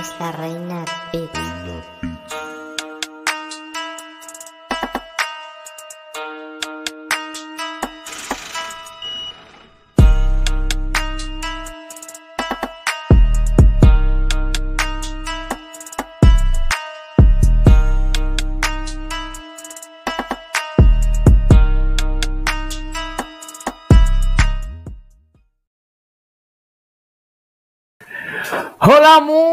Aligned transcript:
Es 0.00 0.14
la 0.20 0.32
reina 0.32 0.84
Beats. 1.12 2.05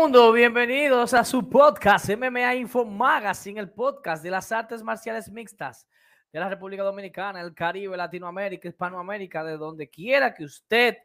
Mundo, 0.03 0.34
bienvenidos 0.34 1.13
a 1.13 1.23
su 1.23 1.48
podcast 1.48 2.09
MMA 2.09 2.55
Info 2.55 2.84
Magazine, 2.84 3.57
el 3.57 3.70
podcast 3.70 4.21
de 4.21 4.31
las 4.31 4.52
artes 4.52 4.84
marciales 4.84 5.31
mixtas 5.31 5.88
de 6.29 6.41
la 6.41 6.49
República 6.49 6.84
Dominicana, 6.84 7.39
el 7.39 7.53
Caribe, 7.53 7.95
Latinoamérica, 7.95 8.67
Hispanoamérica, 8.67 9.45
de 9.45 9.55
donde 9.55 9.89
quiera 9.89 10.34
que 10.34 10.43
usted 10.43 10.98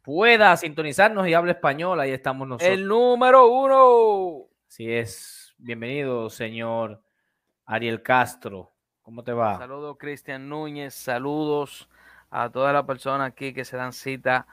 pueda 0.00 0.56
sintonizarnos 0.56 1.28
y 1.28 1.34
hable 1.34 1.52
español, 1.52 2.00
ahí 2.00 2.12
estamos 2.12 2.48
nosotros. 2.48 2.72
El 2.72 2.88
número 2.88 3.46
uno. 3.46 4.46
Así 4.66 4.90
es, 4.90 5.54
bienvenido 5.58 6.30
señor 6.30 7.02
Ariel 7.66 8.02
Castro, 8.02 8.72
¿cómo 9.02 9.22
te 9.22 9.34
va? 9.34 9.58
Saludos 9.58 9.98
Cristian 9.98 10.48
Núñez, 10.48 10.94
saludos 10.94 11.90
a 12.30 12.48
todas 12.48 12.72
las 12.72 12.84
personas 12.84 13.28
aquí 13.28 13.52
que 13.52 13.66
se 13.66 13.76
dan 13.76 13.92
cita 13.92 14.46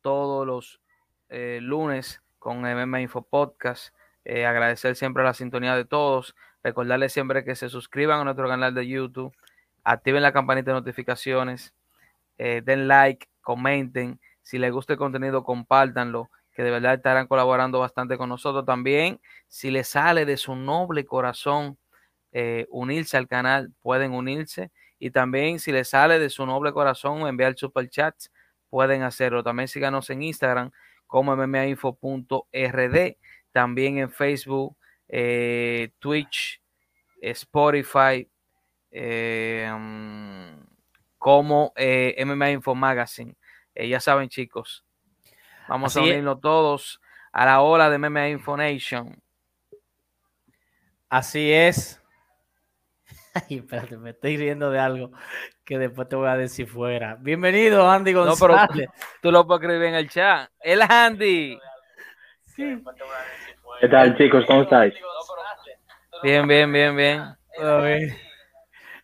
todos 0.00 0.44
los 0.44 0.80
eh, 1.28 1.58
lunes 1.62 2.22
con 2.38 2.60
MMA 2.60 3.00
Info 3.00 3.22
Podcast. 3.22 3.94
Eh, 4.24 4.46
agradecer 4.46 4.96
siempre 4.96 5.24
la 5.24 5.34
sintonía 5.34 5.74
de 5.74 5.84
todos. 5.84 6.34
Recordarles 6.62 7.12
siempre 7.12 7.44
que 7.44 7.54
se 7.54 7.68
suscriban 7.68 8.20
a 8.20 8.24
nuestro 8.24 8.48
canal 8.48 8.74
de 8.74 8.86
YouTube, 8.86 9.32
activen 9.84 10.22
la 10.22 10.32
campanita 10.32 10.72
de 10.72 10.80
notificaciones, 10.80 11.74
eh, 12.38 12.62
den 12.64 12.88
like, 12.88 13.28
comenten. 13.40 14.20
Si 14.42 14.58
les 14.58 14.72
gusta 14.72 14.94
el 14.94 14.98
contenido, 14.98 15.44
compártanlo, 15.44 16.30
que 16.52 16.62
de 16.62 16.70
verdad 16.70 16.94
estarán 16.94 17.26
colaborando 17.26 17.80
bastante 17.80 18.16
con 18.16 18.28
nosotros. 18.28 18.64
También, 18.64 19.20
si 19.48 19.70
les 19.70 19.88
sale 19.88 20.24
de 20.24 20.36
su 20.36 20.54
noble 20.56 21.04
corazón 21.04 21.78
unirse 22.68 23.16
al 23.16 23.28
canal, 23.28 23.72
pueden 23.80 24.12
unirse. 24.12 24.70
Y 24.98 25.10
también, 25.10 25.58
si 25.58 25.72
les 25.72 25.88
sale 25.88 26.18
de 26.18 26.28
su 26.28 26.44
noble 26.44 26.72
corazón 26.72 27.26
enviar 27.26 27.56
super 27.56 27.88
chats, 27.88 28.30
pueden 28.68 29.02
hacerlo. 29.02 29.42
También 29.42 29.68
síganos 29.68 30.10
en 30.10 30.22
Instagram 30.22 30.70
como 31.06 31.36
mmainfo.rd, 31.36 33.16
también 33.52 33.98
en 33.98 34.10
Facebook, 34.10 34.76
eh, 35.08 35.90
Twitch, 35.98 36.60
Spotify, 37.20 38.28
eh, 38.90 39.70
como 41.18 41.72
eh, 41.76 42.14
MMA 42.24 42.50
Info 42.50 42.74
Magazine. 42.74 43.34
ya 43.74 44.00
saben, 44.00 44.28
chicos, 44.28 44.84
vamos 45.68 45.96
a 45.96 46.02
unirnos 46.02 46.40
todos 46.40 47.00
a 47.32 47.44
la 47.44 47.60
ola 47.60 47.90
de 47.90 47.98
MMA 47.98 48.30
Info 48.30 48.56
Nation. 48.56 49.20
Así 51.08 51.52
es. 51.52 52.02
Ay, 53.48 53.58
espérate, 53.58 53.96
me 53.98 54.10
estoy 54.10 54.36
riendo 54.36 54.70
de 54.70 54.78
algo 54.78 55.10
que 55.64 55.78
después 55.78 56.08
te 56.08 56.16
voy 56.16 56.28
a 56.28 56.36
decir 56.36 56.66
fuera. 56.66 57.16
Bienvenido, 57.20 57.88
Andy 57.88 58.12
González. 58.12 58.40
No, 58.40 58.66
pero 58.72 58.92
tú 59.22 59.30
lo 59.30 59.46
puedes 59.46 59.62
escribir 59.62 59.88
en 59.88 59.94
el 59.94 60.08
chat. 60.08 60.50
El 60.60 60.80
Andy. 60.82 61.58
Sí. 62.54 62.82
¿Qué 63.80 63.88
tal, 63.88 64.16
chicos? 64.16 64.44
¿Cómo 64.46 64.62
estáis? 64.62 64.94
Bien, 66.22 66.46
bien, 66.48 66.72
bien, 66.72 66.96
bien. 66.96 67.36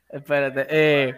Espérate. 0.09 0.67
Eh, 0.69 1.15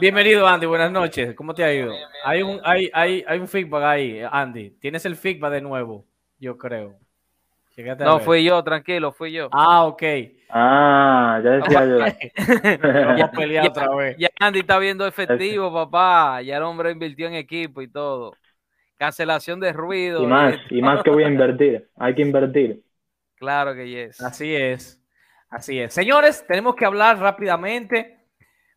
bienvenido, 0.00 0.46
Andy. 0.46 0.66
Buenas 0.66 0.90
noches. 0.90 1.34
¿Cómo 1.34 1.54
te 1.54 1.64
ha 1.64 1.72
ido? 1.72 1.94
Hay 2.24 2.42
un, 2.42 2.60
hay, 2.64 2.90
hay, 2.92 3.24
hay 3.26 3.38
un 3.38 3.48
feedback 3.48 3.82
ahí, 3.84 4.20
Andy. 4.30 4.70
Tienes 4.78 5.06
el 5.06 5.16
feedback 5.16 5.52
de 5.52 5.62
nuevo, 5.62 6.06
yo 6.38 6.58
creo. 6.58 6.98
No, 7.98 8.18
fui 8.20 8.44
yo, 8.44 8.62
tranquilo, 8.64 9.12
fui 9.12 9.32
yo. 9.32 9.48
Ah, 9.52 9.84
ok. 9.84 10.02
Ah, 10.50 11.40
ya 11.44 11.50
decía 11.50 11.84
yo. 11.86 11.98
Vamos 13.06 13.22
a 13.22 13.30
pelear 13.30 13.68
otra 13.68 13.94
vez. 13.94 14.16
Ya 14.18 14.28
Andy 14.40 14.60
está 14.60 14.78
viendo 14.78 15.06
efectivo, 15.06 15.72
papá. 15.72 16.42
Ya 16.42 16.56
el 16.56 16.62
hombre 16.64 16.90
invirtió 16.90 17.28
en 17.28 17.34
equipo 17.34 17.80
y 17.80 17.88
todo. 17.88 18.34
Cancelación 18.96 19.60
de 19.60 19.72
ruido. 19.72 20.22
Y 20.22 20.26
más, 20.26 20.56
y 20.70 20.82
más 20.82 21.02
que 21.04 21.10
voy 21.10 21.22
a 21.22 21.28
invertir. 21.28 21.88
Hay 21.96 22.14
que 22.14 22.22
invertir. 22.22 22.82
Claro 23.36 23.74
que 23.74 23.88
yes. 23.88 24.20
Así 24.20 24.54
es. 24.54 25.00
Así 25.48 25.78
es. 25.78 25.94
Señores, 25.94 26.44
tenemos 26.48 26.74
que 26.74 26.84
hablar 26.84 27.18
rápidamente 27.18 28.18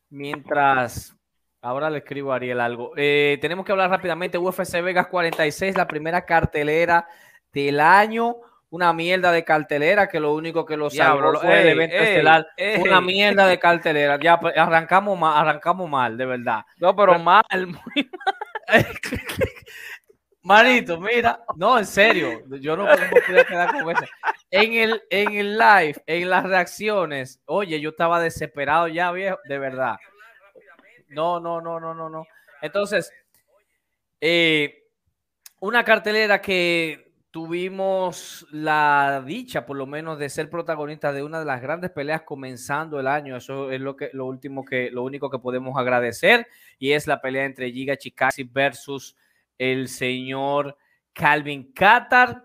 mientras 0.09 1.17
Ahora 1.63 1.91
le 1.91 1.99
escribo 1.99 2.33
a 2.33 2.37
Ariel 2.37 2.59
algo. 2.59 2.91
Eh, 2.97 3.37
tenemos 3.39 3.63
que 3.63 3.71
hablar 3.71 3.91
rápidamente. 3.91 4.39
UFC 4.39 4.81
Vegas 4.81 5.07
46, 5.07 5.77
la 5.77 5.87
primera 5.87 6.25
cartelera 6.25 7.07
del 7.53 7.79
año 7.79 8.37
una 8.71 8.93
mierda 8.93 9.31
de 9.33 9.43
cartelera 9.43 10.07
que 10.07 10.19
lo 10.19 10.33
único 10.33 10.65
que 10.65 10.77
lo 10.77 10.89
salvó 10.89 11.33
fue 11.39 11.61
el 11.61 11.67
evento 11.69 11.97
estelar. 11.97 12.47
Una 12.79 13.01
mierda 13.01 13.45
de 13.45 13.59
cartelera. 13.59 14.17
Ya 14.19 14.39
pues, 14.39 14.57
arrancamos 14.57 15.19
mal, 15.19 15.37
arrancamos 15.37 15.89
mal, 15.89 16.17
de 16.17 16.25
verdad. 16.25 16.61
No, 16.77 16.95
pero, 16.95 17.19
mal, 17.19 17.43
muy 17.51 18.09
mal. 18.09 18.87
Manito, 20.43 20.99
mira, 20.99 21.43
no, 21.55 21.77
en 21.77 21.85
serio, 21.85 22.41
yo 22.59 22.75
no 22.75 22.85
podía 22.85 23.43
quedar 23.43 23.73
con 23.73 23.91
eso. 23.91 24.05
En 24.49 24.73
el, 24.73 25.03
en 25.09 25.33
el 25.33 25.57
live, 25.57 26.01
en 26.07 26.29
las 26.29 26.43
reacciones, 26.43 27.41
oye, 27.45 27.79
yo 27.79 27.91
estaba 27.91 28.19
desesperado 28.19 28.87
ya, 28.87 29.11
viejo, 29.11 29.37
de 29.47 29.59
verdad. 29.59 29.97
No, 31.09 31.39
no, 31.39 31.61
no, 31.61 31.79
no, 31.79 31.93
no, 31.93 32.09
no. 32.09 32.25
Entonces, 32.61 33.13
eh, 34.19 34.85
una 35.59 35.83
cartelera 35.83 36.41
que 36.41 37.10
tuvimos 37.31 38.45
la 38.51 39.23
dicha, 39.25 39.65
por 39.65 39.77
lo 39.77 39.87
menos, 39.87 40.19
de 40.19 40.29
ser 40.29 40.49
protagonistas 40.49 41.15
de 41.15 41.23
una 41.23 41.39
de 41.39 41.45
las 41.45 41.61
grandes 41.61 41.89
peleas 41.89 42.23
comenzando 42.23 42.99
el 42.99 43.07
año. 43.07 43.37
Eso 43.37 43.71
es 43.71 43.79
lo 43.79 43.95
que 43.95 44.09
lo 44.13 44.25
último 44.25 44.65
que 44.65 44.91
lo 44.91 45.03
único 45.03 45.29
que 45.29 45.39
podemos 45.39 45.77
agradecer 45.77 46.47
y 46.77 46.91
es 46.91 47.07
la 47.07 47.21
pelea 47.21 47.45
entre 47.45 47.71
Giga 47.71 47.95
Chikasi 47.97 48.43
versus 48.43 49.15
el 49.57 49.87
señor 49.87 50.77
Calvin 51.13 51.71
Qatar. 51.71 52.43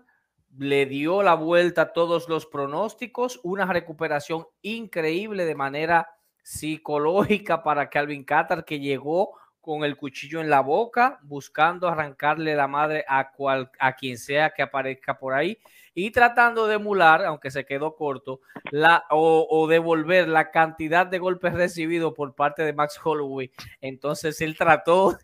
Le 0.57 0.85
dio 0.85 1.21
la 1.21 1.35
vuelta 1.35 1.81
a 1.83 1.93
todos 1.93 2.29
los 2.29 2.45
pronósticos, 2.45 3.39
una 3.43 3.65
recuperación 3.65 4.47
increíble 4.61 5.45
de 5.45 5.53
manera 5.53 6.09
psicológica 6.41 7.61
para 7.61 7.89
Calvin 7.89 8.23
Qatar 8.23 8.63
que 8.63 8.79
llegó 8.79 9.37
con 9.67 9.83
el 9.83 9.97
cuchillo 9.97 10.39
en 10.39 10.49
la 10.49 10.61
boca, 10.61 11.19
buscando 11.23 11.89
arrancarle 11.89 12.55
la 12.55 12.69
madre 12.69 13.03
a, 13.05 13.33
cual, 13.33 13.69
a 13.79 13.97
quien 13.97 14.17
sea 14.17 14.51
que 14.51 14.61
aparezca 14.61 15.19
por 15.19 15.33
ahí 15.33 15.57
y 15.93 16.09
tratando 16.11 16.67
de 16.67 16.75
emular, 16.75 17.25
aunque 17.25 17.51
se 17.51 17.65
quedó 17.65 17.97
corto, 17.97 18.39
la, 18.71 19.03
o, 19.09 19.67
devolver 19.67 20.29
la 20.29 20.51
cantidad 20.51 21.05
de 21.05 21.19
golpes 21.19 21.53
recibidos 21.53 22.13
por 22.13 22.33
parte 22.33 22.63
de 22.63 22.71
Max 22.71 22.97
Holloway. 23.03 23.51
Entonces 23.81 24.39
él 24.39 24.55
trató 24.55 25.17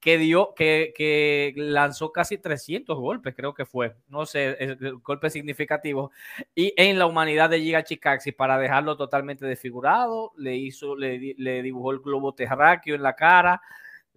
que 0.00 0.18
dio, 0.18 0.54
que, 0.54 0.92
que, 0.96 1.52
lanzó 1.56 2.12
casi 2.12 2.38
300 2.38 2.96
golpes, 2.98 3.34
creo 3.34 3.54
que 3.54 3.64
fue, 3.64 3.94
no 4.08 4.26
sé, 4.26 4.76
golpes 5.02 5.32
significativos, 5.32 6.10
y 6.54 6.72
en 6.76 6.98
la 6.98 7.06
humanidad 7.06 7.50
de 7.50 7.60
Giga 7.60 7.84
Chikaxi 7.84 8.32
para 8.32 8.58
dejarlo 8.58 8.96
totalmente 8.96 9.46
desfigurado, 9.46 10.32
le 10.36 10.56
hizo, 10.56 10.96
le, 10.96 11.34
le 11.36 11.62
dibujó 11.62 11.92
el 11.92 12.00
globo 12.00 12.34
terráqueo 12.34 12.94
en 12.94 13.02
la 13.02 13.14
cara, 13.14 13.60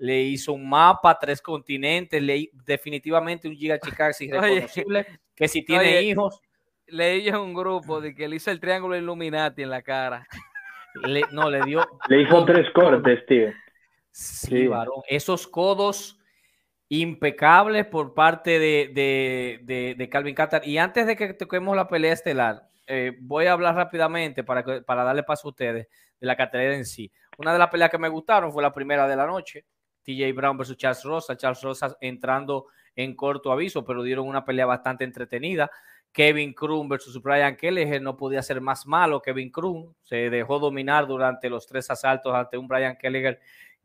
le 0.02 0.20
hizo 0.24 0.54
un 0.54 0.68
mapa, 0.68 1.18
tres 1.20 1.42
continentes, 1.42 2.22
le, 2.22 2.50
definitivamente 2.66 3.48
un 3.48 3.56
Giga 3.56 3.80
Chikaxi 3.80 4.32
reconocible, 4.32 5.06
que 5.36 5.48
si 5.48 5.64
tiene 5.64 6.02
hijos. 6.02 6.42
Le 6.88 7.18
hizo 7.18 7.42
un 7.42 7.54
grupo 7.54 8.02
de 8.02 8.14
que 8.14 8.28
le 8.28 8.36
hizo 8.36 8.52
el 8.52 8.60
triángulo 8.60 8.98
Illuminati 8.98 9.62
en 9.62 9.70
la 9.70 9.82
cara. 9.82 10.28
no, 11.32 11.50
le 11.50 11.62
dio. 11.62 11.88
Le 12.10 12.24
hizo 12.24 12.44
tres 12.46 12.70
cortes, 12.72 13.26
tío. 13.28 13.54
Sí, 14.12 14.68
varón. 14.68 15.02
Esos 15.08 15.48
codos 15.48 16.20
impecables 16.90 17.86
por 17.86 18.14
parte 18.14 18.60
de, 18.60 20.10
Calvin 20.12 20.36
Qatar. 20.36 20.68
Y 20.68 20.78
antes 20.78 21.08
de 21.08 21.16
que 21.16 21.34
toquemos 21.34 21.76
la 21.76 21.88
pelea 21.88 22.14
estelar, 22.14 22.70
eh, 22.88 23.18
voy 23.22 23.46
a 23.46 23.54
hablar 23.54 23.76
rápidamente 23.76 24.44
para, 24.44 24.84
para 24.84 25.04
darle 25.04 25.24
paso 25.24 25.48
a 25.48 25.52
ustedes 25.52 25.88
de 26.20 26.28
la 26.28 26.36
cartelera 26.36 26.76
en 26.76 26.86
sí. 26.86 27.12
Una 27.38 27.54
de 27.54 27.60
las 27.60 27.70
peleas 27.70 27.90
que 27.90 27.98
me 27.98 28.10
gustaron 28.10 28.52
fue 28.52 28.62
la 28.62 28.74
primera 28.74 29.08
de 29.08 29.16
la 29.16 29.26
noche. 29.26 29.66
TJ 30.04 30.34
Brown 30.34 30.58
versus 30.58 30.78
Charles 30.78 31.04
Rosa. 31.04 31.38
Charles 31.38 31.62
Rosa 31.62 31.96
entrando 32.02 32.68
en 32.96 33.16
corto 33.16 33.52
aviso, 33.52 33.86
pero 33.86 34.04
dieron 34.04 34.28
una 34.28 34.44
pelea 34.44 34.66
bastante 34.66 35.04
entretenida. 35.04 35.72
Kevin 36.12 36.54
Krum 36.54 36.90
versus 36.90 37.22
Brian 37.22 37.56
Kelleher 37.56 38.02
no 38.02 38.18
podía 38.18 38.42
ser 38.42 38.60
más 38.60 38.86
malo. 38.86 39.22
Kevin 39.22 39.50
Krum 39.50 39.94
se 40.04 40.30
dejó 40.30 40.60
dominar 40.60 41.08
durante 41.08 41.50
los 41.50 41.66
tres 41.66 41.90
asaltos 41.90 42.36
ante 42.36 42.58
un 42.58 42.68
Brian 42.68 42.98
Kelleher 42.98 43.40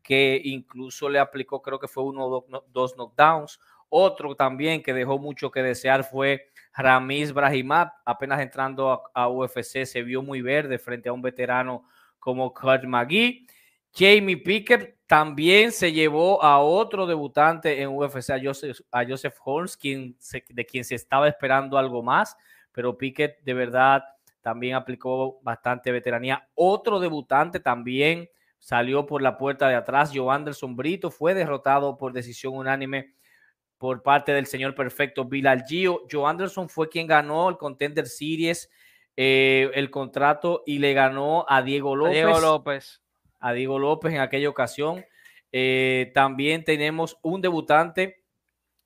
que 0.07 0.39
incluso 0.41 1.09
le 1.09 1.19
aplicó, 1.19 1.61
creo 1.61 1.77
que 1.77 1.89
fue 1.89 2.05
uno 2.05 2.27
o 2.27 2.63
dos 2.71 2.95
knockdowns. 2.95 3.59
Otro 3.89 4.37
también 4.37 4.81
que 4.81 4.93
dejó 4.93 5.19
mucho 5.19 5.51
que 5.51 5.61
desear 5.61 6.05
fue 6.05 6.47
Ramiz 6.73 7.33
Brahimab, 7.33 7.91
apenas 8.05 8.39
entrando 8.39 8.89
a, 8.89 9.01
a, 9.13 9.27
UFC, 9.27 9.83
se 9.83 10.03
vio 10.03 10.21
muy 10.21 10.41
verde 10.41 10.79
frente 10.79 11.09
a 11.09 11.13
un 11.13 11.21
veterano 11.21 11.83
como 12.19 12.53
Kurt 12.53 12.85
McGee. 12.85 13.45
Jamie 13.93 14.37
Pickett 14.37 14.95
también 15.07 15.73
se 15.73 15.91
llevó 15.91 16.41
a 16.41 16.59
otro 16.59 17.05
debutante 17.05 17.81
en 17.81 17.89
UFC, 17.89 18.29
a 18.29 18.39
Joseph, 18.41 18.79
a 18.89 19.03
Joseph 19.05 19.35
Holmes, 19.43 19.75
quien 19.75 20.15
se, 20.19 20.41
de 20.47 20.65
quien 20.65 20.85
se 20.85 20.95
estaba 20.95 21.27
esperando 21.27 21.77
algo 21.77 22.01
más, 22.01 22.37
pero 22.71 22.97
Pickett 22.97 23.41
de 23.43 23.53
verdad 23.53 24.05
también 24.41 24.75
aplicó 24.75 25.41
bastante 25.41 25.91
veteranía. 25.91 26.47
Otro 26.55 26.97
debutante 27.01 27.59
también 27.59 28.29
salió 28.59 29.05
por 29.05 29.21
la 29.21 29.37
puerta 29.37 29.67
de 29.69 29.75
atrás. 29.75 30.11
Joe 30.13 30.33
Anderson 30.33 30.75
Brito 30.75 31.11
fue 31.11 31.33
derrotado 31.33 31.97
por 31.97 32.13
decisión 32.13 32.55
unánime 32.55 33.13
por 33.77 34.01
parte 34.01 34.33
del 34.33 34.47
señor 34.47 34.75
perfecto 34.75 35.25
Bilal 35.25 35.63
Gio. 35.67 36.03
Joe 36.11 36.29
Anderson 36.29 36.69
fue 36.69 36.89
quien 36.89 37.07
ganó 37.07 37.49
el 37.49 37.57
Contender 37.57 38.07
Series, 38.07 38.69
eh, 39.15 39.69
el 39.73 39.89
contrato 39.89 40.63
y 40.65 40.79
le 40.79 40.93
ganó 40.93 41.45
a 41.47 41.61
Diego 41.61 41.95
López. 41.95 42.23
A 42.23 42.25
Diego 42.25 42.39
López. 42.39 43.01
A 43.39 43.53
Diego 43.53 43.79
López 43.79 44.13
en 44.13 44.19
aquella 44.19 44.49
ocasión. 44.49 45.05
Eh, 45.51 46.11
también 46.13 46.63
tenemos 46.63 47.17
un 47.21 47.41
debutante 47.41 48.23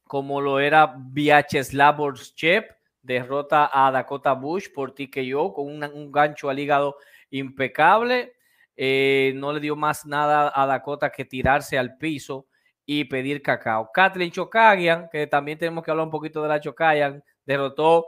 como 0.03 0.41
lo 0.41 0.59
era 0.59 0.93
Vyacheslav 0.97 1.95
Borchev, 1.95 2.65
derrota 3.01 3.69
a 3.73 3.89
Dakota 3.91 4.33
Bush 4.33 4.67
por 4.73 4.93
TKO 4.93 5.53
con 5.53 5.67
un, 5.67 5.83
un 5.85 6.11
gancho 6.11 6.49
al 6.49 6.59
hígado 6.59 6.97
impecable. 7.29 8.33
Eh, 8.75 9.33
no 9.35 9.53
le 9.53 9.59
dio 9.59 9.75
más 9.75 10.05
nada 10.05 10.51
a 10.55 10.65
Dakota 10.65 11.11
que 11.11 11.25
tirarse 11.25 11.77
al 11.77 11.97
piso 11.97 12.47
y 12.85 13.05
pedir 13.05 13.41
cacao. 13.41 13.89
Kathleen 13.93 14.31
Chokagian, 14.31 15.09
que 15.11 15.27
también 15.27 15.57
tenemos 15.57 15.83
que 15.83 15.91
hablar 15.91 16.05
un 16.05 16.11
poquito 16.11 16.41
de 16.41 16.49
la 16.49 16.59
Chokagian, 16.59 17.23
derrotó 17.45 18.07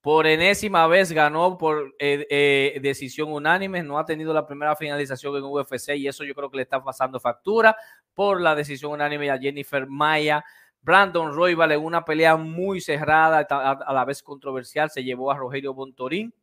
por 0.00 0.26
enésima 0.26 0.86
vez, 0.88 1.12
ganó 1.12 1.56
por 1.56 1.94
eh, 1.98 2.26
eh, 2.28 2.80
decisión 2.82 3.32
unánime, 3.32 3.84
no 3.84 3.98
ha 3.98 4.04
tenido 4.04 4.34
la 4.34 4.44
primera 4.44 4.74
finalización 4.74 5.36
en 5.36 5.44
UFC 5.44 5.90
y 5.96 6.08
eso 6.08 6.24
yo 6.24 6.34
creo 6.34 6.50
que 6.50 6.56
le 6.56 6.64
está 6.64 6.82
pasando 6.82 7.20
factura 7.20 7.76
por 8.12 8.40
la 8.40 8.56
decisión 8.56 8.92
unánime 8.92 9.30
a 9.30 9.38
Jennifer 9.38 9.86
Maya. 9.86 10.44
Brandon 10.80 11.32
Roy 11.32 11.54
vale 11.54 11.76
una 11.76 12.04
pelea 12.04 12.36
muy 12.36 12.80
cerrada, 12.80 13.46
a, 13.48 13.70
a 13.70 13.92
la 13.92 14.04
vez 14.04 14.24
controversial, 14.24 14.90
se 14.90 15.04
llevó 15.04 15.30
a 15.30 15.36
Rogelio 15.36 15.72
Bontorín. 15.72 16.34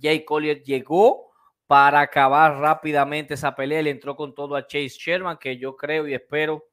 Jay 0.00 0.24
Collier 0.24 0.62
llegó 0.62 1.32
para 1.66 2.00
acabar 2.00 2.58
rápidamente 2.58 3.34
esa 3.34 3.54
pelea. 3.54 3.82
Le 3.82 3.90
entró 3.90 4.16
con 4.16 4.34
todo 4.34 4.56
a 4.56 4.66
Chase 4.66 4.96
Sherman, 4.98 5.38
que 5.38 5.58
yo 5.58 5.76
creo 5.76 6.06
y 6.06 6.14
espero 6.14 6.64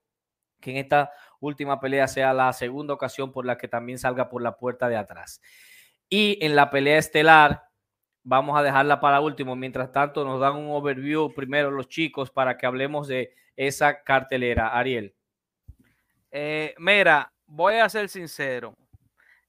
que 0.60 0.72
en 0.72 0.78
esta 0.78 1.12
última 1.40 1.80
pelea 1.80 2.08
sea 2.08 2.34
la 2.34 2.54
segunda 2.54 2.94
ocasión 2.94 3.32
por 3.32 3.46
la 3.46 3.58
que 3.58 3.68
también 3.68 4.00
salga 4.00 4.30
por 4.30 4.42
la 4.42 4.58
puerta 4.58 4.88
de 4.88 4.96
atrás. 4.96 5.42
Y 6.10 6.38
en 6.46 6.56
la 6.56 6.70
pelea 6.70 6.98
estelar, 6.98 7.64
vamos 8.24 8.58
a 8.58 8.64
dejarla 8.64 9.00
para 9.00 9.20
último. 9.20 9.56
Mientras 9.56 9.92
tanto, 9.92 10.24
nos 10.24 10.40
dan 10.40 10.56
un 10.56 10.72
overview 10.72 11.34
primero 11.34 11.72
los 11.72 11.90
chicos 11.90 12.32
para 12.32 12.58
que 12.58 12.66
hablemos 12.66 13.08
de 13.08 13.34
esa 13.56 14.04
cartelera. 14.04 14.70
Ariel. 14.70 15.14
Eh, 16.32 16.74
mira, 16.78 17.32
voy 17.46 17.76
a 17.76 17.90
ser 17.90 18.10
sincero. 18.10 18.76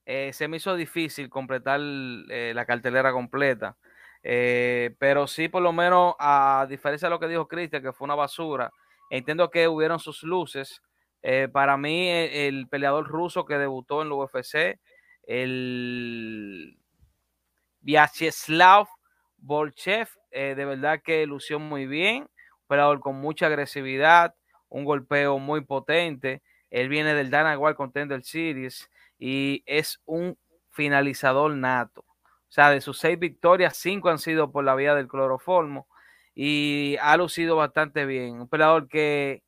Eh, 0.05 0.33
se 0.35 0.49
me 0.49 0.59
hizo 0.59 0.77
difícil 0.77 1.31
completar 1.31 1.81
eh, 1.81 2.53
la 2.55 2.67
cartelera 2.67 3.13
completa. 3.13 3.77
Eh, 4.25 4.95
pero 4.99 5.27
sí, 5.27 5.49
por 5.49 5.63
lo 5.63 5.73
menos, 5.73 6.15
a 6.19 6.67
diferencia 6.69 7.07
de 7.09 7.11
lo 7.11 7.21
que 7.21 7.29
dijo 7.29 7.47
Cristian, 7.47 7.83
que 7.83 7.93
fue 7.93 8.07
una 8.07 8.15
basura, 8.15 8.73
entiendo 9.11 9.51
que 9.51 9.69
hubieron 9.69 9.99
sus 10.01 10.23
luces. 10.23 10.83
Eh, 11.23 11.49
para 11.53 11.77
mí, 11.77 12.09
el, 12.09 12.31
el, 12.57 12.69
peleador 12.69 13.07
ruso 13.07 13.45
que 13.45 13.59
debutó 13.59 14.03
en 14.03 14.09
la 14.09 14.15
UFC, 14.17 14.81
el 15.27 16.79
Vyacheslav 17.81 18.87
Bolchev, 19.37 20.09
eh, 20.31 20.55
de 20.57 20.65
verdad 20.65 21.03
que 21.05 21.27
lució 21.27 21.59
muy 21.59 21.87
bien, 21.87 22.23
un 22.23 22.67
peleador 22.67 23.01
con 23.01 23.17
mucha 23.17 23.47
agresividad, 23.47 24.35
un 24.71 24.85
golpeo 24.85 25.39
muy 25.39 25.61
potente. 25.63 26.43
Él 26.71 26.89
viene 26.89 27.15
del 27.15 27.31
Dana 27.31 27.59
White 27.59 27.77
Contender 27.77 28.25
Series 28.25 28.91
y 29.19 29.63
es 29.67 30.01
un 30.07 30.39
finalizador 30.71 31.55
nato. 31.55 32.05
Sea, 32.55 32.71
de 32.71 32.81
sus 32.81 32.99
seis 32.99 33.19
victorias, 33.19 33.77
cinco 33.77 34.11
han 34.11 34.21
sido 34.21 34.53
por 34.53 34.63
la 34.65 34.77
vía 34.77 34.95
del 34.95 35.09
cloroformo 35.09 35.89
y 36.37 36.97
ha 37.01 37.17
lucido 37.17 37.57
bastante 37.57 38.07
bien. 38.07 38.43
Un 38.43 38.49
peleador 38.49 38.87
que 38.87 39.43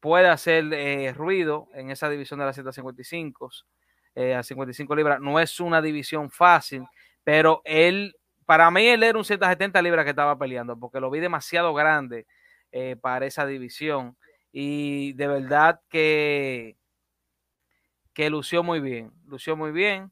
puede 0.00 0.26
hacer 0.26 0.64
eh, 0.72 1.12
ruido 1.12 1.68
en 1.74 1.92
esa 1.92 2.10
división 2.10 2.40
de 2.40 2.46
las 2.46 2.56
155 2.56 3.50
eh, 4.16 4.34
a 4.34 4.42
55 4.42 4.96
libras. 4.96 5.20
No 5.20 5.38
es 5.38 5.60
una 5.60 5.80
división 5.80 6.28
fácil, 6.28 6.82
pero 7.22 7.62
él, 7.64 8.16
para 8.46 8.68
mí, 8.72 8.88
él 8.88 9.04
era 9.04 9.16
un 9.16 9.24
170 9.24 9.80
libras 9.80 10.02
que 10.02 10.10
estaba 10.10 10.36
peleando 10.36 10.76
porque 10.76 10.98
lo 10.98 11.12
vi 11.12 11.20
demasiado 11.20 11.72
grande 11.72 12.26
eh, 12.72 12.96
para 13.00 13.26
esa 13.26 13.46
división 13.46 14.16
y 14.50 15.12
de 15.12 15.28
verdad 15.28 15.80
que 15.88 16.76
que 18.12 18.28
lució 18.28 18.64
muy 18.64 18.80
bien, 18.80 19.12
lució 19.28 19.56
muy 19.56 19.70
bien. 19.70 20.10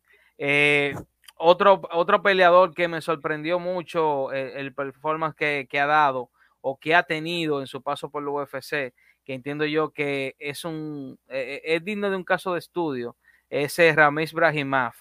Eh, 1.37 1.43
otro, 1.47 1.83
otro 1.93 2.23
peleador 2.23 2.75
que 2.75 2.89
me 2.89 3.01
sorprendió 3.01 3.59
mucho 3.59 4.33
el, 4.33 4.49
el 4.57 4.75
performance 4.75 5.37
que, 5.37 5.67
que, 5.71 5.81
ha 5.81 5.87
dado 5.87 6.31
o 6.61 6.79
que 6.79 6.95
ha 6.95 7.03
tenido 7.05 7.61
en 7.61 7.67
su 7.67 7.83
paso 7.83 8.11
por 8.11 8.23
la 8.23 8.31
UFC, 8.31 8.95
que 9.25 9.35
entiendo 9.35 9.65
yo 9.67 9.91
que 9.93 10.35
es 10.39 10.65
un 10.65 11.19
eh, 11.29 11.61
es 11.65 11.85
digno 11.85 12.11
de 12.11 12.17
un 12.17 12.25
caso 12.25 12.55
de 12.55 12.61
estudio, 12.61 13.17
es 13.51 13.77
Ramis 13.95 14.33
Brahimov, 14.33 14.95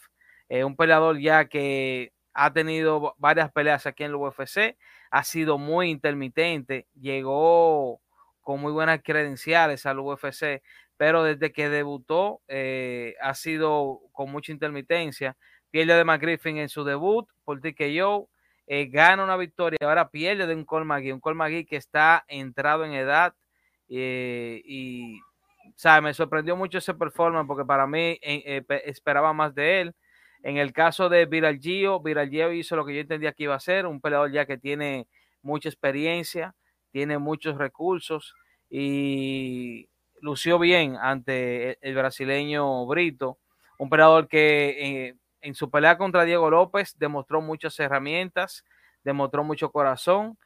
eh, 0.50 0.64
un 0.64 0.76
peleador 0.76 1.20
ya 1.20 1.46
que 1.46 2.12
ha 2.34 2.52
tenido 2.54 3.16
varias 3.18 3.52
peleas 3.52 3.86
aquí 3.88 4.04
en 4.04 4.12
la 4.12 4.18
UFC, 4.18 4.78
ha 5.10 5.24
sido 5.24 5.58
muy 5.58 5.90
intermitente, 5.90 6.88
llegó 7.00 8.02
con 8.42 8.60
muy 8.60 8.72
buenas 8.74 9.02
credenciales 9.04 9.86
al 9.86 10.00
UFC, 10.00 10.62
pero 10.98 11.24
desde 11.24 11.52
que 11.52 11.70
debutó 11.70 12.42
eh, 12.48 13.16
ha 13.22 13.34
sido 13.34 14.02
con 14.12 14.32
mucha 14.32 14.52
intermitencia. 14.52 15.38
Pierde 15.76 15.94
de 15.94 16.06
McGriffin 16.06 16.56
en 16.56 16.70
su 16.70 16.86
debut 16.86 17.28
por 17.44 17.60
TKO, 17.60 18.30
eh, 18.66 18.86
gana 18.86 19.26
una 19.26 19.36
victoria, 19.36 19.78
ahora 19.82 20.08
pierde 20.08 20.48
de 20.48 20.56
un 20.56 20.64
Col 20.64 20.86
McGee, 20.86 21.12
un 21.12 21.20
Col 21.20 21.36
McGee 21.36 21.66
que 21.66 21.76
está 21.76 22.24
entrado 22.30 22.86
en 22.86 22.94
edad 22.94 23.34
eh, 23.90 24.62
y 24.64 25.20
me 26.02 26.14
sorprendió 26.14 26.56
mucho 26.56 26.78
ese 26.78 26.94
performance 26.94 27.46
porque 27.46 27.66
para 27.66 27.86
mí 27.88 28.18
eh, 28.22 28.64
esperaba 28.86 29.34
más 29.34 29.54
de 29.54 29.82
él. 29.82 29.96
En 30.44 30.56
el 30.56 30.72
caso 30.72 31.10
de 31.10 31.26
Viral 31.26 31.60
Gio, 31.60 32.00
Viral 32.00 32.30
Gio 32.30 32.54
hizo 32.54 32.78
lo 32.78 32.86
que 32.86 32.96
yo 32.96 33.02
entendía 33.02 33.34
que 33.34 33.44
iba 33.44 33.56
a 33.56 33.60
ser, 33.60 33.86
un 33.86 34.00
peleador 34.00 34.32
ya 34.32 34.46
que 34.46 34.58
tiene 34.58 35.10
mucha 35.42 35.68
experiencia, 35.68 36.56
tiene 36.94 37.18
muchos 37.18 37.58
recursos 37.58 38.34
y 38.70 39.90
lució 40.22 40.58
bien 40.58 40.96
ante 40.96 41.78
el 41.86 41.96
brasileño 41.96 42.86
Brito, 42.86 43.40
un 43.78 43.90
peleador 43.90 44.30
que 44.30 45.10
eh, 45.10 45.16
en 45.46 45.56
su 45.56 45.70
pelea 45.70 45.98
contra 45.98 46.24
Diego 46.24 46.50
López 46.50 46.98
demostró 46.98 47.42
muchas 47.42 47.80
herramientas, 47.80 48.66
demostró 49.04 49.44
mucho 49.44 49.72
corazón, 49.72 50.38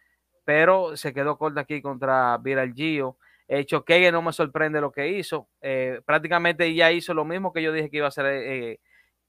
pero 0.43 0.97
se 0.97 1.13
quedó 1.13 1.37
corta 1.37 1.61
aquí 1.61 1.81
contra 1.81 2.37
Viral 2.37 2.73
Gio. 2.73 3.17
Eh, 3.47 3.65
Choquegue 3.65 4.11
no 4.11 4.21
me 4.21 4.33
sorprende 4.33 4.79
lo 4.81 4.91
que 4.91 5.07
hizo, 5.07 5.47
eh, 5.61 6.01
prácticamente 6.05 6.65
ella 6.65 6.91
hizo 6.91 7.13
lo 7.13 7.25
mismo 7.25 7.51
que 7.51 7.63
yo 7.63 7.71
dije 7.71 7.89
que 7.89 7.97
iba 7.97 8.05
a 8.05 8.09
hacer, 8.09 8.25
eh, 8.27 8.79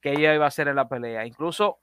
que 0.00 0.12
ella 0.12 0.34
iba 0.34 0.44
a 0.44 0.48
hacer 0.48 0.68
en 0.68 0.76
la 0.76 0.88
pelea. 0.88 1.24
Incluso 1.24 1.80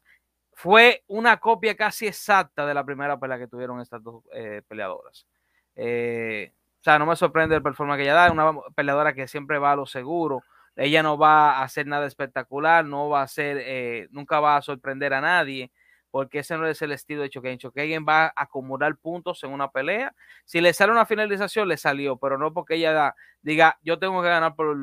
fue 0.53 1.03
una 1.07 1.37
copia 1.37 1.75
casi 1.75 2.07
exacta 2.07 2.65
de 2.65 2.73
la 2.73 2.83
primera 2.83 3.19
pelea 3.19 3.37
que 3.37 3.47
tuvieron 3.47 3.79
estas 3.79 4.01
dos 4.03 4.23
eh, 4.33 4.63
peleadoras. 4.67 5.27
Eh, 5.75 6.51
o 6.79 6.83
sea, 6.83 6.97
no 6.97 7.05
me 7.05 7.15
sorprende 7.15 7.55
el 7.55 7.61
performance 7.61 7.97
que 7.97 8.03
ella 8.03 8.15
da, 8.15 8.31
una 8.31 8.51
peleadora 8.75 9.13
que 9.13 9.27
siempre 9.27 9.59
va 9.59 9.73
a 9.73 9.75
lo 9.75 9.85
seguro. 9.85 10.43
Ella 10.77 11.01
no 11.01 11.17
va 11.17 11.57
a 11.57 11.63
hacer 11.63 11.87
nada 11.87 12.05
espectacular, 12.05 12.85
no 12.85 13.09
va 13.09 13.21
a 13.21 13.23
hacer, 13.23 13.57
eh, 13.59 14.07
nunca 14.11 14.39
va 14.39 14.57
a 14.57 14.61
sorprender 14.61 15.11
a 15.13 15.21
nadie, 15.21 15.71
porque 16.11 16.39
ese 16.39 16.55
no 16.55 16.67
es 16.67 16.79
el 16.83 16.91
estilo 16.91 17.23
de 17.23 17.29
Choquein. 17.29 17.57
Choquein 17.57 18.05
va 18.07 18.27
a 18.27 18.33
acumular 18.35 18.95
puntos 18.95 19.43
en 19.43 19.51
una 19.51 19.71
pelea. 19.71 20.13
Si 20.45 20.61
le 20.61 20.71
sale 20.73 20.91
una 20.91 21.07
finalización, 21.07 21.67
le 21.67 21.77
salió, 21.77 22.17
pero 22.17 22.37
no 22.37 22.53
porque 22.53 22.75
ella 22.75 22.93
da, 22.93 23.15
diga, 23.41 23.79
yo 23.81 23.97
tengo 23.97 24.21
que 24.21 24.29
ganar 24.29 24.55
por, 24.55 24.77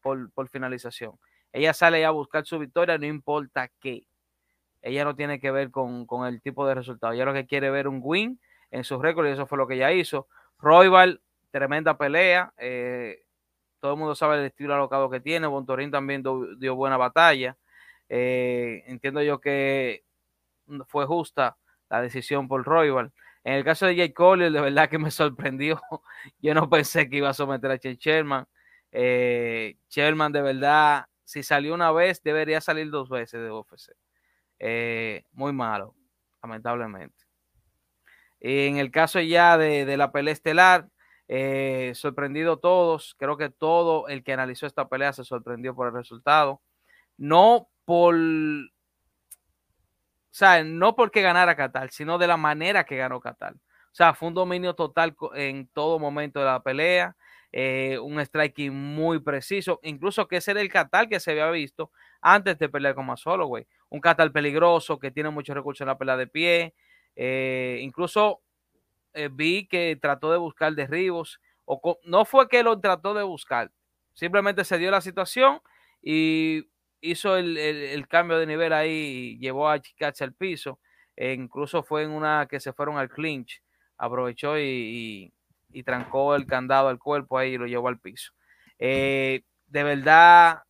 por, 0.00 0.30
por 0.32 0.48
finalización. 0.48 1.12
Ella 1.52 1.74
sale 1.74 2.04
a 2.04 2.10
buscar 2.10 2.46
su 2.46 2.58
victoria, 2.58 2.96
no 2.96 3.06
importa 3.06 3.70
qué. 3.80 4.06
Ella 4.80 5.04
no 5.04 5.16
tiene 5.16 5.38
que 5.38 5.50
ver 5.50 5.70
con, 5.70 6.06
con 6.06 6.26
el 6.26 6.40
tipo 6.40 6.66
de 6.66 6.74
resultado. 6.74 7.12
Ella 7.12 7.26
lo 7.26 7.34
que 7.34 7.46
quiere 7.46 7.70
ver 7.70 7.88
un 7.88 8.00
win 8.02 8.40
en 8.70 8.84
sus 8.84 9.02
récords 9.02 9.28
y 9.28 9.32
eso 9.32 9.46
fue 9.46 9.58
lo 9.58 9.66
que 9.66 9.74
ella 9.74 9.92
hizo. 9.92 10.28
Royval, 10.58 11.20
tremenda 11.50 11.98
pelea. 11.98 12.52
Eh, 12.56 13.25
todo 13.80 13.92
el 13.92 13.98
mundo 13.98 14.14
sabe 14.14 14.38
el 14.38 14.46
estilo 14.46 14.74
alocado 14.74 15.10
que 15.10 15.20
tiene. 15.20 15.46
Bontorín 15.46 15.90
también 15.90 16.22
dio 16.58 16.74
buena 16.74 16.96
batalla. 16.96 17.56
Eh, 18.08 18.84
entiendo 18.86 19.22
yo 19.22 19.40
que 19.40 20.04
fue 20.86 21.06
justa 21.06 21.56
la 21.88 22.00
decisión 22.00 22.48
por 22.48 22.64
Royval. 22.64 23.12
En 23.44 23.54
el 23.54 23.64
caso 23.64 23.86
de 23.86 23.94
Jake 23.94 24.14
Collier, 24.14 24.50
de 24.50 24.60
verdad 24.60 24.88
que 24.88 24.98
me 24.98 25.10
sorprendió. 25.12 25.80
Yo 26.40 26.54
no 26.54 26.68
pensé 26.68 27.08
que 27.08 27.18
iba 27.18 27.30
a 27.30 27.34
someter 27.34 27.70
a 27.70 27.78
Chen 27.78 27.96
Sherman. 27.96 28.46
Eh, 28.90 29.76
de 29.94 30.42
verdad, 30.42 31.06
si 31.24 31.42
salió 31.42 31.74
una 31.74 31.92
vez, 31.92 32.22
debería 32.22 32.60
salir 32.60 32.90
dos 32.90 33.08
veces 33.08 33.40
de 33.40 33.50
UFC. 33.50 33.92
Eh, 34.58 35.24
muy 35.32 35.52
malo, 35.52 35.94
lamentablemente. 36.42 37.24
En 38.40 38.78
el 38.78 38.90
caso 38.90 39.20
ya 39.20 39.58
de, 39.58 39.96
la 39.96 40.12
pelea 40.12 40.32
estelar, 40.32 40.88
eh, 41.28 41.92
sorprendido 41.94 42.58
todos, 42.58 43.14
creo 43.18 43.36
que 43.36 43.50
todo 43.50 44.08
el 44.08 44.22
que 44.22 44.32
analizó 44.32 44.66
esta 44.66 44.88
pelea 44.88 45.12
se 45.12 45.24
sorprendió 45.24 45.74
por 45.74 45.88
el 45.88 45.94
resultado. 45.94 46.62
No 47.16 47.68
por, 47.84 48.14
o 48.14 48.18
sea, 50.30 50.62
no 50.64 50.94
porque 50.94 51.22
ganara 51.22 51.56
Qatar, 51.56 51.90
sino 51.90 52.18
de 52.18 52.26
la 52.26 52.36
manera 52.36 52.84
que 52.84 52.96
ganó 52.96 53.20
Qatar. 53.20 53.54
O 53.54 53.94
sea, 53.96 54.12
fue 54.12 54.28
un 54.28 54.34
dominio 54.34 54.74
total 54.74 55.16
en 55.34 55.68
todo 55.68 55.98
momento 55.98 56.40
de 56.40 56.46
la 56.46 56.62
pelea, 56.62 57.16
eh, 57.52 57.98
un 57.98 58.20
striking 58.20 58.70
muy 58.70 59.20
preciso, 59.20 59.80
incluso 59.82 60.28
que 60.28 60.36
ese 60.36 60.50
era 60.50 60.60
el 60.60 60.68
Qatar 60.70 61.08
que 61.08 61.20
se 61.20 61.30
había 61.30 61.50
visto 61.50 61.90
antes 62.20 62.58
de 62.58 62.68
pelear 62.68 62.94
con 62.94 63.06
Masolo, 63.06 63.46
güey. 63.46 63.66
Un 63.88 64.00
Qatar 64.00 64.30
peligroso 64.32 64.98
que 64.98 65.10
tiene 65.10 65.30
muchos 65.30 65.56
recursos 65.56 65.80
en 65.80 65.86
la 65.86 65.96
pelea 65.96 66.18
de 66.18 66.26
pie, 66.26 66.74
eh, 67.14 67.78
incluso 67.80 68.42
eh, 69.16 69.30
vi 69.32 69.66
que 69.66 69.98
trató 70.00 70.30
de 70.30 70.38
buscar 70.38 70.74
derribos, 70.74 71.40
o 71.64 71.98
no 72.04 72.26
fue 72.26 72.48
que 72.48 72.62
lo 72.62 72.78
trató 72.78 73.14
de 73.14 73.22
buscar, 73.22 73.72
simplemente 74.12 74.62
se 74.62 74.76
dio 74.78 74.90
la 74.90 75.00
situación 75.00 75.60
y 76.02 76.68
hizo 77.00 77.36
el, 77.36 78.06
cambio 78.08 78.38
de 78.38 78.46
nivel 78.46 78.74
ahí, 78.74 79.38
llevó 79.38 79.70
a 79.70 79.80
Chicache 79.80 80.22
al 80.22 80.34
piso, 80.34 80.80
e 81.16 81.32
incluso 81.32 81.82
fue 81.82 82.02
en 82.02 82.10
una 82.10 82.46
que 82.46 82.60
se 82.60 82.74
fueron 82.74 82.98
al 82.98 83.08
clinch, 83.08 83.62
aprovechó 83.96 84.58
y, 84.58 85.32
trancó 85.84 86.34
el 86.34 86.46
candado 86.46 86.88
al 86.88 86.98
cuerpo 86.98 87.38
ahí 87.38 87.54
y 87.54 87.58
lo 87.58 87.66
llevó 87.66 87.88
al 87.88 87.98
piso. 87.98 88.32
Eh, 88.78 89.42
de 89.66 89.82
verdad, 89.82 90.62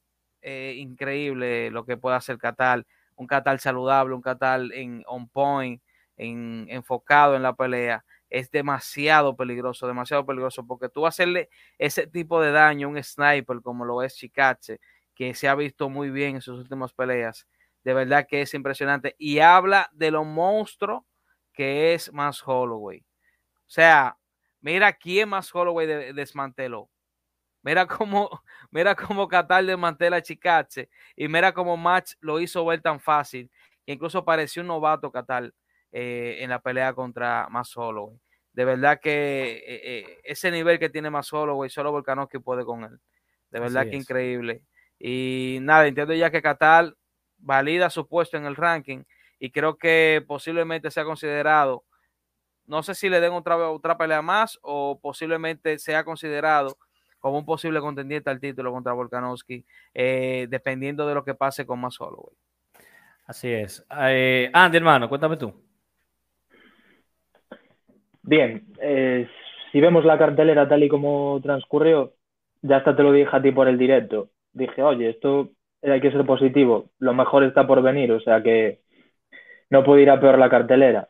increíble 0.42 1.70
lo 1.70 1.84
que 1.84 1.96
puede 1.96 2.16
hacer 2.16 2.38
Catal, 2.38 2.86
un 3.16 3.26
Catal 3.26 3.58
saludable, 3.58 4.14
un 4.14 4.22
Catal 4.22 4.72
en 4.72 5.02
on 5.06 5.28
point, 5.28 5.82
enfocado 6.16 7.36
en 7.36 7.42
la 7.42 7.54
pelea, 7.54 8.04
es 8.30 8.50
demasiado 8.50 9.36
peligroso, 9.36 9.86
demasiado 9.86 10.26
peligroso, 10.26 10.66
porque 10.66 10.88
tú 10.88 11.06
hacerle 11.06 11.48
ese 11.78 12.06
tipo 12.06 12.40
de 12.40 12.52
daño 12.52 12.88
a 12.88 12.90
un 12.90 13.02
sniper 13.02 13.60
como 13.62 13.84
lo 13.84 14.02
es 14.02 14.16
Chikache, 14.16 14.80
que 15.14 15.34
se 15.34 15.48
ha 15.48 15.54
visto 15.54 15.88
muy 15.88 16.10
bien 16.10 16.36
en 16.36 16.42
sus 16.42 16.58
últimas 16.58 16.92
peleas, 16.92 17.46
de 17.84 17.94
verdad 17.94 18.26
que 18.28 18.42
es 18.42 18.52
impresionante. 18.54 19.14
Y 19.18 19.38
habla 19.38 19.88
de 19.92 20.10
lo 20.10 20.24
monstruo 20.24 21.06
que 21.52 21.94
es 21.94 22.12
más 22.12 22.42
Holloway. 22.46 22.98
O 22.98 23.68
sea, 23.68 24.18
mira 24.60 24.92
quién 24.92 25.28
más 25.28 25.52
Holloway 25.54 26.12
desmanteló. 26.12 26.90
Mira 27.62 27.86
cómo, 27.86 28.30
mira 28.70 28.94
cómo 28.94 29.26
Qatar 29.26 29.64
desmantela 29.64 30.18
a 30.18 30.22
Chicache 30.22 30.88
y 31.16 31.28
mira 31.28 31.52
cómo 31.52 31.76
Match 31.76 32.14
lo 32.20 32.38
hizo 32.40 32.64
ver 32.64 32.80
tan 32.80 33.00
fácil, 33.00 33.50
incluso 33.86 34.24
pareció 34.24 34.62
un 34.62 34.68
novato 34.68 35.10
Qatar 35.10 35.52
eh, 35.92 36.38
en 36.40 36.50
la 36.50 36.58
pelea 36.58 36.92
contra 36.92 37.48
Más 37.48 37.74
Holloway. 37.76 38.18
De 38.52 38.64
verdad 38.64 39.00
que 39.00 39.52
eh, 39.52 39.80
eh, 39.84 40.18
ese 40.24 40.50
nivel 40.50 40.78
que 40.78 40.90
tiene 40.90 41.10
Más 41.10 41.32
Holloway, 41.32 41.70
solo 41.70 41.92
Volkanovski 41.92 42.38
puede 42.38 42.64
con 42.64 42.84
él. 42.84 42.98
De 43.50 43.60
verdad 43.60 43.88
que 43.88 43.96
increíble. 43.96 44.62
Y 44.98 45.58
nada, 45.62 45.86
entiendo 45.86 46.14
ya 46.14 46.30
que 46.30 46.42
Qatar 46.42 46.94
valida 47.38 47.90
su 47.90 48.08
puesto 48.08 48.36
en 48.36 48.46
el 48.46 48.56
ranking 48.56 49.04
y 49.38 49.50
creo 49.50 49.76
que 49.76 50.24
posiblemente 50.26 50.90
sea 50.90 51.04
considerado, 51.04 51.84
no 52.64 52.82
sé 52.82 52.94
si 52.94 53.08
le 53.08 53.20
den 53.20 53.32
otra, 53.32 53.56
otra 53.70 53.96
pelea 53.96 54.22
más 54.22 54.58
o 54.62 54.98
posiblemente 55.00 55.78
sea 55.78 56.04
considerado 56.04 56.78
como 57.18 57.38
un 57.38 57.44
posible 57.44 57.80
contendiente 57.80 58.30
al 58.30 58.40
título 58.40 58.72
contra 58.72 58.92
Volkanovski, 58.92 59.64
dependiendo 59.94 61.06
de 61.06 61.14
lo 61.14 61.24
que 61.24 61.34
pase 61.34 61.64
con 61.64 61.80
Más 61.80 62.00
Holloway. 62.00 62.36
Así 63.26 63.50
es. 63.50 63.84
Andy, 63.88 64.76
hermano, 64.76 65.08
cuéntame 65.08 65.36
tú. 65.36 65.65
Bien, 68.26 68.64
eh, 68.80 69.28
si 69.72 69.80
vemos 69.80 70.04
la 70.04 70.18
cartelera 70.18 70.68
tal 70.68 70.82
y 70.82 70.88
como 70.88 71.40
transcurrió, 71.42 72.14
ya 72.60 72.78
hasta 72.78 72.96
te 72.96 73.02
lo 73.02 73.12
dije 73.12 73.30
a 73.32 73.40
ti 73.40 73.52
por 73.52 73.68
el 73.68 73.78
directo. 73.78 74.30
Dije, 74.52 74.82
oye, 74.82 75.10
esto 75.10 75.50
hay 75.82 76.00
que 76.00 76.10
ser 76.10 76.26
positivo, 76.26 76.90
lo 76.98 77.14
mejor 77.14 77.44
está 77.44 77.66
por 77.66 77.82
venir, 77.82 78.10
o 78.12 78.20
sea 78.20 78.42
que 78.42 78.80
no 79.70 79.84
puede 79.84 80.02
ir 80.02 80.10
a 80.10 80.20
peor 80.20 80.38
la 80.38 80.50
cartelera. 80.50 81.08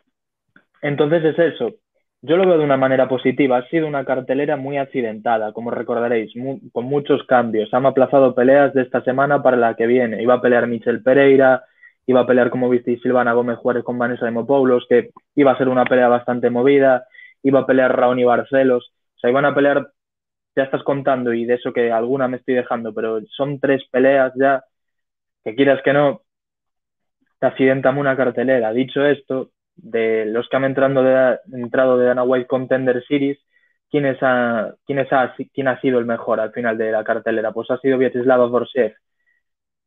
Entonces 0.83 1.25
es 1.25 1.39
eso, 1.39 1.75
yo 2.23 2.37
lo 2.37 2.47
veo 2.47 2.59
de 2.59 2.65
una 2.65 2.77
manera 2.77 3.09
positiva. 3.09 3.59
Ha 3.59 3.69
sido 3.69 3.87
una 3.87 4.05
cartelera 4.05 4.57
muy 4.57 4.79
accidentada, 4.79 5.53
como 5.53 5.71
recordaréis, 5.71 6.33
con 6.73 6.85
muchos 6.85 7.23
cambios. 7.25 7.73
Han 7.73 7.87
aplazado 7.87 8.35
peleas 8.35 8.75
de 8.75 8.83
esta 8.83 9.03
semana 9.03 9.43
para 9.43 9.57
la 9.57 9.75
que 9.77 9.87
viene. 9.87 10.23
Iba 10.23 10.35
a 10.35 10.41
pelear 10.41 10.67
Michel 10.67 11.03
Pereira, 11.03 11.65
iba 12.07 12.21
a 12.21 12.27
pelear, 12.27 12.51
como 12.51 12.69
visteis, 12.69 13.01
Silvana 13.03 13.33
Gómez 13.33 13.59
Juárez 13.59 13.85
con 13.85 13.99
Vanessa 13.99 14.25
Demopoulos, 14.27 14.87
que 14.89 15.11
iba 15.35 15.53
a 15.53 15.59
ser 15.59 15.69
una 15.69 15.85
pelea 15.85 16.09
bastante 16.09 16.51
movida, 16.51 17.07
iba 17.43 17.61
a 17.61 17.67
pelear 17.67 17.97
Raoni 17.97 18.25
Barcelos, 18.25 18.93
o 19.17 19.19
sea, 19.19 19.31
iban 19.31 19.45
a 19.45 19.55
pelear, 19.55 19.91
ya 20.57 20.65
estás 20.65 20.83
contando 20.85 21.33
y 21.33 21.45
de 21.45 21.55
eso 21.55 21.73
que 21.73 21.93
alguna 21.93 22.29
me 22.29 22.39
estoy 22.39 22.55
dejando, 22.55 22.95
pero 22.95 23.21
son 23.37 23.61
tres 23.61 23.85
peleas 23.91 24.33
ya, 24.37 24.65
que 25.45 25.55
quieras 25.55 25.83
que 25.85 25.93
no, 25.93 26.23
te 27.39 27.47
accidentan 27.47 27.99
una 27.99 28.17
cartelera. 28.17 28.73
Dicho 28.73 29.05
esto, 29.05 29.51
de 29.77 30.27
los 30.27 30.49
que 30.49 30.57
han 30.57 30.65
entrado 30.65 31.03
de, 31.03 31.39
entrado 31.53 31.99
de 31.99 32.07
Dana 32.07 32.23
White 32.25 32.47
Contender 32.47 33.05
Series, 33.07 33.39
¿quién, 33.91 34.07
es 34.07 34.19
quién, 34.87 35.07
¿quién 35.53 35.69
ha 35.69 35.81
sido 35.81 35.99
el 35.99 36.07
mejor 36.07 36.41
al 36.41 36.53
final 36.53 36.79
de 36.79 36.93
la 36.93 37.05
cartelera? 37.05 37.53
Pues 37.53 37.71
ha 37.71 37.79
sido 37.79 37.99
Vyacheslava 37.99 38.47
Borsev, 38.47 38.95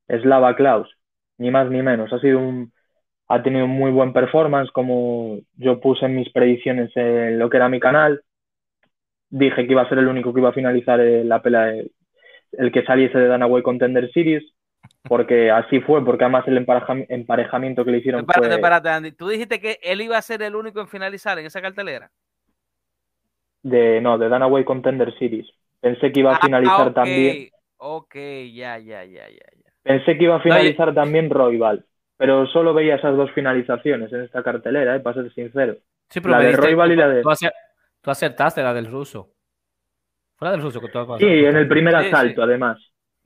Slava 0.08 0.56
Klaus, 0.56 0.99
ni 1.40 1.50
más 1.50 1.70
ni 1.72 1.82
menos. 1.82 2.14
Ha 2.14 2.20
sido 2.20 2.38
un, 2.40 2.72
ha 3.28 3.42
tenido 3.42 3.66
un 3.66 3.72
muy 3.72 3.92
buen 3.92 4.14
performance, 4.14 4.70
como 4.72 5.40
yo 5.56 5.80
puse 5.80 6.06
en 6.06 6.16
mis 6.16 6.32
predicciones 6.32 6.92
en 6.96 7.40
lo 7.40 7.50
que 7.50 7.58
era 7.58 7.70
mi 7.70 7.80
canal. 7.80 8.22
Dije 9.30 9.66
que 9.66 9.72
iba 9.72 9.82
a 9.82 9.90
ser 9.90 10.00
el 10.00 10.08
único 10.08 10.34
que 10.34 10.42
iba 10.42 10.50
a 10.50 10.54
finalizar 10.54 11.00
la 11.00 11.42
pelea, 11.42 11.74
el 12.52 12.72
que 12.72 12.84
saliese 12.84 13.18
de 13.18 13.28
Danaway 13.28 13.64
Contender 13.64 14.12
Series, 14.12 14.44
porque 15.04 15.50
así 15.50 15.80
fue, 15.80 16.04
porque 16.04 16.26
además 16.26 16.46
el 16.48 16.58
emparejamiento 16.58 17.86
que 17.86 17.92
le 17.92 17.98
hicieron 18.00 18.22
espérate, 18.22 18.48
fue... 18.48 18.56
Espérate, 18.56 18.90
Andy. 18.90 19.12
¿Tú 19.14 19.30
dijiste 19.30 19.60
que 19.60 19.80
él 19.82 20.02
iba 20.02 20.18
a 20.18 20.22
ser 20.22 20.42
el 20.42 20.56
único 20.56 20.82
en 20.82 20.88
finalizar 20.88 21.40
en 21.40 21.46
esa 21.46 21.62
cartelera? 21.62 22.12
De, 23.64 24.02
no, 24.02 24.18
de 24.18 24.28
Danaway 24.30 24.66
Contender 24.66 25.18
Series. 25.18 25.48
Pensé 25.80 26.12
que 26.12 26.20
iba 26.20 26.34
a 26.34 26.36
ah, 26.36 26.40
finalizar 26.42 26.94
también... 26.94 27.50
Ok, 27.78 28.16
ya, 28.52 28.78
ya, 28.80 29.06
ya, 29.06 29.30
ya. 29.30 29.69
Pensé 29.90 30.20
que 30.20 30.26
iba 30.26 30.36
a 30.36 30.40
finalizar 30.40 30.94
también 30.94 31.32
Royval, 31.32 31.84
pero 32.16 32.46
solo 32.46 32.76
veía 32.76 32.98
esas 32.98 33.18
dos 33.18 33.32
finalizaciones 33.32 34.14
en 34.14 34.22
esta 34.22 34.44
cartelera, 34.44 34.96
¿eh? 34.96 35.00
para 35.00 35.24
ser 35.24 35.34
sincero. 35.34 35.78
Sí, 36.08 36.22
pero 36.22 36.36
la 36.36 36.42
de 36.42 36.52
Royval 36.52 36.92
y 36.92 36.96
la 36.96 37.08
de... 37.10 37.24
Tú, 37.24 38.12
acertaste 38.12 38.62
la 38.62 38.72
del 38.72 38.86
ruso. 38.86 39.32
Fue 40.36 40.46
la 40.48 40.52
del 40.52 40.62
ruso 40.62 40.80
que 40.80 40.90
tú 40.90 41.00
Sí, 41.18 41.26
en 41.26 41.56
el 41.56 41.68
primer 41.68 41.96
asalto, 41.96 42.44
además. 42.44 42.78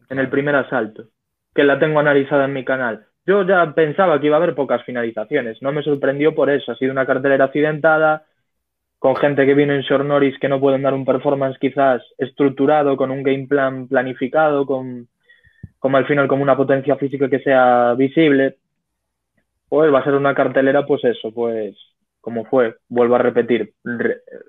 En 0.10 0.20
el 0.20 0.30
primer 0.30 0.56
asalto. 0.56 1.04
Que 1.54 1.66
la 1.66 1.78
tengo 1.80 2.00
analizada 2.00 2.46
en 2.46 2.54
mi 2.54 2.64
canal. 2.64 3.08
Yo 3.26 3.46
ya 3.46 3.74
pensaba 3.74 4.18
que 4.22 4.28
iba 4.28 4.38
a 4.38 4.42
haber 4.42 4.56
pocas 4.56 4.86
finalizaciones. 4.86 5.62
No 5.62 5.74
me 5.74 5.84
sorprendió 5.84 6.34
por 6.34 6.50
eso. 6.50 6.72
Ha 6.72 6.78
sido 6.78 6.94
una 6.94 7.06
cartelera 7.06 7.44
accidentada, 7.44 8.24
con 9.00 9.18
gente 9.18 9.46
que 9.46 9.54
vino 9.54 9.74
en 9.74 9.82
short 9.82 10.06
notice 10.06 10.38
que 10.40 10.48
no 10.48 10.62
pueden 10.62 10.84
dar 10.84 10.94
un 10.94 11.04
performance 11.04 11.60
quizás 11.60 12.02
estructurado, 12.18 12.96
con 12.96 13.12
un 13.12 13.22
game 13.22 13.48
plan 13.48 13.90
planificado, 13.90 14.66
con 14.66 15.10
como 15.84 15.98
al 15.98 16.08
final 16.08 16.30
como 16.30 16.44
una 16.44 16.56
potencia 16.56 16.96
física 16.96 17.30
que 17.30 17.42
sea 17.42 17.94
visible, 17.96 18.56
pues 19.68 19.94
va 19.94 20.00
a 20.00 20.04
ser 20.06 20.14
una 20.14 20.34
cartelera, 20.34 20.86
pues 20.86 21.04
eso, 21.04 21.34
pues 21.34 21.76
como 22.22 22.46
fue, 22.46 22.78
vuelvo 22.88 23.16
a 23.16 23.18
repetir, 23.18 23.74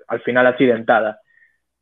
al 0.07 0.21
final 0.21 0.47
accidentada. 0.47 1.19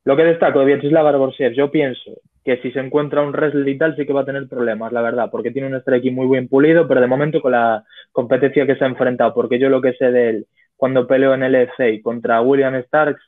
Lo 0.06 0.18
que 0.18 0.24
destaco 0.24 0.58
de 0.58 0.66
Vyacheslav 0.66 1.04
Barborsev, 1.04 1.54
yo 1.54 1.70
pienso 1.70 2.14
que 2.44 2.64
si 2.64 2.72
se 2.72 2.80
encuentra 2.80 3.22
un 3.22 3.32
wrestler 3.32 3.68
y 3.68 3.78
tal 3.78 3.96
sí 3.96 4.08
que 4.08 4.14
va 4.14 4.22
a 4.22 4.26
tener 4.26 4.48
problemas, 4.48 4.92
la 4.92 5.04
verdad, 5.04 5.30
porque 5.30 5.52
tiene 5.52 5.68
un 5.68 5.80
striking 5.80 6.16
muy 6.16 6.26
bien 6.26 6.48
pulido, 6.48 6.88
pero 6.88 7.00
de 7.00 7.06
momento 7.06 7.40
con 7.40 7.52
la 7.52 7.84
competencia 8.12 8.66
que 8.66 8.76
se 8.76 8.84
ha 8.84 8.88
enfrentado, 8.88 9.36
porque 9.36 9.60
yo 9.60 9.70
lo 9.70 9.84
que 9.84 9.94
sé 9.94 10.12
de 10.12 10.30
él 10.30 10.48
cuando 10.76 11.06
peleó 11.06 11.36
en 11.36 11.44
el 11.44 11.54
EFA 11.54 12.02
contra 12.02 12.42
William 12.42 12.74
Starks, 12.86 13.22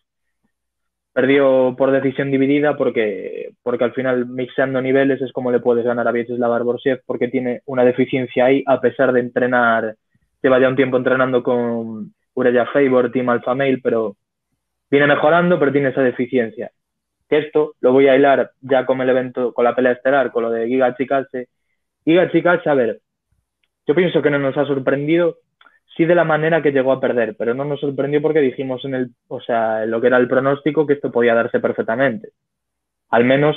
Perdió 1.15 1.75
por 1.77 1.91
decisión 1.91 2.29
dividida 2.29 2.75
porque, 2.75 3.53
porque 3.63 3.86
al 3.86 3.93
final 3.93 4.25
mixeando 4.25 4.81
niveles 4.81 5.22
es 5.22 5.31
como 5.31 5.50
le 5.50 5.62
puedes 5.62 5.86
ganar 5.86 6.05
a 6.05 6.12
Vyacheslav 6.12 6.50
Barborsev 6.50 7.03
porque 7.05 7.29
tiene 7.29 7.62
una 7.67 7.86
deficiencia 7.86 8.43
ahí 8.43 8.65
a 8.67 8.81
pesar 8.81 9.13
de 9.13 9.22
entrenar, 9.22 9.95
lleva 10.43 10.60
ya 10.60 10.67
un 10.67 10.75
tiempo 10.75 10.98
entrenando 10.98 11.41
con 11.41 12.13
Ureya 12.34 12.65
Favor, 12.65 13.13
Team 13.13 13.29
Alpha 13.29 13.55
Male, 13.55 13.79
pero 13.81 14.17
viene 14.91 15.07
mejorando 15.07 15.57
pero 15.57 15.72
tiene 15.72 15.91
esa 15.91 16.01
deficiencia. 16.01 16.72
Que 17.29 17.38
esto 17.38 17.75
lo 17.79 17.93
voy 17.93 18.10
a 18.10 18.17
hilar 18.17 18.51
ya 18.60 18.86
con 18.86 19.00
el 19.00 19.10
evento, 19.10 19.53
con 19.53 19.63
la 19.63 19.74
pelea 19.74 19.93
estelar, 19.93 20.34
con 20.34 20.43
lo 20.43 20.51
de 20.51 20.67
Giga 20.67 20.98
Chikase. 20.98 21.48
Giga 22.03 22.29
Chikase, 22.29 22.69
a 22.69 22.74
ver, 22.74 23.00
yo 23.88 23.95
pienso 23.95 24.22
que 24.22 24.31
no 24.31 24.39
nos 24.39 24.57
ha 24.57 24.65
sorprendido 24.65 25.38
sí 25.96 26.06
de 26.06 26.16
la 26.16 26.24
manera 26.24 26.62
que 26.62 26.72
llegó 26.72 26.92
a 26.92 27.00
perder, 27.00 27.36
pero 27.38 27.54
no 27.54 27.66
nos 27.66 27.80
sorprendió 27.80 28.22
porque 28.22 28.42
dijimos 28.42 28.84
en 28.86 28.96
el, 28.96 29.10
o 29.28 29.40
sea, 29.40 29.84
en 29.84 29.92
lo 29.92 30.02
que 30.02 30.08
era 30.08 30.18
el 30.18 30.28
pronóstico 30.28 30.86
que 30.86 30.94
esto 30.94 31.12
podía 31.12 31.34
darse 31.34 31.60
perfectamente. 31.60 32.30
Al 33.10 33.24
menos 33.24 33.56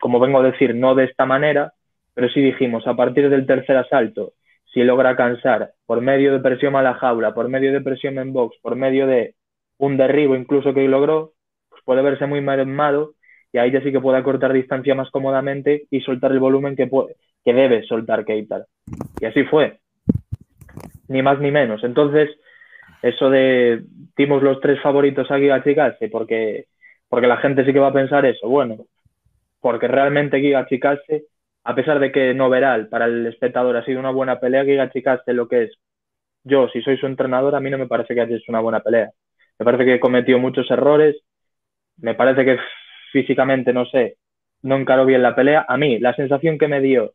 como 0.00 0.20
vengo 0.20 0.40
a 0.40 0.50
decir, 0.50 0.74
no 0.74 0.94
de 0.94 1.04
esta 1.04 1.26
manera, 1.26 1.72
pero 2.14 2.28
sí 2.28 2.40
dijimos, 2.40 2.86
a 2.86 2.96
partir 2.96 3.28
del 3.28 3.46
tercer 3.46 3.76
asalto, 3.76 4.32
si 4.72 4.82
logra 4.82 5.16
cansar 5.16 5.72
por 5.86 6.00
medio 6.00 6.32
de 6.32 6.40
presión 6.40 6.76
a 6.76 6.82
la 6.82 6.94
jaula, 6.94 7.34
por 7.34 7.48
medio 7.48 7.72
de 7.72 7.80
presión 7.80 8.18
en 8.18 8.32
box, 8.32 8.56
por 8.60 8.76
medio 8.76 9.06
de 9.06 9.34
un 9.78 9.96
derribo 9.96 10.36
incluso 10.36 10.74
que 10.74 10.86
logró, 10.88 11.32
pues 11.68 11.82
puede 11.84 12.02
verse 12.02 12.26
muy 12.26 12.40
mermado 12.40 13.14
y 13.52 13.58
ahí 13.58 13.70
ya 13.70 13.80
sí 13.82 13.92
que 13.92 14.00
puede 14.00 14.22
cortar 14.22 14.52
distancia 14.52 14.94
más 14.94 15.10
cómodamente 15.10 15.86
y 15.90 16.00
soltar 16.00 16.32
el 16.32 16.38
volumen 16.38 16.76
que, 16.76 16.86
puede, 16.86 17.16
que 17.44 17.54
debe 17.54 17.82
soltar 17.84 18.24
Keitar. 18.24 18.66
Y 19.20 19.24
así 19.24 19.44
fue. 19.44 19.78
Ni 21.08 21.22
más 21.22 21.38
ni 21.40 21.50
menos. 21.50 21.82
Entonces, 21.84 22.30
eso 23.02 23.30
de 23.30 23.82
dimos 24.16 24.42
los 24.42 24.60
tres 24.60 24.80
favoritos 24.80 25.30
a 25.30 25.38
Giga 25.38 25.62
Chikase 25.62 26.08
porque, 26.08 26.66
porque 27.08 27.26
la 27.26 27.38
gente 27.38 27.64
sí 27.64 27.72
que 27.72 27.78
va 27.78 27.88
a 27.88 27.92
pensar 27.92 28.24
eso. 28.26 28.48
Bueno, 28.48 28.76
porque 29.60 29.88
realmente 29.88 30.40
Giga 30.40 30.66
Chikase, 30.66 31.24
a 31.64 31.74
pesar 31.74 31.98
de 32.00 32.12
que 32.12 32.34
no 32.34 32.50
veral 32.50 32.88
para 32.88 33.06
el 33.06 33.26
espectador 33.26 33.76
ha 33.76 33.84
sido 33.84 34.00
una 34.00 34.10
buena 34.10 34.40
pelea, 34.40 34.64
Giga 34.64 34.90
Chikase 34.90 35.32
lo 35.32 35.48
que 35.48 35.64
es 35.64 35.78
yo, 36.44 36.68
si 36.68 36.82
soy 36.82 36.96
su 36.96 37.06
entrenador, 37.06 37.54
a 37.54 37.60
mí 37.60 37.70
no 37.70 37.78
me 37.78 37.86
parece 37.86 38.14
que 38.14 38.20
haya 38.20 38.36
hecho 38.36 38.50
una 38.50 38.60
buena 38.60 38.80
pelea. 38.80 39.10
Me 39.58 39.64
parece 39.64 39.84
que 39.84 40.00
cometió 40.00 40.38
muchos 40.38 40.70
errores. 40.70 41.16
Me 41.98 42.14
parece 42.14 42.44
que 42.44 42.58
físicamente, 43.12 43.72
no 43.72 43.86
sé, 43.86 44.16
no 44.62 44.76
encaró 44.76 45.04
bien 45.04 45.22
la 45.22 45.34
pelea. 45.34 45.66
A 45.68 45.76
mí, 45.76 45.98
la 45.98 46.14
sensación 46.14 46.58
que 46.58 46.68
me 46.68 46.80
dio, 46.80 47.14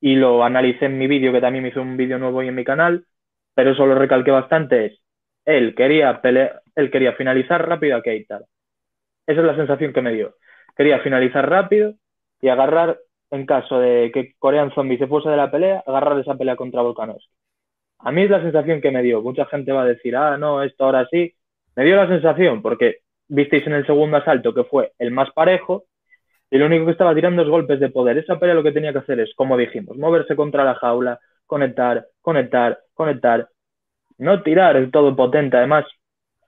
y 0.00 0.16
lo 0.16 0.44
analicé 0.44 0.86
en 0.86 0.98
mi 0.98 1.06
vídeo, 1.06 1.32
que 1.32 1.40
también 1.40 1.66
hizo 1.66 1.80
un 1.82 1.96
vídeo 1.96 2.18
nuevo 2.18 2.38
hoy 2.38 2.48
en 2.48 2.54
mi 2.54 2.64
canal, 2.64 3.04
pero 3.54 3.70
eso 3.72 3.86
lo 3.86 3.94
recalqué 3.94 4.30
bastante, 4.30 4.86
es 4.86 5.00
él 5.46 5.74
quería, 5.74 6.20
pelear, 6.20 6.62
él 6.74 6.90
quería 6.90 7.12
finalizar 7.14 7.66
rápido 7.66 7.96
a 7.96 8.02
Keitar. 8.02 8.42
Esa 9.26 9.40
es 9.40 9.46
la 9.46 9.56
sensación 9.56 9.92
que 9.92 10.02
me 10.02 10.12
dio. 10.12 10.34
Quería 10.76 10.98
finalizar 11.00 11.48
rápido 11.48 11.94
y 12.40 12.48
agarrar, 12.48 12.98
en 13.30 13.46
caso 13.46 13.78
de 13.78 14.10
que 14.12 14.34
Korean 14.38 14.72
Zombie 14.72 14.98
se 14.98 15.06
fuese 15.06 15.28
de 15.28 15.36
la 15.36 15.50
pelea, 15.50 15.82
agarrar 15.86 16.18
esa 16.18 16.34
pelea 16.34 16.56
contra 16.56 16.82
Volkanovski. 16.82 17.30
A 18.00 18.12
mí 18.12 18.22
es 18.22 18.30
la 18.30 18.42
sensación 18.42 18.80
que 18.80 18.90
me 18.90 19.02
dio. 19.02 19.22
Mucha 19.22 19.46
gente 19.46 19.72
va 19.72 19.82
a 19.82 19.86
decir, 19.86 20.16
ah, 20.16 20.36
no, 20.36 20.62
esto 20.62 20.84
ahora 20.84 21.06
sí. 21.10 21.32
Me 21.76 21.84
dio 21.84 21.96
la 21.96 22.08
sensación, 22.08 22.60
porque 22.62 22.98
visteis 23.28 23.66
en 23.66 23.72
el 23.72 23.86
segundo 23.86 24.18
asalto 24.18 24.52
que 24.54 24.64
fue 24.64 24.92
el 24.98 25.10
más 25.10 25.30
parejo 25.32 25.84
y 26.50 26.58
lo 26.58 26.66
único 26.66 26.86
que 26.86 26.92
estaba 26.92 27.14
tirando 27.14 27.42
es 27.42 27.48
golpes 27.48 27.80
de 27.80 27.90
poder. 27.90 28.18
Esa 28.18 28.38
pelea 28.38 28.54
lo 28.54 28.62
que 28.62 28.72
tenía 28.72 28.92
que 28.92 29.00
hacer 29.00 29.20
es, 29.20 29.34
como 29.34 29.56
dijimos, 29.56 29.96
moverse 29.96 30.36
contra 30.36 30.64
la 30.64 30.74
jaula, 30.74 31.18
conectar, 31.46 32.06
conectar, 32.20 32.78
conectar, 32.94 33.48
no 34.18 34.42
tirar 34.42 34.90
todo 34.90 35.16
potente. 35.16 35.56
Además, 35.56 35.84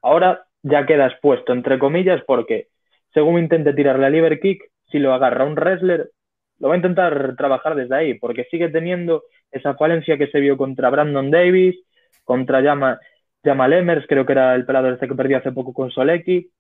ahora 0.02 0.46
ya 0.62 0.86
queda 0.86 1.06
expuesto, 1.06 1.52
entre 1.52 1.78
comillas, 1.78 2.22
porque 2.26 2.68
según 3.12 3.38
intente 3.38 3.72
tirar 3.72 3.98
la 3.98 4.10
liver 4.10 4.40
kick, 4.40 4.62
si 4.90 4.98
lo 4.98 5.12
agarra 5.12 5.44
un 5.44 5.56
wrestler, 5.56 6.10
lo 6.58 6.68
va 6.68 6.74
a 6.74 6.76
intentar 6.76 7.36
trabajar 7.36 7.74
desde 7.74 7.94
ahí, 7.94 8.14
porque 8.14 8.46
sigue 8.50 8.68
teniendo 8.68 9.24
esa 9.50 9.74
falencia 9.74 10.18
que 10.18 10.28
se 10.28 10.40
vio 10.40 10.56
contra 10.56 10.90
Brandon 10.90 11.30
Davis, 11.30 11.76
contra 12.24 12.60
Yama 12.60 13.68
Lemers, 13.68 14.06
creo 14.06 14.26
que 14.26 14.32
era 14.32 14.54
el 14.54 14.66
pelador 14.66 14.94
este 14.94 15.08
que 15.08 15.14
perdió 15.14 15.38
hace 15.38 15.52
poco 15.52 15.72
con 15.72 15.90
Solecki, 15.90 16.50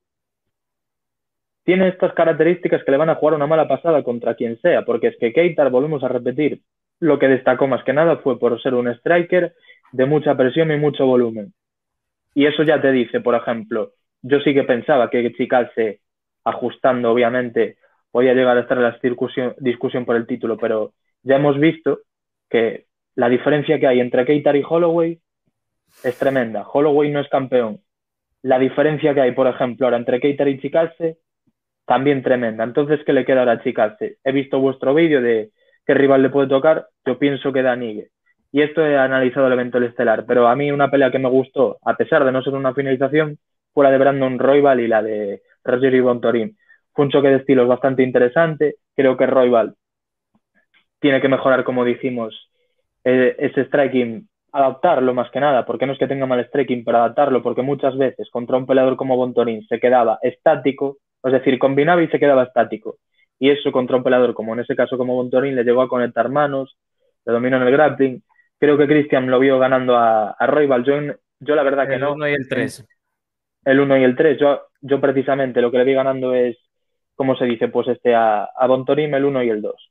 tiene 1.68 1.88
estas 1.88 2.14
características 2.14 2.82
que 2.82 2.90
le 2.90 2.96
van 2.96 3.10
a 3.10 3.16
jugar 3.16 3.34
una 3.34 3.46
mala 3.46 3.68
pasada 3.68 4.02
contra 4.02 4.34
quien 4.34 4.58
sea, 4.62 4.86
porque 4.86 5.08
es 5.08 5.18
que 5.18 5.34
Keitar, 5.34 5.68
volvemos 5.68 6.02
a 6.02 6.08
repetir, 6.08 6.62
lo 6.98 7.18
que 7.18 7.28
destacó 7.28 7.66
más 7.66 7.84
que 7.84 7.92
nada 7.92 8.16
fue 8.16 8.38
por 8.38 8.58
ser 8.62 8.72
un 8.72 8.88
striker 8.88 9.52
de 9.92 10.06
mucha 10.06 10.34
presión 10.34 10.72
y 10.72 10.78
mucho 10.78 11.04
volumen. 11.04 11.52
Y 12.34 12.46
eso 12.46 12.62
ya 12.62 12.80
te 12.80 12.90
dice, 12.90 13.20
por 13.20 13.34
ejemplo, 13.34 13.92
yo 14.22 14.40
sí 14.40 14.54
que 14.54 14.64
pensaba 14.64 15.10
que 15.10 15.30
Chicalse, 15.34 16.00
ajustando 16.42 17.12
obviamente, 17.12 17.76
podía 18.10 18.32
llegar 18.32 18.56
a 18.56 18.60
estar 18.60 18.78
en 18.78 18.84
la 18.84 18.98
discusión 19.58 20.06
por 20.06 20.16
el 20.16 20.26
título, 20.26 20.56
pero 20.56 20.94
ya 21.22 21.36
hemos 21.36 21.60
visto 21.60 21.98
que 22.48 22.86
la 23.14 23.28
diferencia 23.28 23.78
que 23.78 23.88
hay 23.88 24.00
entre 24.00 24.24
Keitar 24.24 24.56
y 24.56 24.64
Holloway 24.66 25.20
es 26.02 26.18
tremenda. 26.18 26.66
Holloway 26.66 27.10
no 27.10 27.20
es 27.20 27.28
campeón. 27.28 27.80
La 28.40 28.58
diferencia 28.58 29.12
que 29.12 29.20
hay, 29.20 29.32
por 29.32 29.48
ejemplo, 29.48 29.84
ahora 29.84 29.98
entre 29.98 30.18
Keitar 30.18 30.48
y 30.48 30.60
Chicalse 30.60 31.18
también 31.88 32.22
tremenda. 32.22 32.64
Entonces, 32.64 33.00
¿qué 33.04 33.14
le 33.14 33.24
queda 33.24 33.40
ahora 33.40 33.52
a 33.52 33.62
Chicarse? 33.62 34.18
He 34.22 34.30
visto 34.30 34.60
vuestro 34.60 34.94
vídeo 34.94 35.22
de 35.22 35.50
qué 35.86 35.94
rival 35.94 36.22
le 36.22 36.28
puede 36.28 36.46
tocar, 36.46 36.86
yo 37.06 37.18
pienso 37.18 37.50
que 37.50 37.62
Danigue. 37.62 38.10
Y 38.52 38.60
esto 38.60 38.84
he 38.84 38.96
analizado 38.98 39.46
el 39.46 39.54
evento 39.54 39.78
estelar, 39.78 40.26
pero 40.26 40.48
a 40.48 40.54
mí 40.54 40.70
una 40.70 40.90
pelea 40.90 41.10
que 41.10 41.18
me 41.18 41.30
gustó, 41.30 41.78
a 41.82 41.96
pesar 41.96 42.24
de 42.26 42.32
no 42.32 42.42
ser 42.42 42.52
una 42.54 42.74
finalización, 42.74 43.38
fue 43.72 43.84
la 43.84 43.90
de 43.90 43.98
Brandon 43.98 44.38
Royval 44.38 44.80
y 44.80 44.86
la 44.86 45.02
de 45.02 45.40
Roger 45.64 46.02
Bontorin. 46.02 46.58
Fue 46.92 47.06
un 47.06 47.10
choque 47.10 47.28
de 47.28 47.36
estilos 47.36 47.66
bastante 47.66 48.02
interesante. 48.02 48.76
Creo 48.94 49.16
que 49.16 49.26
Royval 49.26 49.74
tiene 51.00 51.22
que 51.22 51.28
mejorar, 51.28 51.64
como 51.64 51.86
dijimos, 51.86 52.50
eh, 53.02 53.34
ese 53.38 53.64
striking, 53.64 54.28
adaptarlo 54.52 55.14
más 55.14 55.30
que 55.30 55.40
nada, 55.40 55.64
porque 55.64 55.86
no 55.86 55.94
es 55.94 55.98
que 55.98 56.06
tenga 56.06 56.26
mal 56.26 56.44
striking, 56.48 56.84
pero 56.84 56.98
adaptarlo, 56.98 57.42
porque 57.42 57.62
muchas 57.62 57.96
veces 57.96 58.28
contra 58.30 58.58
un 58.58 58.66
peleador 58.66 58.96
como 58.96 59.16
Bontorin 59.16 59.66
se 59.66 59.80
quedaba 59.80 60.18
estático 60.20 60.98
es 61.24 61.32
decir, 61.32 61.58
combinaba 61.58 62.02
y 62.02 62.08
se 62.08 62.18
quedaba 62.18 62.44
estático. 62.44 62.98
Y 63.38 63.50
eso 63.50 63.70
contra 63.70 63.96
un 63.96 64.02
pelador, 64.02 64.34
como 64.34 64.54
en 64.54 64.60
ese 64.60 64.74
caso 64.74 64.98
como 64.98 65.14
Bontorín, 65.14 65.54
le 65.54 65.64
llegó 65.64 65.82
a 65.82 65.88
conectar 65.88 66.28
manos, 66.28 66.76
le 67.24 67.32
dominó 67.32 67.56
en 67.56 67.62
el 67.64 67.72
grappling. 67.72 68.22
Creo 68.58 68.76
que 68.76 68.88
Christian 68.88 69.30
lo 69.30 69.38
vio 69.38 69.58
ganando 69.58 69.96
a, 69.96 70.30
a 70.30 70.46
Royal. 70.46 70.84
Yo, 70.84 70.94
yo 71.40 71.54
la 71.54 71.62
verdad 71.62 71.88
que 71.88 71.98
no. 71.98 72.08
El 72.08 72.14
1 72.14 72.28
y 72.28 72.32
el 72.32 72.48
3. 72.48 72.86
El 73.64 73.80
1 73.80 73.98
y 73.98 74.04
el 74.04 74.16
3. 74.16 74.38
Yo, 74.40 74.62
yo 74.80 75.00
precisamente 75.00 75.60
lo 75.60 75.70
que 75.70 75.78
le 75.78 75.84
vi 75.84 75.94
ganando 75.94 76.34
es, 76.34 76.56
¿cómo 77.14 77.36
se 77.36 77.44
dice? 77.44 77.68
Pues 77.68 77.88
este 77.88 78.14
a, 78.14 78.44
a 78.44 78.66
Bontorín 78.66 79.14
el 79.14 79.24
1 79.24 79.42
y 79.44 79.50
el 79.50 79.62
2. 79.62 79.90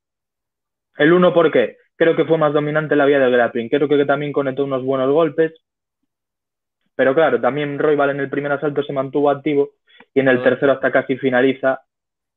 El 0.98 1.14
1, 1.14 1.34
¿por 1.34 1.52
qué? 1.52 1.78
Creo 1.96 2.16
que 2.16 2.26
fue 2.26 2.38
más 2.38 2.54
dominante 2.54 2.96
la 2.96 3.06
vía 3.06 3.20
del 3.20 3.32
grappling. 3.32 3.70
Creo 3.70 3.88
que 3.88 4.06
también 4.06 4.34
conectó 4.34 4.66
unos 4.66 4.84
buenos 4.84 5.10
golpes. 5.12 5.54
Pero 6.96 7.14
claro, 7.14 7.40
también 7.40 7.80
Royal 7.80 8.10
en 8.10 8.20
el 8.20 8.30
primer 8.30 8.52
asalto 8.52 8.84
se 8.84 8.92
mantuvo 8.92 9.30
activo 9.30 9.77
y 10.14 10.20
en 10.20 10.28
el 10.28 10.44
tercero 10.44 10.74
hasta 10.74 10.92
casi 10.92 11.18
finaliza 11.18 11.82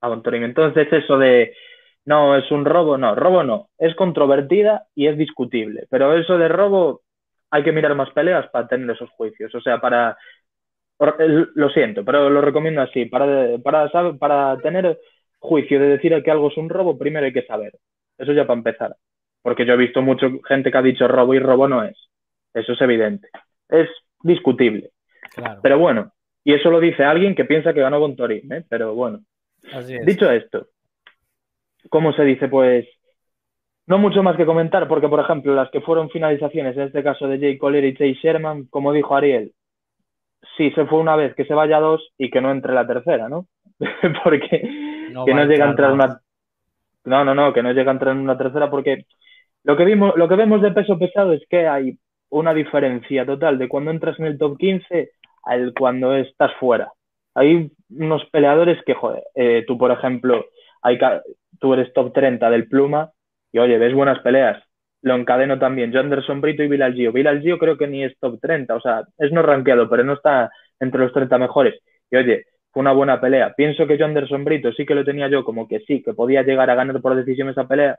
a 0.01 0.09
Bontorín. 0.09 0.42
Entonces 0.42 0.92
eso 0.92 1.18
de 1.18 1.55
no, 2.05 2.37
es 2.37 2.51
un 2.51 2.64
robo, 2.64 2.96
no, 2.96 3.14
robo 3.14 3.44
no, 3.44 3.68
es 3.79 3.94
controvertida 3.94 4.87
y 4.94 5.07
es 5.07 5.16
discutible, 5.16 5.87
pero 5.90 6.16
eso 6.16 6.38
de 6.38 6.49
robo 6.49 7.03
hay 7.51 7.62
que 7.62 7.73
mirar 7.73 7.94
más 7.94 8.11
peleas 8.11 8.49
para 8.51 8.68
tener 8.68 8.90
esos 8.90 9.11
juicios, 9.11 9.55
o 9.55 9.61
sea, 9.61 9.81
para, 9.81 10.16
lo 11.55 11.68
siento, 11.70 12.05
pero 12.05 12.31
lo 12.31 12.40
recomiendo 12.40 12.81
así, 12.81 13.07
para, 13.07 13.59
para, 13.59 13.90
para 14.18 14.57
tener 14.59 14.99
juicio 15.38 15.79
de 15.79 15.88
decir 15.88 16.23
que 16.23 16.31
algo 16.31 16.49
es 16.49 16.57
un 16.57 16.68
robo, 16.68 16.99
primero 16.99 17.27
hay 17.27 17.33
que 17.33 17.46
saber, 17.46 17.73
eso 18.18 18.33
ya 18.33 18.46
para 18.46 18.59
empezar, 18.59 18.96
porque 19.42 19.66
yo 19.66 19.75
he 19.75 19.79
visto 19.79 20.01
mucha 20.03 20.29
gente 20.49 20.70
que 20.70 20.79
ha 20.79 20.83
dicho 20.83 21.07
robo 21.07 21.35
y 21.35 21.38
robo 21.38 21.68
no 21.68 21.85
es, 21.85 21.96
eso 22.55 22.73
es 22.73 22.81
evidente, 22.81 23.29
es 23.68 23.88
discutible, 24.23 24.90
pero 25.62 25.79
bueno, 25.79 26.12
y 26.44 26.55
eso 26.55 26.70
lo 26.70 26.81
dice 26.81 27.05
alguien 27.05 27.35
que 27.35 27.44
piensa 27.44 27.72
que 27.72 27.81
ganó 27.81 28.00
con 28.00 28.16
Torín, 28.16 28.53
¿eh? 28.53 28.64
pero 28.68 28.94
bueno. 28.94 29.20
Dicho 30.07 30.31
esto, 30.31 30.68
¿cómo 31.90 32.12
se 32.14 32.24
dice? 32.24 32.48
Pues 32.48 32.87
no 33.87 33.98
mucho 33.98 34.22
más 34.22 34.37
que 34.37 34.46
comentar, 34.46 34.88
porque 34.88 35.09
por 35.09 35.20
ejemplo, 35.20 35.55
las 35.55 35.70
que 35.70 35.81
fueron 35.81 36.11
finalizaciones, 36.11 36.76
en 36.76 36.85
este 36.85 37.03
caso 37.03 37.29
de 37.29 37.38
Jay 37.38 37.59
Collier 37.59 37.85
y 37.85 37.96
Jay 37.96 38.14
Sherman, 38.14 38.66
como 38.70 38.92
dijo 38.92 39.14
Ariel, 39.14 39.53
sí 40.57 40.70
se 40.72 40.87
fue 40.87 40.98
una 40.98 41.16
vez, 41.16 41.35
que 41.35 41.44
se 41.44 41.55
vaya 41.55 41.79
dos 41.79 42.12
y 42.16 42.31
que 42.31 42.40
no 42.40 42.50
entre 42.50 42.72
la 42.72 42.87
tercera, 42.87 43.29
¿no? 43.29 43.46
porque 44.24 44.62
no 45.11 45.24
que 45.24 45.35
no 45.35 45.44
llega 45.44 45.66
a 45.66 45.70
entrar 45.70 45.92
una. 45.92 46.20
No, 47.05 47.24
no, 47.24 47.35
no, 47.35 47.53
que 47.53 47.62
no 47.62 47.72
llega 47.72 47.90
a 47.90 47.94
entrar 47.94 48.14
en 48.14 48.22
una 48.22 48.38
tercera, 48.38 48.70
porque 48.70 49.07
lo 49.64 49.76
que 49.76 49.85
vimos, 49.85 50.14
lo 50.16 50.29
que 50.29 50.37
vemos 50.37 50.62
de 50.62 50.72
peso 50.72 50.98
pesado 50.98 51.33
es 51.33 51.42
que 51.48 51.66
hay 51.66 51.98
una 52.31 52.55
diferencia 52.55 53.26
total 53.26 53.59
de 53.59 53.68
cuando 53.68 53.90
entras 53.90 54.18
en 54.18 54.26
el 54.26 54.38
top 54.38 54.57
15 54.57 55.11
al 55.44 55.72
cuando 55.74 56.14
estás 56.16 56.53
fuera. 56.59 56.92
Hay 57.35 57.70
unos 57.90 58.24
peleadores 58.31 58.79
que, 58.85 58.94
joder, 58.94 59.22
eh, 59.35 59.64
tú, 59.66 59.79
por 59.79 59.90
ejemplo, 59.90 60.44
hay, 60.83 60.98
tú 61.61 61.74
eres 61.74 61.92
top 61.92 62.12
30 62.12 62.50
del 62.50 62.68
Pluma 62.68 63.12
y, 63.53 63.59
oye, 63.59 63.79
ves 63.79 63.94
buenas 63.94 64.20
peleas. 64.20 64.62
Lo 65.03 65.14
encadeno 65.14 65.59
también. 65.59 65.92
Yo, 65.92 66.00
Anderson 66.00 66.40
Brito 66.40 66.62
y 66.62 66.68
Bilal 66.68 66.94
Gio. 66.94 67.12
Bilal 67.12 67.40
Gio 67.40 67.59
creo 67.59 67.79
que 67.79 67.87
ni 67.87 68.05
es 68.05 68.18
top 68.18 68.38
30, 68.40 68.74
o 68.74 68.81
sea, 68.81 69.05
es 69.18 69.33
no 69.33 69.42
rankeado, 69.42 69.88
pero 69.88 70.05
no 70.05 70.14
está 70.14 70.50
entre 70.79 71.00
los 71.00 71.12
30 71.12 71.38
mejores. 71.38 71.81
Y, 72.11 72.16
oye, 72.16 72.44
fue 72.72 72.81
una 72.83 72.92
buena 72.92 73.20
pelea. 73.20 73.55
Pienso 73.55 73.87
que 73.87 73.96
John 73.98 74.11
Anderson 74.11 74.44
Brito 74.44 74.72
sí 74.72 74.87
que 74.87 74.94
lo 74.94 75.05
tenía 75.05 75.29
yo 75.29 75.44
como 75.44 75.68
que 75.68 75.81
sí, 75.81 76.03
que 76.03 76.14
podía 76.14 76.42
llegar 76.42 76.70
a 76.70 76.74
ganar 76.74 77.00
por 77.00 77.14
decisión 77.16 77.48
esa 77.48 77.66
pelea, 77.66 77.98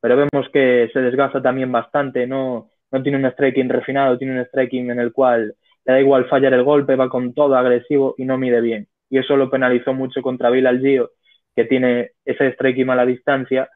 pero 0.00 0.16
vemos 0.16 0.48
que 0.52 0.90
se 0.92 1.00
desgasta 1.00 1.42
también 1.42 1.72
bastante, 1.72 2.26
no, 2.26 2.70
no 2.90 3.02
tiene 3.02 3.18
un 3.18 3.30
striking 3.32 3.68
refinado, 3.68 4.18
tiene 4.18 4.38
un 4.38 4.46
striking 4.46 4.90
en 4.90 5.00
el 5.00 5.12
cual 5.12 5.54
le 5.84 5.92
da 5.92 6.00
igual 6.00 6.26
fallar 6.26 6.54
el 6.54 6.64
golpe, 6.64 6.96
va 6.96 7.08
con 7.08 7.34
todo 7.34 7.56
agresivo 7.56 8.14
y 8.18 8.24
no 8.24 8.38
mide 8.38 8.60
bien. 8.60 8.88
Y 9.10 9.18
eso 9.18 9.36
lo 9.36 9.50
penalizó 9.50 9.92
mucho 9.94 10.22
contra 10.22 10.50
Bilal 10.50 10.80
Gio, 10.80 11.10
que 11.54 11.64
tiene 11.64 12.12
ese 12.24 12.52
striking 12.52 12.90
a 12.90 12.96
la 12.96 13.06
distancia, 13.06 13.68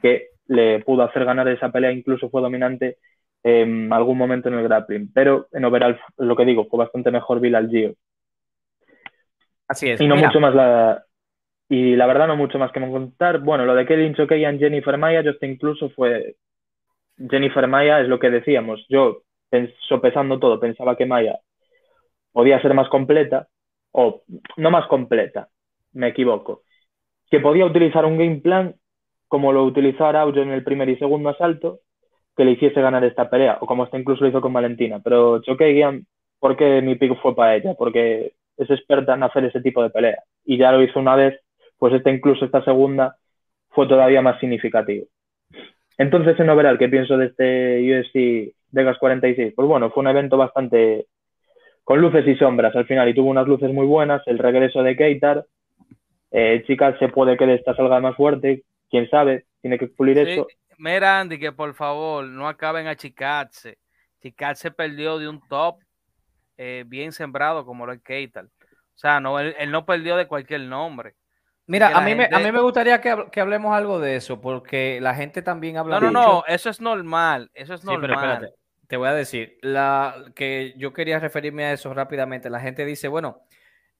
que 0.00 0.28
le 0.48 0.80
pudo 0.80 1.02
hacer 1.02 1.24
ganar 1.24 1.48
esa 1.48 1.70
pelea, 1.70 1.92
incluso 1.92 2.30
fue 2.30 2.42
dominante 2.42 2.96
en 3.44 3.92
algún 3.92 4.18
momento 4.18 4.48
en 4.48 4.54
el 4.54 4.64
grappling. 4.64 5.12
Pero 5.12 5.48
en 5.52 5.64
overall, 5.64 5.98
lo 6.18 6.36
que 6.36 6.44
digo, 6.44 6.66
fue 6.66 6.78
bastante 6.78 7.10
mejor 7.10 7.40
Bilal 7.40 7.68
Gio. 7.68 7.94
Así 9.68 9.90
es. 9.90 10.00
Y 10.00 10.06
no 10.06 10.16
mucho 10.16 10.40
más 10.40 10.54
la. 10.54 11.04
Y 11.68 11.96
la 11.96 12.06
verdad 12.06 12.26
no 12.26 12.36
mucho 12.36 12.58
más 12.58 12.70
que 12.70 12.80
me 12.80 12.90
contar. 12.90 13.38
Bueno, 13.38 13.64
lo 13.64 13.74
de 13.74 13.86
Kelly 13.86 14.12
Choqueyan, 14.14 14.58
Jennifer 14.58 14.98
Maya, 14.98 15.22
yo 15.22 15.30
hasta 15.30 15.46
incluso 15.46 15.88
fue... 15.90 16.36
Jennifer 17.30 17.66
Maya 17.66 18.00
es 18.00 18.08
lo 18.08 18.18
que 18.18 18.28
decíamos. 18.28 18.84
Yo, 18.90 19.22
sopesando 19.88 20.38
todo, 20.38 20.60
pensaba 20.60 20.96
que 20.96 21.06
Maya 21.06 21.38
podía 22.32 22.60
ser 22.62 22.74
más 22.74 22.88
completa, 22.88 23.48
o 23.92 24.22
no 24.56 24.70
más 24.70 24.86
completa, 24.86 25.48
me 25.92 26.08
equivoco, 26.08 26.62
que 27.30 27.40
podía 27.40 27.66
utilizar 27.66 28.04
un 28.04 28.18
game 28.18 28.40
plan 28.40 28.74
como 29.28 29.52
lo 29.52 29.64
utilizó 29.64 30.04
Araujo 30.04 30.40
en 30.40 30.50
el 30.50 30.62
primer 30.62 30.90
y 30.90 30.96
segundo 30.96 31.30
asalto, 31.30 31.80
que 32.36 32.44
le 32.44 32.52
hiciese 32.52 32.82
ganar 32.82 33.02
esta 33.04 33.30
pelea, 33.30 33.58
o 33.62 33.66
como 33.66 33.84
hasta 33.84 33.98
incluso 33.98 34.24
lo 34.24 34.28
hizo 34.30 34.42
con 34.42 34.52
Valentina. 34.52 35.00
Pero 35.02 35.40
Choqueyan, 35.40 36.06
¿por 36.38 36.56
qué 36.56 36.82
mi 36.82 36.96
pick 36.96 37.18
fue 37.22 37.34
para 37.34 37.56
ella? 37.56 37.74
Porque 37.74 38.34
es 38.58 38.70
experta 38.70 39.14
en 39.14 39.22
hacer 39.22 39.44
ese 39.46 39.62
tipo 39.62 39.82
de 39.82 39.90
pelea. 39.90 40.22
Y 40.44 40.58
ya 40.58 40.70
lo 40.72 40.82
hizo 40.82 41.00
una 41.00 41.16
vez, 41.16 41.40
pues 41.78 41.94
esta 41.94 42.10
incluso 42.10 42.44
esta 42.44 42.62
segunda 42.64 43.16
fue 43.70 43.86
todavía 43.88 44.20
más 44.20 44.38
significativo. 44.40 45.06
Entonces, 46.02 46.38
en 46.40 46.50
overall, 46.50 46.78
¿qué 46.78 46.88
pienso 46.88 47.16
de 47.16 47.26
este 47.26 47.80
UFC 47.80 48.52
Vegas 48.72 48.98
46? 48.98 49.52
Pues 49.54 49.68
bueno, 49.68 49.88
fue 49.90 50.00
un 50.00 50.08
evento 50.08 50.36
bastante 50.36 51.06
con 51.84 52.00
luces 52.00 52.26
y 52.26 52.34
sombras 52.34 52.74
al 52.74 52.86
final 52.86 53.08
y 53.08 53.14
tuvo 53.14 53.30
unas 53.30 53.46
luces 53.46 53.72
muy 53.72 53.86
buenas, 53.86 54.20
el 54.26 54.40
regreso 54.40 54.82
de 54.82 54.96
Keitar, 54.96 55.46
eh, 56.32 56.64
chicas, 56.66 56.98
se 56.98 57.08
puede 57.08 57.36
que 57.36 57.46
de 57.46 57.54
esta 57.54 57.76
salga 57.76 58.00
más 58.00 58.16
fuerte, 58.16 58.64
quién 58.90 59.08
sabe, 59.10 59.44
tiene 59.60 59.78
que 59.78 59.86
pulir 59.86 60.18
esto. 60.18 60.48
Mira, 60.76 61.20
Andy, 61.20 61.38
que 61.38 61.52
por 61.52 61.72
favor 61.72 62.24
no 62.24 62.48
acaben 62.48 62.88
a 62.88 62.96
Chicarse. 62.96 63.78
Chicarse 64.20 64.72
perdió 64.72 65.20
de 65.20 65.28
un 65.28 65.40
top 65.48 65.76
eh, 66.56 66.82
bien 66.84 67.12
sembrado 67.12 67.64
como 67.64 67.86
lo 67.86 67.92
es 67.92 68.02
Keitar. 68.02 68.46
O 68.46 68.98
sea, 68.98 69.20
no, 69.20 69.38
él, 69.38 69.54
no 69.70 69.86
perdió 69.86 70.16
de 70.16 70.26
cualquier 70.26 70.62
nombre. 70.62 71.14
Mira, 71.72 71.88
a 71.96 72.02
mí, 72.02 72.14
me, 72.14 72.28
a 72.30 72.38
mí 72.38 72.52
me 72.52 72.60
gustaría 72.60 73.00
que, 73.00 73.16
que, 73.32 73.40
hablemos 73.40 73.74
algo 73.74 73.98
de 73.98 74.16
eso, 74.16 74.42
porque 74.42 75.00
la 75.00 75.14
gente 75.14 75.40
también 75.40 75.78
habla 75.78 76.00
No, 76.00 76.10
no, 76.10 76.22
no, 76.22 76.44
eso 76.46 76.68
es 76.68 76.82
normal, 76.82 77.50
eso 77.54 77.72
es 77.72 77.82
normal. 77.82 78.02
pero 78.02 78.14
espérate, 78.14 78.54
te 78.88 78.98
voy 78.98 79.08
a 79.08 79.14
decir, 79.14 79.56
la 79.62 80.16
que 80.34 80.74
yo 80.76 80.92
quería 80.92 81.18
referirme 81.18 81.64
a 81.64 81.72
eso 81.72 81.94
rápidamente. 81.94 82.50
La 82.50 82.60
gente 82.60 82.84
dice, 82.84 83.08
bueno, 83.08 83.46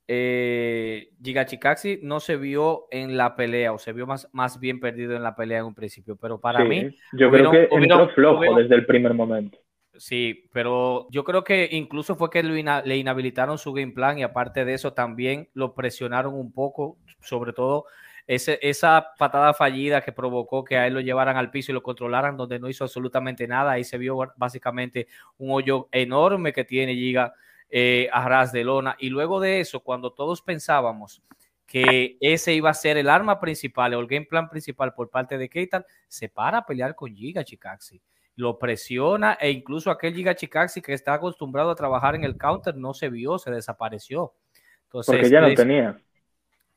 eh, 0.06 1.12
Giga 1.22 1.46
Chikaxi 1.46 2.00
no 2.02 2.20
se 2.20 2.36
vio 2.36 2.88
en 2.90 3.16
la 3.16 3.36
pelea 3.36 3.72
o 3.72 3.78
se 3.78 3.94
vio 3.94 4.06
más, 4.06 4.28
más 4.32 4.60
bien 4.60 4.78
perdido 4.78 5.16
en 5.16 5.22
la 5.22 5.34
pelea 5.34 5.60
en 5.60 5.64
un 5.64 5.74
principio, 5.74 6.16
pero 6.16 6.38
para 6.38 6.66
mí... 6.66 6.94
Yo 7.14 7.30
creo 7.30 7.50
que 7.50 7.68
entró 7.70 8.10
flojo 8.10 8.54
desde 8.54 8.74
el 8.74 8.84
primer 8.84 9.14
momento. 9.14 9.56
Sí, 10.04 10.50
pero 10.52 11.06
yo 11.12 11.22
creo 11.22 11.44
que 11.44 11.68
incluso 11.70 12.16
fue 12.16 12.28
que 12.28 12.42
le 12.42 12.96
inhabilitaron 12.96 13.56
su 13.56 13.72
game 13.72 13.92
plan 13.92 14.18
y 14.18 14.24
aparte 14.24 14.64
de 14.64 14.74
eso 14.74 14.92
también 14.94 15.48
lo 15.54 15.74
presionaron 15.74 16.34
un 16.34 16.50
poco, 16.50 16.98
sobre 17.20 17.52
todo 17.52 17.84
ese, 18.26 18.58
esa 18.62 19.12
patada 19.16 19.54
fallida 19.54 20.00
que 20.00 20.10
provocó 20.10 20.64
que 20.64 20.76
a 20.76 20.88
él 20.88 20.94
lo 20.94 21.00
llevaran 21.00 21.36
al 21.36 21.52
piso 21.52 21.70
y 21.70 21.74
lo 21.74 21.84
controlaran 21.84 22.36
donde 22.36 22.58
no 22.58 22.68
hizo 22.68 22.82
absolutamente 22.82 23.46
nada. 23.46 23.70
Ahí 23.70 23.84
se 23.84 23.96
vio 23.96 24.18
básicamente 24.36 25.06
un 25.38 25.52
hoyo 25.52 25.88
enorme 25.92 26.52
que 26.52 26.64
tiene 26.64 26.94
Giga 26.96 27.32
eh, 27.70 28.08
a 28.12 28.28
ras 28.28 28.50
de 28.50 28.64
lona. 28.64 28.96
Y 28.98 29.08
luego 29.08 29.38
de 29.38 29.60
eso, 29.60 29.84
cuando 29.84 30.12
todos 30.12 30.42
pensábamos 30.42 31.22
que 31.64 32.16
ese 32.20 32.54
iba 32.54 32.70
a 32.70 32.74
ser 32.74 32.96
el 32.96 33.08
arma 33.08 33.38
principal 33.38 33.94
o 33.94 34.00
el 34.00 34.08
game 34.08 34.26
plan 34.26 34.48
principal 34.48 34.94
por 34.94 35.10
parte 35.10 35.38
de 35.38 35.48
Keitan, 35.48 35.84
se 36.08 36.28
para 36.28 36.58
a 36.58 36.66
pelear 36.66 36.96
con 36.96 37.14
Giga 37.14 37.44
Chikaxi. 37.44 38.02
Lo 38.34 38.58
presiona 38.58 39.36
e 39.40 39.50
incluso 39.50 39.90
aquel 39.90 40.14
Giga 40.14 40.34
Chikaxi 40.34 40.80
que 40.80 40.94
está 40.94 41.14
acostumbrado 41.14 41.70
a 41.70 41.74
trabajar 41.74 42.14
en 42.14 42.24
el 42.24 42.36
counter 42.36 42.74
no 42.76 42.94
se 42.94 43.10
vio, 43.10 43.38
se 43.38 43.50
desapareció. 43.50 44.34
Entonces, 44.84 45.14
Porque 45.14 45.30
ya 45.30 45.40
no 45.40 45.54
tenía. 45.54 46.00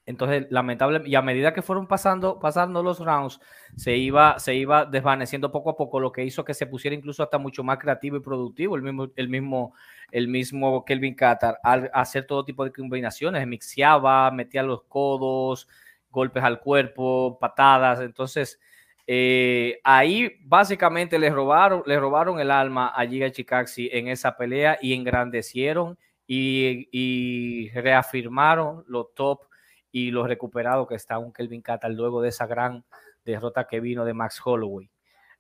Entonces, 0.08 0.46
lamentable, 0.52 1.02
y 1.06 1.16
a 1.16 1.22
medida 1.24 1.52
que 1.52 1.64
fueron 1.64 1.88
pasando, 1.88 2.40
pasando 2.40 2.84
los 2.84 3.00
rounds, 3.00 3.40
se 3.76 3.98
iba, 3.98 4.38
se 4.38 4.54
iba 4.54 4.86
desvaneciendo 4.86 5.52
poco 5.52 5.72
a 5.72 5.76
poco, 5.76 6.00
lo 6.00 6.12
que 6.12 6.24
hizo 6.24 6.46
que 6.46 6.54
se 6.54 6.68
pusiera 6.68 6.96
incluso 6.96 7.24
hasta 7.24 7.40
mucho 7.40 7.64
más 7.64 7.80
creativo 7.80 8.18
y 8.18 8.20
productivo 8.20 8.76
el 8.76 8.84
mismo, 8.84 9.08
el 9.16 9.30
mismo, 9.30 9.74
el 10.12 10.28
mismo 10.28 10.86
Kelvin 10.86 11.16
Qatar 11.16 11.60
al 11.64 11.90
hacer 11.92 12.28
todo 12.28 12.46
tipo 12.46 12.64
de 12.64 12.72
combinaciones, 12.72 13.48
mixeaba, 13.48 14.30
metía 14.30 14.62
los 14.62 14.84
codos, 14.84 15.68
golpes 16.12 16.44
al 16.44 16.60
cuerpo, 16.60 17.40
patadas. 17.40 18.00
Entonces, 18.02 18.60
eh, 19.08 19.80
ahí 19.84 20.32
básicamente 20.42 21.20
le 21.20 21.30
robaron, 21.30 21.84
le 21.86 22.00
robaron 22.00 22.40
el 22.40 22.50
alma 22.50 22.88
a 22.88 23.06
Giga 23.06 23.32
Chikaxi 23.32 23.90
en 23.92 24.08
esa 24.08 24.36
pelea 24.36 24.80
y 24.82 24.94
engrandecieron 24.94 25.98
y, 26.28 27.70
reafirmaron 27.70 28.84
los 28.88 29.14
top 29.14 29.42
y 29.92 30.10
lo 30.12 30.26
recuperado 30.26 30.88
que 30.88 30.96
está 30.96 31.20
un 31.20 31.32
Kelvin 31.32 31.62
Catar 31.62 31.92
luego 31.92 32.22
de 32.22 32.30
esa 32.30 32.48
gran 32.48 32.84
derrota 33.24 33.68
que 33.68 33.80
vino 33.80 34.06
de 34.06 34.14
Max 34.14 34.42
Holloway. 34.44 34.90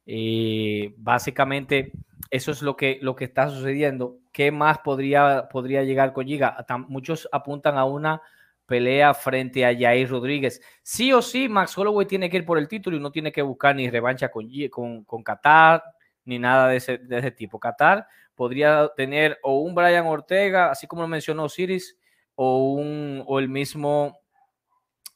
Eh, 0.06 0.94
básicamente, 0.98 1.92
eso 2.30 2.52
es 2.52 2.62
lo 2.62 2.76
que, 2.76 3.00
lo 3.02 3.16
que 3.16 3.26
está 3.26 3.50
sucediendo. 3.50 4.20
¿Qué 4.32 4.52
más 4.52 4.80
podría, 4.80 5.50
podría 5.50 5.84
llegar 5.84 6.14
con 6.14 6.28
Giga? 6.28 6.64
Muchos 6.88 7.28
apuntan 7.32 7.78
a 7.78 7.86
una 7.86 8.22
pelea 8.66 9.14
frente 9.14 9.66
a 9.66 9.78
Jair 9.78 10.10
Rodríguez. 10.10 10.62
Sí 10.82 11.14
o 11.14 11.22
sí, 11.22 11.48
Max 11.48 11.78
Holloway 11.78 12.06
tiene 12.08 12.30
que 12.30 12.38
ir 12.38 12.46
por 12.46 12.58
el 12.58 12.68
título 12.68 12.98
y 12.98 13.00
no 13.00 13.12
tiene 13.12 13.32
que 13.32 13.42
buscar 13.42 13.76
ni 13.76 13.90
revancha 13.90 14.30
con, 14.30 14.50
con, 14.70 15.24
Qatar 15.24 15.84
ni 16.26 16.40
nada 16.40 16.70
de 16.70 16.78
ese, 16.78 16.98
de 16.98 17.20
ese 17.20 17.32
tipo. 17.32 17.60
Qatar 17.60 18.08
podría 18.34 18.90
tener 18.96 19.40
o 19.44 19.60
un 19.60 19.76
Brian 19.76 20.06
Ortega, 20.06 20.72
así 20.72 20.88
como 20.88 21.04
lo 21.04 21.08
mencionó 21.08 21.48
Siris, 21.50 21.98
o, 22.36 22.74
un, 22.74 23.24
o 23.26 23.40
el 23.40 23.50
mismo 23.50 24.20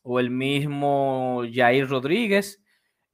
o 0.01 0.19
el 0.19 0.29
mismo 0.29 1.43
Jair 1.51 1.87
Rodríguez, 1.87 2.63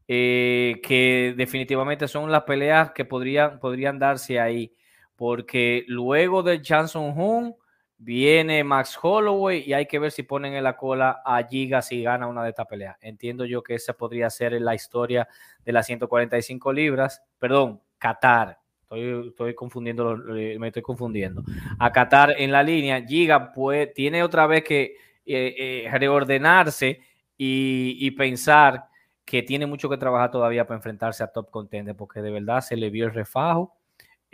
eh, 0.08 0.80
que 0.84 1.34
definitivamente 1.36 2.08
son 2.08 2.32
las 2.32 2.43
peleas 2.43 2.91
que 2.91 3.06
podrían, 3.06 3.60
podrían 3.60 3.98
darse 3.98 4.39
ahí, 4.39 4.76
porque 5.15 5.84
luego 5.88 6.43
de 6.43 6.62
Johnson 6.65 7.13
Hoon 7.17 7.56
viene 7.98 8.64
Max 8.64 8.98
Holloway 9.02 9.64
y 9.66 9.74
hay 9.74 9.86
que 9.86 10.00
ver 10.00 10.12
si 10.12 10.24
ponen 10.24 10.54
en 10.54 10.64
la 10.64 10.76
cola 10.76 11.22
a 11.24 11.44
Giga 11.44 11.82
si 11.82 12.04
gana 12.04 12.28
una 12.28 12.44
de 12.44 12.50
estas 12.50 12.68
peleas. 12.68 12.98
Entiendo 13.02 13.46
yo 13.46 13.64
que 13.64 13.76
esa 13.76 13.94
podría 13.94 14.30
ser 14.30 14.54
la 14.62 14.76
historia 14.76 15.28
de 15.64 15.72
las 15.72 15.86
145 15.86 16.74
libras, 16.74 17.22
perdón, 17.40 17.82
Qatar. 17.98 18.60
Estoy, 18.90 19.56
confundiendo, 19.56 20.16
me 20.16 20.68
estoy 20.68 20.82
confundiendo. 20.82 21.44
A 21.80 21.92
Qatar 21.92 22.36
en 22.38 22.52
la 22.52 22.64
línea, 22.64 23.04
Giga 23.06 23.52
pues, 23.52 23.94
tiene 23.94 24.24
otra 24.24 24.48
vez 24.48 24.64
que 24.64 24.96
eh, 25.26 25.86
eh, 25.86 25.98
reordenarse 25.98 27.02
y, 27.38 28.12
pensar 28.12 28.86
que 29.26 29.42
tiene 29.42 29.66
mucho 29.66 29.90
que 29.90 29.98
trabajar 29.98 30.32
todavía 30.32 30.66
para 30.66 30.78
enfrentarse 30.78 31.24
a 31.24 31.28
top 31.28 31.50
contender, 31.50 31.96
porque 31.96 32.22
de 32.22 32.32
verdad 32.32 32.62
se 32.62 32.78
le 32.78 32.90
vio 32.90 33.06
el 33.06 33.14
refajo 33.14 33.76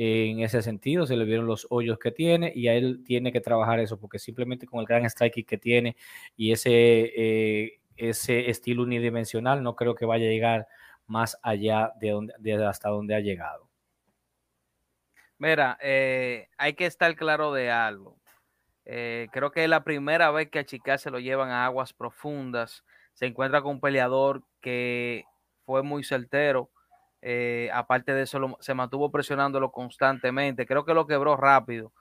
en 0.01 0.39
ese 0.39 0.61
sentido, 0.61 1.05
se 1.05 1.15
le 1.15 1.25
vieron 1.25 1.45
los 1.45 1.67
hoyos 1.69 1.99
que 1.99 2.11
tiene 2.11 2.51
y 2.55 2.67
a 2.67 2.73
él 2.73 3.03
tiene 3.05 3.31
que 3.31 3.41
trabajar 3.41 3.79
eso, 3.79 3.99
porque 3.99 4.19
simplemente 4.19 4.65
con 4.65 4.79
el 4.79 4.85
gran 4.85 5.07
striking 5.09 5.45
que 5.45 5.57
tiene 5.57 5.95
y 6.35 6.51
ese, 6.51 6.71
eh, 7.15 7.79
ese 7.97 8.49
estilo 8.49 8.83
unidimensional, 8.83 9.61
no 9.61 9.75
creo 9.75 9.95
que 9.95 10.05
vaya 10.05 10.25
a 10.25 10.29
llegar 10.29 10.67
más 11.07 11.37
allá 11.43 11.91
de, 11.99 12.09
donde, 12.09 12.33
de 12.39 12.65
hasta 12.65 12.89
donde 12.89 13.15
ha 13.15 13.19
llegado. 13.19 13.69
Mira, 15.37 15.77
hay 15.81 16.73
que 16.75 16.85
estar 16.85 17.15
claro 17.15 17.51
de 17.53 17.71
algo. 17.71 18.21
Eh, 18.85 19.27
creo 19.31 19.51
que 19.51 19.63
es 19.63 19.69
la 19.69 19.83
primera 19.83 20.31
vez 20.31 20.49
que 20.49 20.59
a 20.59 20.65
Chica 20.65 20.97
se 20.97 21.11
lo 21.11 21.19
llevan 21.19 21.49
a 21.49 21.65
aguas 21.65 21.93
profundas. 21.93 22.83
Se 23.13 23.25
encuentra 23.25 23.61
con 23.61 23.75
un 23.75 23.81
peleador 23.81 24.43
que 24.59 25.23
fue 25.65 25.83
muy 25.83 26.03
certero. 26.03 26.69
Eh, 27.21 27.69
aparte 27.73 28.13
de 28.13 28.23
eso, 28.23 28.57
se 28.59 28.73
mantuvo 28.73 29.11
presionándolo 29.11 29.71
constantemente. 29.71 30.65
Creo 30.65 30.85
que 30.85 30.93
lo 30.93 31.07
quebró 31.07 31.37
rápido. 31.37 31.93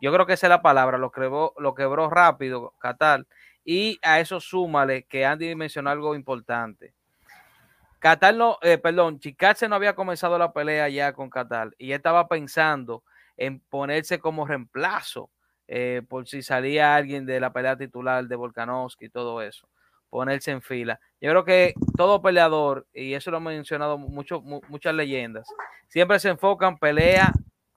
Yo 0.00 0.12
creo 0.12 0.26
que 0.26 0.34
esa 0.34 0.46
es 0.46 0.50
la 0.50 0.62
palabra, 0.62 0.98
lo 0.98 1.10
quebró, 1.10 1.54
lo 1.58 1.74
quebró 1.74 2.10
rápido, 2.10 2.74
Qatar. 2.78 3.26
Y 3.64 3.98
a 4.02 4.20
eso 4.20 4.40
súmale 4.40 5.04
que 5.04 5.24
Andy 5.24 5.54
mencionó 5.54 5.90
algo 5.90 6.14
importante. 6.14 6.94
Qatar 7.98 8.34
no, 8.34 8.58
eh, 8.62 8.78
perdón, 8.78 9.18
Chicase 9.18 9.68
no 9.68 9.74
había 9.74 9.94
comenzado 9.94 10.38
la 10.38 10.52
pelea 10.52 10.88
ya 10.88 11.12
con 11.12 11.30
Qatar 11.30 11.74
y 11.78 11.92
estaba 11.92 12.28
pensando 12.28 13.02
en 13.36 13.60
ponerse 13.60 14.18
como 14.18 14.46
reemplazo 14.46 15.30
eh, 15.66 16.02
por 16.08 16.28
si 16.28 16.42
salía 16.42 16.94
alguien 16.94 17.26
de 17.26 17.40
la 17.40 17.52
pelea 17.52 17.76
titular 17.76 18.24
de 18.26 18.36
Volkanovski 18.36 19.06
y 19.06 19.08
todo 19.08 19.42
eso, 19.42 19.68
ponerse 20.10 20.50
en 20.50 20.62
fila. 20.62 21.00
Yo 21.20 21.30
creo 21.30 21.44
que 21.44 21.74
todo 21.96 22.22
peleador, 22.22 22.86
y 22.92 23.14
eso 23.14 23.30
lo 23.30 23.38
han 23.38 23.44
mencionado 23.44 23.98
mucho, 23.98 24.40
muchas 24.40 24.94
leyendas, 24.94 25.48
siempre 25.88 26.18
se 26.18 26.28
enfocan 26.28 26.78
pelea 26.78 27.32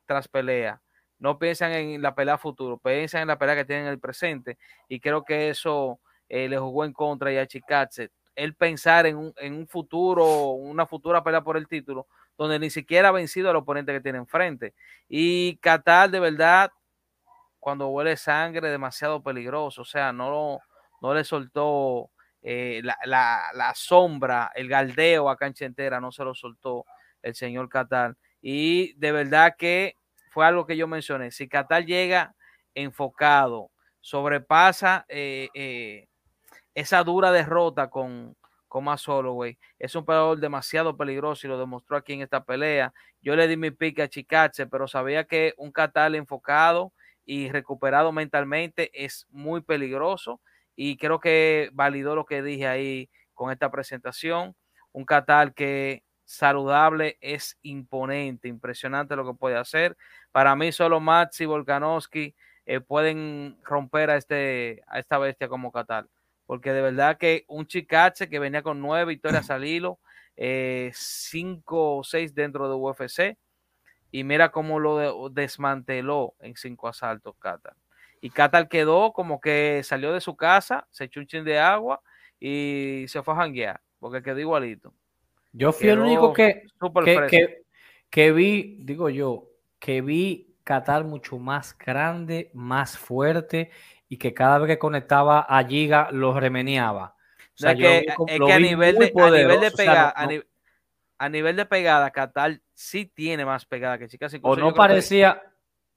tras 0.06 0.28
pelea. 0.28 0.82
No 1.20 1.38
piensan 1.38 1.72
en 1.74 2.02
la 2.02 2.16
pelea 2.16 2.38
futuro, 2.38 2.78
piensan 2.78 3.24
en 3.24 3.28
la 3.28 3.38
pelea 3.38 3.56
que 3.56 3.66
tienen 3.66 3.86
en 3.86 3.92
el 3.92 4.00
presente. 4.00 4.58
Y 4.88 5.00
creo 5.00 5.24
que 5.24 5.50
eso 5.50 6.00
eh, 6.30 6.48
le 6.48 6.58
jugó 6.58 6.86
en 6.86 6.94
contra 6.94 7.30
a 7.30 7.46
Chikatse. 7.46 8.10
El 8.36 8.56
pensar 8.56 9.06
en 9.06 9.18
un, 9.18 9.34
en 9.38 9.54
un 9.54 9.68
futuro, 9.68 10.52
una 10.52 10.86
futura 10.86 11.22
pelea 11.22 11.42
por 11.42 11.58
el 11.58 11.68
título, 11.68 12.08
donde 12.38 12.58
ni 12.58 12.70
siquiera 12.70 13.10
ha 13.10 13.12
vencido 13.12 13.50
al 13.50 13.58
oponente 13.58 13.92
que 13.92 14.00
tiene 14.00 14.18
enfrente. 14.18 14.74
Y 15.10 15.58
Qatar, 15.58 16.10
de 16.10 16.22
verdad, 16.22 16.72
cuando 17.60 17.90
huele 17.90 18.16
sangre 18.16 18.70
demasiado 18.70 19.22
peligroso, 19.22 19.82
o 19.82 19.86
sea, 19.86 20.14
no, 20.14 20.60
no 21.02 21.14
le 21.14 21.26
soltó 21.26 22.12
eh, 22.42 22.82
la, 22.84 22.98
la, 23.54 23.74
sombra, 23.76 24.52
el 24.56 24.70
galdeo 24.70 25.30
a 25.30 25.38
cancha 25.38 25.66
entera 25.66 26.00
no 26.00 26.12
se 26.12 26.24
lo 26.24 26.34
soltó 26.34 26.86
el 27.22 27.36
señor 27.36 27.70
Qatar. 27.70 28.16
Y 28.42 28.94
de 28.94 29.12
verdad 29.12 29.56
que 29.58 29.96
fue 30.30 30.46
algo 30.46 30.66
que 30.66 30.78
yo 30.78 30.88
mencioné. 30.88 31.32
Si 31.32 31.48
Qatar 31.50 31.86
llega 31.86 32.36
enfocado, 32.74 33.72
sobrepasa 34.00 35.06
eh, 35.10 35.50
eh, 35.54 36.08
esa 36.74 37.04
dura 37.04 37.32
derrota 37.32 37.90
con, 37.90 38.38
con 38.68 38.86
más 38.86 39.06
güey. 39.06 39.58
Es 39.78 39.96
un 39.96 40.06
peleador 40.06 40.40
demasiado 40.40 40.96
peligroso 40.96 41.46
y 41.46 41.50
lo 41.50 41.60
demostró 41.60 41.98
aquí 41.98 42.14
en 42.14 42.22
esta 42.22 42.44
pelea. 42.46 42.94
Yo 43.22 43.36
le 43.36 43.48
di 43.48 43.58
mi 43.58 43.72
pique 43.72 44.04
a 44.04 44.08
Chicache, 44.08 44.68
pero 44.68 44.88
sabía 44.88 45.26
que 45.26 45.54
un 45.58 45.72
Qatar 45.72 46.16
enfocado 46.16 46.94
y 47.26 47.52
recuperado 47.52 48.12
mentalmente 48.12 48.90
es 48.94 49.28
muy 49.30 49.62
peligroso 49.62 50.40
y 50.82 50.96
creo 50.96 51.20
que 51.20 51.70
validó 51.74 52.16
lo 52.16 52.26
que 52.26 52.42
dije 52.42 52.66
ahí 52.66 53.10
con 53.34 53.52
esta 53.52 53.70
presentación. 53.70 54.56
Un 54.94 55.04
Qatar 55.04 55.54
que 55.54 56.04
saludable 56.24 57.18
es 57.20 57.58
imponente, 57.64 58.48
impresionante 58.48 59.18
lo 59.18 59.26
que 59.26 59.38
puede 59.38 59.58
hacer. 59.58 59.98
Para 60.32 60.56
mí 60.56 60.72
solo 60.72 61.02
Max 61.02 61.42
y 61.42 61.46
Volkanovski 61.46 62.34
eh, 62.66 62.80
pueden 62.80 63.58
romper 63.66 64.10
a, 64.10 64.16
este, 64.16 64.82
a 64.88 65.00
esta 65.00 65.18
bestia 65.18 65.50
como 65.50 65.70
Qatar 65.74 66.08
porque 66.46 66.72
de 66.72 66.82
verdad 66.82 67.18
que 67.18 67.44
un 67.50 67.68
Chicache 67.68 68.30
que 68.30 68.40
venía 68.40 68.64
con 68.64 68.80
nueve 68.82 69.06
victorias 69.12 69.52
al 69.52 69.66
hilo, 69.66 70.00
eh, 70.38 70.92
cinco 70.96 71.98
o 71.98 72.04
seis 72.06 72.34
dentro 72.34 72.70
de 72.70 72.76
UFC, 72.76 73.38
y 74.12 74.24
mira 74.24 74.50
cómo 74.50 74.80
lo 74.80 75.30
desmanteló 75.30 76.36
en 76.40 76.56
cinco 76.56 76.88
asaltos 76.88 77.36
Qatar. 77.38 77.76
Y 78.22 78.30
Qatar 78.30 78.68
quedó 78.68 79.14
como 79.14 79.40
que 79.40 79.82
salió 79.84 80.14
de 80.14 80.22
su 80.22 80.36
casa, 80.36 80.88
se 80.92 81.06
echó 81.06 81.20
un 81.20 81.28
chin 81.28 81.44
de 81.44 81.60
agua 81.60 82.02
y 82.40 83.06
se 83.08 83.22
fue 83.24 83.34
a 83.34 83.38
janguear, 83.38 83.82
porque 84.00 84.22
quedó 84.22 84.40
igualito. 84.40 84.94
Yo 85.52 85.72
fui 85.72 85.90
el 85.90 86.00
único 86.00 86.34
que, 86.34 86.64
que, 87.04 87.64
que, 88.10 88.32
vi, 88.32 88.78
digo 88.82 89.10
yo, 89.10 89.50
que 89.80 90.02
vi 90.02 90.56
Qatar 90.64 91.04
mucho 91.04 91.40
más 91.40 91.76
grande, 91.78 92.52
más 92.54 92.98
fuerte 92.98 93.72
y 94.08 94.18
que 94.18 94.34
cada 94.34 94.60
vez 94.60 94.68
que 94.68 94.80
conectaba 94.80 95.40
a 95.40 95.64
Giga 95.64 96.10
lo 96.12 96.40
remeneaba. 96.40 97.16
O 97.56 97.58
sea, 97.62 97.76
que, 97.76 98.06
es 98.28 98.40
que 98.40 98.54
a 98.54 98.60
nivel, 98.60 98.96
de, 98.98 99.12
a 99.16 99.32
nivel 99.32 99.60
de 99.60 99.72
pegada, 99.72 100.14
a, 101.18 101.30
nivel 101.30 101.56
de 101.56 101.66
pegada, 101.66 102.12
Qatar 102.12 102.62
sí 102.74 103.06
tiene 103.06 103.44
más 103.46 103.66
pegada 103.66 103.98
que 103.98 104.08
Chicas. 104.08 104.34
O 104.42 104.56
no 104.56 104.74
parecía. 104.74 105.42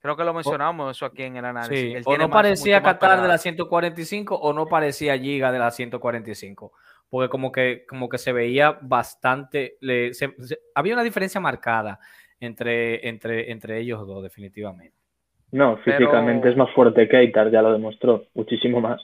Creo 0.02 0.16
que 0.16 0.24
lo 0.24 0.34
mencionamos 0.34 0.96
eso 0.96 1.06
aquí 1.06 1.22
en 1.22 1.36
el 1.36 1.44
análisis. 1.44 2.02
o 2.04 2.16
no 2.18 2.28
parecía 2.28 2.82
Qatar 2.82 3.22
de 3.22 3.28
la 3.28 3.38
145 3.38 4.34
o 4.34 4.52
no 4.52 4.66
parecía 4.66 5.16
Giga 5.16 5.50
de 5.52 5.58
la 5.58 5.70
145. 5.70 6.72
Porque 7.08 7.28
como 7.28 7.52
que, 7.52 7.86
como 7.86 8.08
que 8.08 8.18
se 8.18 8.32
veía 8.32 8.78
bastante. 8.82 9.78
había 10.74 10.94
una 10.94 11.02
diferencia 11.02 11.40
marcada 11.40 11.98
entre, 12.40 13.08
entre, 13.08 13.50
entre 13.52 13.78
ellos 13.78 14.06
dos, 14.06 14.22
definitivamente. 14.22 14.96
No, 15.52 15.76
físicamente 15.78 16.48
es 16.48 16.56
más 16.56 16.70
fuerte 16.74 17.06
que 17.08 17.18
Eitar, 17.18 17.50
ya 17.50 17.60
lo 17.60 17.72
demostró, 17.72 18.24
muchísimo 18.34 18.80
más. 18.80 19.00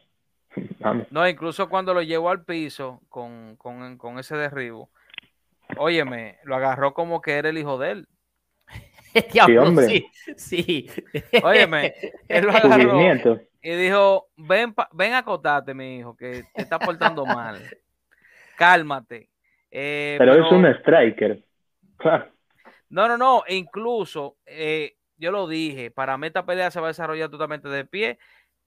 Vamos. 0.80 1.06
No, 1.11 1.28
incluso 1.28 1.68
cuando 1.68 1.92
lo 1.92 2.02
llevó 2.02 2.30
al 2.30 2.44
piso 2.44 3.02
con, 3.11 3.56
con, 3.56 3.98
con, 3.98 4.18
ese 4.18 4.37
derribo, 4.37 4.88
óyeme, 5.76 6.38
lo 6.44 6.56
agarró 6.56 6.94
como 6.94 7.20
que 7.20 7.32
era 7.32 7.50
el 7.50 7.58
hijo 7.58 7.78
de 7.78 7.90
él. 7.92 8.08
sí, 9.46 9.56
hombre. 9.56 9.86
Sí, 9.86 10.06
sí. 10.36 10.90
Óyeme, 11.42 11.94
él 12.28 12.44
lo 12.44 12.50
agarró 12.52 13.38
y 13.60 13.70
dijo, 13.72 14.28
ven, 14.36 14.74
ven 14.92 15.14
a 15.14 15.18
acotarte, 15.18 15.74
mi 15.74 15.98
hijo, 15.98 16.16
que 16.16 16.44
te 16.54 16.62
está 16.62 16.78
portando 16.78 17.26
mal. 17.26 17.60
Cálmate. 18.56 19.28
Eh, 19.70 20.16
pero, 20.18 20.34
es 20.34 20.52
un 20.52 20.64
striker. 20.66 21.44
no, 22.88 23.08
no, 23.08 23.18
no, 23.18 23.42
e 23.46 23.56
incluso 23.56 24.36
eh, 24.46 24.96
yo 25.16 25.32
lo 25.32 25.48
dije, 25.48 25.90
para 25.90 26.16
mí 26.16 26.28
esta 26.28 26.46
pelea 26.46 26.70
se 26.70 26.80
va 26.80 26.86
a 26.86 26.88
desarrollar 26.88 27.28
totalmente 27.30 27.68
de 27.68 27.84
pie. 27.84 28.18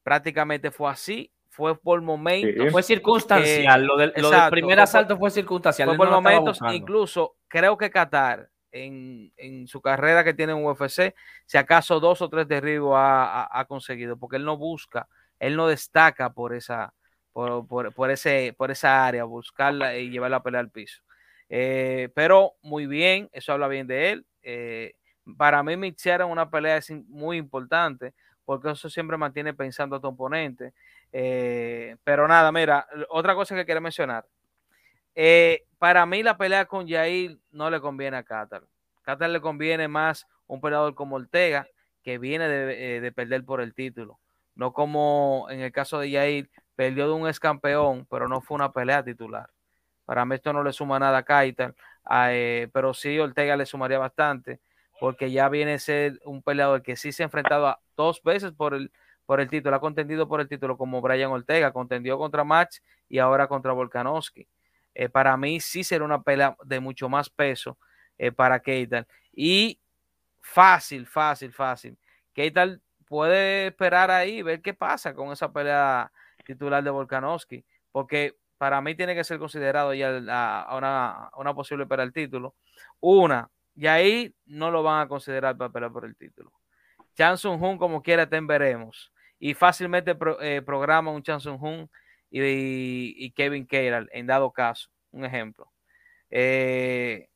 Prácticamente 0.03 0.71
fue 0.71 0.91
así, 0.91 1.31
fue 1.49 1.79
por 1.79 2.01
momentos. 2.01 2.71
Fue 2.71 2.83
circunstancial. 2.83 3.85
lo, 3.85 3.97
del, 3.97 4.13
primer 4.49 4.79
asalto 4.79 5.17
fue, 5.17 5.31
circunstancial. 5.31 5.87
Fue 5.89 5.97
por 5.97 6.09
momentos, 6.09 6.59
incluso 6.73 7.37
creo 7.47 7.77
que 7.77 7.89
Qatar, 7.89 8.49
en, 8.71 9.67
su 9.67 9.81
carrera 9.81 10.23
que 10.23 10.33
tiene 10.33 10.53
en 10.53 10.65
UFC, 10.65 11.13
si 11.45 11.57
acaso 11.57 11.99
dos 11.99 12.21
o 12.21 12.29
tres 12.29 12.47
derribos 12.47 12.95
ha, 12.97 13.65
conseguido, 13.67 14.17
porque 14.17 14.37
él 14.37 14.45
no 14.45 14.57
busca, 14.57 15.07
él 15.39 15.55
no 15.55 15.67
destaca 15.67 16.33
por 16.33 16.53
esa, 16.53 16.93
por, 17.33 18.11
ese, 18.11 18.53
por 18.57 18.71
esa 18.71 19.05
área, 19.05 19.23
buscarla 19.23 19.97
y 19.97 20.09
llevarla 20.09 20.37
a 20.37 20.43
pelear 20.43 20.65
al 20.65 20.71
piso. 20.71 21.01
Eh, 21.49 22.09
pero 22.15 22.53
muy 22.61 22.87
bien, 22.87 23.29
eso 23.33 23.53
habla 23.53 23.67
bien 23.67 23.87
de 23.87 24.11
él. 24.11 24.25
Eh, 24.41 24.93
para 25.37 25.61
mí 25.63 25.77
mixear 25.77 26.21
en 26.21 26.27
una 26.27 26.49
pelea 26.49 26.77
es 26.77 26.91
muy 27.07 27.37
importante 27.37 28.13
porque 28.45 28.71
eso 28.71 28.89
siempre 28.89 29.17
mantiene 29.17 29.53
pensando 29.53 29.95
a 29.95 30.01
tu 30.01 30.07
oponente. 30.07 30.73
Eh, 31.11 31.97
pero 32.03 32.27
nada, 32.27 32.51
mira, 32.51 32.87
otra 33.09 33.35
cosa 33.35 33.55
que 33.55 33.65
quiero 33.65 33.81
mencionar. 33.81 34.25
Eh, 35.15 35.65
para 35.77 36.05
mí 36.05 36.23
la 36.23 36.37
pelea 36.37 36.65
con 36.65 36.87
Yair 36.87 37.39
no 37.51 37.69
le 37.69 37.81
conviene 37.81 38.17
a 38.17 38.23
Qatar. 38.23 38.63
Qatar 39.01 39.29
le 39.29 39.41
conviene 39.41 39.87
más 39.87 40.27
un 40.47 40.61
peleador 40.61 40.95
como 40.95 41.15
Ortega, 41.15 41.67
que 42.03 42.17
viene 42.17 42.47
de, 42.47 43.07
eh, 43.07 43.11
perder 43.11 43.45
por 43.45 43.61
el 43.61 43.73
título. 43.73 44.19
No 44.55 44.73
como 44.73 45.47
en 45.49 45.61
el 45.61 45.71
caso 45.71 45.99
de 45.99 46.09
Yair, 46.11 46.49
perdió 46.75 47.07
de 47.07 47.13
un 47.13 47.27
ex 47.27 47.39
campeón, 47.39 48.07
pero 48.09 48.27
no 48.27 48.41
fue 48.41 48.55
una 48.55 48.71
pelea 48.71 49.03
titular. 49.03 49.49
Para 50.05 50.25
mí 50.25 50.35
esto 50.35 50.53
no 50.53 50.63
le 50.63 50.73
suma 50.73 50.99
nada 50.99 51.19
a 51.19 51.23
Qatar, 51.23 51.75
pero 52.71 52.93
sí 52.93 53.19
Ortega 53.19 53.55
le 53.55 53.65
sumaría 53.65 53.97
bastante 53.97 54.59
porque 55.01 55.31
ya 55.31 55.49
viene 55.49 55.73
a 55.73 55.79
ser 55.79 56.19
un 56.25 56.43
peleador 56.43 56.83
que 56.83 56.95
sí 56.95 57.11
se 57.11 57.23
ha 57.23 57.25
enfrentado 57.25 57.75
dos 57.97 58.21
veces 58.21 58.51
por 58.51 58.75
el, 58.75 58.91
por 59.25 59.41
el 59.41 59.49
título, 59.49 59.75
ha 59.75 59.79
contendido 59.79 60.27
por 60.27 60.41
el 60.41 60.47
título 60.47 60.77
como 60.77 61.01
Brian 61.01 61.31
Ortega, 61.31 61.73
contendió 61.73 62.19
contra 62.19 62.43
Max 62.43 62.83
y 63.09 63.17
ahora 63.17 63.47
contra 63.47 63.73
Volkanovski. 63.73 64.47
Eh, 64.93 65.09
para 65.09 65.37
mí 65.37 65.59
sí 65.59 65.83
será 65.83 66.03
una 66.05 66.21
pelea 66.21 66.55
de 66.63 66.79
mucho 66.79 67.09
más 67.09 67.29
peso 67.29 67.77
eh, 68.17 68.31
para 68.31 68.59
Keital. 68.59 69.07
Y 69.33 69.79
fácil, 70.39 71.07
fácil, 71.07 71.53
fácil. 71.53 71.97
Keital 72.33 72.81
puede 73.05 73.67
esperar 73.67 74.11
ahí, 74.11 74.41
ver 74.41 74.61
qué 74.61 74.73
pasa 74.73 75.13
con 75.13 75.31
esa 75.31 75.51
pelea 75.51 76.11
titular 76.45 76.83
de 76.83 76.89
Volkanovski, 76.89 77.65
porque 77.91 78.37
para 78.57 78.81
mí 78.81 78.95
tiene 78.95 79.15
que 79.15 79.23
ser 79.23 79.39
considerado 79.39 79.93
ya 79.93 80.09
una, 80.71 81.29
una 81.35 81.53
posible 81.53 81.85
para 81.87 82.03
el 82.03 82.13
título. 82.13 82.55
Una, 82.99 83.49
y 83.75 83.87
ahí 83.87 84.35
no 84.45 84.71
lo 84.71 84.83
van 84.83 85.01
a 85.01 85.07
considerar 85.07 85.57
para 85.57 85.71
pelear 85.71 85.91
por 85.91 86.05
el 86.05 86.15
título. 86.15 86.51
Chanson 87.15 87.61
Hun, 87.61 87.77
como 87.77 88.01
quiera, 88.01 88.29
ten 88.29 88.47
veremos. 88.47 89.11
Y 89.39 89.53
fácilmente 89.53 90.15
eh, 90.41 90.61
programa 90.63 91.11
un 91.11 91.23
Chanson 91.23 91.57
Hun 91.59 91.89
y, 92.31 93.31
Kevin 93.31 93.67
Keiral, 93.67 94.09
en 94.13 94.27
dado 94.27 94.51
caso, 94.51 94.89
un 95.11 95.25
ejemplo. 95.25 95.71
Eh, 96.29 97.27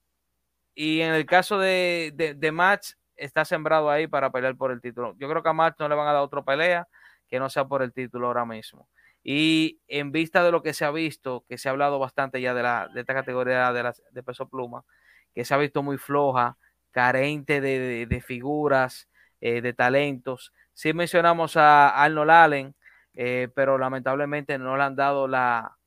y 0.74 1.02
en 1.02 1.14
el 1.14 1.26
caso 1.26 1.60
de, 1.60 2.14
de, 2.16 2.52
Match, 2.52 2.92
está 3.16 3.46
sembrado 3.46 3.90
ahí 3.90 4.08
para 4.08 4.32
pelear 4.32 4.56
por 4.56 4.72
el 4.72 4.82
título. 4.82 5.16
Yo 5.18 5.30
creo 5.30 5.44
que 5.44 5.50
a 5.50 5.54
Match 5.54 5.76
no 5.80 5.90
le 5.90 5.96
van 5.96 6.08
a 6.08 6.14
dar 6.14 6.24
otra 6.24 6.44
pelea 6.44 6.88
que 7.30 7.40
no 7.40 7.50
sea 7.50 7.66
por 7.66 7.82
el 7.82 7.94
título 7.94 8.28
ahora 8.28 8.46
mismo. 8.46 8.90
Y 9.24 9.80
en 9.88 10.12
vista 10.12 10.44
de 10.44 10.52
lo 10.52 10.62
que 10.62 10.74
se 10.74 10.86
ha 10.86 10.92
visto, 10.92 11.46
que 11.50 11.58
se 11.58 11.68
ha 11.68 11.72
hablado 11.72 11.98
bastante 12.00 12.42
ya 12.42 12.54
de, 12.54 12.64
la, 12.64 12.90
de 12.94 13.02
esta 13.02 13.14
categoría 13.14 13.72
de, 13.74 13.92
de 14.12 14.24
peso 14.24 14.48
pluma, 14.48 14.86
que 15.34 15.44
se 15.46 15.54
ha 15.54 15.58
visto 15.58 15.84
muy 15.84 15.98
floja, 15.98 16.58
carente 16.96 17.60
de, 17.60 18.24
figuras, 18.26 19.10
eh, 19.42 19.62
de 19.62 19.74
talentos. 19.74 20.54
Sí 20.74 20.94
mencionamos 20.94 21.58
a 21.58 21.90
Arnold 21.90 22.32
Allen, 22.32 22.76
eh, 23.16 23.50
pero 23.56 23.78
lamentablemente 23.78 24.58
no 24.58 24.78
le 24.78 24.84
han 24.84 24.96
dado 24.96 25.28
la, 25.28 25.78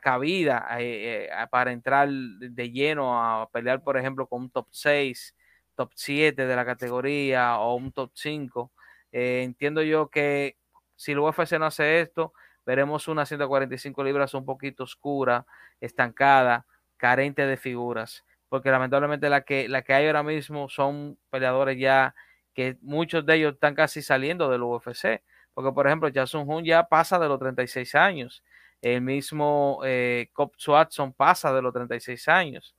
cabida 0.00 0.66
eh, 0.78 1.28
para 1.50 1.72
entrar 1.72 2.08
de 2.08 2.70
lleno 2.70 3.22
a 3.22 3.48
pelear, 3.50 3.82
por 3.82 3.96
ejemplo, 3.96 4.26
con 4.26 4.42
un 4.42 4.50
top 4.50 4.68
6, 4.70 5.34
top 5.74 5.92
7 5.94 6.46
de 6.46 6.56
la 6.56 6.64
categoría 6.64 7.58
o 7.58 7.74
un 7.76 7.92
top 7.92 8.10
5. 8.14 8.72
entiendo 9.12 9.82
yo 9.82 10.08
que 10.08 10.56
si 10.96 11.12
el 11.12 11.20
UFC 11.20 11.58
no 11.58 11.66
hace 11.66 12.00
esto, 12.00 12.32
veremos 12.64 13.08
una 13.08 13.26
145 13.26 14.02
libras 14.04 14.34
un 14.34 14.44
poquito 14.44 14.84
oscura, 14.84 15.46
estancada, 15.80 16.66
carente 16.96 17.46
de 17.46 17.56
figuras 17.56 18.24
porque 18.48 18.70
lamentablemente 18.70 19.28
la 19.28 19.42
que, 19.42 19.68
la 19.68 19.82
que 19.82 19.92
hay 19.94 20.06
ahora 20.06 20.22
mismo 20.22 20.68
son 20.68 21.18
peleadores 21.30 21.78
ya 21.78 22.14
que 22.56 22.78
muchos 22.80 23.26
de 23.26 23.34
ellos 23.34 23.52
están 23.52 23.74
casi 23.74 24.00
saliendo 24.00 24.48
del 24.48 24.62
UFC, 24.62 25.22
porque 25.52 25.72
por 25.72 25.86
ejemplo 25.86 26.08
Jason 26.12 26.48
Hun 26.48 26.64
ya 26.64 26.88
pasa 26.88 27.18
de 27.18 27.28
los 27.28 27.38
36 27.38 27.94
años, 27.94 28.42
el 28.80 29.02
mismo 29.02 29.80
eh, 29.84 30.30
Cop 30.32 30.54
Swatson 30.56 31.12
pasa 31.12 31.52
de 31.52 31.60
los 31.60 31.74
36 31.74 32.28
años, 32.28 32.74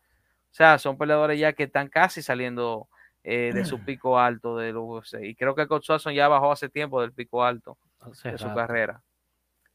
o 0.52 0.56
sea, 0.58 0.80
son 0.80 0.98
peleadores 0.98 1.40
ya 1.40 1.54
que 1.54 1.64
están 1.64 1.90
casi 1.90 2.24
saliendo 2.24 2.90
eh, 3.24 3.52
de 3.54 3.66
su 3.66 3.86
pico 3.86 4.18
alto 4.18 4.58
del 4.58 4.78
UFC, 4.78 5.22
y 5.22 5.36
creo 5.36 5.54
que 5.54 5.68
Cop 5.68 5.84
Swatson 5.84 6.16
ya 6.16 6.28
bajó 6.28 6.52
hace 6.52 6.70
tiempo 6.70 7.00
del 7.00 7.14
pico 7.14 7.44
alto 7.44 7.78
de 8.24 8.38
su 8.40 8.52
carrera. 8.56 9.04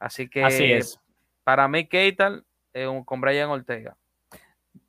Así 0.00 0.28
que 0.28 0.42
Así 0.42 0.72
es. 0.72 0.98
para 1.44 1.68
mí 1.68 1.86
Keitar 1.86 2.42
eh, 2.74 2.88
con 3.04 3.20
Brian 3.20 3.50
Ortega. 3.50 3.96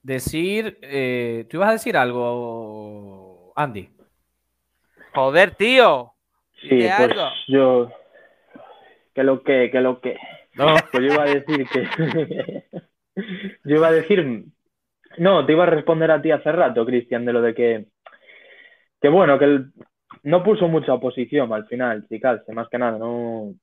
Decir, 0.02 0.80
eh, 0.82 1.46
¿tú 1.50 1.58
ibas 1.58 1.70
a 1.70 1.74
decir 1.74 1.96
algo, 1.98 3.54
Andy? 3.56 3.93
Joder, 5.14 5.52
tío. 5.56 6.14
Sí, 6.62 6.70
pues 6.70 6.92
algo. 6.92 7.30
yo. 7.48 7.92
Que 9.14 9.24
lo 9.24 9.44
que, 9.44 9.70
que 9.72 9.82
lo 9.82 10.00
que. 10.00 10.18
No. 10.56 10.76
Pues 10.92 11.04
yo 11.04 11.14
iba 11.14 11.24
a 11.24 11.34
decir 11.34 11.68
que. 11.70 12.64
yo 13.64 13.76
iba 13.76 13.88
a 13.88 13.92
decir. 13.92 14.46
No, 15.18 15.46
te 15.46 15.52
iba 15.54 15.64
a 15.64 15.68
responder 15.68 16.10
a 16.12 16.22
ti 16.22 16.32
hace 16.32 16.52
rato, 16.52 16.86
Cristian, 16.86 17.26
de 17.26 17.34
lo 17.34 17.42
de 17.42 17.54
que. 17.54 17.86
Que 19.02 19.10
bueno, 19.10 19.38
que 19.38 19.46
él 19.46 19.66
no 20.24 20.44
puso 20.44 20.68
mucha 20.68 20.94
oposición 20.94 21.52
al 21.52 21.68
final, 21.68 22.08
Chicalse, 22.08 22.54
más 22.54 22.70
que 22.70 22.78
nada. 22.80 22.98
No. 22.98 23.54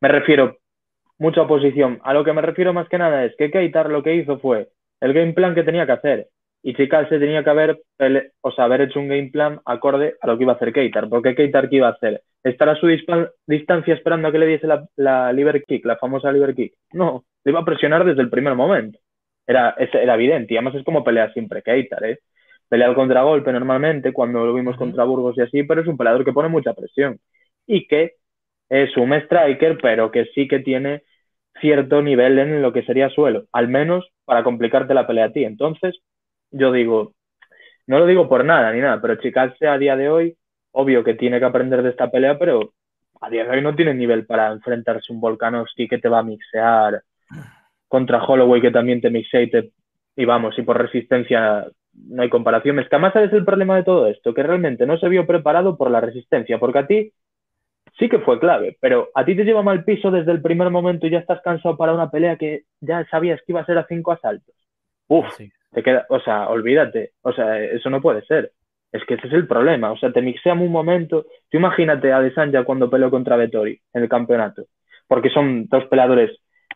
Me 0.00 0.08
refiero. 0.08 0.58
Mucha 1.18 1.42
oposición. 1.42 2.00
A 2.02 2.12
lo 2.12 2.24
que 2.24 2.32
me 2.32 2.42
refiero 2.42 2.72
más 2.72 2.88
que 2.88 2.98
nada 2.98 3.24
es 3.24 3.34
que 3.36 3.50
Keitar 3.50 3.88
lo 3.88 4.02
que 4.02 4.14
hizo 4.16 4.38
fue 4.40 4.68
el 5.00 5.12
game 5.12 5.32
plan 5.32 5.54
que 5.54 5.62
tenía 5.62 5.86
que 5.86 5.92
hacer. 5.92 6.28
Y 6.66 6.72
Chicalse 6.74 7.18
tenía 7.18 7.44
que 7.44 7.50
haber, 7.50 7.82
o 8.40 8.50
sea, 8.50 8.64
haber 8.64 8.80
hecho 8.80 8.98
un 8.98 9.08
game 9.08 9.28
plan 9.30 9.60
acorde 9.66 10.14
a 10.18 10.26
lo 10.26 10.38
que 10.38 10.44
iba 10.44 10.54
a 10.54 10.56
hacer 10.56 10.72
Keitar. 10.72 11.10
Porque 11.10 11.34
Keitar, 11.34 11.68
¿qué 11.68 11.76
iba 11.76 11.88
a 11.88 11.90
hacer? 11.90 12.22
¿Estar 12.42 12.70
a 12.70 12.76
su 12.76 12.86
distancia 13.46 13.92
esperando 13.92 14.28
a 14.28 14.32
que 14.32 14.38
le 14.38 14.46
diese 14.46 14.66
la, 14.66 14.88
la 14.96 15.30
liver 15.34 15.62
kick, 15.64 15.84
la 15.84 15.98
famosa 15.98 16.32
liver 16.32 16.54
kick? 16.54 16.72
No, 16.94 17.26
le 17.44 17.50
iba 17.50 17.60
a 17.60 17.64
presionar 17.66 18.06
desde 18.06 18.22
el 18.22 18.30
primer 18.30 18.54
momento. 18.54 18.98
Era, 19.46 19.74
era 19.78 20.14
evidente. 20.14 20.54
Y 20.54 20.56
además 20.56 20.76
es 20.76 20.84
como 20.84 21.04
pelea 21.04 21.30
siempre 21.34 21.60
Keitar, 21.60 22.02
¿eh? 22.02 22.20
Pelea 22.70 22.88
al 22.88 22.94
contragolpe 22.94 23.52
normalmente, 23.52 24.14
cuando 24.14 24.46
lo 24.46 24.54
vimos 24.54 24.78
contra 24.78 25.04
Burgos 25.04 25.36
y 25.36 25.42
así, 25.42 25.64
pero 25.64 25.82
es 25.82 25.86
un 25.86 25.98
peleador 25.98 26.24
que 26.24 26.32
pone 26.32 26.48
mucha 26.48 26.72
presión. 26.72 27.20
Y 27.66 27.86
que 27.86 28.14
es 28.70 28.96
un 28.96 29.12
striker, 29.12 29.76
pero 29.82 30.10
que 30.10 30.24
sí 30.34 30.48
que 30.48 30.60
tiene 30.60 31.02
cierto 31.60 32.00
nivel 32.00 32.38
en 32.38 32.62
lo 32.62 32.72
que 32.72 32.84
sería 32.84 33.10
suelo, 33.10 33.44
al 33.52 33.68
menos 33.68 34.08
para 34.24 34.42
complicarte 34.42 34.94
la 34.94 35.06
pelea 35.06 35.26
a 35.26 35.32
ti. 35.32 35.44
Entonces, 35.44 36.00
yo 36.50 36.72
digo, 36.72 37.14
no 37.86 37.98
lo 37.98 38.06
digo 38.06 38.28
por 38.28 38.44
nada 38.44 38.72
ni 38.72 38.80
nada, 38.80 39.00
pero 39.00 39.16
Chicalse 39.16 39.66
a 39.68 39.78
día 39.78 39.96
de 39.96 40.08
hoy, 40.08 40.36
obvio 40.72 41.04
que 41.04 41.14
tiene 41.14 41.38
que 41.38 41.44
aprender 41.44 41.82
de 41.82 41.90
esta 41.90 42.10
pelea, 42.10 42.38
pero 42.38 42.72
a 43.20 43.30
día 43.30 43.44
de 43.44 43.50
hoy 43.50 43.62
no 43.62 43.74
tiene 43.74 43.94
nivel 43.94 44.26
para 44.26 44.52
enfrentarse 44.52 45.12
a 45.12 45.14
un 45.14 45.20
Volkanovski 45.20 45.88
que 45.88 45.98
te 45.98 46.08
va 46.08 46.20
a 46.20 46.22
mixear 46.22 47.02
contra 47.88 48.22
Holloway 48.24 48.60
que 48.60 48.70
también 48.70 49.00
te 49.00 49.10
mixea 49.10 49.42
y 49.42 49.50
te 49.50 49.72
y 50.16 50.24
vamos, 50.24 50.56
y 50.58 50.62
por 50.62 50.80
resistencia 50.80 51.66
no 51.92 52.22
hay 52.22 52.28
comparación. 52.28 52.78
Es 52.78 52.88
que 52.88 52.96
además 52.96 53.12
sabes 53.14 53.32
el 53.32 53.44
problema 53.44 53.76
de 53.76 53.84
todo 53.84 54.06
esto, 54.06 54.32
que 54.32 54.42
realmente 54.42 54.86
no 54.86 54.96
se 54.98 55.08
vio 55.08 55.26
preparado 55.26 55.76
por 55.76 55.90
la 55.90 56.00
resistencia, 56.00 56.58
porque 56.58 56.78
a 56.78 56.86
ti 56.86 57.12
sí 57.98 58.08
que 58.08 58.20
fue 58.20 58.38
clave, 58.38 58.76
pero 58.80 59.10
a 59.14 59.24
ti 59.24 59.36
te 59.36 59.44
lleva 59.44 59.62
mal 59.62 59.84
piso 59.84 60.10
desde 60.10 60.32
el 60.32 60.42
primer 60.42 60.70
momento 60.70 61.06
y 61.06 61.10
ya 61.10 61.18
estás 61.18 61.40
cansado 61.42 61.76
para 61.76 61.94
una 61.94 62.10
pelea 62.10 62.36
que 62.36 62.62
ya 62.80 63.04
sabías 63.06 63.40
que 63.40 63.52
iba 63.52 63.60
a 63.60 63.66
ser 63.66 63.78
a 63.78 63.86
cinco 63.86 64.12
asaltos. 64.12 64.54
Uf, 65.08 65.26
Sí. 65.36 65.50
Te 65.74 65.82
queda, 65.82 66.06
o 66.08 66.20
sea, 66.20 66.48
olvídate, 66.48 67.12
o 67.22 67.32
sea, 67.32 67.60
eso 67.62 67.90
no 67.90 68.00
puede 68.00 68.22
ser. 68.26 68.52
Es 68.92 69.04
que 69.06 69.14
ese 69.14 69.26
es 69.26 69.32
el 69.32 69.48
problema, 69.48 69.90
o 69.92 69.98
sea, 69.98 70.12
te 70.12 70.22
mixean 70.22 70.60
un 70.60 70.70
momento. 70.70 71.26
Tú 71.50 71.58
imagínate 71.58 72.12
a 72.12 72.20
Desanya 72.20 72.64
cuando 72.64 72.88
peleó 72.90 73.10
contra 73.10 73.36
Vettori 73.36 73.80
en 73.92 74.02
el 74.02 74.08
campeonato, 74.08 74.66
porque 75.08 75.30
son 75.30 75.66
dos 75.68 75.84
peleadores 75.86 76.30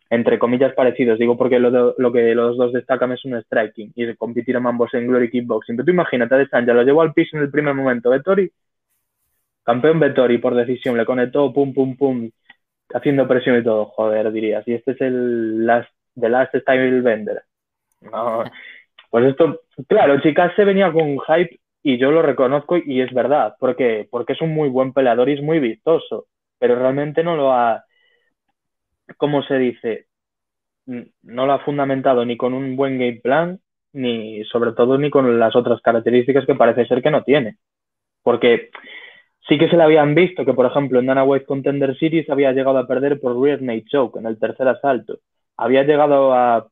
entre 0.09 0.39
comillas 0.39 0.73
parecidos, 0.73 1.19
digo 1.19 1.37
porque 1.37 1.59
lo, 1.59 1.69
de- 1.71 2.11
que 2.11 2.33
los 2.35 2.57
dos 2.57 2.73
destacan 2.73 3.11
es 3.11 3.23
un 3.25 3.39
striking 3.43 3.91
y 3.95 4.15
compitieron 4.15 4.65
ambos 4.65 4.93
en 4.95 5.07
Glory 5.07 5.29
Kickboxing. 5.29 5.75
Pero 5.75 5.85
tú 5.85 5.91
imagínate 5.91 6.35
a 6.35 6.39
Desanya, 6.39 6.73
lo 6.73 6.83
llevó 6.83 7.01
al 7.03 7.13
piso 7.13 7.37
en 7.37 7.43
el 7.43 7.51
primer 7.51 7.75
momento 7.75 8.09
Vettori, 8.09 8.51
campeón 9.63 9.99
Vettori 9.99 10.39
por 10.39 10.55
decisión, 10.55 10.97
le 10.97 11.05
conectó 11.05 11.53
pum 11.53 11.73
pum 11.73 11.95
pum, 11.95 12.29
haciendo 12.93 13.27
presión 13.27 13.57
y 13.59 13.63
todo, 13.63 13.85
joder, 13.85 14.31
dirías. 14.31 14.67
Y 14.67 14.73
este 14.73 14.91
es 14.91 15.01
el 15.01 15.65
last, 15.65 15.89
the 16.19 16.29
last 16.29 16.55
style 16.55 17.01
vender. 17.01 17.43
No, 18.01 18.43
pues 19.09 19.25
esto, 19.25 19.61
claro, 19.87 20.19
Chicas 20.21 20.53
se 20.55 20.65
venía 20.65 20.91
con 20.91 21.03
un 21.03 21.19
hype 21.19 21.59
y 21.83 21.97
yo 21.97 22.11
lo 22.11 22.21
reconozco 22.21 22.77
y 22.77 23.01
es 23.01 23.11
verdad, 23.13 23.55
porque, 23.59 24.07
porque 24.11 24.33
es 24.33 24.41
un 24.41 24.53
muy 24.53 24.69
buen 24.69 24.93
peleador 24.93 25.29
y 25.29 25.33
es 25.33 25.41
muy 25.41 25.59
vistoso, 25.59 26.27
pero 26.59 26.75
realmente 26.75 27.23
no 27.23 27.35
lo 27.35 27.51
ha, 27.51 27.83
¿cómo 29.17 29.43
se 29.43 29.57
dice? 29.57 30.07
No 30.85 31.45
lo 31.45 31.53
ha 31.53 31.59
fundamentado 31.59 32.25
ni 32.25 32.37
con 32.37 32.53
un 32.53 32.75
buen 32.75 32.99
game 32.99 33.19
plan, 33.23 33.59
ni 33.93 34.43
sobre 34.45 34.73
todo 34.73 34.97
ni 34.97 35.09
con 35.09 35.39
las 35.39 35.55
otras 35.55 35.81
características 35.81 36.45
que 36.45 36.55
parece 36.55 36.85
ser 36.85 37.01
que 37.01 37.11
no 37.11 37.23
tiene. 37.23 37.57
Porque 38.23 38.69
sí 39.47 39.57
que 39.57 39.69
se 39.69 39.77
le 39.77 39.83
habían 39.83 40.15
visto 40.15 40.45
que, 40.45 40.53
por 40.53 40.65
ejemplo, 40.65 40.99
en 40.99 41.07
Dana 41.07 41.23
White 41.23 41.45
Contender 41.45 41.97
Series 41.97 42.29
había 42.29 42.51
llegado 42.51 42.77
a 42.77 42.87
perder 42.87 43.19
por 43.19 43.39
rear 43.39 43.61
naked 43.61 43.87
choke 43.87 44.19
en 44.19 44.25
el 44.25 44.39
tercer 44.39 44.67
asalto. 44.67 45.19
Había 45.57 45.83
llegado 45.83 46.33
a 46.33 46.67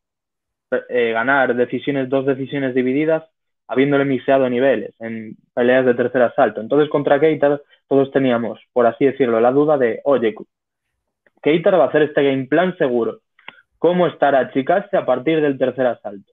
eh, 0.89 1.11
ganar 1.13 1.55
decisiones, 1.55 2.09
dos 2.09 2.25
decisiones 2.25 2.73
divididas, 2.75 3.23
habiéndole 3.67 4.05
mixeado 4.05 4.49
niveles 4.49 4.93
en 4.99 5.35
peleas 5.53 5.85
de 5.85 5.93
tercer 5.95 6.21
asalto. 6.21 6.61
Entonces, 6.61 6.89
contra 6.89 7.19
Keitar, 7.19 7.61
todos 7.87 8.11
teníamos, 8.11 8.59
por 8.73 8.85
así 8.85 9.05
decirlo, 9.05 9.39
la 9.39 9.51
duda 9.51 9.77
de, 9.77 10.01
oye, 10.05 10.35
Keitar 11.41 11.79
va 11.79 11.85
a 11.85 11.87
hacer 11.87 12.03
este 12.03 12.23
game 12.23 12.45
plan 12.47 12.75
seguro. 12.77 13.19
¿Cómo 13.77 14.07
estará 14.07 14.51
Chicase 14.51 14.97
a 14.97 15.05
partir 15.05 15.41
del 15.41 15.57
tercer 15.57 15.85
asalto? 15.87 16.31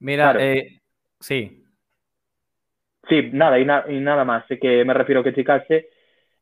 Mira, 0.00 0.24
Claro. 0.32 0.40
eh, 0.40 0.80
sí, 1.20 1.64
Sí, 3.08 3.30
nada, 3.32 3.58
y, 3.58 3.64
na- 3.64 3.84
y 3.88 4.00
nada 4.00 4.24
más. 4.24 4.46
Sé 4.48 4.58
que 4.58 4.84
me 4.84 4.92
refiero 4.94 5.24
que 5.24 5.32
Chicase 5.34 5.88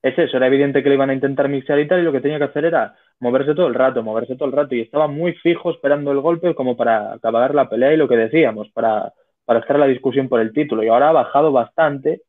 es 0.02 0.18
eso, 0.18 0.36
era 0.36 0.46
evidente 0.48 0.82
que 0.82 0.88
le 0.88 0.96
iban 0.96 1.10
a 1.10 1.14
intentar 1.14 1.48
mixear 1.48 1.78
y 1.80 1.88
tal, 1.88 2.00
y 2.00 2.02
lo 2.02 2.12
que 2.12 2.20
tenía 2.20 2.38
que 2.38 2.44
hacer 2.44 2.64
era 2.64 2.96
moverse 3.20 3.54
todo 3.54 3.66
el 3.66 3.74
rato, 3.74 4.02
moverse 4.02 4.36
todo 4.36 4.48
el 4.48 4.54
rato, 4.54 4.74
y 4.74 4.80
estaba 4.80 5.08
muy 5.08 5.34
fijo 5.34 5.70
esperando 5.70 6.12
el 6.12 6.20
golpe 6.20 6.54
como 6.54 6.76
para 6.76 7.14
acabar 7.14 7.54
la 7.54 7.68
pelea 7.68 7.92
y 7.92 7.96
lo 7.96 8.08
que 8.08 8.16
decíamos, 8.16 8.68
para, 8.70 9.12
para 9.44 9.60
estar 9.60 9.78
la 9.78 9.86
discusión 9.86 10.28
por 10.28 10.40
el 10.40 10.52
título. 10.52 10.82
Y 10.82 10.88
ahora 10.88 11.10
ha 11.10 11.12
bajado 11.12 11.52
bastante, 11.52 12.22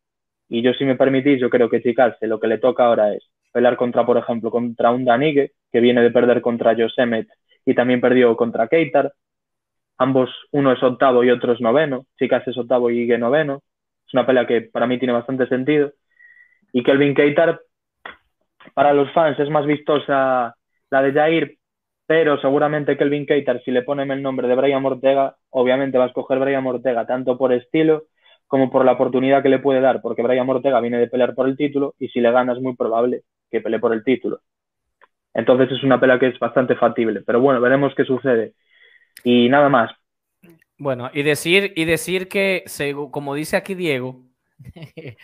y 0.50 0.62
yo 0.62 0.74
si 0.74 0.86
me 0.86 0.96
permitís, 0.96 1.40
yo 1.40 1.50
creo 1.50 1.70
que 1.70 1.82
Chicase 1.82 2.28
lo 2.28 2.40
que 2.40 2.48
le 2.48 2.58
toca 2.58 2.86
ahora 2.86 3.14
es 3.14 3.24
pelear 3.52 3.76
contra, 3.76 4.06
por 4.06 4.18
ejemplo, 4.18 4.52
contra 4.52 4.92
un 4.92 5.06
Danigue, 5.06 5.54
que 5.72 5.80
viene 5.80 6.02
de 6.02 6.12
perder 6.12 6.42
contra 6.42 6.76
Josemet 6.76 7.28
y 7.66 7.74
también 7.76 8.02
perdió 8.02 8.36
contra 8.38 8.68
Keitar. 8.68 9.14
Ambos, 9.98 10.30
uno 10.52 10.72
es 10.72 10.82
octavo 10.84 11.24
y 11.24 11.32
otro 11.32 11.54
es 11.54 11.62
noveno. 11.62 12.06
Chicase 12.18 12.52
es 12.52 12.58
octavo 12.58 12.90
y 12.92 13.02
Ige 13.02 13.18
noveno. 13.18 13.64
Es 14.06 14.14
una 14.14 14.26
pelea 14.26 14.48
que 14.48 14.62
para 14.62 14.88
mí 14.88 14.98
tiene 15.00 15.14
bastante 15.14 15.48
sentido. 15.48 15.92
Y 16.72 16.84
Kelvin 16.84 17.16
Keitar, 17.16 17.60
para 18.74 18.94
los 18.94 19.12
fans, 19.12 19.40
es 19.40 19.50
más 19.50 19.66
vistosa 19.66 20.56
la 20.90 21.02
de 21.02 21.14
Jair, 21.14 21.58
pero 22.08 22.40
seguramente 22.40 22.98
Kelvin 22.98 23.26
Keitar, 23.26 23.62
si 23.64 23.72
le 23.72 23.84
ponen 23.84 24.12
el 24.12 24.22
nombre 24.24 24.48
de 24.48 24.56
Brian 24.56 24.86
Ortega, 24.86 25.38
obviamente 25.52 25.98
va 25.98 26.06
a 26.06 26.08
escoger 26.08 26.40
Brian 26.40 26.66
Ortega 26.68 27.06
tanto 27.08 27.38
por 27.38 27.54
estilo 27.54 28.06
como 28.48 28.72
por 28.72 28.86
la 28.86 28.94
oportunidad 28.94 29.44
que 29.44 29.50
le 29.50 29.60
puede 29.60 29.82
dar, 29.82 30.02
porque 30.02 30.24
Brian 30.24 30.50
Ortega 30.50 30.80
viene 30.82 31.00
de 31.00 31.08
pelear 31.08 31.36
por 31.36 31.48
el 31.50 31.58
título 31.58 31.96
y 32.00 32.10
si 32.10 32.22
le 32.22 32.32
gana 32.32 32.54
es 32.54 32.62
muy 32.62 32.76
probable 32.76 33.24
que 33.52 33.62
pelee 33.62 33.80
por 33.80 33.94
el 33.94 34.04
título. 34.04 34.42
Entonces 35.34 35.72
es 35.72 35.84
una 35.84 36.00
pelea 36.00 36.20
que 36.20 36.28
es 36.28 36.40
bastante 36.40 36.76
factible, 36.76 37.22
pero 37.26 37.42
bueno, 37.42 37.62
veremos 37.62 37.94
qué 37.96 38.06
sucede. 38.06 38.54
Y 39.24 39.50
nada 39.50 39.70
más, 39.70 39.92
Bueno, 40.78 41.10
y 41.14 41.24
decir, 41.24 41.74
y 41.76 41.86
decir 41.86 42.28
que, 42.28 42.64
como 43.12 43.36
dice 43.36 43.58
aquí 43.58 43.76
Diego, 43.76 44.24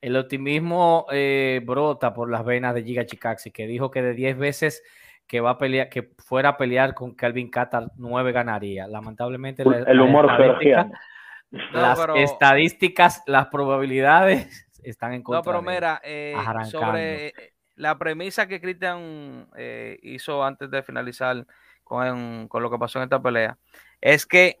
el 0.00 0.16
optimismo 0.16 1.06
eh, 1.12 1.60
brota 1.64 2.14
por 2.14 2.30
las 2.30 2.44
venas 2.44 2.74
de 2.74 2.84
Giga 2.84 3.06
Chikaxi, 3.06 3.50
que 3.50 3.66
dijo 3.66 3.90
que 3.90 4.02
de 4.02 4.14
10 4.14 4.38
veces 4.38 4.82
que 5.30 5.38
va 5.38 5.50
a 5.50 5.58
pelear, 5.58 5.88
que 5.88 6.10
fuera 6.18 6.48
a 6.48 6.56
pelear 6.56 6.92
con 6.92 7.14
Calvin 7.14 7.48
Catar, 7.48 7.92
9 7.94 8.32
ganaría. 8.32 8.88
Lamentablemente, 8.88 9.64
la- 9.64 9.78
el 9.88 9.96
las 9.96 10.04
humor. 10.04 10.26
No, 11.52 11.60
las 11.72 12.00
pero- 12.00 12.16
estadísticas, 12.16 13.22
las 13.26 13.46
probabilidades 13.46 14.66
están 14.82 15.12
en 15.12 15.20
No, 15.20 15.24
contra. 15.24 15.42
pero 15.44 15.62
de 15.62 15.68
él. 15.68 15.74
mira, 15.76 16.00
eh, 16.02 16.34
sobre 16.64 17.26
eh, 17.28 17.32
la 17.76 17.96
premisa 17.96 18.48
que 18.48 18.60
Cristian 18.60 19.46
eh, 19.56 20.00
hizo 20.02 20.42
antes 20.44 20.68
de 20.68 20.82
finalizar 20.82 21.46
con, 21.84 22.48
con 22.48 22.60
lo 22.64 22.68
que 22.68 22.78
pasó 22.78 22.98
en 22.98 23.04
esta 23.04 23.22
pelea, 23.22 23.56
es 24.00 24.26
que 24.26 24.58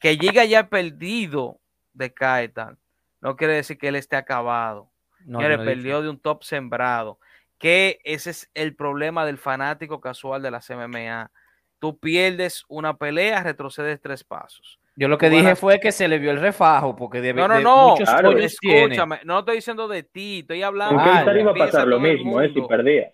que 0.00 0.16
Giga 0.16 0.44
ya 0.44 0.68
perdido 0.68 1.60
de 1.94 2.12
Kaitan, 2.12 2.76
no 3.20 3.36
quiere 3.36 3.54
decir 3.54 3.78
que 3.78 3.86
él 3.86 3.94
esté 3.94 4.16
acabado. 4.16 4.90
No, 5.24 5.40
yo 5.40 5.48
no 5.48 5.64
perdió 5.64 6.02
de 6.02 6.08
un 6.10 6.18
top 6.18 6.42
sembrado. 6.42 7.20
Que 7.62 8.00
ese 8.02 8.30
es 8.30 8.50
el 8.54 8.74
problema 8.74 9.24
del 9.24 9.38
fanático 9.38 10.00
casual 10.00 10.42
de 10.42 10.50
las 10.50 10.68
MMA. 10.68 11.30
Tú 11.78 11.96
pierdes 11.96 12.64
una 12.66 12.96
pelea, 12.96 13.40
retrocedes 13.44 14.00
tres 14.00 14.24
pasos. 14.24 14.80
Yo 14.96 15.06
lo 15.06 15.16
que 15.16 15.30
dije 15.30 15.54
fue 15.54 15.78
que 15.78 15.92
se 15.92 16.08
le 16.08 16.18
vio 16.18 16.32
el 16.32 16.40
refajo, 16.40 16.96
porque 16.96 17.20
de, 17.20 17.32
No, 17.32 17.46
no, 17.46 17.54
de 17.54 17.62
no. 17.62 17.88
muchos 17.90 18.08
Claro. 18.08 18.32
pollos 18.32 18.56
tiene. 18.60 18.82
Escúchame, 18.82 19.20
no 19.22 19.38
estoy 19.38 19.54
diciendo 19.56 19.86
de 19.86 20.02
ti, 20.02 20.40
estoy 20.40 20.60
hablando. 20.64 21.00
Ah, 21.00 21.22
ya. 21.24 21.38
iba 21.40 21.52
a 21.52 21.54
pasar 21.54 21.86
lo 21.86 22.00
mismo, 22.00 22.40
¿eh? 22.42 22.50
Si 22.52 22.60
perdía. 22.62 23.12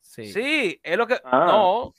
Sí. 0.00 0.32
Sí, 0.32 0.80
es 0.82 0.96
lo 0.96 1.06
que. 1.06 1.18
Ah. 1.22 1.44
No, 1.46 1.92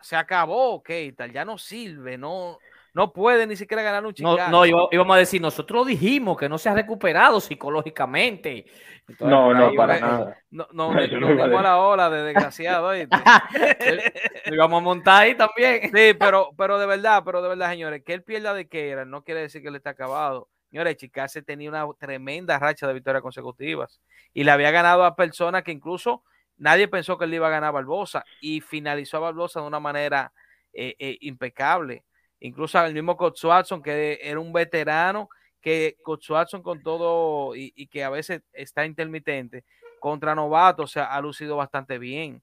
se 0.00 0.14
acabó, 0.14 0.80
Keitar, 0.80 1.32
ya 1.32 1.44
no 1.44 1.58
sirve, 1.58 2.16
no, 2.16 2.60
No 2.94 3.12
puede 3.12 3.46
ni 3.46 3.56
siquiera 3.56 3.82
ganar 3.82 4.02
un 4.04 4.08
No, 4.18 4.34
Chicago. 4.34 4.50
no, 4.50 4.66
iba- 4.66 4.88
íbamos 4.90 5.16
a 5.16 5.18
decir, 5.18 5.40
nosotros 5.40 5.86
dijimos 5.86 6.36
que 6.36 6.48
no 6.48 6.58
se 6.58 6.68
ha 6.68 6.74
recuperado 6.74 7.40
psicológicamente. 7.40 8.66
Entonces, 9.08 9.26
No, 9.28 9.54
no, 9.54 9.72
para 9.74 9.98
iba- 9.98 10.06
nada. 10.06 10.38
No, 10.50 10.68
no, 10.72 10.92
no, 11.20 11.20
no 11.20 11.46
iba 11.46 11.60
a 11.60 11.62
la 11.62 11.78
ola 11.78 12.10
de 12.10 12.22
desgraciado. 12.22 12.92
Lo 14.46 14.54
íbamos 14.54 14.80
a 14.80 14.84
montar 14.84 15.22
ahí 15.22 15.34
también. 15.34 15.82
Sí, 15.94 16.14
pero, 16.18 16.50
pero 16.56 16.78
de 16.78 16.86
verdad, 16.86 17.22
pero 17.24 17.40
de 17.42 17.48
verdad, 17.48 17.70
señores, 17.70 18.02
que 18.04 18.12
él 18.14 18.22
pierda 18.22 18.54
de 18.54 18.68
Keira 18.68 19.04
no 19.04 19.22
quiere 19.24 19.40
decir 19.40 19.62
que 19.62 19.68
él 19.68 19.76
está 19.76 19.90
acabado. 19.90 20.48
Señores, 20.70 20.96
Chicase 20.96 21.42
tenía 21.42 21.68
una 21.68 21.86
tremenda 21.98 22.58
racha 22.58 22.86
de 22.86 22.94
victorias 22.94 23.22
consecutivas 23.22 24.00
y 24.32 24.44
le 24.44 24.50
había 24.50 24.70
ganado 24.70 25.04
a 25.04 25.16
personas 25.16 25.62
que 25.64 25.72
incluso 25.72 26.24
nadie 26.56 26.88
pensó 26.88 27.18
que 27.18 27.24
él 27.24 27.30
le 27.30 27.36
iba 27.36 27.46
a 27.48 27.50
ganar 27.50 27.68
a 27.68 27.72
Barbosa 27.72 28.24
y 28.40 28.60
finalizó 28.62 29.18
a 29.18 29.20
Barbosa 29.20 29.60
de 29.60 29.66
una 29.66 29.80
manera 29.80 30.32
eh, 30.72 30.94
eh, 30.98 31.18
impecable. 31.20 32.04
Incluso 32.44 32.84
el 32.84 32.92
mismo 32.92 33.16
Coach 33.16 33.44
que 33.84 34.18
era 34.20 34.40
un 34.40 34.52
veterano, 34.52 35.28
que 35.60 35.96
Coach 36.02 36.28
con 36.60 36.82
todo 36.82 37.54
y, 37.54 37.86
que 37.86 38.02
a 38.02 38.10
veces 38.10 38.42
está 38.52 38.84
intermitente, 38.84 39.64
contra 40.00 40.34
novatos, 40.34 40.90
o 40.90 40.92
sea, 40.92 41.04
ha 41.14 41.20
lucido 41.20 41.56
bastante 41.56 41.98
bien 41.98 42.42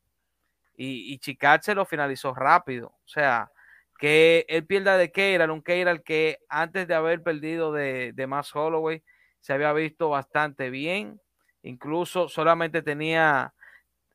y, 0.77 1.19
y 1.21 1.73
lo 1.75 1.83
finalizó 1.83 2.33
rápido. 2.33 2.87
O 2.87 3.07
sea, 3.07 3.51
que 3.99 4.45
él 4.47 4.65
pierda 4.65 4.95
de 4.95 5.11
Keiral, 5.11 5.51
un 5.51 5.61
Keiral 5.61 6.01
que 6.01 6.39
antes 6.47 6.87
de 6.87 6.95
haber 6.95 7.21
perdido 7.21 7.73
de, 7.73 8.13
de 8.13 8.43
Holloway 8.53 9.03
se 9.41 9.51
había 9.51 9.73
visto 9.73 10.07
bastante 10.07 10.69
bien. 10.69 11.19
Incluso 11.61 12.29
solamente 12.29 12.81
tenía, 12.81 13.53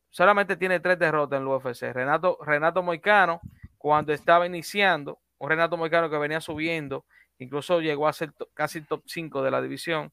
solamente 0.08 0.56
tiene 0.56 0.80
tres 0.80 0.98
derrotas 0.98 1.38
en 1.38 1.46
el 1.46 1.52
UFC. 1.52 1.92
Renato, 1.92 2.38
Renato 2.40 2.82
Moicano, 2.82 3.42
cuando 3.76 4.14
estaba 4.14 4.46
iniciando, 4.46 5.18
un 5.38 5.48
Renato 5.48 5.76
Moicano 5.76 6.10
que 6.10 6.18
venía 6.18 6.40
subiendo, 6.40 7.04
incluso 7.38 7.80
llegó 7.80 8.08
a 8.08 8.12
ser 8.12 8.32
casi 8.54 8.80
top 8.82 9.02
5 9.06 9.42
de 9.42 9.50
la 9.50 9.60
división. 9.60 10.12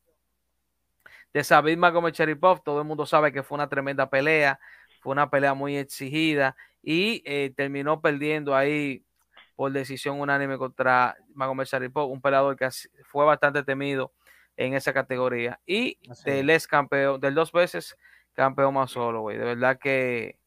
De 1.34 1.43
Sabid 1.43 1.78
Magomed 1.78 2.11
Cheripov, 2.11 2.61
todo 2.63 2.82
el 2.82 2.88
mundo 2.88 3.05
sabe 3.05 3.32
que 3.32 3.43
fue 3.43 3.55
una 3.55 3.69
tremenda 3.69 4.09
pelea, 4.09 4.59
fue 5.01 5.13
una 5.13 5.30
pelea 5.30 5.53
muy 5.53 5.78
exigida 5.78 6.55
y 6.84 7.22
eh, 7.26 7.53
terminó 7.55 8.01
perdiendo 8.01 8.55
ahí 8.55 9.05
por 9.55 9.72
decisión 9.72 10.19
unánime 10.19 10.57
contra 10.57 11.15
Magomed 11.36 11.65
Sharipov, 11.65 12.11
un 12.11 12.22
peleador 12.22 12.55
que 12.55 12.69
fue 13.05 13.26
bastante 13.26 13.63
temido 13.63 14.11
en 14.57 14.74
esa 14.74 14.93
categoría. 14.93 15.59
Y 15.65 15.99
Así 16.09 16.30
del 16.30 16.49
ex 16.49 16.67
campeón, 16.67 17.19
del 17.22 17.36
dos 17.36 17.51
veces 17.51 17.95
campeón 18.34 18.74
más 18.74 18.91
solo, 18.91 19.22
güey. 19.22 19.38
De 19.38 19.45
verdad 19.45 19.78
que 19.80 20.38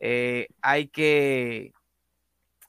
eh, 0.00 0.48
hay 0.60 0.88
que 0.88 1.72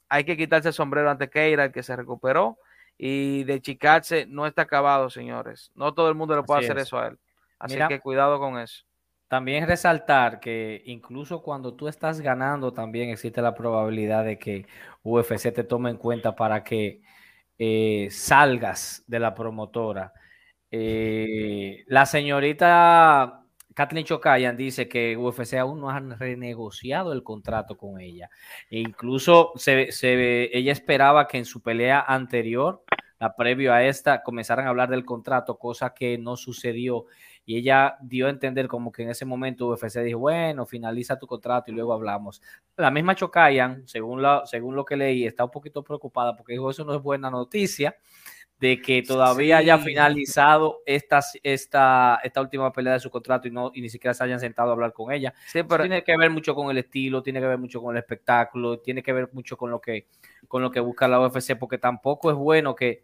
hay 0.10 0.24
que 0.26 0.38
quitarse 0.38 0.70
el 0.70 0.74
sombrero 0.74 1.10
ante 1.10 1.30
Keira, 1.30 1.66
el 1.66 1.72
que 1.72 1.84
se 1.84 1.95
recuperó. 1.95 2.60
Y 2.97 3.43
de 3.45 3.62
Chicache 3.62 4.26
no 4.28 4.45
está 4.45 4.64
acabado, 4.64 5.10
señores. 5.10 5.72
No 5.76 5.93
todo 5.93 6.10
el 6.10 6.16
mundo 6.16 6.36
le 6.36 6.43
puede 6.43 6.60
Así 6.60 6.66
hacer 6.66 6.78
es. 6.78 6.84
eso 6.84 6.99
a 6.99 7.07
él. 7.07 7.20
Así 7.60 7.76
Mira, 7.76 7.88
que 7.88 7.99
cuidado 8.01 8.39
con 8.39 8.60
eso. 8.60 8.84
También 9.28 9.68
resaltar 9.68 10.39
que 10.39 10.82
incluso 10.86 11.43
cuando 11.43 11.76
tú 11.76 11.88
estás 11.88 12.20
ganando, 12.20 12.74
también 12.74 13.10
existe 13.10 13.41
la 13.43 13.53
probabilidad 13.53 14.26
de 14.26 14.39
que 14.39 14.66
UFC 15.03 15.53
te 15.53 15.64
tome 15.64 15.91
en 15.91 15.97
cuenta 15.97 16.36
para 16.36 16.64
que 16.64 17.01
eh, 17.60 18.07
salgas 18.12 19.03
de 19.07 19.20
la 19.20 19.36
promotora. 19.36 20.14
Eh, 20.72 21.84
la 21.88 22.05
señorita 22.07 23.38
Kathleen 23.80 24.05
Chokayan 24.05 24.57
dice 24.57 24.89
que 24.89 25.15
UFC 25.15 25.53
aún 25.53 25.80
no 25.80 25.89
han 25.89 26.19
renegociado 26.19 27.13
el 27.13 27.23
contrato 27.23 27.77
con 27.77 28.01
ella. 28.01 28.30
E 28.69 28.77
incluso 28.77 29.53
se, 29.55 29.93
se- 29.93 30.49
ella 30.51 30.73
esperaba 30.73 31.30
que 31.30 31.38
en 31.38 31.45
su 31.45 31.61
pelea 31.61 32.01
anterior, 32.05 32.84
la 33.21 33.38
previo 33.38 33.71
a 33.71 33.86
esta, 33.86 34.21
comenzaran 34.21 34.67
a 34.67 34.71
hablar 34.71 34.89
del 34.89 35.05
contrato, 35.05 35.57
cosa 35.57 35.93
que 35.93 36.17
no 36.17 36.36
sucedió 36.36 37.05
y 37.45 37.55
ella 37.55 37.95
dio 38.01 38.27
a 38.27 38.32
entender 38.32 38.67
como 38.67 38.91
que 38.91 39.03
en 39.03 39.11
ese 39.11 39.23
momento 39.23 39.69
UFC 39.69 39.99
dijo, 39.99 40.19
bueno, 40.19 40.65
finaliza 40.65 41.17
tu 41.17 41.25
contrato 41.25 41.71
y 41.71 41.73
luego 41.73 41.93
hablamos. 41.93 42.41
La 42.75 42.91
misma 42.91 43.15
Chocayan, 43.15 43.88
según, 43.88 44.21
la, 44.21 44.41
según 44.45 44.75
lo 44.75 44.84
que 44.84 44.97
leí, 44.97 45.25
está 45.25 45.45
un 45.45 45.51
poquito 45.51 45.86
preocupada 45.86 46.36
porque 46.36 46.51
dijo, 46.51 46.69
eso 46.69 46.84
no 46.84 46.93
es 46.93 47.01
buena 47.01 47.32
noticia 47.32 47.95
de 48.60 48.82
que 48.82 49.01
todavía 49.03 49.57
haya 49.57 49.78
finalizado 49.78 50.82
esta, 50.86 51.22
esta, 51.43 52.20
esta 52.24 52.41
última 52.41 52.74
pelea 52.74 52.93
de 52.93 52.99
su 52.99 53.10
contrato 53.10 53.47
y, 53.47 53.51
no, 53.51 53.72
y 53.74 53.82
ni 53.82 53.89
siquiera 53.89 54.14
se 54.14 54.24
hayan 54.24 54.39
sentado 54.39 54.70
a 54.70 54.74
hablar 54.74 54.91
con 54.91 55.14
ella. 55.14 55.34
Sí, 55.47 55.64
pero 55.64 55.84
tiene 55.84 56.03
que 56.03 56.18
ver 56.18 56.30
mucho 56.30 56.53
con 56.53 56.70
el 56.70 56.78
estilo, 56.78 57.24
tiene 57.24 57.39
que 57.39 57.47
ver 57.47 57.57
mucho 57.57 57.82
con 57.82 57.95
el 57.95 57.99
espectáculo, 57.99 58.80
tiene 58.80 59.01
que 59.01 59.14
ver 59.14 59.30
mucho 59.32 59.55
con 59.55 59.72
lo 59.72 59.80
que, 59.80 60.07
con 60.47 60.62
lo 60.62 60.72
que 60.72 60.82
busca 60.82 61.07
la 61.07 61.22
UFC, 61.22 61.57
porque 61.57 61.78
tampoco 61.78 62.32
es 62.32 62.36
bueno 62.36 62.76
que 62.76 63.03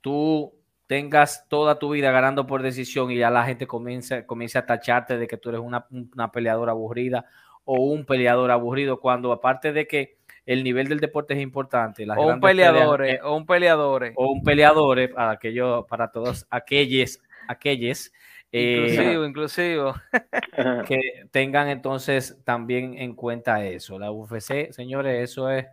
tú 0.00 0.54
tengas 0.86 1.46
toda 1.48 1.78
tu 1.78 1.90
vida 1.90 2.10
ganando 2.10 2.46
por 2.46 2.62
decisión 2.62 3.10
y 3.10 3.18
ya 3.18 3.30
la 3.30 3.44
gente 3.44 3.66
comience, 3.66 4.24
comience 4.24 4.56
a 4.56 4.64
tacharte 4.64 5.18
de 5.18 5.26
que 5.26 5.36
tú 5.36 5.50
eres 5.50 5.60
una, 5.60 5.86
una 5.90 6.32
peleadora 6.32 6.72
aburrida 6.72 7.26
o 7.66 7.82
un 7.82 8.06
peleador 8.06 8.50
aburrido, 8.50 8.98
cuando 8.98 9.30
aparte 9.32 9.74
de 9.74 9.86
que 9.86 10.17
el 10.48 10.64
nivel 10.64 10.88
del 10.88 10.98
deporte 10.98 11.34
es 11.34 11.40
importante, 11.40 12.06
las 12.06 12.16
o 12.16 12.22
un 12.22 12.26
grandes 12.40 12.50
peleas- 12.50 12.72
peleador, 12.72 13.04
eh, 13.06 13.20
o 13.22 13.36
un 13.36 13.44
peleador. 13.44 14.12
o 14.16 14.32
un 14.32 14.42
peleador 14.42 14.98
eh, 14.98 15.08
para 15.08 15.32
aquello, 15.32 15.86
para 15.86 16.10
todos 16.10 16.46
aquellos, 16.48 17.20
aquellos 17.46 18.10
eh, 18.50 18.86
Inclusivo, 18.88 19.24
inclusivo. 19.26 19.94
que 20.86 20.98
tengan 21.30 21.68
entonces 21.68 22.38
también 22.44 22.94
en 22.96 23.14
cuenta 23.14 23.62
eso. 23.62 23.98
La 23.98 24.10
UFC, 24.10 24.72
señores, 24.72 25.22
eso 25.30 25.50
es 25.50 25.66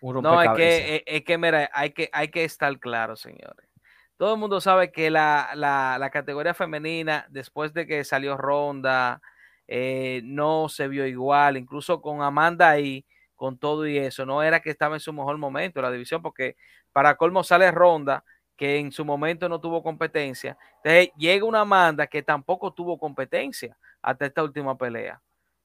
un 0.00 0.22
No, 0.22 0.40
es 0.42 0.48
que, 0.56 0.96
es, 0.96 1.02
es 1.04 1.22
que, 1.24 1.36
mira, 1.36 1.68
hay 1.74 1.90
que, 1.90 2.08
hay 2.10 2.28
que 2.28 2.44
estar 2.44 2.78
claro, 2.78 3.16
señores. 3.16 3.68
Todo 4.16 4.32
el 4.32 4.40
mundo 4.40 4.62
sabe 4.62 4.90
que 4.90 5.10
la, 5.10 5.50
la, 5.54 5.98
la 6.00 6.08
categoría 6.08 6.54
femenina, 6.54 7.26
después 7.28 7.74
de 7.74 7.86
que 7.86 8.02
salió 8.02 8.34
Ronda, 8.38 9.20
eh, 9.68 10.22
no 10.24 10.70
se 10.70 10.88
vio 10.88 11.06
igual, 11.06 11.58
incluso 11.58 12.00
con 12.00 12.22
Amanda 12.22 12.70
ahí, 12.70 13.04
con 13.36 13.58
todo 13.58 13.86
y 13.86 13.98
eso, 13.98 14.26
no 14.26 14.42
era 14.42 14.60
que 14.60 14.70
estaba 14.70 14.96
en 14.96 15.00
su 15.00 15.12
mejor 15.12 15.38
momento 15.38 15.80
la 15.82 15.90
división, 15.92 16.22
porque 16.22 16.56
para 16.92 17.16
colmo 17.16 17.44
sale 17.44 17.70
Ronda, 17.70 18.24
que 18.56 18.78
en 18.78 18.90
su 18.90 19.04
momento 19.04 19.48
no 19.48 19.60
tuvo 19.60 19.82
competencia. 19.82 20.56
Entonces 20.82 21.10
llega 21.16 21.44
una 21.44 21.60
Amanda 21.60 22.06
que 22.06 22.22
tampoco 22.22 22.72
tuvo 22.72 22.98
competencia 22.98 23.76
hasta 24.02 24.26
esta 24.26 24.42
última 24.42 24.76
pelea. 24.78 25.20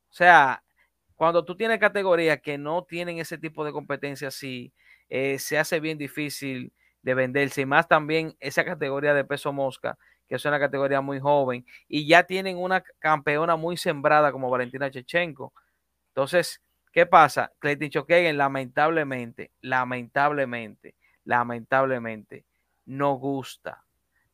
O 0.10 0.14
sea, 0.14 0.62
cuando 1.16 1.46
tú 1.46 1.56
tienes 1.56 1.80
categorías 1.80 2.42
que 2.42 2.58
no 2.58 2.84
tienen 2.84 3.20
ese 3.20 3.38
tipo 3.38 3.64
de 3.64 3.72
competencia 3.72 4.28
así, 4.28 4.74
eh, 5.10 5.40
se 5.40 5.58
hace 5.58 5.80
bien 5.80 5.98
difícil 5.98 6.74
de 7.02 7.14
venderse. 7.14 7.62
Y 7.62 7.66
más 7.66 7.88
también 7.88 8.36
esa 8.40 8.66
categoría 8.66 9.14
de 9.14 9.24
peso 9.24 9.54
mosca, 9.54 9.98
que 10.28 10.36
es 10.36 10.46
una 10.46 10.60
categoría 10.60 11.02
muy 11.02 11.20
joven, 11.20 11.66
y 11.88 12.08
ya 12.08 12.24
tienen 12.24 12.58
una 12.58 12.82
campeona 13.00 13.56
muy 13.56 13.78
sembrada 13.78 14.32
como 14.32 14.50
Valentina 14.50 14.90
Chechenko. 14.90 15.54
Entonces, 16.10 16.62
¿qué 16.92 17.06
pasa? 17.06 17.52
Clayton 17.60 17.90
Chokagan, 17.90 18.38
lamentablemente, 18.38 19.52
lamentablemente, 19.62 20.96
lamentablemente, 21.24 22.46
no 22.86 23.14
gusta. 23.14 23.84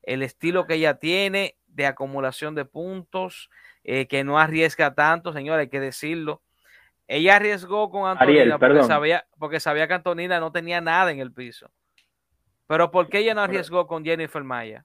El 0.04 0.24
estilo 0.24 0.66
que 0.66 0.76
ella 0.76 0.96
tiene 0.96 1.56
de 1.68 1.86
acumulación 1.86 2.56
de 2.56 2.66
puntos, 2.66 3.50
eh, 3.84 4.08
que 4.08 4.24
no 4.24 4.40
arriesga 4.40 4.94
tanto, 4.94 5.34
señora, 5.34 5.62
hay 5.62 5.70
que 5.70 5.80
decirlo. 5.80 6.42
Ella 7.08 7.38
arriesgó 7.38 7.90
con 7.90 8.10
Antonina 8.10 8.42
Ariel, 8.42 8.60
porque, 8.60 8.84
sabía, 8.84 9.26
porque 9.40 9.60
sabía 9.60 9.88
que 9.88 9.94
Antonina 9.94 10.40
no 10.40 10.52
tenía 10.52 10.82
nada 10.82 11.12
en 11.12 11.20
el 11.20 11.32
piso. 11.32 11.72
Pero 12.68 12.92
¿por 12.92 13.08
qué 13.08 13.20
ella 13.20 13.34
no 13.34 13.42
arriesgó 13.42 13.88
con 13.88 14.04
Jennifer 14.04 14.44
Maya? 14.44 14.84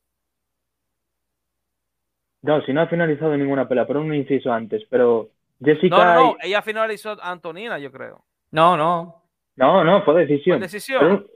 No, 2.43 2.61
si 2.63 2.73
no 2.73 2.83
ha 2.83 2.87
finalizado 2.87 3.37
ninguna 3.37 3.69
pelea, 3.69 3.87
pero 3.87 4.01
un 4.01 4.15
inciso 4.15 4.53
antes, 4.53 4.83
pero 4.89 5.31
Jessica... 5.63 6.15
No, 6.15 6.15
no, 6.15 6.37
ella 6.43 6.63
finalizó 6.63 7.11
a 7.21 7.31
Antonina, 7.31 7.79
yo 7.79 7.91
creo. 7.93 8.25
No, 8.51 8.77
no. 8.77 9.23
No, 9.57 9.85
no, 9.85 10.03
fue 10.05 10.21
decisión. 10.27 10.61
decisión. 10.61 11.01
Pero- 11.01 11.27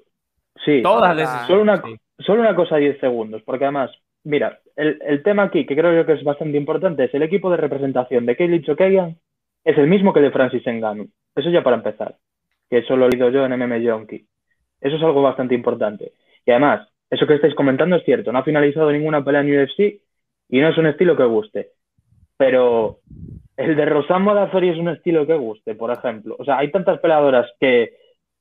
sí, 0.64 0.82
Todas 0.82 1.14
las 1.14 1.16
decisiones, 1.16 1.46
solo 1.48 1.62
una, 1.62 1.82
sí. 1.82 1.96
solo 2.20 2.40
una 2.40 2.54
cosa 2.54 2.76
10 2.76 2.98
segundos, 3.00 3.42
porque 3.42 3.64
además, 3.64 3.90
mira, 4.24 4.60
el, 4.74 4.98
el 5.06 5.22
tema 5.22 5.44
aquí, 5.44 5.66
que 5.66 5.76
creo 5.76 5.94
yo 5.94 6.06
que 6.06 6.14
es 6.14 6.24
bastante 6.24 6.56
importante, 6.56 7.04
es 7.04 7.14
el 7.14 7.22
equipo 7.22 7.50
de 7.50 7.56
representación 7.58 8.26
de 8.26 8.36
Kaylee 8.36 8.62
Chokayan 8.62 9.18
es 9.64 9.76
el 9.78 9.88
mismo 9.88 10.12
que 10.12 10.20
el 10.20 10.26
de 10.26 10.30
Francis 10.30 10.62
Ngannou. 10.64 11.08
Eso 11.34 11.50
ya 11.50 11.62
para 11.62 11.76
empezar, 11.76 12.16
que 12.70 12.78
eso 12.78 12.96
lo 12.96 13.06
he 13.06 13.08
oído 13.08 13.30
yo 13.30 13.44
en 13.44 13.52
MM 13.52 13.84
Junkie. 13.84 14.26
Eso 14.80 14.96
es 14.96 15.02
algo 15.02 15.22
bastante 15.22 15.54
importante. 15.56 16.12
Y 16.44 16.52
además, 16.52 16.88
eso 17.10 17.26
que 17.26 17.34
estáis 17.34 17.54
comentando 17.54 17.96
es 17.96 18.04
cierto, 18.04 18.30
no 18.30 18.38
ha 18.38 18.44
finalizado 18.44 18.92
ninguna 18.92 19.24
pelea 19.24 19.40
en 19.40 19.60
UFC 19.60 20.00
y 20.48 20.60
no 20.60 20.68
es 20.68 20.78
un 20.78 20.86
estilo 20.86 21.16
que 21.16 21.24
guste. 21.24 21.72
Pero 22.36 23.00
el 23.56 23.76
de 23.76 23.84
Rosan 23.86 24.22
Modafferi 24.22 24.70
es 24.70 24.78
un 24.78 24.88
estilo 24.88 25.26
que 25.26 25.34
guste, 25.34 25.74
por 25.74 25.90
ejemplo. 25.90 26.36
O 26.38 26.44
sea, 26.44 26.58
hay 26.58 26.70
tantas 26.70 26.98
peleadoras 27.00 27.50
que, 27.58 27.94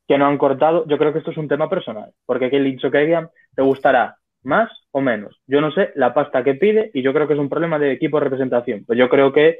que 0.08 0.18
no 0.18 0.26
han 0.28 0.38
cortado. 0.38 0.86
Yo 0.88 0.98
creo 0.98 1.14
que 1.14 1.20
esto 1.20 1.32
es 1.32 1.38
un 1.38 1.48
tema 1.48 1.70
personal, 1.70 2.12
porque 2.26 2.50
Kelly 2.50 2.78
Chokagian 2.78 3.30
te 3.56 3.62
gustará 3.62 4.18
más 4.44 4.70
o 4.92 5.02
menos. 5.02 5.40
Yo 5.48 5.62
no 5.62 5.72
sé 5.72 5.92
la 5.96 6.14
pasta 6.14 6.44
que 6.44 6.56
pide 6.56 6.92
y 6.94 7.02
yo 7.02 7.14
creo 7.14 7.28
que 7.28 7.34
es 7.34 7.40
un 7.40 7.50
problema 7.50 7.80
de 7.80 7.92
equipo 7.92 8.18
de 8.18 8.26
representación. 8.26 8.84
Pues 8.86 9.00
yo 9.00 9.10
creo 9.10 9.32
que 9.34 9.60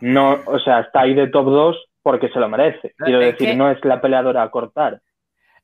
no, 0.00 0.38
o 0.46 0.58
sea, 0.58 0.80
está 0.80 1.02
ahí 1.02 1.14
de 1.14 1.28
top 1.28 1.46
2 1.46 1.84
porque 2.02 2.28
se 2.28 2.38
lo 2.40 2.48
merece. 2.48 2.92
Quiero 2.98 3.20
decir, 3.32 3.48
que- 3.48 3.56
no 3.56 3.70
es 3.70 3.82
la 3.84 4.00
peleadora 4.00 4.42
a 4.42 4.50
cortar. 4.50 5.00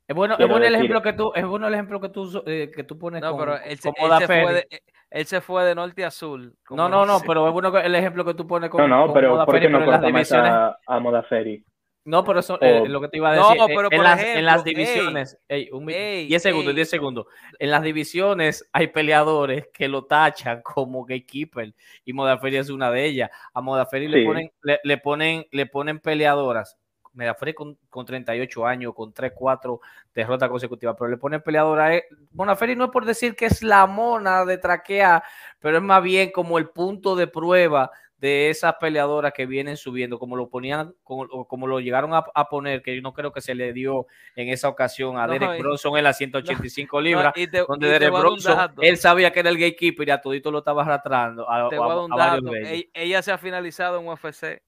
Es 0.09 0.15
bueno, 0.15 0.35
es 0.39 0.49
bueno 0.49 0.57
el 0.65 0.73
decir- 0.73 0.77
ejemplo 0.77 1.03
que 1.03 1.13
tú, 1.15 1.33
es 1.35 1.45
bueno 1.45 1.67
el 1.67 1.75
ejemplo 1.75 2.01
que 2.01 2.09
tú, 2.11 2.43
eh, 2.47 2.71
que 2.75 2.85
tú 2.85 2.97
pones 2.99 3.21
No, 3.23 3.31
con, 3.33 3.41
pero 3.41 3.57
él 3.59 3.79
se, 3.79 3.89
con 3.93 3.95
él 3.99 4.03
Moda 4.09 4.19
se 4.21 4.27
Ferry. 4.29 4.43
fue 4.45 4.53
de, 4.55 4.67
eh, 4.71 4.81
él 5.11 5.27
se 5.27 5.41
fue 5.41 5.65
de 5.65 5.75
norte 5.75 6.05
a 6.05 6.11
sur. 6.13 6.41
No, 6.71 6.89
no, 6.89 7.05
no, 7.05 7.21
pero 7.27 7.47
es 7.49 7.53
bueno 7.53 7.73
que- 7.73 7.81
el 7.81 7.95
ejemplo 7.95 8.25
que 8.25 8.35
tú 8.35 8.47
pones 8.47 8.71
con, 8.71 8.81
No, 8.83 8.89
no, 8.89 9.07
con 9.07 9.15
pero 9.15 9.31
Moda 9.33 9.45
¿por 9.47 9.55
Ferry, 9.57 9.67
qué 9.67 9.73
no 9.73 9.81
más 9.87 10.01
divisiones. 10.03 10.53
a, 10.53 10.79
a 10.87 11.01
Moda 11.01 11.23
Ferry? 11.25 11.65
No, 12.05 12.23
pero 12.23 12.39
eso 12.39 12.57
es 12.61 12.83
O- 12.83 12.87
lo 12.87 13.01
que 13.01 13.09
te 13.09 13.17
iba 13.17 13.33
a 13.33 13.35
No, 13.35 13.49
decir. 13.49 13.63
eh, 13.63 13.65
pero 13.67 13.89
en, 13.91 13.97
por 13.97 14.05
las, 14.05 14.23
en 14.23 14.45
las 14.47 14.63
divisiones, 14.63 15.39
ey, 15.49 15.69
un 15.73 15.85
mi- 15.87 15.93
ey, 15.93 16.29
10 16.29 16.41
segundos, 16.41 16.69
ey. 16.71 16.75
10 16.77 16.89
segundos. 16.89 17.27
En 17.59 17.71
las 17.73 17.83
divisiones 17.83 18.65
hay 18.73 18.87
peleadores 18.87 19.67
que 19.73 19.89
lo 19.89 20.05
tachan 20.05 20.63
como 20.63 21.03
gatekeeper 21.05 21.75
y 22.05 22.13
Modaferri 22.13 22.59
es 22.59 22.71
una 22.71 22.93
de 22.93 23.07
ellas. 23.07 23.31
A 23.53 23.61
Modaferri 23.61 24.07
le 24.07 24.25
ponen, 24.25 24.53
le, 24.63 24.79
le 24.85 24.99
ponen, 24.99 25.47
le 25.51 25.67
ponen 25.67 25.99
peleadoras. 25.99 26.79
Modaferri 27.17 27.55
con, 27.55 27.77
con 27.91 28.07
38 28.07 28.67
años, 28.67 28.95
con 28.95 29.13
3, 29.13 29.33
4 29.35 29.81
derrotas 30.15 30.49
consecutivas, 30.49 30.95
pero 30.99 31.11
le 31.11 31.17
ponen 31.17 31.41
peleadora. 31.43 31.95
eh, 31.95 32.05
Modaferri 32.33 32.77
no 32.77 32.85
es 32.85 32.91
por 32.91 33.05
decir 33.05 33.35
que 33.35 33.47
es 33.47 33.63
la 33.63 33.87
mona 33.87 34.45
de 34.45 34.59
traquear, 34.59 35.23
pero 35.59 35.79
es 35.79 35.83
más 35.83 36.03
bien 36.03 36.31
como 36.31 36.59
el 36.59 36.69
punto 36.69 37.17
de 37.17 37.27
prueba 37.27 37.91
de 38.19 38.49
esas 38.49 38.75
peleadoras 38.77 39.35
que 39.35 39.45
vienen 39.45 39.77
subiendo, 39.77 40.19
como 40.19 40.37
lo 40.37 40.49
ponían, 40.49 40.95
como, 41.03 41.47
como 41.47 41.67
lo 41.67 41.81
llegaron 41.81 42.15
a, 42.15 42.25
a 42.35 42.49
poner, 42.49 42.81
que 42.83 42.97
yo 42.97 43.03
no 43.03 43.13
creo 43.13 43.31
que 43.31 43.43
se 43.43 43.55
le 43.55 43.75
dio 43.75 44.07
en 44.35 44.49
esa 44.49 44.71
ocasión 44.71 45.19
a 45.19 45.27
No, 45.27 45.35
Derek 45.35 45.59
Bronson 45.59 45.99
en 45.99 46.05
las 46.05 46.17
185 46.19 46.97
No, 46.97 47.01
libras, 47.03 47.33
y 47.37 47.47
te, 47.47 47.59
donde 47.69 47.89
Derek 47.89 48.09
a 48.15 48.19
Bronson, 48.21 48.71
él 48.81 48.97
sabía 48.97 49.31
que 49.33 49.41
era 49.41 49.51
el 49.51 49.59
gatekeeper 49.59 50.09
y 50.09 50.11
a 50.13 50.21
todito 50.21 50.51
lo 50.51 50.59
estaba 50.61 50.83
arrastrando 50.83 51.51
a, 51.51 51.69
te 51.69 51.77
a- 51.77 51.79
voy 51.79 51.91
a 51.91 51.99
un 52.01 52.13
a 52.15 52.17
dato. 52.17 52.55
Ella, 52.55 52.85
ella 52.95 53.23
se 53.23 53.33
ha 53.33 53.37
finalizado 53.39 54.01
en 54.01 54.09
UFC. 54.09 54.63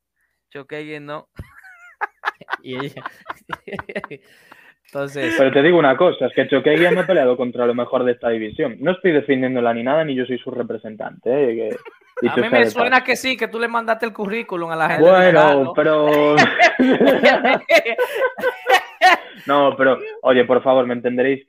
Choqueyen 0.51 1.07
no. 1.07 1.29
Y 2.63 2.77
ella- 2.77 3.03
Entonces, 4.87 5.35
Pero 5.37 5.53
te 5.53 5.63
digo 5.63 5.79
una 5.79 5.99
cosa, 5.99 6.27
es 6.27 6.33
que 6.35 6.49
Choqueguía 6.49 6.91
no 6.91 7.01
ha 7.01 7.07
peleado 7.07 7.37
contra 7.37 7.67
lo 7.67 7.75
mejor 7.75 8.05
de 8.05 8.13
esta 8.13 8.31
división. 8.31 8.77
No 8.81 8.93
estoy 8.93 9.13
defendiéndola 9.13 9.75
ni 9.75 9.83
nada, 9.83 10.03
ni 10.03 10.15
yo 10.15 10.25
soy 10.25 10.39
su 10.39 10.51
representante. 10.51 11.29
¿eh? 11.31 11.55
Que- 11.57 11.77
a 12.29 12.37
mí 12.37 12.49
me 12.51 12.67
suena 12.67 13.05
que 13.05 13.15
sí, 13.15 13.37
que 13.37 13.49
tú 13.49 13.61
le 13.61 13.69
mandaste 13.69 14.07
el 14.07 14.13
currículum 14.15 14.71
a 14.71 14.77
la 14.77 14.89
gente. 14.89 15.03
Bueno, 15.09 15.41
Galo. 15.41 15.73
pero... 15.75 16.37
No, 19.47 19.75
pero, 19.77 19.99
oye, 20.23 20.45
por 20.45 20.63
favor, 20.63 20.87
me 20.87 20.95
entenderéis. 20.95 21.47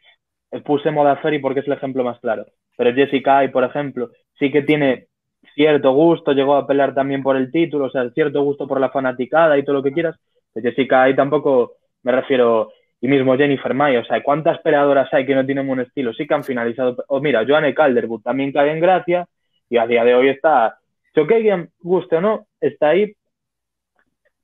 Puse 0.64 0.90
Moda 0.92 1.18
Ferry 1.18 1.40
porque 1.40 1.60
es 1.62 1.68
el 1.68 1.74
ejemplo 1.74 2.04
más 2.04 2.20
claro. 2.20 2.46
Pero 2.78 2.94
Jessica 2.94 3.40
Ay, 3.40 3.50
por 3.50 3.64
ejemplo, 3.64 4.10
sí 4.38 4.52
que 4.52 4.62
tiene 4.62 5.08
cierto 5.54 5.92
gusto, 5.92 6.32
llegó 6.32 6.56
a 6.56 6.66
pelear 6.66 6.94
también 6.94 7.22
por 7.24 7.36
el 7.36 7.52
título, 7.52 7.86
o 7.86 7.90
sea, 7.90 8.10
cierto 8.12 8.42
gusto 8.42 8.68
por 8.68 8.80
la 8.80 8.90
fanaticada 8.90 9.58
y 9.58 9.64
todo 9.64 9.76
lo 9.76 9.84
que 9.84 9.92
quieras. 9.92 10.16
Jessica 10.56 11.04
Ay 11.04 11.16
tampoco 11.16 11.74
me 12.04 12.12
refiero, 12.12 12.72
y 13.02 13.08
mismo 13.08 13.38
Jennifer 13.38 13.74
May, 13.74 13.98
o 13.98 14.06
sea, 14.06 14.22
¿cuántas 14.24 14.60
peleadoras 14.60 15.14
hay 15.14 15.26
que 15.26 15.36
no 15.36 15.46
tienen 15.46 15.70
un 15.70 15.80
estilo? 15.80 16.14
Sí 16.14 16.28
que 16.28 16.34
han 16.34 16.44
finalizado. 16.44 16.98
O 17.08 17.22
mira, 17.22 17.46
Joanne 17.48 17.74
Calderwood 17.74 18.22
también 18.22 18.52
cae 18.52 18.72
en 18.72 18.80
gracia 18.80 19.28
y 19.70 19.78
a 19.78 19.88
día 19.88 20.04
de 20.04 20.16
hoy 20.16 20.30
está. 20.30 20.78
Choqueguian, 21.16 21.70
guste 21.80 22.18
o 22.18 22.22
no, 22.22 22.48
está 22.60 22.90
ahí 22.90 23.14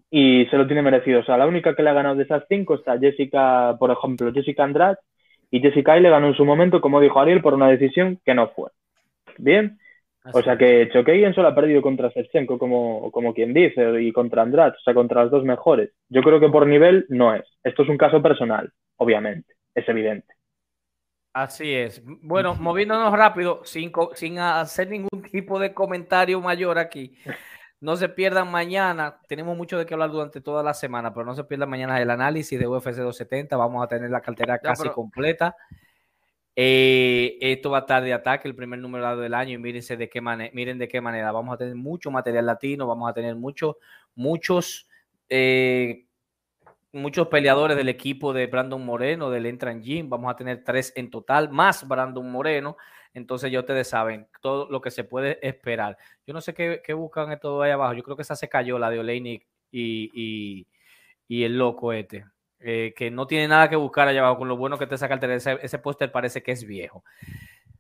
y 0.10 0.46
se 0.50 0.58
lo 0.58 0.68
tiene 0.68 0.82
merecido. 0.82 1.20
O 1.20 1.24
sea, 1.24 1.38
la 1.38 1.48
única 1.48 1.76
que 1.76 1.84
le 1.84 1.90
ha 1.90 1.94
ganado 1.94 2.16
de 2.16 2.24
esas 2.24 2.44
cinco 2.48 2.76
está 2.76 2.98
Jessica, 2.98 3.76
por 3.78 3.92
ejemplo, 3.92 4.32
Jessica 4.32 4.64
Andrade, 4.64 4.98
y 5.52 5.60
Jessica 5.60 5.94
Ay 5.94 6.02
le 6.02 6.10
ganó 6.10 6.28
en 6.28 6.36
su 6.36 6.46
momento, 6.46 6.82
como 6.82 7.02
dijo 7.02 7.20
Ariel, 7.20 7.42
por 7.42 7.54
una 7.54 7.68
decisión 7.70 8.20
que 8.26 8.34
no 8.34 8.50
fue. 8.50 8.70
Bien, 9.38 9.78
o 10.34 10.42
sea 10.42 10.58
que 10.58 10.90
Choqueguian 10.92 11.34
solo 11.34 11.50
ha 11.50 11.56
perdido 11.56 11.82
contra 11.82 12.10
Shevchenko, 12.10 12.58
como, 12.58 13.12
como 13.12 13.34
quien 13.34 13.54
dice, 13.54 14.02
y 14.02 14.12
contra 14.12 14.42
Andrade, 14.42 14.72
o 14.78 14.82
sea, 14.84 14.94
contra 14.94 15.22
las 15.24 15.32
dos 15.32 15.44
mejores. 15.44 15.92
Yo 16.10 16.22
creo 16.22 16.40
que 16.40 16.50
por 16.50 16.66
nivel 16.68 17.06
no 17.10 17.34
es. 17.36 17.44
Esto 17.64 17.84
es 17.84 17.90
un 17.90 17.98
caso 17.98 18.22
personal, 18.22 18.72
obviamente, 18.98 19.54
es 19.74 19.88
evidente. 19.88 20.34
Así 21.34 21.74
es. 21.74 22.02
Bueno, 22.22 22.56
moviéndonos 22.56 23.12
rápido, 23.12 23.62
sin, 23.66 23.92
sin 24.14 24.40
hacer 24.40 24.90
ningún 24.90 25.22
tipo 25.32 25.60
de 25.60 25.74
comentario 25.74 26.40
mayor 26.40 26.78
aquí. 26.80 27.18
No 27.82 27.98
se 27.98 28.08
pierdan 28.08 28.50
mañana. 28.50 29.20
Tenemos 29.28 29.56
mucho 29.58 29.78
de 29.78 29.86
qué 29.86 29.94
hablar 29.94 30.10
durante 30.10 30.40
toda 30.40 30.64
la 30.64 30.74
semana, 30.74 31.14
pero 31.14 31.26
no 31.26 31.36
se 31.36 31.44
pierdan 31.44 31.70
mañana 31.70 32.02
el 32.02 32.10
análisis 32.10 32.58
de 32.58 32.66
UFC 32.68 32.86
270. 32.96 33.58
Vamos 33.58 33.84
a 33.84 33.88
tener 33.88 34.10
la 34.10 34.22
cartera 34.22 34.56
Ya, 34.56 34.70
casi 34.70 34.84
pero- 34.84 34.96
completa. 34.96 35.56
Eh, 36.58 37.38
esto 37.42 37.70
va 37.70 37.80
a 37.80 37.82
estar 37.82 38.02
de 38.02 38.14
ataque, 38.14 38.48
el 38.48 38.56
primer 38.56 38.80
número 38.80 39.18
del 39.18 39.34
año, 39.34 39.54
y 39.54 39.58
mírense 39.58 39.98
de 39.98 40.10
qué 40.10 40.22
miren 40.22 40.78
de 40.78 40.88
qué 40.88 41.02
manera. 41.02 41.32
Vamos 41.32 41.54
a 41.54 41.58
tener 41.58 41.76
mucho 41.76 42.12
material 42.12 42.46
latino, 42.46 42.88
vamos 42.88 43.10
a 43.10 43.14
tener 43.14 43.36
mucho, 43.36 43.78
muchos, 44.16 44.88
eh, 45.30 46.06
muchos 46.94 47.28
peleadores 47.28 47.76
del 47.76 47.90
equipo 47.90 48.32
de 48.32 48.48
Brandon 48.48 48.84
Moreno, 48.86 49.30
del 49.30 49.46
Entran 49.48 49.82
Gym. 49.82 50.10
Vamos 50.10 50.32
a 50.32 50.36
tener 50.38 50.64
tres 50.64 50.94
en 50.96 51.10
total, 51.10 51.50
más 51.50 51.88
Brandon 51.88 52.32
Moreno. 52.32 52.78
Entonces 53.14 53.52
ya 53.52 53.60
ustedes 53.60 53.90
saben 53.90 54.28
todo 54.42 54.70
lo 54.70 54.82
que 54.82 54.92
se 54.92 55.04
puede 55.04 55.46
esperar. 55.46 55.98
Yo 56.26 56.34
no 56.34 56.42
sé 56.42 56.54
qué, 56.54 56.82
qué 56.84 56.94
buscan 56.94 57.38
todo 57.40 57.62
ahí 57.62 57.72
abajo. 57.72 57.94
Yo 57.94 58.04
creo 58.04 58.16
que 58.16 58.24
esa 58.24 58.36
se 58.36 58.50
cayó, 58.50 58.80
la 58.80 58.90
de 58.90 59.44
y, 59.72 60.66
y 61.28 61.44
el 61.44 61.58
loco 61.58 61.92
este. 61.94 62.26
Eh, 62.66 62.94
que 62.96 63.12
no 63.12 63.28
tiene 63.28 63.48
nada 63.48 63.70
que 63.70 63.76
buscar 63.76 64.08
allá 64.08 64.20
abajo 64.22 64.40
con 64.40 64.48
lo 64.48 64.58
bueno 64.58 64.78
que 64.78 64.88
te 64.88 64.98
saca 64.98 65.14
el. 65.14 65.32
Ese, 65.32 65.60
ese 65.62 65.80
póster 65.80 66.12
parece 66.12 66.42
que 66.44 66.52
es 66.52 66.66
viejo. 66.66 67.04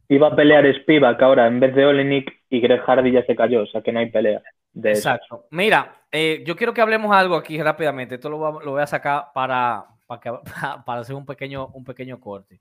Iba 0.07 0.27
a 0.27 0.35
pelear 0.35 0.65
Spivak 0.81 1.19
ahora, 1.23 1.47
en 1.47 1.59
vez 1.59 1.73
de 1.73 1.85
Olenik, 1.85 2.31
y 2.49 2.59
Greg 2.61 2.81
Hardy 2.81 3.11
ya 3.11 3.25
se 3.25 3.35
cayó, 3.35 3.63
o 3.63 3.65
sea 3.65 3.81
que 3.81 3.91
no 3.91 3.99
hay 3.99 4.11
pelea. 4.11 4.41
De 4.71 4.91
eso. 4.91 5.09
Exacto. 5.09 5.47
Mira, 5.51 6.03
eh, 6.11 6.43
yo 6.45 6.55
quiero 6.55 6.73
que 6.73 6.81
hablemos 6.81 7.15
algo 7.15 7.35
aquí 7.35 7.59
rápidamente. 7.61 8.15
Esto 8.15 8.29
lo, 8.29 8.39
va- 8.39 8.63
lo 8.63 8.71
voy 8.71 8.81
a 8.81 8.87
sacar 8.87 9.27
para, 9.33 9.85
para, 10.05 10.21
que- 10.21 10.31
para 10.85 11.01
hacer 11.01 11.15
un 11.15 11.25
pequeño, 11.25 11.67
un 11.73 11.83
pequeño 11.83 12.19
corte. 12.19 12.59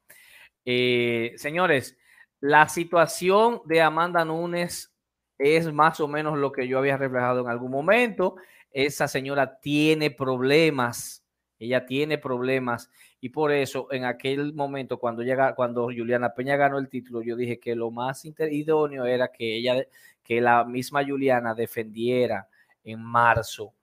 Eh, 0.64 1.32
señores, 1.36 1.98
la 2.40 2.68
situación 2.68 3.60
de 3.66 3.82
Amanda 3.82 4.24
Nunes 4.24 4.94
es 5.36 5.72
más 5.72 5.98
o 6.00 6.08
menos 6.08 6.38
lo 6.38 6.52
que 6.52 6.66
yo 6.68 6.78
había 6.78 6.96
reflejado 6.96 7.40
en 7.40 7.48
algún 7.48 7.70
momento. 7.72 8.36
Esa 8.70 9.08
señora 9.08 9.58
tiene 9.60 10.10
problemas. 10.10 11.23
Ella 11.64 11.86
tiene 11.86 12.18
problemas 12.18 12.90
y 13.20 13.30
por 13.30 13.52
eso 13.52 13.88
en 13.90 14.04
aquel 14.04 14.54
momento 14.54 14.98
cuando 14.98 15.22
llega 15.22 15.54
cuando 15.54 15.84
Juliana 15.84 16.34
Peña 16.34 16.56
ganó 16.56 16.78
el 16.78 16.88
título 16.88 17.22
yo 17.22 17.36
dije 17.36 17.58
que 17.58 17.74
lo 17.74 17.90
más 17.90 18.24
idóneo 18.24 19.04
era 19.06 19.28
que 19.28 19.56
ella 19.56 19.84
que 20.22 20.40
la 20.40 20.64
misma 20.64 21.04
Juliana 21.04 21.54
defendiera 21.54 22.48
en 22.84 23.02
marzo 23.02 23.74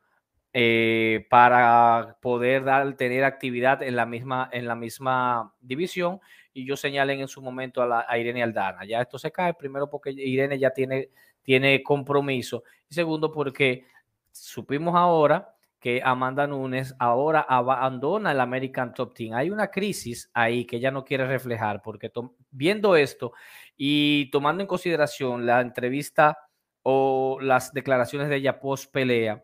eh, 0.53 1.27
para 1.29 2.17
poder 2.19 2.65
dar, 2.65 2.93
tener 2.97 3.23
actividad 3.23 3.82
en 3.84 3.95
la 3.95 4.05
misma, 4.05 4.49
en 4.51 4.67
la 4.67 4.75
misma 4.75 5.53
división. 5.61 6.19
Y 6.53 6.65
yo 6.65 6.75
señalé 6.75 7.13
en 7.13 7.29
su 7.29 7.41
momento 7.41 7.82
a, 7.82 7.88
la, 7.88 8.05
a 8.07 8.17
Irene 8.17 8.43
Aldana. 8.43 8.84
Ya 8.84 9.01
esto 9.01 9.17
se 9.17 9.32
cae, 9.32 9.53
primero 9.53 9.89
porque 9.89 10.11
Irene 10.11 10.59
ya 10.59 10.71
tiene, 10.71 11.09
tiene 11.41 11.82
compromiso. 11.82 12.63
Y 12.89 12.95
segundo 12.95 13.32
porque 13.32 13.86
supimos 14.32 14.93
ahora 14.95 15.55
que 15.82 15.99
Amanda 16.05 16.45
Nunes 16.45 16.95
ahora 16.99 17.41
abandona 17.41 18.32
el 18.32 18.39
American 18.39 18.93
Top 18.93 19.15
Team. 19.15 19.34
Hay 19.34 19.49
una 19.49 19.71
crisis 19.71 20.29
ahí 20.32 20.63
que 20.65 20.77
ella 20.77 20.91
no 20.91 21.03
quiere 21.03 21.25
reflejar, 21.25 21.82
porque 21.82 22.11
viendo 22.51 22.95
esto 22.95 23.34
y 23.75 24.29
tomando 24.29 24.61
en 24.61 24.67
consideración 24.67 25.43
la 25.47 25.59
entrevista 25.59 26.38
o 26.84 27.39
las 27.41 27.73
declaraciones 27.73 28.29
de 28.29 28.36
ella 28.36 28.59
post 28.59 28.91
pelea, 28.91 29.43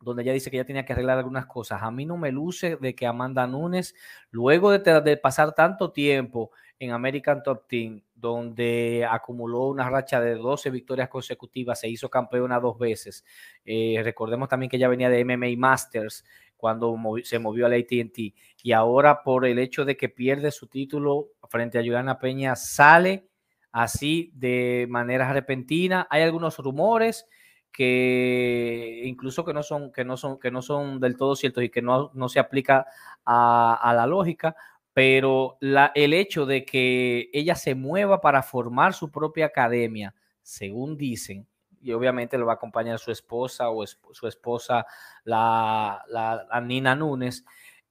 donde 0.00 0.22
ella 0.22 0.32
dice 0.32 0.50
que 0.50 0.56
ella 0.56 0.64
tenía 0.64 0.86
que 0.86 0.94
arreglar 0.94 1.18
algunas 1.18 1.44
cosas. 1.44 1.82
A 1.82 1.90
mí 1.90 2.06
no 2.06 2.16
me 2.16 2.32
luce 2.32 2.76
de 2.76 2.94
que 2.94 3.06
Amanda 3.06 3.46
Nunes, 3.46 3.94
luego 4.30 4.70
de, 4.70 5.02
de 5.02 5.16
pasar 5.18 5.54
tanto 5.54 5.92
tiempo 5.92 6.52
en 6.80 6.92
American 6.92 7.42
Top 7.42 7.68
Team, 7.68 8.02
donde 8.14 9.06
acumuló 9.08 9.68
una 9.68 9.88
racha 9.90 10.18
de 10.18 10.34
12 10.34 10.70
victorias 10.70 11.10
consecutivas, 11.10 11.78
se 11.78 11.88
hizo 11.88 12.08
campeona 12.08 12.58
dos 12.58 12.78
veces. 12.78 13.22
Eh, 13.66 14.00
recordemos 14.02 14.48
también 14.48 14.70
que 14.70 14.78
ella 14.78 14.88
venía 14.88 15.10
de 15.10 15.22
MMA 15.22 15.58
Masters 15.58 16.24
cuando 16.56 16.96
se 17.22 17.38
movió 17.38 17.66
al 17.66 17.74
ATT 17.74 18.18
y 18.62 18.72
ahora 18.72 19.22
por 19.22 19.46
el 19.46 19.58
hecho 19.58 19.84
de 19.84 19.96
que 19.96 20.08
pierde 20.08 20.50
su 20.50 20.68
título 20.68 21.28
frente 21.50 21.78
a 21.78 21.82
Juliana 21.82 22.18
Peña, 22.18 22.56
sale 22.56 23.28
así 23.72 24.32
de 24.34 24.86
manera 24.88 25.30
repentina. 25.32 26.06
Hay 26.10 26.22
algunos 26.22 26.56
rumores 26.58 27.26
que 27.72 29.02
incluso 29.04 29.44
que 29.44 29.52
no 29.52 29.62
son, 29.62 29.92
que 29.92 30.04
no 30.04 30.16
son, 30.16 30.38
que 30.40 30.50
no 30.50 30.62
son 30.62 30.98
del 30.98 31.16
todo 31.16 31.36
ciertos 31.36 31.62
y 31.62 31.68
que 31.68 31.82
no, 31.82 32.10
no 32.14 32.28
se 32.30 32.40
aplica 32.40 32.86
a, 33.24 33.74
a 33.74 33.94
la 33.94 34.06
lógica, 34.06 34.56
pero 34.92 35.56
la, 35.60 35.92
el 35.94 36.12
hecho 36.12 36.46
de 36.46 36.64
que 36.64 37.30
ella 37.32 37.54
se 37.54 37.74
mueva 37.74 38.20
para 38.20 38.42
formar 38.42 38.94
su 38.94 39.10
propia 39.10 39.46
academia, 39.46 40.14
según 40.42 40.96
dicen, 40.96 41.46
y 41.80 41.92
obviamente 41.92 42.36
lo 42.36 42.46
va 42.46 42.52
a 42.52 42.56
acompañar 42.56 42.98
su 42.98 43.10
esposa 43.10 43.70
o 43.70 43.86
su 43.86 44.26
esposa, 44.26 44.86
la, 45.24 46.04
la, 46.08 46.60
Nina 46.60 46.94
Núñez, 46.94 47.44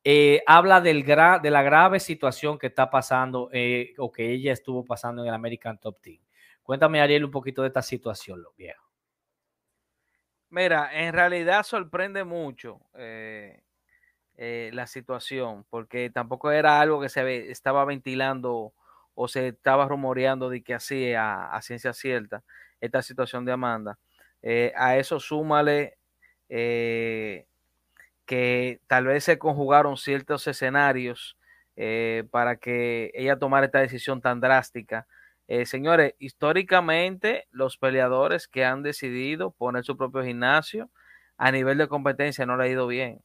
eh, 0.04 0.44
habla 0.46 0.82
de 0.82 0.94
la 1.52 1.64
grave 1.64 2.00
situación 2.00 2.58
que 2.58 2.68
está 2.68 2.90
pasando 2.90 3.50
eh, 3.52 3.94
o 3.98 4.12
que 4.12 4.32
ella 4.32 4.54
estuvo 4.54 4.86
pasando 4.86 5.22
en 5.24 5.30
el 5.30 5.34
American 5.34 5.78
Top 5.80 6.00
Team. 6.02 6.22
Cuéntame, 6.64 7.02
Ariel, 7.02 7.26
un 7.26 7.32
poquito 7.32 7.64
de 7.64 7.70
esta 7.70 7.82
situación, 7.82 8.42
lo 8.42 8.54
viejo. 8.54 8.90
Mira, 10.52 10.90
en 10.94 11.14
realidad 11.14 11.64
sorprende 11.64 12.24
mucho 12.24 12.80
eh, 12.96 13.64
eh, 14.42 14.72
la 14.74 14.88
situación, 14.88 15.66
porque 15.70 16.10
tampoco 16.10 16.50
era 16.52 16.80
algo 16.80 17.02
que 17.02 17.10
se 17.10 17.52
estaba 17.52 17.84
ventilando 17.84 18.74
o 19.14 19.28
se 19.28 19.50
estaba 19.50 19.86
rumoreando 19.86 20.50
de 20.50 20.64
que 20.64 20.74
así 20.74 21.14
a, 21.14 21.60
ciencia 21.62 21.92
cierta 21.92 22.42
esta 22.80 23.02
situación 23.02 23.44
de 23.44 23.52
Amanda. 23.52 24.00
Eh, 24.42 24.72
a 24.78 24.96
eso 24.98 25.20
súmale 25.20 25.98
eh, 26.48 27.48
que 28.26 28.80
tal 28.88 29.08
vez 29.08 29.26
se 29.26 29.38
conjugaron 29.40 29.98
ciertos 29.98 30.48
escenarios 30.48 31.38
para 32.32 32.58
que 32.58 33.12
ella 33.16 33.38
tomara 33.40 33.66
esta 33.66 33.80
decisión 33.80 34.22
tan 34.22 34.40
drástica. 34.42 35.08
señores, 35.66 36.16
históricamente 36.20 37.48
los 37.52 37.78
peleadores 37.78 38.48
que 38.48 38.66
han 38.66 38.84
decidido 38.84 39.52
poner 39.52 39.84
su 39.84 39.98
propio 39.98 40.24
gimnasio 40.24 40.90
a 41.38 41.52
nivel 41.52 41.78
de 41.78 41.88
competencia 41.90 42.46
no 42.46 42.58
le 42.58 42.66
ha 42.66 42.68
ido 42.68 42.88
bien. 42.88 43.22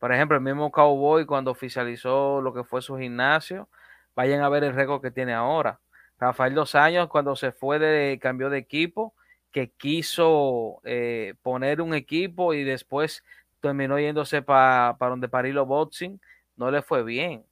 Por 0.00 0.12
ejemplo, 0.12 0.36
el 0.38 0.42
mismo 0.42 0.72
Cowboy 0.72 1.26
cuando 1.26 1.50
oficializó 1.50 2.40
lo 2.40 2.54
que 2.54 2.64
fue 2.64 2.80
su 2.80 2.96
gimnasio, 2.96 3.68
vayan 4.16 4.40
a 4.42 4.48
ver 4.48 4.64
el 4.64 4.74
récord 4.74 5.02
que 5.02 5.10
tiene 5.10 5.34
ahora. 5.34 5.78
Rafael 6.18 6.54
Dos 6.54 6.74
Años 6.74 7.08
cuando 7.08 7.36
se 7.36 7.52
fue 7.52 7.78
de 7.78 8.18
cambio 8.18 8.48
de 8.48 8.58
equipo, 8.58 9.14
que 9.52 9.70
quiso 9.72 10.80
eh, 10.84 11.34
poner 11.42 11.82
un 11.82 11.92
equipo 11.92 12.54
y 12.54 12.64
después 12.64 13.22
terminó 13.60 13.98
yéndose 13.98 14.40
para 14.40 14.96
donde 14.98 15.28
Parilo 15.28 15.66
Boxing, 15.66 16.18
no 16.56 16.70
le 16.70 16.80
fue 16.80 17.02
bien. 17.02 17.44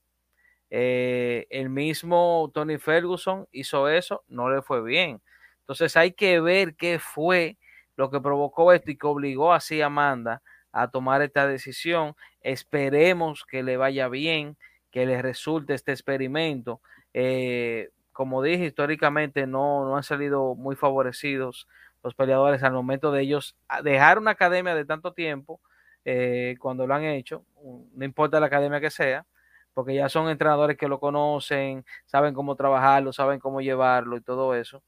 Eh, 0.71 1.47
el 1.51 1.69
mismo 1.69 2.51
Tony 2.55 2.79
Ferguson 2.79 3.47
hizo 3.53 3.89
eso, 3.89 4.25
no 4.27 4.49
le 4.49 4.63
fue 4.63 4.83
bien. 4.83 5.21
Entonces 5.61 5.99
hay 5.99 6.13
que 6.13 6.41
ver 6.41 6.77
qué 6.77 6.99
fue 6.99 7.59
lo 7.95 8.11
que 8.11 8.21
provocó 8.23 8.73
esto 8.73 8.91
y 8.91 8.97
que 8.97 9.07
obligó 9.07 9.53
así 9.53 9.83
a 9.83 9.87
Amanda 9.87 10.41
a 10.73 10.91
tomar 10.91 11.23
esta 11.23 11.47
decisión. 11.47 12.15
Esperemos 12.41 13.45
que 13.45 13.63
le 13.63 13.77
vaya 13.77 14.09
bien, 14.09 14.57
que 14.91 15.07
le 15.07 15.23
resulte 15.23 15.75
este 15.75 15.93
experimento. 15.93 16.81
Eh, 17.15 17.91
como 18.13 18.43
dije, 18.43 18.67
históricamente 18.67 19.47
no, 19.47 19.85
no 19.85 19.97
han 19.97 20.03
salido 20.03 20.55
muy 20.55 20.77
favorecidos 20.77 21.69
los 22.03 22.15
peleadores 22.15 22.63
al 22.63 22.73
momento 22.73 23.13
de 23.13 23.23
ellos 23.23 23.57
dejar 23.83 24.19
una 24.19 24.33
academia 24.33 24.75
de 24.75 24.85
tanto 24.85 25.13
tiempo 25.13 25.61
eh, 26.05 26.57
cuando 26.61 26.87
lo 26.87 26.95
han 26.95 27.05
hecho, 27.05 27.45
no 27.93 28.05
importa 28.05 28.41
la 28.41 28.47
academia 28.47 28.81
que 28.81 28.91
sea, 28.91 29.27
porque 29.75 29.95
ya 29.95 30.09
son 30.09 30.29
entrenadores 30.29 30.77
que 30.77 30.89
lo 30.89 30.99
conocen, 31.01 31.85
saben 32.07 32.35
cómo 32.35 32.57
trabajarlo, 32.57 33.13
saben 33.13 33.41
cómo 33.41 33.61
llevarlo 33.61 34.17
y 34.17 34.21
todo 34.21 34.55
eso. 34.55 34.83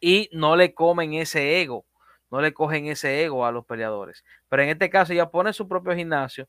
Y 0.00 0.28
no 0.32 0.56
le 0.56 0.74
comen 0.74 1.14
ese 1.14 1.62
ego 1.62 1.84
no 2.32 2.40
le 2.40 2.54
cogen 2.54 2.86
ese 2.86 3.22
ego 3.24 3.44
a 3.44 3.52
los 3.52 3.66
peleadores. 3.66 4.24
Pero 4.48 4.62
en 4.62 4.70
este 4.70 4.88
caso 4.88 5.12
ya 5.12 5.28
pone 5.28 5.52
su 5.52 5.68
propio 5.68 5.94
gimnasio. 5.94 6.48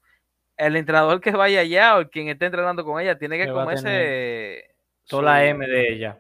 El 0.56 0.78
entrenador 0.78 1.20
que 1.20 1.32
vaya 1.32 1.60
allá 1.60 2.00
o 2.00 2.10
quien 2.10 2.30
esté 2.30 2.46
entrenando 2.46 2.86
con 2.86 3.02
ella 3.02 3.18
tiene 3.18 3.38
que 3.38 3.52
comerse 3.52 4.74
toda 5.08 5.24
la 5.24 5.46
M 5.46 5.68
de 5.68 5.94
ella. 5.94 6.20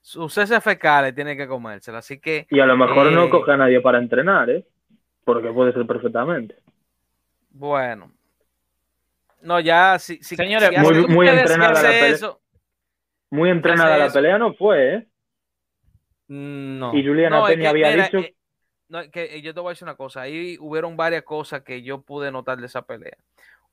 Sus 0.00 0.36
heces 0.36 0.64
fecales 0.64 1.14
tiene 1.14 1.36
que 1.36 1.46
comérsela. 1.46 1.98
Así 1.98 2.18
que. 2.18 2.48
Y 2.50 2.58
a 2.58 2.66
lo 2.66 2.76
mejor 2.76 3.12
no 3.12 3.26
eh, 3.26 3.30
coge 3.30 3.52
a 3.52 3.56
nadie 3.56 3.80
para 3.80 3.98
entrenar, 3.98 4.50
¿eh? 4.50 4.66
Porque 5.24 5.50
puede 5.50 5.72
ser 5.72 5.86
perfectamente. 5.86 6.56
Bueno. 7.50 8.10
No, 9.42 9.60
ya, 9.60 9.96
si, 10.00 10.20
señores, 10.24 10.76
muy, 10.76 11.06
muy 11.06 11.28
entrenada 11.28 11.82
la 11.82 11.88
pelea. 11.88 12.36
muy 13.30 13.50
entrenada 13.50 13.96
la 13.96 14.10
pelea 14.10 14.38
no 14.38 14.54
fue, 14.54 14.94
¿eh? 14.94 15.06
No. 16.26 16.96
Y 16.96 17.06
Juliana 17.06 17.44
Peña 17.46 17.70
había 17.70 17.90
dicho. 17.90 18.18
Eh, 18.18 18.34
no, 18.90 19.08
que 19.10 19.36
eh, 19.36 19.40
yo 19.40 19.54
te 19.54 19.60
voy 19.60 19.70
a 19.70 19.72
decir 19.72 19.84
una 19.84 19.94
cosa, 19.94 20.22
ahí 20.22 20.58
hubieron 20.60 20.96
varias 20.96 21.22
cosas 21.22 21.62
que 21.62 21.82
yo 21.82 22.02
pude 22.02 22.30
notar 22.30 22.58
de 22.58 22.66
esa 22.66 22.82
pelea. 22.82 23.16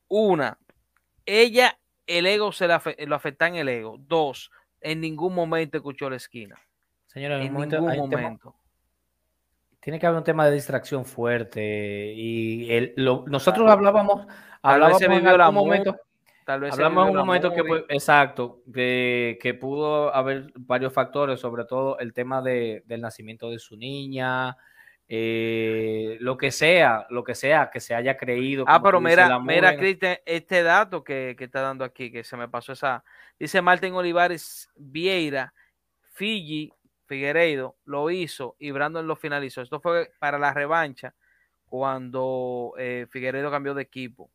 Una, 0.08 0.58
ella, 1.26 1.78
el 2.06 2.28
ego 2.28 2.52
se 2.52 2.68
lo 2.68 3.16
afecta 3.16 3.48
en 3.48 3.56
el 3.56 3.68
ego. 3.68 3.98
Dos, 4.00 4.52
en 4.80 5.02
ningún 5.02 5.34
momento 5.34 5.78
escuchó 5.78 6.10
la 6.10 6.18
esquina. 6.18 6.56
Señora, 7.08 7.38
en, 7.38 7.52
ningún 7.54 7.68
momento. 7.98 8.56
tiene 9.80 10.00
que 10.00 10.06
haber 10.06 10.20
un 10.20 10.24
tema 10.24 10.46
de 10.46 10.54
distracción 10.54 11.04
fuerte 11.04 12.14
y 12.16 12.72
el, 12.72 12.94
nosotros 12.96 13.70
hablábamos, 13.70 14.28
hablábamos 14.62 15.02
en 15.02 15.28
algún 15.28 15.56
momento. 15.56 15.98
Tal 16.46 16.62
vez 16.62 16.74
Hablamos 16.74 17.10
en 17.10 17.18
un 17.18 17.26
momento 17.26 17.52
que, 17.52 17.62
exacto, 17.90 18.62
que, 18.74 19.38
que, 19.42 19.54
pudo 19.54 20.16
haber 20.16 20.54
varios 20.56 20.94
factores, 20.94 21.42
sobre 21.42 21.66
todo 21.66 22.00
el 22.00 22.14
tema 22.14 22.42
de, 22.42 22.84
del 22.86 23.02
nacimiento 23.02 23.50
de 23.50 23.60
su 23.60 23.76
niña, 23.76 24.56
eh, 25.10 26.18
lo 26.20 26.38
que 26.38 26.52
sea, 26.52 27.08
lo 27.10 27.24
que 27.24 27.34
sea 27.34 27.70
que 27.72 27.80
se 27.80 27.96
haya 27.96 28.18
creído. 28.18 28.66
Ah, 28.68 28.82
pero 28.82 29.00
mira, 29.00 29.40
mira, 29.40 29.78
Cristian, 29.78 30.18
este 30.26 30.64
dato 30.64 31.04
que, 31.04 31.36
está 31.40 31.62
dando 31.62 31.86
aquí, 31.86 32.12
que 32.12 32.24
se 32.24 32.36
me 32.36 32.50
pasó 32.50 32.74
esa. 32.74 33.04
Dice 33.40 33.62
Martín 33.62 33.94
Olivares 33.94 34.70
Vieira, 34.76 35.54
Fiji, 36.14 36.74
Figueiredo 37.06 37.78
lo 37.86 38.10
hizo 38.12 38.56
y 38.60 38.72
Brandon 38.72 39.08
lo 39.08 39.16
finalizó. 39.16 39.62
Esto 39.62 39.80
fue 39.80 40.12
para 40.20 40.38
la 40.38 40.54
revancha 40.54 41.14
cuando 41.68 42.74
eh, 42.78 43.08
Figueiredo 43.10 43.50
cambió 43.50 43.74
de 43.74 43.84
equipo. 43.84 44.30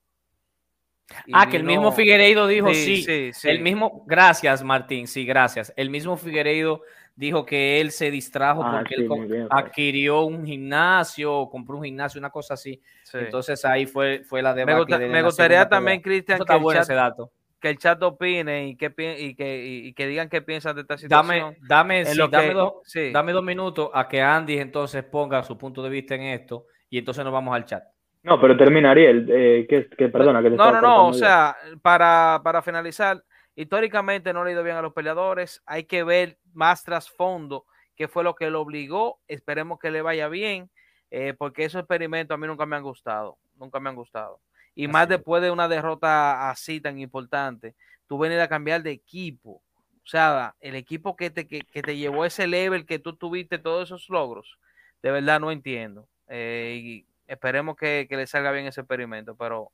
ah, 1.35 1.51
que 1.51 1.59
el 1.59 1.65
mismo 1.65 1.93
Figueiredo 1.93 2.47
dijo 2.47 2.73
sí, 2.73 3.03
sí, 3.03 3.33
sí, 3.35 3.49
El 3.49 3.61
mismo, 3.61 4.05
gracias 4.07 4.63
Martín, 4.63 5.07
sí, 5.07 5.27
gracias. 5.27 5.71
El 5.77 5.91
mismo 5.91 6.17
Figueiredo 6.17 6.83
dijo 7.23 7.47
que 7.47 7.81
él 7.81 7.93
se 7.93 8.11
distrajo 8.11 8.65
ah, 8.65 8.79
porque 8.81 8.97
él 8.97 9.47
adquirió 9.49 10.23
un 10.23 10.45
gimnasio, 10.45 11.49
compró 11.51 11.77
un 11.77 11.85
gimnasio, 11.85 12.19
una 12.19 12.31
cosa 12.31 12.55
así. 12.55 12.83
Entonces 13.13 13.65
ahí 13.65 13.87
fue, 13.87 14.23
fue 14.25 14.43
la 14.43 14.53
debate. 14.53 15.09
Me, 15.09 15.23
gustaría 15.23 15.69
también, 15.69 16.01
Cristian, 16.01 16.41
que, 16.41 16.53
el 16.53 16.73
chat, 16.73 16.89
dato. 16.89 17.31
que 17.61 17.71
el 17.71 17.79
chat 17.79 18.03
opine 18.03 18.67
y 18.67 18.77
que, 18.77 18.93
y 19.19 19.35
que, 19.37 19.65
y 19.65 19.93
que 19.93 20.07
digan 20.09 20.29
qué 20.29 20.43
piensan 20.43 20.75
de 20.75 20.83
esta 20.83 20.99
situación. 20.99 21.55
Dame, 21.63 22.05
dame, 22.05 23.13
dame 23.13 23.33
dos 23.33 23.45
minutos 23.45 23.91
a 23.95 24.09
que 24.09 24.21
Andy 24.21 24.59
entonces 24.59 25.05
ponga 25.05 25.45
su 25.45 25.57
punto 25.57 25.81
de 25.81 25.91
vista 25.91 26.17
en 26.17 26.23
esto 26.23 26.67
y 26.91 26.99
entonces 26.99 27.23
nos 27.23 27.33
vamos 27.33 27.55
al 27.55 27.65
chat. 27.65 27.85
No, 28.25 28.41
pero 28.41 28.57
termina 28.57 28.91
Ariel, 28.91 29.29
eh, 29.31 29.67
que, 29.69 29.89
que, 29.89 30.09
perdona. 30.09 30.43
Que 30.43 30.51
no, 30.51 30.73
no, 30.73 30.81
no, 30.81 31.09
o 31.09 31.13
sea, 31.13 31.57
para, 31.83 32.41
para 32.43 32.63
finalizar, 32.63 33.23
Históricamente 33.55 34.33
no 34.33 34.45
le 34.45 34.51
ha 34.51 34.55
ido 34.55 34.63
bien 34.63 34.77
a 34.77 34.83
los 34.83 34.93
peleadores. 34.93 35.63
Hay 35.67 35.85
que 35.85 36.05
ver 36.05 36.39
más 36.53 36.85
trasfondo 36.85 37.67
qué 37.97 38.09
fue 38.09 38.25
lo 38.25 38.35
que 38.35 38.51
lo 38.51 38.61
obligó. 38.61 39.21
Esperemos 39.29 39.79
que 39.79 39.91
le 39.91 40.03
vaya 40.03 40.29
bien, 40.29 40.71
eh, 41.11 41.35
porque 41.37 41.65
esos 41.65 41.81
experimentos 41.81 42.35
a 42.35 42.39
mí 42.39 42.47
nunca 42.47 42.67
me 42.67 42.77
han 42.77 42.83
gustado. 42.83 43.39
Nunca 43.57 43.79
me 43.81 43.91
han 43.91 43.97
gustado. 43.97 44.41
Y 44.75 44.89
más 44.89 45.09
después 45.09 45.43
de 45.43 45.51
una 45.51 45.69
derrota 45.69 46.51
así 46.51 46.81
tan 46.81 46.99
importante, 46.99 47.75
tú 48.07 48.19
venir 48.19 48.41
a 48.41 48.49
cambiar 48.49 48.83
de 48.83 48.93
equipo. 48.93 49.63
O 50.05 50.07
sea, 50.07 50.57
el 50.61 50.75
equipo 50.75 51.15
que 51.17 51.31
te, 51.31 51.47
que, 51.47 51.63
te 51.63 51.97
llevó 51.97 52.25
ese 52.25 52.47
level 52.47 52.87
que 52.87 52.99
tú 52.99 53.15
tuviste 53.15 53.59
todos 53.59 53.89
esos 53.89 54.09
logros, 54.09 54.59
de 55.03 55.11
verdad 55.11 55.41
no 55.41 55.51
entiendo. 55.51 56.09
Eh, 56.29 56.81
y 56.83 57.07
esperemos 57.27 57.77
que, 57.77 58.07
le 58.11 58.27
salga 58.27 58.51
bien 58.51 58.67
ese 58.67 58.81
experimento, 58.81 59.37
pero 59.37 59.71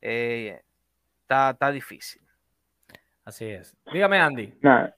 eh, 0.00 0.62
está, 1.22 1.50
está 1.50 1.70
difícil. 1.70 2.22
Así 3.24 3.46
es. 3.46 3.76
Dígame, 3.92 4.18
Andy. 4.18 4.52
Nada, 4.62 4.94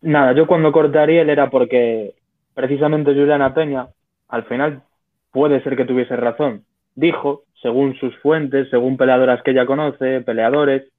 nada 0.00 0.32
yo 0.32 0.46
cuando 0.46 0.72
corté 0.72 0.98
a 0.98 1.02
Ariel 1.02 1.30
era 1.30 1.50
porque 1.50 2.14
precisamente 2.54 3.12
Juliana 3.14 3.54
Peña, 3.54 3.88
al 4.28 4.44
final, 4.44 4.82
puede 5.30 5.62
ser 5.62 5.76
que 5.76 5.84
tuviese 5.84 6.16
razón. 6.16 6.64
Dijo, 6.94 7.44
según 7.60 7.94
sus 7.96 8.16
fuentes, 8.18 8.70
según 8.70 8.96
peleadoras 8.96 9.42
que 9.42 9.50
ella 9.50 9.66
conoce, 9.66 10.22
peleadores, 10.22 10.90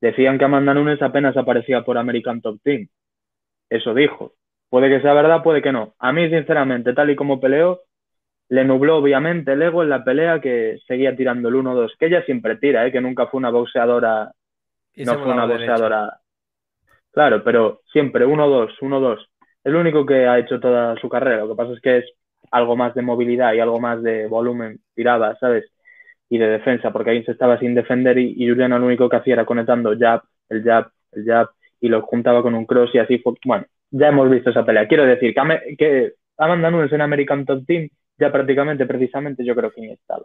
decían 0.00 0.38
que 0.38 0.44
Amanda 0.44 0.74
Nunes 0.74 1.00
apenas 1.02 1.36
aparecía 1.36 1.82
por 1.82 1.96
American 1.98 2.40
Top 2.40 2.58
Team. 2.62 2.88
Eso 3.70 3.94
dijo. 3.94 4.32
Puede 4.68 4.88
que 4.88 5.00
sea 5.00 5.14
verdad, 5.14 5.42
puede 5.42 5.62
que 5.62 5.72
no. 5.72 5.94
A 5.98 6.12
mí, 6.12 6.28
sinceramente, 6.28 6.92
tal 6.92 7.10
y 7.10 7.16
como 7.16 7.40
peleó, 7.40 7.82
le 8.48 8.64
nubló 8.64 8.96
obviamente 8.96 9.52
el 9.52 9.62
ego 9.62 9.82
en 9.82 9.90
la 9.90 10.04
pelea 10.04 10.40
que 10.40 10.78
seguía 10.86 11.16
tirando 11.16 11.48
el 11.48 11.54
1-2, 11.54 11.92
que 11.98 12.06
ella 12.06 12.24
siempre 12.24 12.56
tira, 12.56 12.86
¿eh? 12.86 12.92
que 12.92 13.00
nunca 13.00 13.26
fue 13.26 13.38
una 13.38 13.50
boxeadora 13.50 14.32
no 15.04 15.18
fue 15.18 15.32
una 15.32 15.46
boxeadora. 15.46 16.20
Claro, 17.12 17.42
pero 17.42 17.80
siempre 17.92 18.26
1-2, 18.26 18.78
1-2. 18.80 19.18
Es 19.64 19.72
lo 19.72 19.80
único 19.80 20.04
que 20.06 20.26
ha 20.26 20.38
hecho 20.38 20.60
toda 20.60 20.96
su 21.00 21.08
carrera. 21.08 21.38
Lo 21.38 21.48
que 21.48 21.54
pasa 21.54 21.72
es 21.72 21.80
que 21.80 21.98
es 21.98 22.04
algo 22.50 22.76
más 22.76 22.94
de 22.94 23.02
movilidad 23.02 23.54
y 23.54 23.60
algo 23.60 23.80
más 23.80 24.02
de 24.02 24.26
volumen, 24.26 24.80
tirada, 24.94 25.36
¿sabes? 25.40 25.64
Y 26.28 26.38
de 26.38 26.48
defensa, 26.48 26.92
porque 26.92 27.10
ahí 27.10 27.24
se 27.24 27.32
estaba 27.32 27.58
sin 27.58 27.74
defender 27.74 28.18
y, 28.18 28.48
Juliana 28.48 28.78
lo 28.78 28.86
único 28.86 29.08
que 29.08 29.16
hacía 29.16 29.34
era 29.34 29.44
conectando 29.44 29.96
jab, 29.98 30.22
el 30.48 30.62
jab, 30.62 30.90
el 31.12 31.24
jab 31.24 31.48
y 31.80 31.88
lo 31.88 32.02
juntaba 32.02 32.42
con 32.42 32.54
un 32.54 32.66
cross 32.66 32.90
y 32.94 32.98
así 32.98 33.18
fue. 33.18 33.34
Bueno, 33.44 33.66
ya 33.90 34.08
hemos 34.08 34.30
visto 34.30 34.50
esa 34.50 34.64
pelea. 34.64 34.86
Quiero 34.88 35.04
decir 35.04 35.34
que, 35.34 35.76
que 35.76 36.12
Amanda 36.38 36.70
Nunes 36.70 36.92
en 36.92 37.00
American 37.00 37.44
Top 37.44 37.64
Team 37.66 37.88
ya 38.18 38.32
prácticamente, 38.32 38.86
precisamente, 38.86 39.44
yo 39.44 39.54
creo 39.54 39.70
que 39.70 39.92
estaba. 39.92 40.22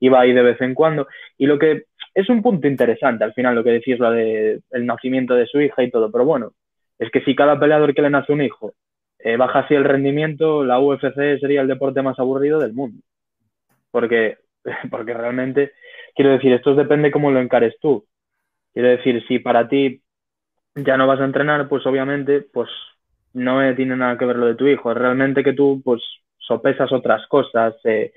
Iba 0.00 0.20
ahí 0.20 0.32
de 0.32 0.42
vez 0.42 0.60
en 0.60 0.74
cuando. 0.74 1.06
Y 1.36 1.46
lo 1.46 1.58
que 1.58 1.84
es 2.14 2.28
un 2.28 2.42
punto 2.42 2.66
interesante 2.66 3.24
al 3.24 3.34
final 3.34 3.54
lo 3.54 3.64
que 3.64 3.70
decís, 3.70 3.98
lo 3.98 4.10
de 4.10 4.60
el 4.70 4.86
nacimiento 4.86 5.34
de 5.34 5.46
su 5.46 5.60
hija 5.60 5.82
y 5.82 5.90
todo, 5.90 6.10
pero 6.10 6.24
bueno, 6.24 6.52
es 6.98 7.10
que 7.10 7.22
si 7.22 7.34
cada 7.34 7.58
peleador 7.58 7.94
que 7.94 8.02
le 8.02 8.10
nace 8.10 8.32
un 8.32 8.42
hijo 8.42 8.74
eh, 9.18 9.36
baja 9.36 9.60
así 9.60 9.74
el 9.74 9.84
rendimiento, 9.84 10.64
la 10.64 10.80
UFC 10.80 11.38
sería 11.40 11.60
el 11.60 11.68
deporte 11.68 12.02
más 12.02 12.18
aburrido 12.18 12.58
del 12.58 12.72
mundo. 12.72 13.02
Porque 13.90 14.38
porque 14.90 15.14
realmente, 15.14 15.72
quiero 16.14 16.32
decir, 16.32 16.52
esto 16.52 16.74
depende 16.74 17.10
cómo 17.10 17.30
lo 17.30 17.40
encares 17.40 17.74
tú. 17.80 18.04
Quiero 18.72 18.88
decir, 18.88 19.24
si 19.26 19.38
para 19.38 19.68
ti 19.68 20.02
ya 20.74 20.96
no 20.96 21.06
vas 21.06 21.20
a 21.20 21.24
entrenar, 21.24 21.68
pues 21.68 21.84
obviamente, 21.86 22.42
pues 22.42 22.68
no 23.32 23.60
tiene 23.74 23.96
nada 23.96 24.18
que 24.18 24.24
ver 24.24 24.36
lo 24.36 24.46
de 24.46 24.54
tu 24.54 24.66
hijo. 24.66 24.94
Realmente 24.94 25.44
que 25.44 25.52
tú, 25.52 25.82
pues, 25.84 26.02
sopesas 26.38 26.92
otras 26.92 27.26
cosas, 27.28 27.74
eh, 27.84 28.12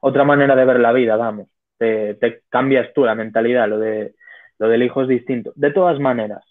otra 0.00 0.24
manera 0.24 0.54
de 0.56 0.64
ver 0.64 0.80
la 0.80 0.92
vida, 0.92 1.16
vamos. 1.16 1.48
Te, 1.78 2.42
cambias 2.48 2.92
tú 2.94 3.04
la 3.04 3.14
mentalidad, 3.14 3.68
lo, 3.68 3.78
de, 3.78 4.14
lo 4.58 4.68
del 4.68 4.82
hijo 4.82 5.02
es 5.02 5.08
distinto. 5.08 5.52
De 5.56 5.72
todas 5.72 5.98
maneras, 6.00 6.42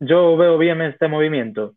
yo 0.00 0.36
veo 0.36 0.58
bien 0.58 0.80
este 0.82 1.08
movimiento. 1.08 1.74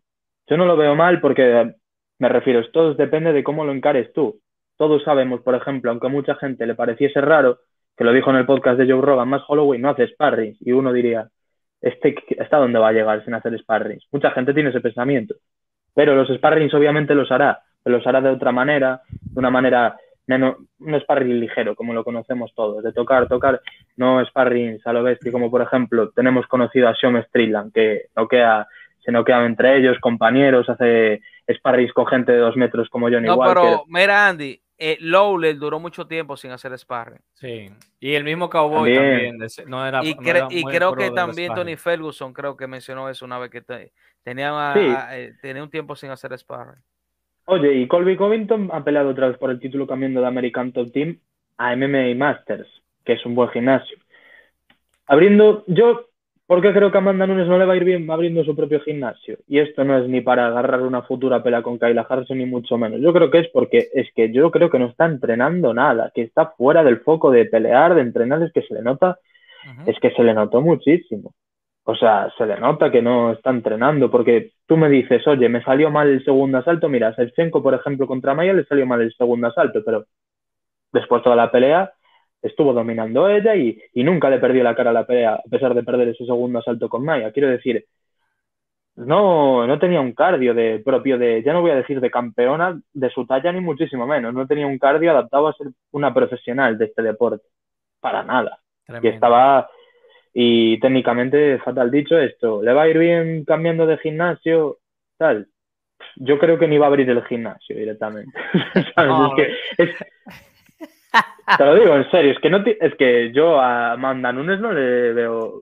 Yo 0.47 0.57
no 0.57 0.65
lo 0.65 0.75
veo 0.77 0.95
mal 0.95 1.21
porque, 1.21 1.73
me 2.19 2.29
refiero, 2.29 2.67
todo 2.71 2.93
depende 2.93 3.33
de 3.33 3.43
cómo 3.43 3.65
lo 3.65 3.71
encares 3.71 4.11
tú. 4.13 4.39
Todos 4.77 5.03
sabemos, 5.03 5.41
por 5.41 5.55
ejemplo, 5.55 5.91
aunque 5.91 6.07
a 6.07 6.09
mucha 6.09 6.35
gente 6.35 6.65
le 6.65 6.75
pareciese 6.75 7.21
raro, 7.21 7.59
que 7.97 8.03
lo 8.03 8.13
dijo 8.13 8.31
en 8.31 8.37
el 8.37 8.45
podcast 8.45 8.79
de 8.79 8.91
Joe 8.91 9.01
Rogan, 9.01 9.29
más 9.29 9.43
Holloway 9.47 9.79
no 9.79 9.89
hace 9.89 10.07
sparring. 10.07 10.57
Y 10.59 10.71
uno 10.71 10.91
diría, 10.91 11.29
este, 11.81 12.15
¿hasta 12.39 12.57
dónde 12.57 12.79
va 12.79 12.89
a 12.89 12.93
llegar 12.93 13.23
sin 13.23 13.33
hacer 13.33 13.57
sparrings? 13.59 14.07
Mucha 14.11 14.31
gente 14.31 14.53
tiene 14.53 14.69
ese 14.69 14.81
pensamiento. 14.81 15.35
Pero 15.93 16.15
los 16.15 16.29
sparrings 16.29 16.73
obviamente 16.73 17.15
los 17.15 17.31
hará, 17.31 17.61
pero 17.83 17.97
los 17.97 18.07
hará 18.07 18.21
de 18.21 18.29
otra 18.29 18.51
manera, 18.51 19.01
de 19.09 19.39
una 19.39 19.49
manera, 19.49 19.97
no, 20.37 20.57
un 20.79 20.99
sparring 21.01 21.39
ligero, 21.39 21.75
como 21.75 21.93
lo 21.93 22.03
conocemos 22.03 22.53
todos, 22.55 22.83
de 22.83 22.93
tocar, 22.93 23.27
tocar, 23.27 23.61
no 23.97 24.23
sparrings 24.25 24.85
a 24.85 24.93
lo 24.93 25.03
bestia, 25.03 25.31
como 25.31 25.49
por 25.49 25.61
ejemplo 25.61 26.09
tenemos 26.11 26.45
conocido 26.47 26.87
a 26.87 26.95
Sean 26.95 27.21
Strickland, 27.27 27.73
que 27.73 28.07
noquea, 28.15 28.67
se 29.03 29.11
noquea 29.11 29.45
entre 29.45 29.77
ellos, 29.77 29.97
compañeros, 29.99 30.69
hace 30.69 31.21
sparrings 31.51 31.93
con 31.93 32.05
gente 32.07 32.31
de 32.31 32.37
dos 32.39 32.55
metros 32.55 32.89
como 32.89 33.09
Johnny 33.09 33.27
no, 33.27 33.35
Walker. 33.35 33.55
pero 33.61 33.83
mira 33.87 34.27
Andy, 34.27 34.61
eh, 34.77 34.97
Lowler 35.01 35.57
duró 35.57 35.79
mucho 35.79 36.07
tiempo 36.07 36.35
sin 36.37 36.51
hacer 36.51 36.77
sparring. 36.77 37.21
Sí, 37.33 37.69
y 37.99 38.13
el 38.15 38.23
mismo 38.23 38.49
Cowboy 38.49 38.93
también, 38.93 39.37
También. 39.37 39.69
no 39.69 39.85
era 39.87 40.03
Y, 40.03 40.15
no 40.15 40.21
cre- 40.21 40.29
era 40.29 40.47
y 40.49 40.63
creo 40.63 40.95
que 40.95 41.11
también. 41.11 41.53
Tony 41.53 41.75
Ferguson 41.75 42.33
creo 42.33 42.55
que 42.57 42.67
mencionó 42.67 43.07
eso 43.09 43.25
una 43.25 43.37
vez 43.37 43.49
que 43.51 43.61
te- 43.61 43.91
tenía, 44.23 44.49
a- 44.51 44.73
Sí. 44.73 44.79
a- 44.87 45.17
eh, 45.19 45.33
tenía 45.41 45.61
un 45.63 45.69
tiempo 45.69 45.95
sin 45.95 46.09
hacer 46.09 46.35
sparring. 46.37 46.81
Oye, 47.51 47.73
y 47.73 47.87
Colby 47.87 48.15
Covington 48.15 48.69
ha 48.71 48.81
peleado 48.81 49.09
otra 49.09 49.27
vez 49.27 49.37
por 49.37 49.51
el 49.51 49.59
título 49.59 49.85
cambiando 49.85 50.21
de 50.21 50.27
American 50.27 50.71
Top 50.71 50.89
Team 50.93 51.17
a 51.57 51.75
MMA 51.75 52.15
Masters, 52.15 52.65
que 53.03 53.11
es 53.11 53.25
un 53.25 53.35
buen 53.35 53.49
gimnasio. 53.49 53.97
Abriendo, 55.05 55.65
yo, 55.67 56.05
porque 56.47 56.71
creo 56.71 56.91
que 56.91 56.97
a 56.97 57.01
Amanda 57.01 57.27
Nunes 57.27 57.49
no 57.49 57.59
le 57.59 57.65
va 57.65 57.73
a 57.73 57.75
ir 57.75 57.83
bien 57.83 58.09
abriendo 58.09 58.45
su 58.45 58.55
propio 58.55 58.79
gimnasio. 58.79 59.39
Y 59.49 59.59
esto 59.59 59.83
no 59.83 59.97
es 59.97 60.07
ni 60.07 60.21
para 60.21 60.47
agarrar 60.47 60.81
una 60.83 61.01
futura 61.01 61.43
pelea 61.43 61.61
con 61.61 61.77
Kayla 61.77 62.07
Harrison, 62.09 62.37
ni 62.37 62.45
mucho 62.45 62.77
menos. 62.77 63.01
Yo 63.01 63.11
creo 63.11 63.29
que 63.29 63.39
es 63.39 63.49
porque 63.49 63.89
es 63.93 64.07
que 64.15 64.31
yo 64.31 64.49
creo 64.49 64.69
que 64.69 64.79
no 64.79 64.85
está 64.85 65.03
entrenando 65.03 65.73
nada, 65.73 66.09
que 66.15 66.21
está 66.21 66.51
fuera 66.51 66.85
del 66.85 67.01
foco 67.01 67.31
de 67.31 67.43
pelear, 67.43 67.95
de 67.95 68.01
entrenar, 68.01 68.41
es 68.43 68.53
que 68.53 68.61
se 68.61 68.75
le 68.75 68.81
nota, 68.81 69.19
es 69.85 69.99
que 69.99 70.11
se 70.11 70.23
le 70.23 70.33
notó 70.33 70.61
muchísimo. 70.61 71.33
O 71.83 71.95
sea, 71.95 72.31
se 72.37 72.45
le 72.45 72.59
nota 72.59 72.91
que 72.91 73.01
no 73.01 73.31
está 73.31 73.49
entrenando, 73.49 74.11
porque 74.11 74.51
tú 74.67 74.77
me 74.77 74.89
dices, 74.89 75.25
oye, 75.27 75.49
me 75.49 75.63
salió 75.63 75.89
mal 75.89 76.09
el 76.09 76.23
segundo 76.23 76.59
asalto. 76.59 76.89
Mira, 76.89 77.11
Shevchenko, 77.11 77.63
por 77.63 77.73
ejemplo, 77.73 78.07
contra 78.07 78.35
Maya 78.35 78.53
le 78.53 78.65
salió 78.65 78.85
mal 78.85 79.01
el 79.01 79.13
segundo 79.15 79.47
asalto, 79.47 79.81
pero 79.83 80.05
después 80.93 81.23
toda 81.23 81.35
la 81.35 81.51
pelea 81.51 81.91
estuvo 82.41 82.73
dominando 82.73 83.29
ella 83.29 83.55
y, 83.55 83.79
y 83.93 84.03
nunca 84.03 84.29
le 84.29 84.39
perdió 84.39 84.63
la 84.63 84.75
cara 84.75 84.91
a 84.91 84.93
la 84.93 85.05
pelea, 85.05 85.35
a 85.35 85.49
pesar 85.49 85.73
de 85.73 85.83
perder 85.83 86.09
ese 86.09 86.25
segundo 86.25 86.59
asalto 86.59 86.89
con 86.89 87.03
Maya. 87.05 87.31
Quiero 87.31 87.49
decir, 87.49 87.85
no, 88.95 89.65
no 89.67 89.79
tenía 89.79 90.01
un 90.01 90.13
cardio 90.13 90.53
de 90.53 90.79
propio 90.83 91.17
de, 91.17 91.43
ya 91.43 91.53
no 91.53 91.61
voy 91.61 91.71
a 91.71 91.75
decir 91.75 91.99
de 92.01 92.11
campeona 92.11 92.79
de 92.93 93.09
su 93.09 93.25
talla, 93.25 93.51
ni 93.51 93.61
muchísimo 93.61 94.05
menos. 94.05 94.33
No 94.33 94.47
tenía 94.47 94.67
un 94.67 94.77
cardio 94.79 95.11
adaptado 95.11 95.47
a 95.47 95.53
ser 95.53 95.67
una 95.91 96.13
profesional 96.13 96.77
de 96.77 96.85
este 96.85 97.01
deporte. 97.01 97.45
Para 97.99 98.23
nada 98.23 98.59
y 99.01 99.09
Tremendo. 99.09 99.09
estaba 99.09 99.69
y 100.33 100.79
técnicamente 100.79 101.59
fatal 101.59 101.91
dicho 101.91 102.17
esto 102.17 102.61
le 102.63 102.73
va 102.73 102.83
a 102.83 102.87
ir 102.87 102.97
bien 102.97 103.43
cambiando 103.45 103.85
de 103.85 103.97
gimnasio 103.97 104.77
tal. 105.17 105.47
Yo 106.15 106.39
creo 106.39 106.57
que 106.57 106.67
ni 106.67 106.77
va 106.77 106.85
a 106.85 106.89
abrir 106.89 107.09
el 107.09 107.23
gimnasio 107.25 107.75
directamente. 107.75 108.31
¿Sabes? 108.95 109.09
No, 109.09 109.27
es 109.27 109.33
que 109.35 109.83
es- 109.83 109.95
te 111.57 111.65
lo 111.65 111.75
digo 111.75 111.95
en 111.95 112.09
serio 112.09 112.31
es 112.31 112.39
que 112.39 112.49
no 112.49 112.63
es 112.65 112.95
que 112.95 113.31
yo 113.33 113.59
a 113.59 113.91
Amanda 113.93 114.31
Nunes 114.31 114.59
no 114.61 114.71
le 114.71 115.11
veo 115.13 115.61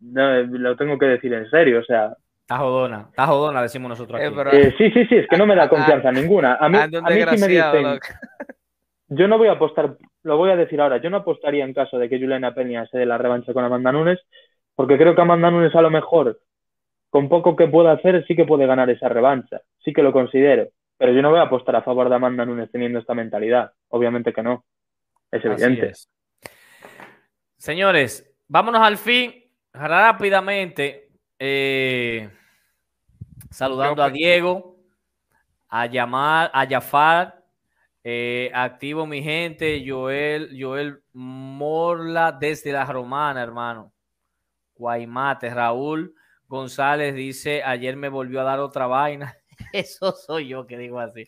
no, 0.00 0.42
lo 0.42 0.76
tengo 0.76 0.98
que 0.98 1.06
decir 1.06 1.32
en 1.32 1.48
serio 1.48 1.80
o 1.80 1.84
sea. 1.84 2.14
Está 2.40 2.58
jodona, 2.58 3.06
está 3.08 3.26
jodona, 3.26 3.62
decimos 3.62 3.88
nosotros 3.88 4.20
Eh, 4.20 4.30
pero- 4.34 4.52
eh, 4.52 4.74
sí 4.76 4.90
sí 4.90 5.06
sí 5.06 5.16
es 5.16 5.28
que 5.28 5.36
no 5.38 5.46
me 5.46 5.54
da 5.56 5.68
confianza 5.68 6.10
ninguna. 6.12 6.56
A 6.60 6.68
mí, 6.68 6.76
a 6.76 6.86
mí 6.88 7.20
sí 7.36 7.40
me 7.40 7.46
dicen 7.48 7.98
yo 9.08 9.28
no 9.28 9.38
voy 9.38 9.48
a 9.48 9.52
apostar, 9.52 9.96
lo 10.24 10.36
voy 10.36 10.50
a 10.50 10.56
decir 10.56 10.80
ahora, 10.80 10.96
yo 11.00 11.10
no 11.10 11.18
apostaría 11.18 11.64
en 11.64 11.74
caso 11.74 11.98
de 11.98 12.08
que 12.08 12.18
Juliana 12.18 12.54
Peña 12.54 12.86
se 12.86 12.98
dé 12.98 13.06
la 13.06 13.18
revancha 13.18 13.52
con 13.52 13.64
Amanda 13.64 13.92
Nunes, 13.92 14.18
porque 14.74 14.98
creo 14.98 15.14
que 15.14 15.20
Amanda 15.20 15.50
Nunes 15.50 15.74
a 15.74 15.82
lo 15.82 15.90
mejor, 15.90 16.40
con 17.10 17.28
poco 17.28 17.54
que 17.54 17.68
pueda 17.68 17.92
hacer, 17.92 18.24
sí 18.26 18.34
que 18.34 18.44
puede 18.44 18.66
ganar 18.66 18.90
esa 18.90 19.08
revancha, 19.08 19.60
sí 19.84 19.92
que 19.92 20.02
lo 20.02 20.12
considero, 20.12 20.68
pero 20.96 21.12
yo 21.12 21.22
no 21.22 21.30
voy 21.30 21.38
a 21.38 21.42
apostar 21.42 21.76
a 21.76 21.82
favor 21.82 22.08
de 22.08 22.16
Amanda 22.16 22.44
Nunes 22.44 22.70
teniendo 22.72 22.98
esta 22.98 23.14
mentalidad, 23.14 23.72
obviamente 23.88 24.32
que 24.32 24.42
no, 24.42 24.64
es 25.30 25.44
evidente. 25.44 25.88
es. 25.90 26.08
Señores, 27.56 28.34
vámonos 28.48 28.80
al 28.80 28.96
fin 28.96 29.32
rápidamente. 29.72 31.08
eh, 31.38 32.30
saludando 33.50 34.02
a 34.02 34.10
Diego, 34.10 34.76
a 35.68 35.86
Yamar, 35.86 36.50
a 36.54 36.66
Jafar, 36.66 37.43
eh, 38.04 38.50
activo 38.54 39.06
mi 39.06 39.22
gente, 39.22 39.82
Joel, 39.86 40.50
Joel 40.56 41.02
Morla 41.12 42.30
desde 42.32 42.70
la 42.70 42.84
Romana, 42.84 43.42
hermano. 43.42 43.92
Guaymate, 44.76 45.50
Raúl 45.50 46.14
González 46.46 47.14
dice, 47.14 47.62
ayer 47.62 47.96
me 47.96 48.08
volvió 48.08 48.40
a 48.40 48.44
dar 48.44 48.60
otra 48.60 48.86
vaina. 48.86 49.36
Eso 49.72 50.12
soy 50.12 50.48
yo 50.48 50.66
que 50.66 50.78
digo 50.78 51.00
así. 51.00 51.26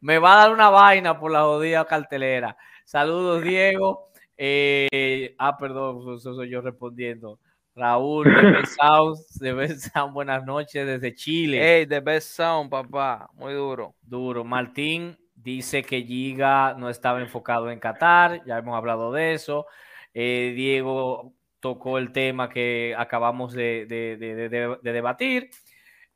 Me 0.00 0.18
va 0.18 0.34
a 0.34 0.36
dar 0.36 0.52
una 0.52 0.70
vaina 0.70 1.18
por 1.18 1.30
la 1.32 1.42
jodida 1.42 1.84
cartelera. 1.84 2.56
Saludos, 2.84 3.42
Diego. 3.42 4.10
Eh, 4.36 5.34
ah, 5.38 5.56
perdón, 5.56 6.16
eso 6.16 6.34
soy 6.34 6.50
yo 6.50 6.60
respondiendo. 6.60 7.38
Raúl, 7.74 8.24
de 8.24 8.50
Best 8.50 8.76
Sound, 8.80 9.18
de 9.40 9.52
Best 9.52 9.92
Sound, 9.92 10.12
buenas 10.12 10.44
noches 10.44 10.86
desde 10.86 11.14
Chile. 11.14 11.58
Hey, 11.60 11.86
the 11.86 12.00
best 12.00 12.30
sound, 12.36 12.68
papá. 12.68 13.30
Muy 13.34 13.54
duro. 13.54 13.94
Duro. 14.02 14.44
Martín 14.44 15.16
dice 15.42 15.82
que 15.82 16.02
Giga 16.02 16.74
no 16.74 16.88
estaba 16.88 17.20
enfocado 17.20 17.70
en 17.70 17.78
Qatar, 17.80 18.44
ya 18.44 18.58
hemos 18.58 18.76
hablado 18.76 19.12
de 19.12 19.34
eso. 19.34 19.66
Eh, 20.14 20.52
Diego 20.54 21.32
tocó 21.60 21.98
el 21.98 22.12
tema 22.12 22.48
que 22.48 22.94
acabamos 22.96 23.52
de, 23.52 23.86
de- 23.86 24.16
de- 24.16 24.48
de- 24.48 24.78
de 24.82 24.92
debatir. 24.92 25.50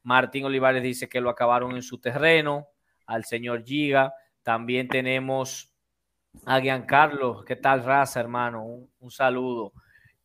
Martín 0.02 0.44
Olivares 0.44 0.82
dice 0.82 1.08
que 1.08 1.20
lo 1.20 1.30
acabaron 1.30 1.74
en 1.76 1.82
su 1.82 1.98
terreno, 1.98 2.68
al 3.06 3.24
señor 3.24 3.64
Giga. 3.64 4.12
También 4.42 4.86
tenemos 4.88 5.72
a 6.44 6.60
Giancarlo. 6.60 7.44
¿Qué 7.44 7.56
tal, 7.56 7.84
raza, 7.84 8.20
hermano? 8.20 8.64
Un, 8.64 8.90
un 9.00 9.10
saludo. 9.10 9.72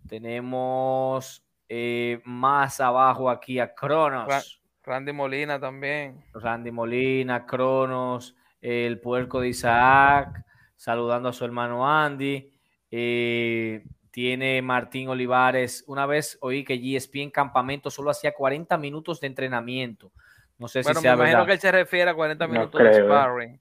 Tenemos 0.07 1.43
eh, 1.69 2.21
más 2.25 2.79
abajo 2.79 3.29
aquí 3.29 3.59
a 3.59 3.73
Cronos. 3.73 4.27
Ra- 4.27 4.41
Randy 4.83 5.13
Molina 5.13 5.59
también. 5.59 6.23
Randy 6.33 6.69
Molina, 6.71 7.45
Cronos, 7.45 8.35
el 8.61 8.99
puerco 8.99 9.41
de 9.41 9.49
Isaac, 9.49 10.43
saludando 10.75 11.29
a 11.29 11.33
su 11.33 11.43
hermano 11.45 11.87
Andy. 11.89 12.51
Eh, 12.89 13.83
tiene 14.11 14.61
Martín 14.61 15.07
Olivares. 15.09 15.83
Una 15.87 16.05
vez 16.05 16.37
oí 16.41 16.63
que 16.63 16.77
GSP 16.77 17.15
en 17.23 17.31
campamento 17.31 17.89
solo 17.89 18.09
hacía 18.11 18.33
40 18.33 18.77
minutos 18.77 19.19
de 19.21 19.27
entrenamiento. 19.27 20.11
No 20.57 20.67
sé 20.67 20.81
Bueno, 20.81 20.99
si 20.99 21.03
me 21.07 21.09
sea 21.09 21.13
imagino 21.15 21.37
verdad. 21.39 21.47
que 21.47 21.53
él 21.53 21.59
se 21.59 21.71
refiere 21.71 22.11
a 22.11 22.13
40 22.13 22.45
No 22.47 22.53
minutos 22.53 22.81
de 22.83 22.89
creo, 22.89 22.99
eh. 23.05 23.07
sparring. 23.07 23.59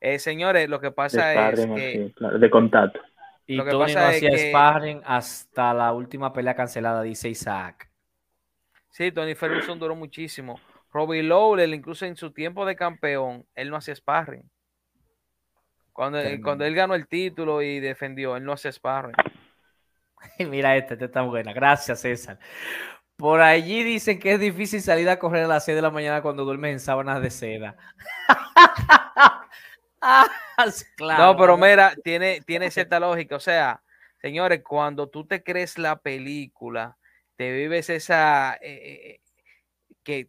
Eh, 0.00 0.18
señores, 0.18 0.68
lo 0.68 0.80
que 0.80 0.88
De 0.88 0.92
pasa 0.92 1.32
es 1.50 1.58
sparring, 1.60 1.74
que 1.76 1.92
sí, 2.08 2.12
claro, 2.14 2.38
de 2.38 2.50
contacto. 2.50 3.00
Y 3.46 3.54
lo 3.56 3.64
que 3.64 3.70
Tony 3.70 3.80
no 3.80 4.00
pasa 4.00 4.08
hacía 4.08 4.30
que- 4.30 4.48
sparring 4.50 5.00
hasta 5.06 5.72
la 5.72 5.92
última 5.92 6.32
pelea 6.32 6.54
cancelada, 6.54 7.02
dice 7.02 7.28
Isaac. 7.28 7.88
sí, 8.90 9.10
Tony 9.12 9.34
Ferguson 9.34 9.78
duró 9.78 9.94
muchísimo. 9.94 10.58
Robbie 10.94 11.24
Lawler, 11.24 11.68
incluso 11.70 12.06
en 12.06 12.16
su 12.16 12.30
tiempo 12.30 12.64
de 12.64 12.76
campeón, 12.76 13.44
él 13.56 13.68
no 13.68 13.76
hacía 13.76 13.96
sparring. 13.96 14.48
Cuando, 15.92 16.20
cuando 16.40 16.64
él 16.64 16.74
ganó 16.74 16.94
el 16.94 17.08
título 17.08 17.62
y 17.62 17.80
defendió, 17.80 18.36
él 18.36 18.44
no 18.44 18.52
hacía 18.52 18.70
sparring. 18.70 19.16
Mira 20.38 20.76
esta, 20.76 20.94
esta 20.94 21.06
está 21.06 21.22
buena. 21.22 21.52
Gracias, 21.52 22.00
César. 22.00 22.38
Por 23.16 23.40
allí 23.40 23.82
dicen 23.82 24.20
que 24.20 24.34
es 24.34 24.40
difícil 24.40 24.80
salir 24.82 25.08
a 25.08 25.18
correr 25.18 25.44
a 25.44 25.48
las 25.48 25.64
6 25.64 25.74
de 25.74 25.82
la 25.82 25.90
mañana 25.90 26.22
cuando 26.22 26.44
duermes 26.44 26.72
en 26.72 26.80
sábanas 26.80 27.20
de 27.20 27.30
seda. 27.30 27.76
Ah, 30.06 30.26
claro. 30.96 31.24
No, 31.24 31.38
pero 31.38 31.56
mira, 31.56 31.94
tiene, 32.04 32.42
tiene 32.42 32.70
cierta 32.70 33.00
lógica. 33.00 33.36
O 33.36 33.40
sea, 33.40 33.82
señores, 34.20 34.62
cuando 34.62 35.08
tú 35.08 35.26
te 35.26 35.42
crees 35.42 35.78
la 35.78 35.96
película, 35.96 36.98
te 37.36 37.50
vives 37.50 37.88
esa, 37.88 38.52
eh, 38.56 38.60
eh, 38.60 39.20
que 40.02 40.28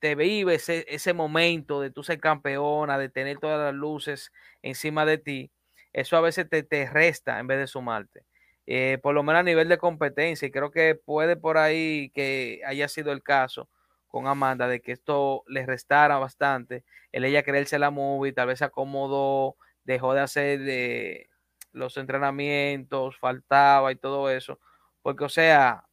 te 0.00 0.14
vives 0.14 0.68
ese, 0.68 0.84
ese 0.88 1.12
momento 1.14 1.80
de 1.80 1.90
tú 1.90 2.02
ser 2.02 2.20
campeona, 2.20 2.98
de 2.98 3.08
tener 3.08 3.38
todas 3.38 3.58
las 3.60 3.74
luces 3.74 4.32
encima 4.62 5.04
de 5.06 5.18
ti, 5.18 5.50
eso 5.92 6.16
a 6.16 6.20
veces 6.20 6.48
te, 6.48 6.62
te 6.62 6.88
resta 6.90 7.38
en 7.40 7.46
vez 7.46 7.58
de 7.58 7.66
sumarte. 7.66 8.24
Eh, 8.66 8.98
por 9.02 9.14
lo 9.14 9.22
menos 9.22 9.40
a 9.40 9.42
nivel 9.44 9.68
de 9.68 9.78
competencia, 9.78 10.46
y 10.46 10.50
creo 10.50 10.70
que 10.70 10.94
puede 10.94 11.36
por 11.36 11.56
ahí 11.58 12.10
que 12.14 12.60
haya 12.66 12.86
sido 12.88 13.12
el 13.12 13.22
caso 13.22 13.68
con 14.08 14.26
Amanda, 14.26 14.68
de 14.68 14.80
que 14.80 14.92
esto 14.92 15.42
le 15.48 15.64
restara 15.66 16.18
bastante, 16.18 16.84
el 17.12 17.24
ella 17.24 17.42
creerse 17.42 17.78
la 17.78 17.90
movie, 17.90 18.32
tal 18.32 18.48
vez 18.48 18.58
se 18.60 18.64
acomodó, 18.66 19.56
dejó 19.84 20.14
de 20.14 20.20
hacer 20.20 20.60
de 20.60 21.28
los 21.72 21.96
entrenamientos, 21.96 23.18
faltaba 23.18 23.92
y 23.92 23.96
todo 23.96 24.30
eso, 24.30 24.58
porque 25.02 25.24
o 25.24 25.28
sea, 25.30 25.84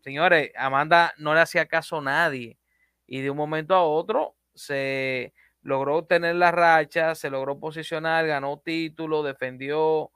señores, 0.00 0.50
Amanda 0.56 1.12
no 1.18 1.34
le 1.34 1.40
hacía 1.40 1.66
caso 1.66 1.98
a 1.98 2.02
nadie, 2.02 2.58
y 3.06 3.20
de 3.20 3.30
un 3.30 3.36
momento 3.36 3.74
a 3.74 3.82
otro 3.82 4.34
se 4.54 5.32
logró 5.62 6.04
tener 6.04 6.36
la 6.36 6.52
racha, 6.52 7.14
se 7.14 7.30
logró 7.30 7.58
posicionar, 7.58 8.26
ganó 8.26 8.58
título, 8.58 9.22
defendió 9.22 10.10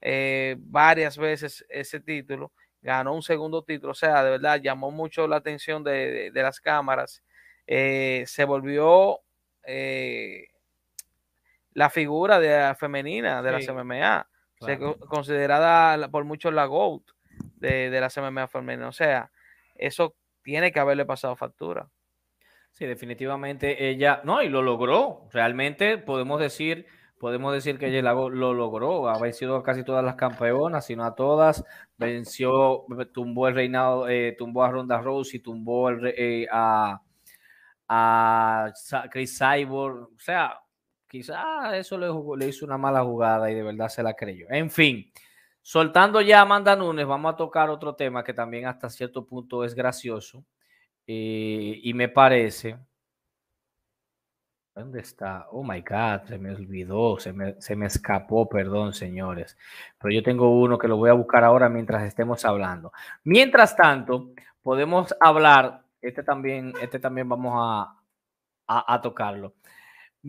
eh, 0.00 0.56
varias 0.58 1.18
veces 1.18 1.64
ese 1.68 2.00
título, 2.00 2.52
ganó 2.82 3.14
un 3.14 3.22
segundo 3.22 3.62
título, 3.62 3.92
o 3.92 3.94
sea, 3.94 4.24
de 4.24 4.30
verdad 4.30 4.60
llamó 4.60 4.90
mucho 4.90 5.28
la 5.28 5.36
atención 5.36 5.84
de, 5.84 6.30
las 6.34 6.60
cámaras, 6.60 7.22
eh, 7.66 8.24
se 8.26 8.44
volvió 8.44 9.20
eh, 9.64 10.48
la 11.72 11.90
figura 11.90 12.40
de 12.40 12.58
la 12.58 12.74
femenina 12.74 13.42
de 13.42 13.52
la 13.52 13.72
MMA, 13.72 14.28
considerada 15.08 16.08
por 16.08 16.24
muchos 16.24 16.54
la 16.54 16.64
GOAT 16.64 17.02
de, 17.56 17.90
de 17.90 18.00
la 18.00 18.08
MMA 18.16 18.48
femenina, 18.48 18.88
o 18.88 18.92
sea, 18.92 19.30
eso 19.74 20.14
tiene 20.42 20.72
que 20.72 20.80
haberle 20.80 21.04
pasado 21.04 21.36
factura. 21.36 21.90
Sí, 22.76 22.84
definitivamente 22.84 23.88
ella, 23.88 24.20
no, 24.24 24.42
y 24.42 24.50
lo 24.50 24.60
logró. 24.60 25.28
Realmente 25.32 25.96
podemos 25.96 26.38
decir, 26.38 26.86
podemos 27.18 27.54
decir 27.54 27.78
que 27.78 27.86
ella 27.86 28.12
lo, 28.12 28.28
logró. 28.28 29.08
Ha 29.08 29.18
vencido 29.18 29.56
a 29.56 29.62
casi 29.62 29.82
todas 29.82 30.04
las 30.04 30.16
campeonas, 30.16 30.84
sino 30.84 31.02
a 31.04 31.14
todas. 31.14 31.64
Venció, 31.96 32.84
tumbó 33.14 33.48
el 33.48 33.54
reinado, 33.54 34.10
eh, 34.10 34.34
tumbó 34.36 34.62
a 34.62 34.70
Ronda 34.70 35.00
Rousey, 35.00 35.40
tumbó 35.40 35.90
eh, 35.90 36.46
a, 36.52 37.00
a 37.88 38.72
Chris 39.10 39.38
Cyborg. 39.38 40.10
O 40.14 40.18
sea, 40.18 40.60
quizás 41.08 41.72
eso 41.72 41.96
le, 41.96 42.08
le 42.38 42.50
hizo 42.50 42.66
una 42.66 42.76
mala 42.76 43.02
jugada 43.02 43.50
y 43.50 43.54
de 43.54 43.62
verdad 43.62 43.88
se 43.88 44.02
la 44.02 44.12
creyó. 44.12 44.48
En 44.50 44.70
fin. 44.70 45.10
Soltando 45.62 46.20
ya 46.20 46.40
a 46.40 46.42
Amanda 46.42 46.76
Nunes, 46.76 47.06
vamos 47.06 47.32
a 47.32 47.36
tocar 47.36 47.70
otro 47.70 47.94
tema 47.94 48.22
que 48.22 48.34
también 48.34 48.66
hasta 48.66 48.90
cierto 48.90 49.26
punto 49.26 49.64
es 49.64 49.74
gracioso 49.74 50.44
eh, 51.06 51.80
y 51.82 51.94
me 51.94 52.08
parece. 52.08 52.76
¿Dónde 54.74 55.00
está? 55.00 55.46
Oh 55.52 55.62
my 55.64 55.80
God, 55.80 56.28
se 56.28 56.38
me 56.38 56.50
olvidó, 56.54 57.18
se 57.18 57.32
me, 57.32 57.54
se 57.62 57.74
me, 57.74 57.86
escapó, 57.86 58.46
perdón, 58.46 58.92
señores. 58.92 59.56
Pero 59.98 60.12
yo 60.12 60.22
tengo 60.22 60.60
uno 60.60 60.76
que 60.76 60.86
lo 60.86 60.98
voy 60.98 61.08
a 61.08 61.14
buscar 61.14 61.44
ahora 61.44 61.70
mientras 61.70 62.02
estemos 62.02 62.44
hablando. 62.44 62.92
Mientras 63.24 63.74
tanto, 63.74 64.32
podemos 64.62 65.14
hablar, 65.18 65.82
este 66.02 66.22
también, 66.22 66.74
este 66.82 66.98
también 66.98 67.26
vamos 67.26 67.54
a, 67.56 67.96
a, 68.66 68.94
a 68.94 69.00
tocarlo. 69.00 69.54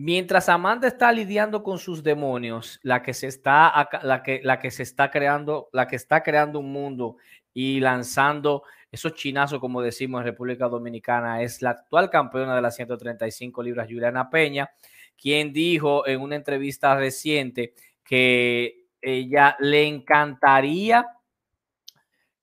Mientras 0.00 0.48
Amanda 0.48 0.86
está 0.86 1.10
lidiando 1.10 1.64
con 1.64 1.76
sus 1.76 2.04
demonios, 2.04 2.78
la 2.84 3.02
que 3.02 3.12
se 3.12 3.26
está, 3.26 3.88
la 4.02 4.22
que, 4.22 4.40
la 4.44 4.60
que 4.60 4.70
se 4.70 4.84
está 4.84 5.10
creando, 5.10 5.68
la 5.72 5.88
que 5.88 5.96
está 5.96 6.22
creando 6.22 6.60
un 6.60 6.70
mundo 6.70 7.16
y 7.52 7.80
lanzando 7.80 8.62
esos 8.90 9.14
chinazos, 9.14 9.60
como 9.60 9.82
decimos 9.82 10.20
en 10.20 10.26
República 10.26 10.68
Dominicana, 10.68 11.42
es 11.42 11.60
la 11.62 11.70
actual 11.70 12.08
campeona 12.10 12.56
de 12.56 12.62
las 12.62 12.76
135 12.76 13.62
libras, 13.62 13.88
Juliana 13.88 14.30
Peña, 14.30 14.70
quien 15.20 15.52
dijo 15.52 16.06
en 16.06 16.20
una 16.20 16.36
entrevista 16.36 16.96
reciente 16.96 17.74
que 18.02 18.86
ella 19.00 19.56
le 19.60 19.86
encantaría 19.86 21.06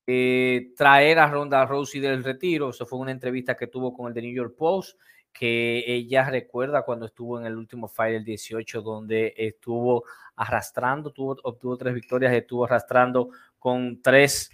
eh, 0.08 0.72
traer 0.78 1.18
a 1.18 1.28
Ronda 1.28 1.66
Rousey 1.66 2.00
del 2.00 2.24
retiro. 2.24 2.70
Eso 2.70 2.86
fue 2.86 3.00
una 3.00 3.12
entrevista 3.12 3.56
que 3.56 3.68
tuvo 3.68 3.94
con 3.94 4.08
el 4.08 4.14
de 4.14 4.22
New 4.22 4.34
York 4.34 4.56
Post, 4.56 5.00
que 5.34 5.84
ella 5.88 6.30
recuerda 6.30 6.84
cuando 6.84 7.08
estuvo 7.08 7.40
en 7.40 7.46
el 7.48 7.58
último 7.58 7.88
fight 7.88 8.16
el 8.16 8.24
18, 8.24 8.82
donde 8.82 9.34
estuvo 9.36 10.04
arrastrando, 10.36 11.12
tuvo, 11.12 11.36
obtuvo 11.44 11.76
tres 11.76 11.94
victorias, 11.94 12.34
estuvo 12.34 12.66
arrastrando 12.66 13.30
con 13.58 14.02
tres 14.02 14.52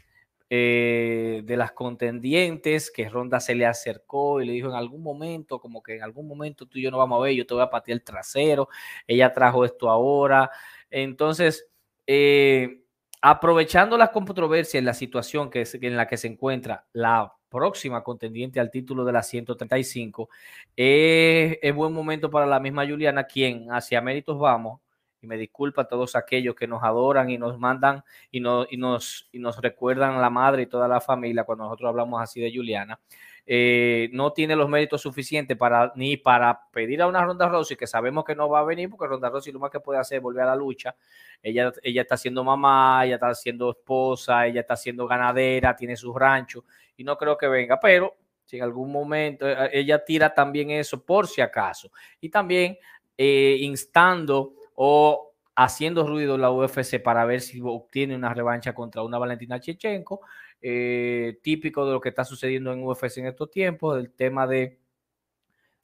eh, 0.54 1.44
de 1.46 1.56
las 1.56 1.72
contendientes, 1.72 2.92
que 2.92 3.08
Ronda 3.08 3.40
se 3.40 3.56
le 3.56 3.66
acercó 3.66 4.42
y 4.42 4.46
le 4.46 4.52
dijo 4.52 4.68
en 4.68 4.76
algún 4.76 5.02
momento, 5.02 5.62
como 5.62 5.82
que 5.82 5.96
en 5.96 6.04
algún 6.04 6.28
momento 6.28 6.66
tú 6.66 6.78
y 6.78 6.82
yo 6.82 6.92
no 6.92 6.98
vamos 6.98 7.20
a 7.20 7.24
ver, 7.24 7.36
yo 7.36 7.46
te 7.46 7.54
voy 7.54 7.64
a 7.64 7.70
patear 7.70 7.96
el 7.96 8.04
trasero, 8.04 8.68
ella 9.08 9.32
trajo 9.32 9.64
esto 9.64 9.90
ahora. 9.90 10.52
Entonces, 10.90 11.70
eh, 12.06 12.84
aprovechando 13.22 13.98
la 13.98 14.12
controversia 14.12 14.78
en 14.78 14.84
la 14.84 14.94
situación 14.94 15.50
que 15.50 15.62
es, 15.62 15.74
en 15.76 15.96
la 15.96 16.06
que 16.10 16.18
se 16.18 16.28
encuentra 16.28 16.86
la 16.92 17.34
próxima 17.48 18.04
contendiente 18.04 18.60
al 18.60 18.72
título 18.72 19.06
de 19.06 19.14
la 19.14 19.24
135, 19.24 20.28
eh, 20.76 21.60
es 21.62 21.74
buen 21.74 21.94
momento 21.94 22.30
para 22.30 22.46
la 22.46 22.60
misma 22.60 22.86
Juliana, 22.86 23.24
quien 23.24 23.72
hacia 23.72 24.02
méritos 24.02 24.38
vamos, 24.38 24.82
y 25.22 25.28
me 25.28 25.38
disculpa 25.38 25.84
a 25.84 25.88
todos 25.88 26.16
aquellos 26.16 26.56
que 26.56 26.68
nos 26.68 26.84
adoran 26.84 27.30
y 27.30 27.38
nos 27.38 27.58
mandan 27.60 28.04
y, 28.32 28.40
no, 28.40 28.66
y, 28.70 28.78
nos, 28.78 29.30
y 29.32 29.40
nos 29.40 29.62
recuerdan 29.62 30.20
la 30.20 30.30
madre 30.30 30.64
y 30.64 30.66
toda 30.66 30.88
la 30.88 31.00
familia 31.00 31.44
cuando 31.44 31.66
nosotros 31.66 31.90
hablamos 31.90 32.22
así 32.22 32.42
de 32.42 32.52
Juliana. 32.54 33.00
Eh, 33.46 34.10
no 34.14 34.34
tiene 34.34 34.56
los 34.56 34.70
méritos 34.70 35.02
suficientes 35.02 35.58
para 35.58 35.92
ni 35.96 36.16
para 36.16 36.70
pedir 36.72 37.02
a 37.02 37.08
una 37.08 37.24
Ronda 37.24 37.50
Rossi 37.50 37.76
que 37.76 37.88
sabemos 37.88 38.24
que 38.24 38.36
no 38.36 38.48
va 38.48 38.60
a 38.60 38.64
venir 38.64 38.90
porque 38.90 39.08
Ronda 39.08 39.30
Rossi 39.30 39.52
lo 39.52 39.60
más 39.60 39.72
que 39.72 39.80
puede 39.80 40.00
hacer 40.00 40.18
es 40.18 40.24
volver 40.24 40.44
a 40.44 40.48
la 40.48 40.56
lucha. 40.56 40.96
Ella, 41.42 41.72
ella 41.84 42.04
está 42.04 42.18
siendo 42.18 42.44
mamá, 42.44 43.06
ella 43.06 43.16
está 43.16 43.34
siendo 43.34 43.72
esposa, 43.72 44.46
ella 44.48 44.62
está 44.62 44.76
siendo 44.76 45.08
ganadera, 45.08 45.76
tiene 45.76 45.96
su 45.96 46.14
rancho 46.14 46.66
y 46.98 47.04
no 47.04 47.18
creo 47.18 47.38
que 47.38 47.48
venga, 47.48 47.80
pero 47.80 48.16
si 48.46 48.58
en 48.58 48.64
algún 48.64 48.92
momento 48.92 49.48
eh, 49.48 49.70
ella 49.74 50.04
tira 50.04 50.34
también 50.34 50.72
eso 50.72 51.04
por 51.04 51.28
si 51.28 51.42
acaso 51.42 51.92
y 52.20 52.30
también 52.30 52.78
eh, 53.18 53.58
instando 53.62 54.54
o 54.76 55.34
haciendo 55.56 56.08
ruido 56.08 56.38
la 56.38 56.52
UFC 56.52 57.02
para 57.02 57.26
ver 57.26 57.42
si 57.42 57.60
obtiene 57.64 58.16
una 58.16 58.34
revancha 58.34 58.74
contra 58.74 59.04
una 59.04 59.18
Valentina 59.18 59.60
Chechenko, 59.60 60.22
eh, 60.62 61.40
típico 61.42 61.86
de 61.86 61.94
lo 61.94 62.02
que 62.02 62.10
está 62.10 62.24
sucediendo 62.24 62.72
en 62.72 62.84
UFC 62.84 63.18
en 63.18 63.28
estos 63.28 63.50
tiempos, 63.52 63.96
del 63.96 64.12
tema 64.12 64.48
de, 64.48 64.80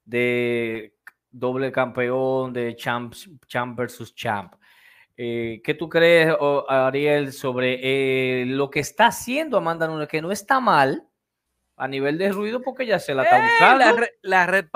de 0.04 0.94
doble 1.30 1.70
campeón, 1.72 2.52
de 2.52 2.74
champ, 2.76 3.14
champ 3.46 3.76
versus 3.76 4.14
champ. 4.14 4.54
Eh, 5.16 5.60
¿Qué 5.64 5.74
tú 5.74 5.88
crees, 5.88 6.32
Ariel, 6.68 7.32
sobre 7.32 7.80
eh, 7.82 8.46
lo 8.46 8.70
que 8.70 8.78
está 8.78 9.06
haciendo 9.06 9.56
Amanda 9.56 9.88
Nunes, 9.88 10.06
que 10.06 10.22
no 10.22 10.30
está 10.30 10.60
mal 10.60 11.08
a 11.76 11.88
nivel 11.88 12.18
de 12.18 12.30
ruido 12.30 12.62
porque 12.62 12.86
ya 12.86 13.00
se 13.00 13.14
la 13.14 13.24
está 13.24 13.40
buscando? 13.40 13.78
Las 13.78 14.10
la 14.22 14.46
red 14.46 14.66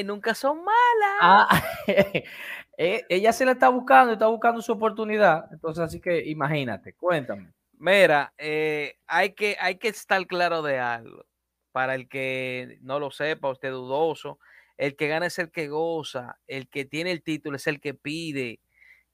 y 0.00 0.04
nunca 0.04 0.34
son 0.34 0.58
malas. 0.58 1.18
Ah, 1.22 1.62
Eh, 2.82 3.04
ella 3.10 3.30
se 3.34 3.44
la 3.44 3.52
está 3.52 3.68
buscando, 3.68 4.14
está 4.14 4.26
buscando 4.28 4.62
su 4.62 4.72
oportunidad. 4.72 5.52
Entonces, 5.52 5.84
así 5.84 6.00
que 6.00 6.24
imagínate, 6.24 6.94
cuéntame. 6.94 7.52
Mira, 7.74 8.32
eh, 8.38 8.96
hay, 9.06 9.34
que, 9.34 9.54
hay 9.60 9.76
que 9.76 9.88
estar 9.88 10.26
claro 10.26 10.62
de 10.62 10.78
algo. 10.78 11.26
Para 11.72 11.94
el 11.94 12.08
que 12.08 12.78
no 12.80 12.98
lo 12.98 13.10
sepa, 13.10 13.50
usted 13.50 13.70
dudoso, 13.70 14.38
el 14.78 14.96
que 14.96 15.08
gana 15.08 15.26
es 15.26 15.38
el 15.38 15.50
que 15.50 15.68
goza, 15.68 16.38
el 16.46 16.70
que 16.70 16.86
tiene 16.86 17.10
el 17.10 17.22
título 17.22 17.56
es 17.56 17.66
el 17.66 17.82
que 17.82 17.92
pide. 17.92 18.60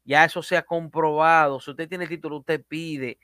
Ya 0.04 0.24
eso 0.24 0.44
se 0.44 0.56
ha 0.56 0.62
comprobado. 0.62 1.58
Si 1.58 1.72
usted 1.72 1.88
tiene 1.88 2.04
el 2.04 2.10
título, 2.10 2.36
usted 2.36 2.64
pide. 2.68 3.18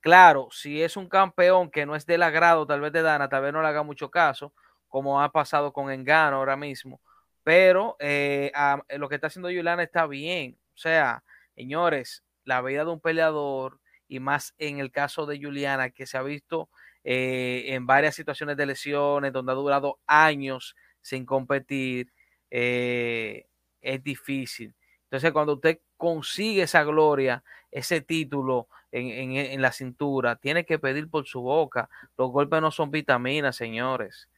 Claro, 0.00 0.48
si 0.50 0.82
es 0.82 0.98
un 0.98 1.08
campeón 1.08 1.70
que 1.70 1.86
no 1.86 1.96
es 1.96 2.04
del 2.04 2.24
agrado, 2.24 2.66
tal 2.66 2.82
vez 2.82 2.92
de 2.92 3.00
Dana, 3.00 3.30
tal 3.30 3.40
vez 3.40 3.54
no 3.54 3.62
le 3.62 3.68
haga 3.68 3.82
mucho 3.82 4.10
caso, 4.10 4.52
como 4.86 5.22
ha 5.22 5.32
pasado 5.32 5.72
con 5.72 5.90
Engano 5.90 6.36
ahora 6.36 6.58
mismo 6.58 7.00
pero 7.48 7.96
eh, 7.98 8.52
lo 8.98 9.08
que 9.08 9.14
está 9.14 9.28
haciendo 9.28 9.48
Yulana 9.48 9.82
está 9.82 10.06
bien. 10.06 10.58
O 10.74 10.76
sea, 10.76 11.24
señores, 11.54 12.22
la 12.44 12.60
vida 12.60 12.84
de 12.84 12.90
un 12.90 13.00
peleador, 13.00 13.80
y 14.06 14.20
más 14.20 14.54
en 14.58 14.80
el 14.80 14.90
caso 14.90 15.24
de 15.24 15.40
Juliana, 15.40 15.88
que 15.88 16.04
se 16.04 16.18
ha 16.18 16.22
visto 16.22 16.68
eh, 17.04 17.64
en 17.68 17.86
varias 17.86 18.16
situaciones 18.16 18.58
de 18.58 18.66
lesiones, 18.66 19.32
donde 19.32 19.52
ha 19.52 19.54
durado 19.54 19.98
años 20.06 20.76
sin 21.00 21.24
competir, 21.24 22.12
eh, 22.50 23.46
es 23.80 24.02
difícil. 24.04 24.74
Entonces, 25.04 25.32
cuando 25.32 25.54
usted 25.54 25.80
consigue 25.96 26.64
esa 26.64 26.84
gloria, 26.84 27.42
ese 27.70 28.02
título 28.02 28.68
en, 28.92 29.32
en, 29.32 29.62
la 29.62 29.72
cintura, 29.72 30.36
tiene 30.36 30.66
que 30.66 30.78
pedir 30.78 31.08
por 31.08 31.26
su 31.26 31.40
boca. 31.40 31.88
Los 32.18 32.30
golpes 32.30 32.60
no 32.60 32.70
son 32.70 32.90
vitaminas, 32.90 33.56
señores. 33.56 34.28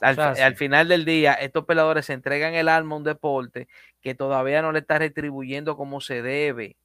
Al, 0.00 0.56
final 0.56 0.88
del 0.88 1.04
día, 1.04 1.34
estos 1.34 1.64
peleadores 1.64 2.06
se 2.06 2.12
entregan 2.12 2.54
el 2.54 2.68
alma 2.68 2.94
a 2.94 2.98
un 2.98 3.04
deporte 3.04 3.68
que 4.00 4.14
todavía 4.14 4.60
no 4.60 4.72
le 4.72 4.80
está 4.80 4.98
retribuyendo 4.98 5.76
como 5.76 6.00
se 6.00 6.20
debe, 6.20 6.76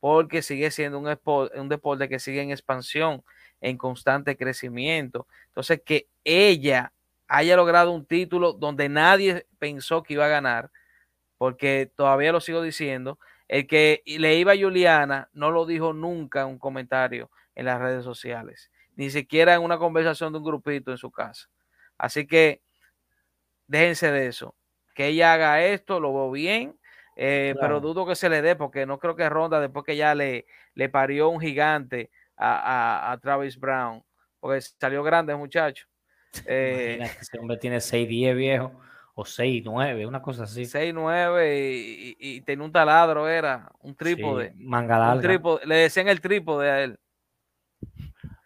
porque 0.00 0.42
sigue 0.42 0.70
siendo 0.70 0.98
un, 0.98 1.18
un 1.54 1.68
deporte 1.68 2.08
que 2.08 2.18
sigue 2.18 2.42
en 2.42 2.50
expansión, 2.50 3.22
en 3.60 3.76
constante 3.76 4.36
crecimiento. 4.36 5.26
Entonces, 5.48 5.82
que 5.84 6.08
ella 6.24 6.92
haya 7.28 7.56
logrado 7.56 7.92
un 7.92 8.06
título 8.06 8.52
donde 8.52 8.88
nadie 8.88 9.46
pensó 9.58 10.02
que 10.02 10.14
iba 10.14 10.26
a 10.26 10.28
ganar, 10.28 10.70
porque 11.38 11.90
todavía 11.94 12.32
lo 12.32 12.40
sigo 12.40 12.62
diciendo, 12.62 13.18
El 13.48 13.66
que 13.66 14.02
le 14.06 14.36
iba 14.36 14.52
a 14.52 14.56
Juliana 14.56 15.28
no 15.32 15.50
lo 15.50 15.66
dijo 15.66 15.92
nunca 15.92 16.42
en 16.42 16.48
un 16.48 16.58
comentario 16.58 17.30
en 17.54 17.66
las 17.66 17.80
redes 17.80 18.04
sociales, 18.04 18.70
ni 18.96 19.10
siquiera 19.10 19.54
en 19.54 19.62
una 19.62 19.78
conversación 19.78 20.32
de 20.32 20.38
un 20.38 20.44
grupito 20.44 20.90
en 20.90 20.98
su 20.98 21.10
casa. 21.10 21.48
Así 21.98 22.26
que 22.26 22.62
déjense 23.66 24.10
de 24.10 24.26
eso. 24.26 24.54
Que 24.94 25.08
ella 25.08 25.32
haga 25.32 25.64
esto, 25.64 26.00
lo 26.00 26.12
veo 26.12 26.30
bien, 26.30 26.78
eh, 27.16 27.54
pero 27.60 27.80
dudo 27.80 28.06
que 28.06 28.14
se 28.14 28.28
le 28.28 28.42
dé 28.42 28.56
porque 28.56 28.86
no 28.86 28.98
creo 28.98 29.16
que 29.16 29.28
Ronda, 29.28 29.60
después 29.60 29.84
que 29.84 29.96
ya 29.96 30.14
le, 30.14 30.46
le 30.74 30.88
parió 30.88 31.28
un 31.28 31.40
gigante 31.40 32.10
a, 32.36 33.18
Travis 33.22 33.58
Brown, 33.58 34.02
porque 34.40 34.60
salió 34.60 35.02
grande 35.02 35.34
muchacho. 35.34 35.86
Eh, 36.46 36.98
ese 37.20 37.38
hombre 37.38 37.56
tiene 37.56 37.76
6'10 37.78 38.36
viejo, 38.36 38.80
o 39.14 39.24
6'9, 39.24 40.06
una 40.06 40.20
cosa 40.20 40.44
así. 40.44 40.62
6'9 40.62 41.56
y, 41.56 42.16
y, 42.18 42.40
tenía 42.40 42.64
un 42.64 42.72
taladro, 42.72 43.28
era 43.28 43.70
un 43.80 43.94
trípode. 43.94 44.52
Sí, 44.56 44.64
manga 44.64 45.14
le 45.64 45.76
decían 45.76 46.08
el 46.08 46.20
trípode 46.20 46.70
a 46.70 46.82
él. 46.82 46.98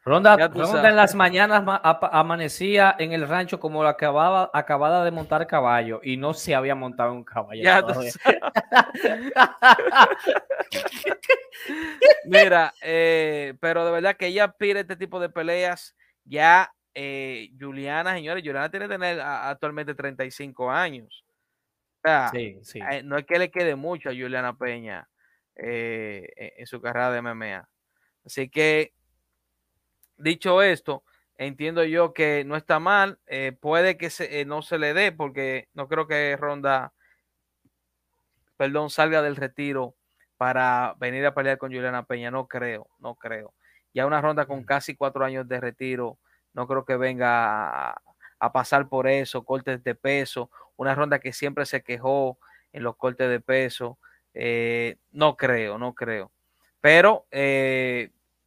Ronda, 0.09 0.50
en 0.88 0.96
las 0.96 1.14
mañanas 1.14 1.62
amanecía 1.84 2.96
en 2.98 3.12
el 3.12 3.28
rancho 3.28 3.61
como 3.61 3.84
la 3.84 3.90
acababa, 3.90 4.50
acabada 4.54 5.04
de 5.04 5.11
montar 5.11 5.46
caballo 5.46 6.00
y 6.02 6.16
no 6.16 6.32
se 6.32 6.54
había 6.54 6.74
montado 6.74 7.12
un 7.12 7.24
caballo. 7.24 7.62
Mira, 12.24 12.72
eh, 12.80 13.52
pero 13.61 13.84
de 13.84 13.92
verdad 13.92 14.16
que 14.16 14.28
ella 14.28 14.48
pide 14.48 14.80
este 14.80 14.96
tipo 14.96 15.20
de 15.20 15.28
peleas. 15.28 15.94
Ya 16.24 16.72
eh, 16.94 17.50
Juliana, 17.61 18.14
señores, 18.14 18.42
Juliana 18.42 18.70
tiene 18.70 18.86
que 18.86 18.94
tener 18.94 19.20
actualmente 19.20 19.94
35 19.94 20.70
años. 20.70 21.22
sí, 22.32 22.59
sí. 22.62 22.80
Eh, 22.90 23.02
no 23.02 23.18
es 23.18 23.26
que 23.26 23.38
le 23.38 23.50
quede 23.50 23.76
mucho 23.76 24.09
a 24.09 24.12
Juliana 24.12 24.56
Peña 24.56 25.06
en 25.54 26.66
su 26.66 26.80
carrera 26.80 27.11
de 27.11 27.20
MMA. 27.20 27.68
Así 28.24 28.48
que 28.48 28.94
dicho 30.18 30.62
esto, 30.62 31.04
entiendo 31.36 31.84
yo 31.84 32.12
que 32.12 32.44
no 32.44 32.56
está 32.56 32.78
mal. 32.78 33.18
Eh, 33.26 33.56
puede 33.58 33.96
que 33.96 34.10
se, 34.10 34.40
eh, 34.40 34.44
no 34.44 34.62
se 34.62 34.78
le 34.78 34.92
dé 34.92 35.12
porque 35.12 35.68
no 35.72 35.88
creo 35.88 36.06
que 36.06 36.36
Ronda, 36.36 36.92
perdón, 38.56 38.90
salga 38.90 39.22
del 39.22 39.36
retiro 39.36 39.94
para 40.36 40.94
venir 40.98 41.24
a 41.24 41.34
pelear 41.34 41.58
con 41.58 41.72
Juliana 41.72 42.04
Peña. 42.04 42.30
No 42.30 42.46
creo, 42.46 42.88
no 42.98 43.14
creo. 43.14 43.54
Ya 43.94 44.06
una 44.06 44.20
ronda 44.20 44.46
con 44.46 44.64
casi 44.64 44.94
cuatro 44.94 45.24
años 45.24 45.48
de 45.48 45.60
retiro, 45.60 46.18
no 46.52 46.66
creo 46.68 46.84
que 46.84 46.96
venga 46.96 47.90
a, 47.90 48.52
pasar 48.52 48.88
por 48.88 49.08
eso, 49.08 49.44
cortes 49.44 49.82
de 49.82 49.94
peso. 49.94 50.50
Una 50.76 50.94
ronda 50.94 51.18
que 51.18 51.32
siempre 51.32 51.66
se 51.66 51.82
quejó 51.82 52.38
en 52.72 52.82
los 52.82 52.96
cortes 52.96 53.28
de 53.28 53.40
peso. 53.40 53.98
Eh, 54.34 54.96
no 55.10 55.36
creo, 55.36 55.78
no 55.78 55.94
creo. 55.94 56.30
Pero 56.80 57.26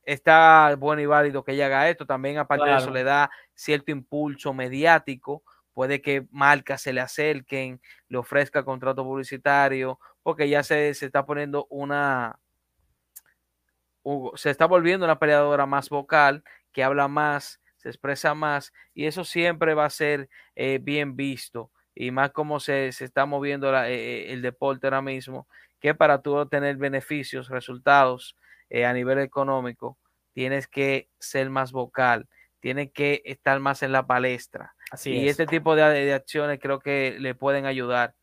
está 0.04 0.76
bueno 0.78 1.02
y 1.02 1.06
válido 1.06 1.43
que 1.43 1.54
ella 1.54 1.68
haga 1.68 1.89
esto. 1.89 2.06
También, 2.06 2.38
aparte 2.38 2.70
de 2.70 2.78
eso, 2.78 2.91
le 2.91 3.04
da 3.04 3.30
cierto 3.54 3.91
impulso 3.91 4.54
mediático. 4.54 5.43
Puede 5.74 6.02
que 6.02 6.28
marcas 6.32 6.82
se 6.82 6.93
le 6.93 7.02
acerquen, 7.02 7.82
le 8.10 8.18
ofrezca 8.18 8.64
contrato 8.64 9.04
publicitario, 9.04 9.99
porque 10.22 10.49
ya 10.49 10.64
se, 10.64 10.93
se 10.93 11.06
está 11.06 11.26
poniendo 11.26 11.66
una. 11.70 12.38
se 14.36 14.49
está 14.49 14.66
volviendo 14.66 15.06
una 15.06 15.20
peleadora 15.20 15.66
más 15.66 15.89
vocal, 15.89 16.43
que 16.72 16.84
habla 16.84 17.08
más, 17.08 17.62
se 17.78 17.89
expresa 17.89 18.34
más, 18.36 18.74
y 18.93 19.06
eso 19.06 19.24
siempre 19.24 19.74
va 19.74 19.86
a 19.86 19.89
ser 19.89 20.30
eh, 20.56 20.80
bien 20.82 21.16
visto. 21.16 21.72
Y 21.95 22.12
más 22.12 22.32
como 22.32 22.60
se, 22.60 22.91
se 22.91 23.06
está 23.06 23.26
moviendo 23.26 23.74
eh, 23.84 23.93
eh, 23.93 24.34
el 24.34 24.41
deporte 24.41 24.88
ahora 24.88 25.02
mismo, 25.02 25.47
que 25.80 25.95
para 25.95 26.22
tú 26.22 26.36
obtener 26.36 26.78
beneficios, 26.78 27.49
resultados, 27.49 28.38
eh, 28.72 28.86
a 28.86 28.93
nivel 28.93 29.19
económico, 29.19 29.97
tienes 30.32 30.65
que 30.65 31.09
ser 31.19 31.49
más 31.49 31.74
vocal, 31.74 32.28
tienes 32.61 32.89
que 32.91 33.22
estar 33.26 33.59
más 33.59 33.84
en 33.84 33.91
la 33.91 34.07
palestra. 34.07 34.74
Así 34.91 35.11
y 35.11 35.28
este 35.28 35.45
tipo 35.45 35.76
de, 35.76 36.13
acciones 36.13 36.57
creo 36.61 36.80
que 36.80 37.17
le 37.19 37.36
pueden 37.36 37.65
ayudar 37.65 38.13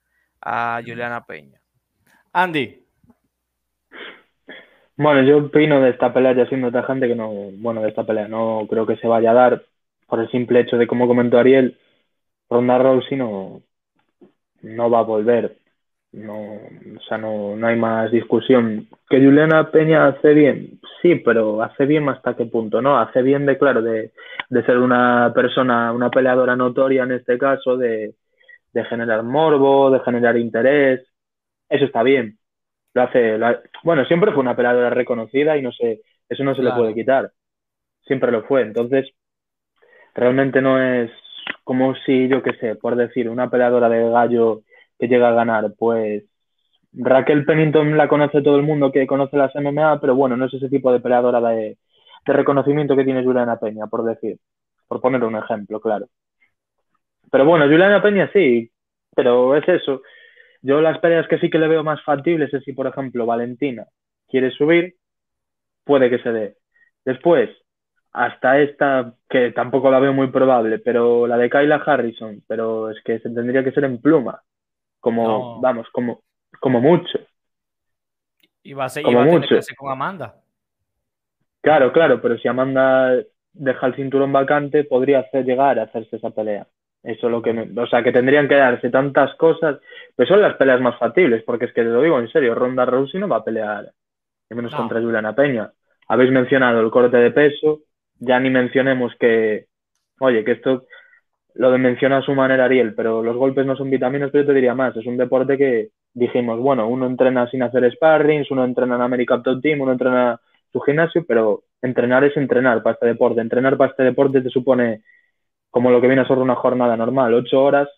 a 0.40 0.80
Juliana 0.84 1.26
Peña. 1.26 1.60
Andy. 2.32 2.82
Bueno, 4.96 5.22
yo 5.22 5.36
opino 5.36 5.80
de 5.82 5.90
esta 5.90 6.14
pelea 6.14 6.34
ya 6.34 6.46
siendo 6.46 6.72
tajante 6.72 7.08
que 7.08 7.14
no, 7.14 7.30
bueno, 7.58 7.82
de 7.82 7.90
esta 7.90 8.04
pelea 8.04 8.26
no 8.26 8.66
creo 8.70 8.86
que 8.86 8.96
se 8.96 9.06
vaya 9.06 9.32
a 9.32 9.34
dar 9.34 9.64
por 10.06 10.20
el 10.20 10.30
simple 10.30 10.60
hecho 10.60 10.78
de, 10.78 10.86
como 10.86 11.06
comentó 11.06 11.38
Ariel, 11.38 11.78
Ronda 12.48 12.78
Rousey 12.78 13.18
no, 13.18 13.62
no 14.62 14.90
va 14.90 15.00
a 15.00 15.02
volver. 15.02 15.58
No, 16.10 16.54
o 16.54 17.00
sea, 17.06 17.18
no, 17.18 17.54
no 17.54 17.66
hay 17.66 17.76
más 17.76 18.10
discusión. 18.10 18.88
¿Que 19.08 19.18
Juliana 19.18 19.70
Peña 19.70 20.06
hace 20.08 20.32
bien? 20.32 20.80
Sí, 21.02 21.16
pero 21.16 21.62
hace 21.62 21.84
bien 21.84 22.08
hasta 22.08 22.34
qué 22.34 22.46
punto, 22.46 22.80
¿no? 22.80 22.98
Hace 22.98 23.20
bien 23.22 23.44
de, 23.44 23.58
claro, 23.58 23.82
de, 23.82 24.12
de 24.48 24.64
ser 24.64 24.78
una 24.78 25.32
persona, 25.34 25.92
una 25.92 26.10
peleadora 26.10 26.56
notoria 26.56 27.02
en 27.04 27.12
este 27.12 27.36
caso, 27.36 27.76
de, 27.76 28.14
de 28.72 28.84
generar 28.86 29.22
morbo, 29.22 29.90
de 29.90 30.00
generar 30.00 30.36
interés. 30.38 31.06
Eso 31.68 31.84
está 31.86 32.02
bien. 32.02 32.38
Lo 32.94 33.02
hace, 33.02 33.38
bueno, 33.84 34.04
siempre 34.06 34.32
fue 34.32 34.40
una 34.40 34.56
peleadora 34.56 34.90
reconocida 34.90 35.56
y 35.58 35.62
no 35.62 35.72
sé, 35.72 36.02
eso 36.28 36.44
no 36.44 36.54
se 36.54 36.62
le 36.62 36.72
puede 36.72 36.94
quitar. 36.94 37.32
Siempre 38.06 38.32
lo 38.32 38.44
fue. 38.44 38.62
Entonces, 38.62 39.10
realmente 40.14 40.60
no 40.60 40.80
es 40.82 41.10
como 41.64 41.94
si, 42.06 42.28
yo 42.28 42.42
qué 42.42 42.52
sé, 42.54 42.76
por 42.76 42.96
decir, 42.96 43.28
una 43.28 43.50
peleadora 43.50 43.88
de 43.88 44.10
gallo 44.10 44.62
que 44.98 45.08
llega 45.08 45.28
a 45.28 45.32
ganar? 45.32 45.74
Pues 45.78 46.24
Raquel 46.92 47.44
Pennington 47.44 47.96
la 47.96 48.08
conoce 48.08 48.42
todo 48.42 48.56
el 48.56 48.62
mundo 48.62 48.92
que 48.92 49.06
conoce 49.06 49.36
las 49.36 49.54
MMA, 49.54 50.00
pero 50.00 50.14
bueno, 50.14 50.36
no 50.36 50.46
es 50.46 50.54
ese 50.54 50.68
tipo 50.68 50.92
de 50.92 51.00
peleadora 51.00 51.40
de, 51.40 51.78
reconocimiento 52.24 52.94
que 52.94 53.04
tiene 53.04 53.24
Juliana 53.24 53.58
Peña, 53.58 53.86
por 53.86 54.04
decir, 54.04 54.38
por 54.86 55.00
poner 55.00 55.24
un 55.24 55.36
ejemplo, 55.36 55.80
claro. 55.80 56.08
Pero 57.30 57.44
bueno, 57.46 57.66
Juliana 57.66 58.02
Peña 58.02 58.30
sí, 58.32 58.70
pero 59.14 59.56
es 59.56 59.66
eso. 59.68 60.02
Yo 60.62 60.80
las 60.80 60.98
peleas 60.98 61.26
que 61.28 61.38
sí 61.38 61.50
que 61.50 61.58
le 61.58 61.68
veo 61.68 61.84
más 61.84 62.02
factibles 62.02 62.52
es 62.52 62.64
si, 62.64 62.72
por 62.72 62.86
ejemplo, 62.86 63.26
Valentina 63.26 63.86
quiere 64.28 64.50
subir, 64.50 64.96
puede 65.84 66.10
que 66.10 66.18
se 66.18 66.32
dé. 66.32 66.56
Después, 67.04 67.50
hasta 68.12 68.60
esta, 68.60 69.14
que 69.28 69.52
tampoco 69.52 69.90
la 69.90 70.00
veo 70.00 70.12
muy 70.12 70.28
probable, 70.28 70.78
pero 70.80 71.26
la 71.26 71.38
de 71.38 71.50
Kyla 71.50 71.76
Harrison, 71.76 72.42
pero 72.46 72.90
es 72.90 73.02
que 73.04 73.20
se 73.20 73.30
tendría 73.30 73.64
que 73.64 73.72
ser 73.72 73.84
en 73.84 74.00
pluma 74.00 74.42
como, 75.08 75.60
vamos, 75.60 75.88
como, 75.90 76.20
como 76.60 76.80
mucho. 76.80 77.18
Y 78.62 78.74
va 78.74 78.84
a 78.84 78.88
ser, 78.90 79.02
como 79.02 79.24
mucho. 79.24 79.56
con 79.76 79.90
Amanda. 79.90 80.36
Claro, 81.62 81.92
claro, 81.92 82.20
pero 82.20 82.36
si 82.36 82.46
Amanda 82.46 83.14
deja 83.54 83.86
el 83.86 83.96
cinturón 83.96 84.32
vacante, 84.32 84.84
podría 84.84 85.20
hacer 85.20 85.46
llegar 85.46 85.78
a 85.78 85.84
hacerse 85.84 86.16
esa 86.16 86.30
pelea. 86.30 86.66
Eso 87.02 87.30
lo 87.30 87.40
que, 87.40 87.50
o 87.50 87.86
sea, 87.86 88.02
que 88.02 88.12
tendrían 88.12 88.48
que 88.48 88.56
darse 88.56 88.90
tantas 88.90 89.34
cosas, 89.36 89.78
pues 90.14 90.28
son 90.28 90.42
las 90.42 90.56
peleas 90.56 90.80
más 90.80 90.98
factibles, 90.98 91.42
porque 91.44 91.64
es 91.66 91.72
que 91.72 91.82
te 91.82 91.88
lo 91.88 92.02
digo 92.02 92.18
en 92.18 92.28
serio, 92.28 92.54
Ronda 92.54 92.84
Rousey 92.84 93.18
no 93.18 93.28
va 93.28 93.36
a 93.36 93.44
pelear, 93.44 93.90
y 94.50 94.54
menos 94.54 94.74
contra 94.74 95.00
Juliana 95.00 95.34
Peña. 95.34 95.72
Habéis 96.08 96.30
mencionado 96.30 96.80
el 96.80 96.90
corte 96.90 97.16
de 97.16 97.30
peso, 97.30 97.80
ya 98.18 98.38
ni 98.40 98.50
mencionemos 98.50 99.14
que, 99.18 99.68
oye, 100.20 100.44
que 100.44 100.52
esto 100.52 100.84
lo 101.54 101.70
de 101.70 101.78
menciona 101.78 102.18
a 102.18 102.22
su 102.22 102.34
manera 102.34 102.66
Ariel, 102.66 102.94
pero 102.94 103.22
los 103.22 103.36
golpes 103.36 103.66
no 103.66 103.76
son 103.76 103.90
vitaminas, 103.90 104.30
pero 104.30 104.44
yo 104.44 104.48
te 104.48 104.54
diría 104.54 104.74
más, 104.74 104.96
es 104.96 105.06
un 105.06 105.16
deporte 105.16 105.56
que 105.56 105.88
dijimos, 106.14 106.58
bueno, 106.60 106.88
uno 106.88 107.06
entrena 107.06 107.48
sin 107.50 107.62
hacer 107.62 107.90
sparrings, 107.92 108.50
uno 108.50 108.64
entrena 108.64 108.96
en 108.96 109.02
American 109.02 109.42
Top 109.42 109.60
Team, 109.60 109.80
uno 109.80 109.92
entrena 109.92 110.40
su 110.72 110.80
gimnasio, 110.80 111.24
pero 111.26 111.62
entrenar 111.82 112.24
es 112.24 112.36
entrenar 112.36 112.82
para 112.82 112.94
este 112.94 113.06
deporte. 113.06 113.40
Entrenar 113.40 113.76
para 113.76 113.90
este 113.90 114.02
deporte 114.02 114.40
te 114.40 114.50
supone 114.50 115.02
como 115.70 115.90
lo 115.90 116.00
que 116.00 116.06
viene 116.06 116.22
a 116.22 116.28
ser 116.28 116.38
una 116.38 116.56
jornada 116.56 116.96
normal, 116.96 117.34
ocho 117.34 117.62
horas 117.62 117.88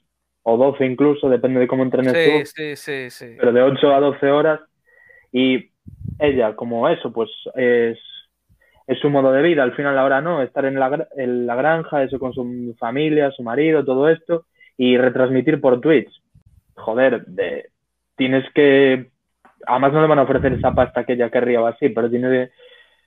o 0.42 0.56
doce 0.56 0.86
incluso, 0.86 1.28
depende 1.28 1.60
de 1.60 1.66
cómo 1.66 1.82
entrenes 1.82 2.12
tú. 2.12 2.46
Sí, 2.46 2.76
sí, 2.76 3.10
sí. 3.10 3.36
Pero 3.38 3.52
de 3.52 3.62
ocho 3.62 3.92
a 3.94 4.00
doce 4.00 4.30
horas. 4.30 4.60
Y 5.32 5.70
ella, 6.18 6.56
como 6.56 6.88
eso, 6.88 7.12
pues 7.12 7.30
es 7.54 7.98
es 8.90 8.98
su 8.98 9.08
modo 9.08 9.30
de 9.30 9.40
vida, 9.40 9.62
al 9.62 9.72
final 9.74 9.96
ahora 9.96 10.20
no, 10.20 10.42
estar 10.42 10.64
en 10.64 10.80
la, 10.80 11.06
en 11.16 11.46
la 11.46 11.54
granja, 11.54 12.02
eso 12.02 12.18
con 12.18 12.32
su 12.32 12.74
familia, 12.76 13.30
su 13.30 13.44
marido, 13.44 13.84
todo 13.84 14.08
esto, 14.08 14.46
y 14.76 14.98
retransmitir 14.98 15.60
por 15.60 15.80
Twitch. 15.80 16.10
Joder, 16.74 17.24
de, 17.26 17.66
tienes 18.16 18.44
que... 18.52 19.06
Además 19.64 19.92
no 19.92 20.02
le 20.02 20.08
van 20.08 20.18
a 20.18 20.22
ofrecer 20.22 20.54
esa 20.54 20.74
pasta 20.74 21.04
que 21.04 21.12
ella 21.12 21.30
querría 21.30 21.60
o 21.62 21.66
así, 21.68 21.90
pero 21.90 22.10
tiene, 22.10 22.50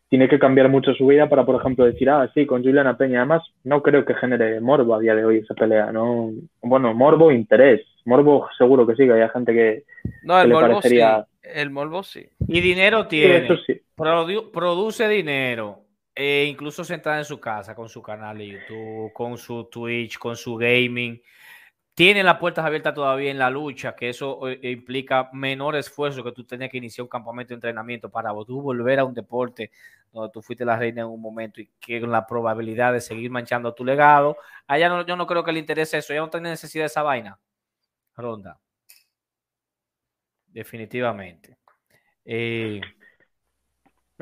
tiene 0.07 0.29
que 0.29 0.39
cambiar 0.39 0.69
mucho 0.69 0.93
su 0.93 1.05
vida 1.05 1.27
para, 1.27 1.45
por 1.45 1.59
ejemplo, 1.59 1.83
decir, 1.83 2.09
ah, 2.09 2.31
sí, 2.33 2.45
con 2.45 2.63
Juliana 2.63 2.95
Peña. 2.95 3.19
Además, 3.19 3.43
no 3.65 3.83
creo 3.83 4.05
que 4.05 4.13
genere 4.13 4.61
morbo 4.61 4.95
a 4.95 4.99
día 4.99 5.15
de 5.15 5.25
hoy 5.25 5.39
esa 5.39 5.53
pelea, 5.53 5.91
¿no? 5.91 6.31
Bueno, 6.61 6.93
morbo, 6.93 7.29
interés. 7.29 7.81
Morbo 8.05 8.47
seguro 8.57 8.87
que 8.87 8.95
sí, 8.95 9.05
que 9.05 9.21
hay 9.21 9.29
gente 9.29 9.53
que, 9.53 9.83
no, 10.23 10.39
el 10.39 10.47
morbo 10.47 10.61
parecería... 10.61 11.25
Sí. 11.25 11.33
El 11.43 11.71
morbo 11.71 12.03
sí. 12.03 12.25
Y 12.47 12.61
dinero 12.61 13.05
tiene. 13.07 13.49
Produce 14.51 15.07
dinero. 15.07 15.83
E 16.15 16.45
incluso 16.45 16.83
sentada 16.83 17.17
en 17.17 17.25
su 17.25 17.39
casa 17.39 17.73
con 17.73 17.89
su 17.89 18.01
canal 18.01 18.37
de 18.37 18.47
YouTube, 18.47 19.11
con 19.13 19.37
su 19.37 19.65
Twitch, 19.65 20.19
con 20.19 20.35
su 20.37 20.55
gaming. 20.55 21.19
tienen 21.95 22.25
las 22.25 22.37
puertas 22.37 22.65
abiertas 22.65 22.93
todavía 22.93 23.31
en 23.31 23.39
la 23.39 23.49
lucha, 23.49 23.95
que 23.95 24.09
eso 24.09 24.47
eh, 24.47 24.59
implica 24.71 25.29
menor 25.33 25.75
esfuerzo 25.75 26.23
que 26.23 26.31
tú 26.31 26.43
tenías 26.45 26.71
que 26.71 26.77
iniciar 26.77 27.03
un 27.03 27.09
campamento 27.09 27.49
de 27.49 27.55
entrenamiento 27.55 28.09
para 28.09 28.31
tú 28.45 28.61
volver 28.61 28.99
a 28.99 29.05
un 29.05 29.13
deporte 29.13 29.71
donde 30.11 30.31
tú 30.31 30.41
fuiste 30.41 30.65
la 30.65 30.77
reina 30.77 31.01
en 31.01 31.07
un 31.07 31.21
momento 31.21 31.61
y 31.61 31.69
que 31.79 31.99
con 31.99 32.11
la 32.11 32.25
probabilidad 32.27 32.93
de 32.93 33.01
seguir 33.01 33.31
manchando 33.31 33.73
tu 33.73 33.83
legado. 33.85 34.37
Allá 34.67 34.89
no, 34.89 35.05
yo 35.05 35.15
no 35.15 35.27
creo 35.27 35.43
que 35.43 35.51
le 35.51 35.59
interese 35.59 35.97
eso, 35.97 36.13
ya 36.13 36.19
no 36.21 36.29
tiene 36.29 36.49
necesidad 36.49 36.83
de 36.83 36.87
esa 36.87 37.03
vaina. 37.03 37.39
Ronda. 38.15 38.59
Definitivamente. 40.47 41.57
Eh, 42.25 42.79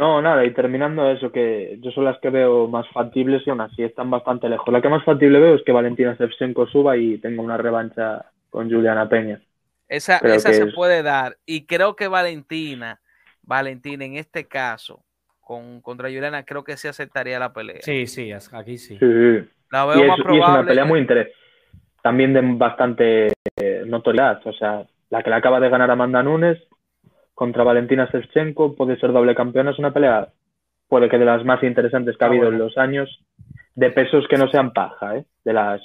No, 0.02 0.20
nada, 0.20 0.44
y 0.46 0.54
terminando 0.56 1.10
eso, 1.12 1.32
que 1.32 1.78
yo 1.80 1.92
son 1.92 2.06
las 2.06 2.20
que 2.20 2.32
veo 2.32 2.68
más 2.68 2.88
factibles 2.90 3.46
y 3.46 3.52
aún 3.52 3.62
así 3.62 3.84
están 3.84 4.10
bastante 4.10 4.50
lejos. 4.50 4.68
La 4.74 4.82
que 4.82 4.90
más 4.90 5.04
factible 5.06 5.40
veo 5.40 5.54
es 5.56 5.64
que 5.64 5.72
Valentina 5.72 6.16
Shevchenko 6.20 6.66
suba 6.68 6.98
y 6.98 7.20
tenga 7.20 7.44
una 7.44 7.56
revancha 7.58 8.26
con 8.50 8.70
Juliana 8.72 9.08
Peña. 9.08 9.40
Esa, 9.88 10.18
esa 10.20 10.54
se 10.54 10.66
es- 10.66 10.74
puede 10.76 11.04
dar. 11.04 11.38
Y 11.46 11.66
creo 11.68 11.96
que 11.96 12.08
Valentina, 12.08 13.02
Valentina 13.44 14.06
en 14.06 14.16
este 14.16 14.48
caso, 14.48 15.04
con, 15.40 15.82
contra 15.82 16.08
Juliana, 16.10 16.46
creo 16.46 16.64
que 16.64 16.78
sí 16.78 16.88
aceptaría 16.88 17.40
la 17.40 17.54
pelea. 17.54 17.82
sí, 17.82 18.08
sí, 18.08 18.32
aquí 18.32 18.78
sí. 18.78 18.98
Sí, 18.98 19.06
sí. 19.06 19.50
La 19.72 19.86
Y 19.94 19.98
veo 19.98 20.04
es, 20.04 20.08
más 20.08 20.18
y 20.18 20.22
es 20.22 20.26
probable. 20.26 20.60
una 20.60 20.66
pelea 20.66 20.86
muy 20.86 21.00
interesante. 21.00 21.38
También 22.04 22.34
de 22.34 22.42
bastante 22.44 23.34
eh, 23.58 23.84
notoriedad. 23.86 24.42
O 24.46 24.54
sea, 24.54 24.86
la 25.10 25.24
que 25.24 25.30
le 25.30 25.36
acaba 25.38 25.60
de 25.60 25.70
ganar 25.70 25.92
Amanda 25.92 26.24
Nunes 26.24 26.60
contra 27.42 27.64
Valentina 27.64 28.08
Shevchenko 28.14 28.76
puede 28.76 29.00
ser 29.00 29.12
doble 29.12 29.34
campeona. 29.34 29.72
Es 29.72 29.80
una 29.80 29.92
pelea, 29.92 30.30
puede 30.88 31.10
que 31.10 31.18
de 31.18 31.26
las 31.26 31.44
más 31.44 31.64
interesantes 31.64 32.16
que 32.16 32.24
ha 32.24 32.28
Ah, 32.28 32.30
habido 32.30 32.50
en 32.50 32.60
los 32.60 32.78
años, 32.78 33.10
de 33.74 33.90
pesos 33.90 34.28
que 34.30 34.38
no 34.38 34.48
sean 34.52 34.74
paja, 34.74 35.16
¿eh? 35.18 35.26
De 35.44 35.52
las, 35.52 35.82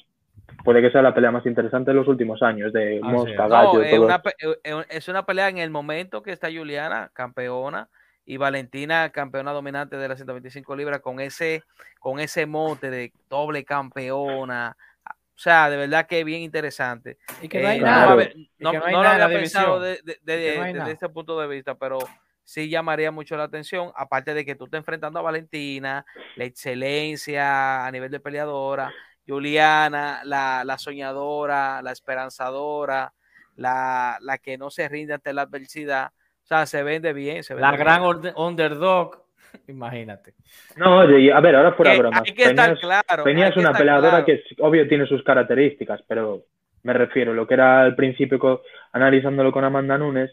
puede 0.64 0.82
que 0.82 0.90
sea 0.90 1.00
la 1.00 1.14
pelea 1.14 1.30
más 1.30 1.46
interesante 1.46 1.92
de 1.92 1.96
los 1.96 2.08
últimos 2.08 2.42
años, 2.42 2.74
de 2.74 3.00
Ah, 3.02 3.10
Mosca, 3.10 3.44
sí. 3.44 3.48
Gallo, 3.48 3.72
No, 3.72 3.82
es 3.84 3.92
una, 3.98 4.18
pe- 4.20 4.34
eh, 4.38 4.84
es 4.90 5.08
una 5.08 5.24
pelea 5.24 5.48
en 5.48 5.56
el 5.56 5.70
momento 5.70 6.22
que 6.22 6.32
está 6.32 6.48
Juliana, 6.52 7.10
campeona, 7.14 7.88
y 8.26 8.36
Valentina, 8.36 9.08
campeona 9.08 9.52
dominante 9.52 9.96
de 9.96 10.08
las 10.08 10.18
125 10.18 10.76
libras, 10.76 11.00
con 11.00 11.20
ese, 11.20 11.62
con 12.00 12.20
ese 12.20 12.44
mote 12.44 12.90
de 12.90 13.12
doble 13.30 13.64
campeona. 13.64 14.76
O 15.36 15.38
sea, 15.38 15.68
de 15.68 15.76
verdad 15.76 16.06
que 16.06 16.20
es 16.20 16.24
bien 16.24 16.40
interesante. 16.40 17.18
Y 17.42 17.48
que 17.48 17.60
no 17.60 17.68
hay 17.68 17.78
Eh, 17.78 17.82
nada. 17.82 18.06
lo 18.06 18.12
había- 18.12 18.32
no, 18.58 18.72
no 18.72 18.90
no 18.90 19.02
nada 19.02 19.28
pensado 19.28 19.80
de- 19.80 19.96
división. 19.96 20.20
de- 20.24 20.32
de- 20.34 20.72
desde 20.72 20.90
ese 20.92 21.08
punto 21.10 21.38
de 21.38 21.46
vista, 21.46 21.74
pero 21.74 21.98
sí 22.42 22.68
llamaría 22.70 23.10
mucho 23.10 23.36
la 23.36 23.44
atención, 23.44 23.92
aparte 23.96 24.32
de 24.32 24.44
que 24.46 24.54
tú 24.54 24.64
estás 24.64 24.78
enfrentando 24.78 25.18
a 25.18 25.22
Valentina, 25.22 26.06
la 26.36 26.44
excelencia 26.44 27.84
a 27.84 27.90
nivel 27.90 28.10
de 28.10 28.20
peleadora, 28.20 28.92
Juliana, 29.28 30.20
la, 30.24 30.62
la 30.64 30.78
soñadora, 30.78 31.82
la 31.82 31.92
esperanzadora, 31.92 33.12
la, 33.56 34.16
la 34.20 34.38
que 34.38 34.56
no 34.56 34.70
se 34.70 34.88
rinde 34.88 35.14
ante 35.14 35.32
la 35.32 35.42
adversidad. 35.42 36.12
O 36.44 36.46
sea, 36.46 36.64
se 36.66 36.82
vende 36.82 37.12
bien. 37.12 37.42
Se 37.42 37.54
vende 37.54 37.68
La 37.70 37.76
gran 37.76 38.20
bien. 38.22 38.32
underdog, 38.36 39.25
imagínate. 39.68 40.34
No, 40.76 40.98
oye, 40.98 41.32
a 41.32 41.40
ver, 41.40 41.56
ahora 41.56 41.72
fuera 41.72 41.92
Que 41.92 41.98
bromas. 41.98 42.22
hay 42.24 42.34
que 42.34 42.42
estar 42.44 42.54
Peña 42.66 42.72
es- 42.74 42.80
claro. 42.80 43.24
Peña 43.24 43.42
hay 43.44 43.48
es 43.50 43.54
que 43.54 43.60
una 43.60 43.72
peleadora 43.72 44.10
claro. 44.10 44.24
que 44.26 44.32
es, 44.34 44.42
obvio 44.60 44.88
tiene 44.88 45.06
sus 45.06 45.22
características, 45.22 46.02
pero 46.08 46.42
me 46.82 46.92
refiero, 46.92 47.34
lo 47.34 47.46
que 47.46 47.54
era 47.54 47.80
al 47.82 47.94
principio 47.96 48.62
analizándolo 48.92 49.52
con 49.52 49.64
Amanda 49.64 49.98
Nunes, 49.98 50.30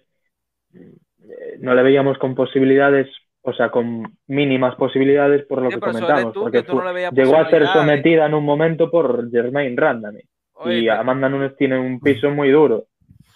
eh, 0.75 1.57
no 1.59 1.73
le 1.73 1.83
veíamos 1.83 2.17
con 2.17 2.35
posibilidades, 2.35 3.07
o 3.41 3.53
sea, 3.53 3.69
con 3.69 4.17
mínimas 4.27 4.75
posibilidades 4.75 5.45
por 5.45 5.61
lo 5.61 5.69
Sí, 5.69 5.75
que 5.75 5.79
comentamos, 5.81 6.33
tú, 6.33 6.41
porque 6.41 6.59
que 6.59 6.63
tú 6.67 6.75
no 6.75 6.81
fu- 6.81 6.87
le 6.87 6.93
veías 6.93 7.11
llegó 7.13 7.37
a 7.37 7.49
ser 7.49 7.67
sometida 7.67 8.25
en 8.25 8.33
un 8.33 8.45
momento 8.45 8.89
por 8.91 9.29
Germaine 9.31 9.75
Randami 9.77 10.21
y 10.65 10.87
Amanda 10.89 11.27
Nunes 11.29 11.55
tiene 11.57 11.77
un 11.79 11.99
piso 11.99 12.29
muy 12.29 12.49
duro 12.51 12.85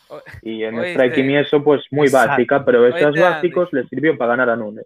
o- 0.09 0.21
y 0.43 0.63
en 0.63 0.79
Oíste. 0.79 0.93
striking 0.93 1.31
y 1.31 1.37
eso 1.37 1.63
pues 1.63 1.81
muy 1.91 2.07
Exacto. 2.07 2.29
básica, 2.29 2.65
pero 2.65 2.87
esos 2.87 3.19
básicos 3.19 3.73
le 3.73 3.83
sirvió 3.87 4.17
para 4.17 4.31
ganar 4.31 4.49
a 4.51 4.55
Nunes. 4.55 4.85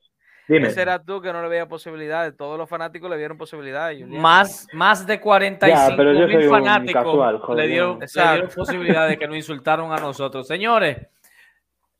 Dime. 0.52 0.68
Ese 0.68 0.82
eras 0.82 1.06
tú 1.06 1.22
que 1.22 1.32
no 1.32 1.42
le 1.42 1.48
veía 1.48 1.66
posibilidades. 1.66 2.36
Todos 2.36 2.58
los 2.58 2.68
fanáticos 2.68 3.10
le 3.10 3.16
vieron 3.16 3.38
posibilidades. 3.38 4.06
Más, 4.06 4.68
más 4.74 5.08
de 5.08 5.18
45 5.18 5.90
Ya, 5.90 5.96
pero 5.96 6.12
yo 6.12 6.28
soy 6.28 6.36
mil 6.36 6.50
fanáticos 6.50 7.04
casual, 7.04 7.42
le, 7.56 7.68
dieron, 7.68 8.00
le 8.00 8.08
dieron 8.08 8.50
posibilidad 8.50 9.08
de 9.08 9.18
que 9.18 9.28
nos 9.28 9.38
insultaron 9.38 9.94
a 9.94 9.98
nosotros. 9.98 10.46
Señores, 10.46 11.08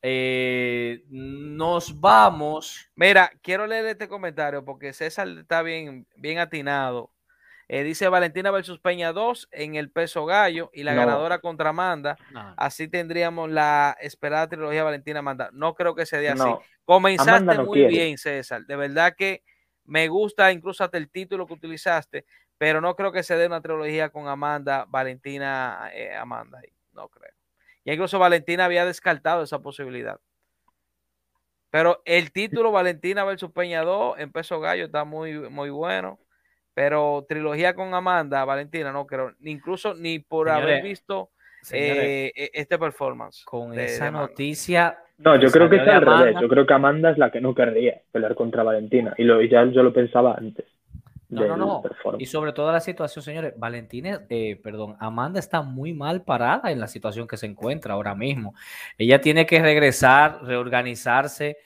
eh, 0.02 1.06
nos 1.08 1.98
vamos. 1.98 2.90
Mira, 2.96 3.32
quiero 3.42 3.66
leer 3.68 3.86
este 3.86 4.10
comentario 4.10 4.66
porque 4.66 4.92
César 4.92 5.30
está 5.30 5.62
bien, 5.62 6.06
bien 6.18 6.40
atinado. 6.40 7.10
Eh, 7.74 7.84
dice 7.84 8.10
Valentina 8.10 8.52
versus 8.52 8.82
Peña 8.82 9.14
2 9.14 9.48
en 9.50 9.76
el 9.76 9.90
peso 9.90 10.26
gallo 10.26 10.70
y 10.74 10.84
la 10.84 10.94
No. 10.94 11.00
ganadora 11.06 11.40
contra 11.40 11.70
Amanda. 11.70 12.18
No, 12.30 12.54
Así 12.58 12.90
tendríamos 12.90 13.50
la 13.50 13.96
esperada 14.02 14.50
trilogía 14.50 14.84
Valentina 14.84 15.20
Amanda. 15.20 15.50
No 15.54 15.74
creo 15.74 15.96
que 15.96 16.06
se 16.06 16.18
dé 16.18 16.28
así. 16.28 16.42
Comenzaste 16.84 17.60
muy 17.60 17.80
quiere. 17.80 17.88
bien, 17.94 18.18
César. 18.18 18.66
De 18.66 18.76
verdad 18.76 19.16
que 19.18 19.42
me 19.86 20.10
gusta 20.10 20.52
incluso 20.52 20.84
hasta 20.84 20.98
el 20.98 21.10
título 21.10 21.48
que 21.48 21.54
utilizaste, 21.54 22.26
pero 22.58 22.82
no 22.82 22.94
creo 22.98 23.14
que 23.14 23.24
se 23.24 23.38
dé 23.38 23.48
una 23.48 23.62
trilogía 23.62 24.10
con 24.10 24.28
Amanda, 24.28 24.84
Valentina, 24.90 25.90
eh, 25.94 26.14
Amanda. 26.14 26.60
No 26.92 27.08
creo. 27.08 27.32
Y 27.86 27.94
incluso 27.94 28.20
Valentina 28.20 28.66
había 28.66 28.84
descartado 28.84 29.44
esa 29.44 29.60
posibilidad. 29.60 30.20
Pero 31.70 32.02
el 32.04 32.34
título 32.34 32.74
Valentina 32.74 33.24
versus 33.24 33.50
Peña 33.52 33.82
2 33.84 34.20
en 34.20 34.30
peso 34.34 34.60
gallo 34.60 34.84
está 34.84 35.06
muy, 35.06 35.32
muy 35.50 35.70
bueno. 35.70 36.20
Pero 36.74 37.26
trilogía 37.28 37.74
con 37.74 37.94
Amanda, 37.94 38.46
Valentina, 38.46 38.92
no 38.92 39.06
creo. 39.06 39.34
Ni 39.40 39.52
Incluso 39.52 39.94
ni 39.94 40.20
por 40.20 40.50
haber 40.50 40.64
Señores, 40.68 40.84
visto 40.84 41.30
señores, 41.62 42.04
eh, 42.04 42.32
e- 42.36 42.52
este 42.54 42.80
performance. 42.80 43.44
con 43.46 43.72
de- 43.72 43.78
de 43.78 43.86
esa 43.86 44.08
Amanda. 44.08 44.28
noticia. 44.30 44.98
No, 45.18 45.36
yo 45.36 45.52
creo 45.52 45.70
que 45.70 45.76
es 45.76 45.86
de 45.86 45.92
al 45.92 46.02
revés. 46.02 46.20
Amanda. 46.22 46.42
Yo 46.42 46.48
creo 46.50 46.66
que 46.66 46.74
Amanda 46.74 47.12
es 47.12 47.18
la 47.18 47.30
que 47.30 47.42
no 47.42 47.54
querría 47.54 48.02
pelear 48.12 48.34
contra 48.36 48.64
Valentina. 48.64 49.14
Y, 49.18 49.24
lo, 49.24 49.42
y 49.42 49.50
ya 49.50 49.64
yo 49.66 49.84
lo 49.84 49.94
pensaba 49.94 50.34
antes. 50.36 50.66
No, 51.30 51.46
no, 51.48 51.56
no. 51.56 51.84
Y 52.20 52.26
sobre 52.26 52.52
toda 52.52 52.74
la 52.74 52.82
situación, 52.82 53.24
señores, 53.24 53.54
Valentina, 53.58 54.26
eh, 54.30 54.60
perdón, 54.62 54.98
Amanda 55.00 55.40
está 55.40 55.62
muy 55.62 55.94
mal 55.94 56.24
parada 56.24 56.72
en 56.72 56.80
la 56.82 56.88
situación 56.88 57.26
que 57.26 57.38
se 57.38 57.46
encuentra 57.46 57.94
ahora 57.94 58.16
mismo. 58.16 58.54
Ella 58.98 59.22
tiene 59.22 59.46
que 59.46 59.62
regresar, 59.62 60.40
reorganizarse, 60.44 61.58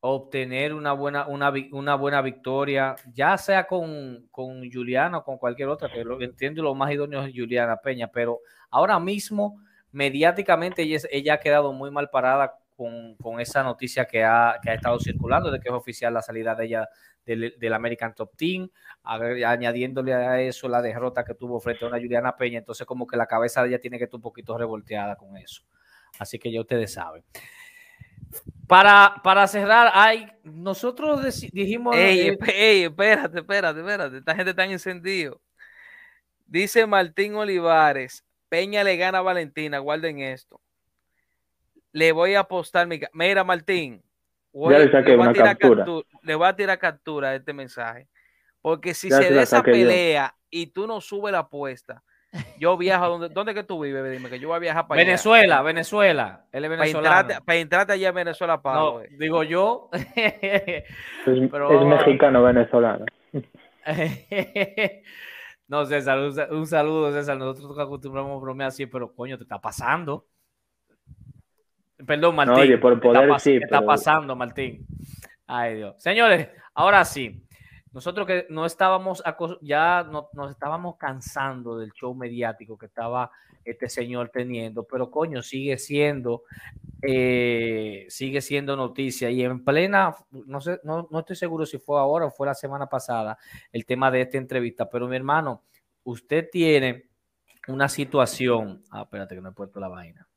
obtener 0.00 0.74
una 0.74 0.92
buena, 0.92 1.26
una, 1.26 1.52
una 1.72 1.94
buena 1.94 2.22
victoria, 2.22 2.94
ya 3.12 3.36
sea 3.38 3.66
con, 3.66 4.28
con 4.30 4.70
Juliana 4.70 5.18
o 5.18 5.24
con 5.24 5.38
cualquier 5.38 5.68
otra, 5.68 5.90
que 5.90 6.04
lo 6.04 6.20
entiendo 6.20 6.62
lo 6.62 6.74
más 6.74 6.92
idóneo 6.92 7.24
es 7.24 7.32
Juliana 7.34 7.78
Peña, 7.78 8.08
pero 8.08 8.40
ahora 8.70 9.00
mismo, 9.00 9.60
mediáticamente, 9.92 10.82
ella, 10.82 11.34
ha 11.34 11.40
quedado 11.40 11.72
muy 11.72 11.90
mal 11.90 12.10
parada 12.10 12.54
con, 12.76 13.16
con 13.16 13.40
esa 13.40 13.62
noticia 13.62 14.04
que 14.04 14.22
ha, 14.22 14.58
que 14.62 14.70
ha 14.70 14.74
estado 14.74 14.98
circulando 15.00 15.50
de 15.50 15.58
que 15.60 15.68
es 15.68 15.74
oficial 15.74 16.12
la 16.12 16.22
salida 16.22 16.54
de 16.54 16.66
ella 16.66 16.88
del, 17.24 17.54
del 17.58 17.72
American 17.72 18.14
Top 18.14 18.36
Team, 18.36 18.70
añadiéndole 19.02 20.14
a 20.14 20.40
eso 20.40 20.68
la 20.68 20.82
derrota 20.82 21.24
que 21.24 21.34
tuvo 21.34 21.58
frente 21.58 21.84
a 21.84 21.88
una 21.88 21.98
Juliana 21.98 22.36
Peña, 22.36 22.58
entonces 22.58 22.86
como 22.86 23.06
que 23.06 23.16
la 23.16 23.26
cabeza 23.26 23.62
de 23.62 23.70
ella 23.70 23.80
tiene 23.80 23.98
que 23.98 24.04
estar 24.04 24.16
un 24.16 24.22
poquito 24.22 24.56
revolteada 24.56 25.16
con 25.16 25.36
eso. 25.36 25.62
Así 26.18 26.38
que 26.38 26.52
ya 26.52 26.60
ustedes 26.60 26.92
saben. 26.92 27.24
Para, 28.66 29.20
para 29.22 29.46
cerrar, 29.46 29.90
hay, 29.94 30.28
nosotros 30.42 31.22
dijimos... 31.52 31.94
Ey, 31.94 32.28
eh, 32.28 32.38
ey, 32.48 32.82
espérate, 32.84 33.38
espérate, 33.38 33.80
espérate. 33.80 34.16
Esta 34.18 34.34
gente 34.34 34.50
está 34.50 34.64
encendido. 34.64 35.40
Dice 36.46 36.86
Martín 36.86 37.34
Olivares, 37.36 38.24
Peña 38.48 38.82
le 38.84 38.96
gana 38.96 39.18
a 39.18 39.22
Valentina, 39.22 39.78
guarden 39.78 40.20
esto. 40.20 40.60
Le 41.92 42.12
voy 42.12 42.34
a 42.34 42.40
apostar 42.40 42.86
mi... 42.86 43.00
Mira, 43.12 43.44
Martín. 43.44 44.02
voy- 44.52 44.72
Ya 44.74 44.78
le 44.80 44.90
saqué 44.90 45.16
voy 45.16 45.26
a 45.26 45.30
una 45.30 45.32
tirar 45.32 45.58
captura. 45.58 45.84
captu- 45.86 46.06
le 46.22 46.34
voy 46.34 46.46
a 46.48 46.56
tirar 46.56 46.78
captura 46.78 47.28
a 47.30 47.34
este 47.36 47.52
mensaje. 47.52 48.08
Porque 48.60 48.94
si 48.94 49.10
Ya 49.10 49.18
se 49.18 49.28
se 49.28 49.34
da 49.34 49.42
esa 49.42 49.62
pelea 49.62 50.34
y 50.50 50.66
tú 50.66 50.86
no 50.88 51.00
subes 51.00 51.30
la 51.32 51.40
apuesta, 51.40 52.02
yo 52.58 52.76
viajo 52.76 53.08
donde... 53.08 53.28
¿Dónde 53.28 53.54
que 53.54 53.62
tú 53.62 53.80
vives? 53.80 54.10
Dime 54.10 54.28
que 54.30 54.38
yo 54.38 54.48
voy 54.48 54.56
a 54.56 54.60
viajar 54.60 54.86
para 54.86 55.00
allá. 55.00 55.06
Venezuela, 55.08 55.62
Venezuela, 55.62 56.44
él 56.52 56.64
es 56.64 56.70
Para 56.70 56.80
venezolano. 56.82 57.28
para 57.44 57.58
entrarte 57.58 57.92
allá 57.92 58.08
a 58.08 58.12
Venezuela, 58.12 58.62
Pablo. 58.62 59.02
No, 59.02 59.16
digo 59.18 59.42
yo. 59.42 59.90
Es, 60.16 60.84
pero- 61.50 61.80
es 61.80 61.86
mexicano-venezolano. 61.86 63.04
no, 65.68 65.84
César, 65.86 66.18
un, 66.18 66.34
un 66.56 66.66
saludo, 66.66 67.12
César. 67.12 67.36
Nosotros 67.36 67.78
acostumbramos 67.78 68.36
a 68.36 68.40
bromear 68.40 68.68
así, 68.68 68.86
pero 68.86 69.12
coño, 69.14 69.36
te 69.36 69.44
está 69.44 69.60
pasando. 69.60 70.26
Perdón, 72.06 72.34
Martín. 72.36 72.56
oye, 72.56 72.78
por 72.78 73.00
te 73.00 73.06
está 73.08 73.20
poder 73.20 73.40
sí, 73.40 73.58
te 73.58 73.64
está 73.64 73.80
pasando, 73.82 74.36
Martín. 74.36 74.86
Ay, 75.46 75.76
Dios. 75.76 75.94
Señores, 75.98 76.48
ahora 76.74 77.04
sí. 77.04 77.45
Nosotros 77.96 78.26
que 78.26 78.46
no 78.50 78.66
estábamos, 78.66 79.22
ya 79.62 80.02
no- 80.02 80.28
nos 80.34 80.50
estábamos 80.50 80.96
cansando 80.98 81.78
del 81.78 81.92
show 81.92 82.14
mediático 82.14 82.76
que 82.76 82.84
estaba 82.84 83.30
este 83.64 83.88
señor 83.88 84.28
teniendo, 84.28 84.82
pero 84.84 85.10
coño, 85.10 85.40
sigue 85.40 85.78
siendo, 85.78 86.42
eh, 87.00 88.04
sigue 88.10 88.42
siendo 88.42 88.76
noticia 88.76 89.30
y 89.30 89.42
en 89.42 89.64
plena, 89.64 90.14
no 90.30 90.60
sé, 90.60 90.78
no, 90.84 91.08
no 91.10 91.20
estoy 91.20 91.36
seguro 91.36 91.64
si 91.64 91.78
fue 91.78 91.98
ahora 91.98 92.26
o 92.26 92.30
fue 92.30 92.46
la 92.46 92.52
semana 92.52 92.86
pasada 92.86 93.38
el 93.72 93.86
tema 93.86 94.10
de 94.10 94.20
esta 94.20 94.36
entrevista, 94.36 94.90
pero 94.90 95.08
mi 95.08 95.16
hermano, 95.16 95.62
usted 96.04 96.50
tiene 96.52 97.04
una 97.66 97.88
situación, 97.88 98.82
ah, 98.90 99.04
espérate 99.04 99.36
que 99.36 99.40
no 99.40 99.48
he 99.48 99.52
puesto 99.52 99.80
la 99.80 99.88
vaina. 99.88 100.28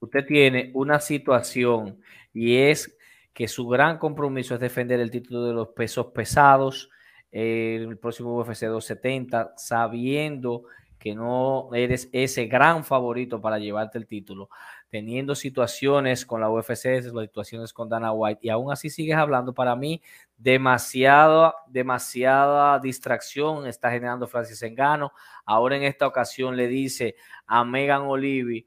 Usted 0.00 0.26
tiene 0.26 0.72
una 0.74 0.98
situación 0.98 2.00
y 2.34 2.56
es 2.56 2.98
que 3.32 3.46
su 3.46 3.68
gran 3.68 3.96
compromiso 3.96 4.54
es 4.54 4.60
defender 4.60 4.98
el 4.98 5.12
título 5.12 5.44
de 5.44 5.52
los 5.52 5.68
pesos 5.68 6.06
pesados 6.06 6.90
el 7.36 7.98
próximo 7.98 8.34
UFC 8.38 8.62
270, 8.62 9.52
sabiendo 9.56 10.62
que 10.98 11.14
no 11.14 11.68
eres 11.74 12.08
ese 12.12 12.46
gran 12.46 12.82
favorito 12.82 13.40
para 13.42 13.58
llevarte 13.58 13.98
el 13.98 14.06
título, 14.06 14.48
teniendo 14.88 15.34
situaciones 15.34 16.24
con 16.24 16.40
la 16.40 16.48
UFC, 16.48 17.02
situaciones 17.02 17.74
con 17.74 17.90
Dana 17.90 18.12
White, 18.12 18.40
y 18.42 18.48
aún 18.48 18.72
así 18.72 18.88
sigues 18.88 19.16
hablando, 19.16 19.52
para 19.52 19.76
mí, 19.76 20.00
demasiada, 20.38 21.54
demasiada 21.68 22.78
distracción 22.78 23.66
está 23.66 23.90
generando 23.90 24.26
Francis 24.26 24.62
Engano. 24.62 25.12
Ahora 25.44 25.76
en 25.76 25.82
esta 25.82 26.06
ocasión 26.06 26.56
le 26.56 26.68
dice 26.68 27.16
a 27.46 27.64
Megan 27.64 28.02
Olivi 28.02 28.66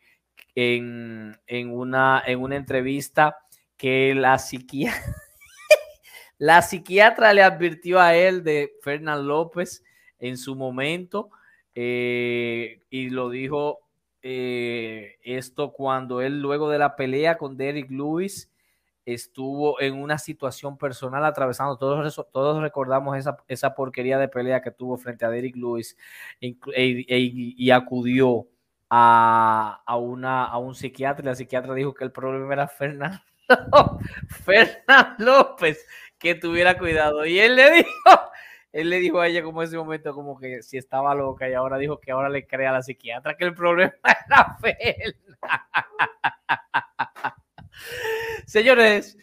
en, 0.53 1.35
en, 1.47 1.73
una, 1.73 2.21
en 2.25 2.39
una 2.39 2.55
entrevista 2.55 3.37
que 3.77 4.13
la 4.13 4.37
psiquiatra, 4.37 5.01
la 6.39 6.61
psiquiatra 6.61 7.33
le 7.33 7.43
advirtió 7.43 7.99
a 7.99 8.15
él 8.15 8.43
de 8.43 8.73
Fernán 8.81 9.27
López 9.27 9.83
en 10.19 10.37
su 10.37 10.55
momento 10.55 11.29
eh, 11.75 12.81
y 12.89 13.09
lo 13.09 13.29
dijo 13.29 13.79
eh, 14.21 15.17
esto 15.21 15.71
cuando 15.71 16.21
él 16.21 16.41
luego 16.41 16.69
de 16.69 16.79
la 16.79 16.95
pelea 16.95 17.37
con 17.37 17.57
Derek 17.57 17.91
Lewis 17.91 18.51
estuvo 19.05 19.81
en 19.81 19.95
una 19.95 20.17
situación 20.17 20.77
personal 20.77 21.25
atravesando, 21.25 21.77
todos, 21.77 22.25
todos 22.31 22.61
recordamos 22.61 23.17
esa, 23.17 23.37
esa 23.47 23.75
porquería 23.75 24.17
de 24.17 24.27
pelea 24.27 24.61
que 24.61 24.71
tuvo 24.71 24.97
frente 24.97 25.25
a 25.25 25.29
Derek 25.29 25.55
Lewis 25.55 25.97
e, 26.39 26.55
y 26.75 27.71
acudió 27.71 28.47
a, 28.89 29.81
a, 29.85 29.97
una, 29.97 30.45
a 30.45 30.57
un 30.57 30.75
psiquiatra 30.75 31.23
y 31.23 31.25
la 31.25 31.35
psiquiatra 31.35 31.73
dijo 31.73 31.93
que 31.93 32.03
el 32.03 32.11
problema 32.11 32.53
era 32.53 32.67
Fernando, 32.67 33.19
Fernando 34.27 35.25
López, 35.25 35.85
que 36.19 36.35
tuviera 36.35 36.77
cuidado. 36.77 37.25
Y 37.25 37.39
él 37.39 37.55
le 37.55 37.71
dijo, 37.77 38.31
él 38.71 38.89
le 38.89 38.99
dijo 38.99 39.19
a 39.19 39.27
ella 39.27 39.41
como 39.41 39.61
en 39.61 39.67
ese 39.67 39.77
momento 39.77 40.13
como 40.13 40.37
que 40.37 40.61
si 40.61 40.77
estaba 40.77 41.15
loca 41.15 41.49
y 41.49 41.53
ahora 41.53 41.77
dijo 41.77 41.99
que 41.99 42.11
ahora 42.11 42.29
le 42.29 42.45
cree 42.45 42.67
a 42.67 42.73
la 42.73 42.83
psiquiatra 42.83 43.35
que 43.35 43.45
el 43.45 43.55
problema 43.55 43.93
era 44.27 44.57
Ferna. 44.61 45.15
Señores, 48.45 49.17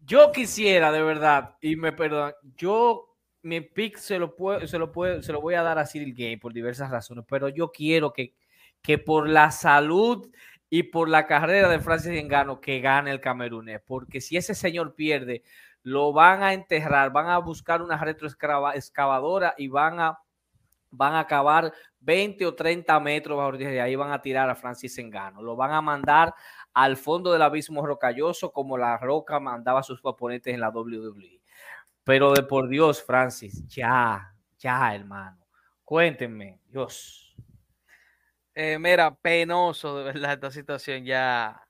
yo 0.00 0.32
quisiera 0.32 0.90
de 0.90 1.02
verdad, 1.02 1.56
y 1.60 1.76
me 1.76 1.92
perdonan, 1.92 2.34
yo 2.56 3.16
mi 3.42 3.60
pick 3.60 3.96
se 3.96 4.18
lo 4.18 4.34
puedo, 4.34 4.66
se 4.66 4.78
lo 4.78 4.90
puedo, 4.92 5.22
se 5.22 5.32
lo 5.32 5.40
voy 5.40 5.54
a 5.54 5.62
dar 5.62 5.78
a 5.78 5.86
Cyril 5.86 6.14
Game 6.14 6.38
por 6.38 6.52
diversas 6.52 6.90
razones, 6.90 7.24
pero 7.28 7.48
yo 7.48 7.70
quiero 7.70 8.12
que, 8.12 8.34
que 8.82 8.98
por 8.98 9.28
la 9.28 9.50
salud 9.50 10.28
y 10.68 10.84
por 10.84 11.08
la 11.08 11.26
carrera 11.26 11.68
de 11.68 11.80
Francis 11.80 12.18
Engano 12.18 12.60
que 12.60 12.80
gane 12.80 13.10
el 13.10 13.20
camerunés, 13.20 13.80
porque 13.86 14.20
si 14.20 14.36
ese 14.36 14.54
señor 14.54 14.94
pierde, 14.94 15.42
lo 15.82 16.12
van 16.12 16.42
a 16.42 16.52
enterrar, 16.52 17.12
van 17.12 17.28
a 17.28 17.38
buscar 17.38 17.82
una 17.82 17.96
retroexcavadora 17.96 19.54
y 19.56 19.68
van 19.68 20.00
a, 20.00 20.18
van 20.90 21.14
a 21.14 21.20
acabar 21.20 21.72
20 22.00 22.46
o 22.46 22.54
30 22.54 23.00
metros 23.00 23.58
de 23.58 23.80
ahí 23.80 23.96
van 23.96 24.12
a 24.12 24.22
tirar 24.22 24.48
a 24.48 24.54
Francis 24.54 24.98
Engano. 24.98 25.42
Lo 25.42 25.56
van 25.56 25.72
a 25.72 25.80
mandar 25.80 26.34
al 26.74 26.96
fondo 26.96 27.32
del 27.32 27.42
abismo 27.42 27.84
rocalloso 27.84 28.52
como 28.52 28.78
la 28.78 28.96
roca 28.98 29.40
mandaba 29.40 29.80
a 29.80 29.84
sus 29.84 30.00
oponentes 30.02 30.54
en 30.54 30.60
la 30.60 30.70
WWE. 30.70 31.40
Pero 32.04 32.32
de 32.32 32.42
por 32.42 32.68
Dios, 32.68 33.02
Francis, 33.02 33.66
ya, 33.68 34.34
ya, 34.58 34.94
hermano. 34.94 35.38
Cuéntenme, 35.84 36.60
Dios. 36.66 37.36
Eh, 38.54 38.78
mira, 38.78 39.14
penoso 39.14 39.98
de 39.98 40.04
verdad 40.04 40.32
esta 40.32 40.50
situación 40.50 41.04
ya 41.04 41.62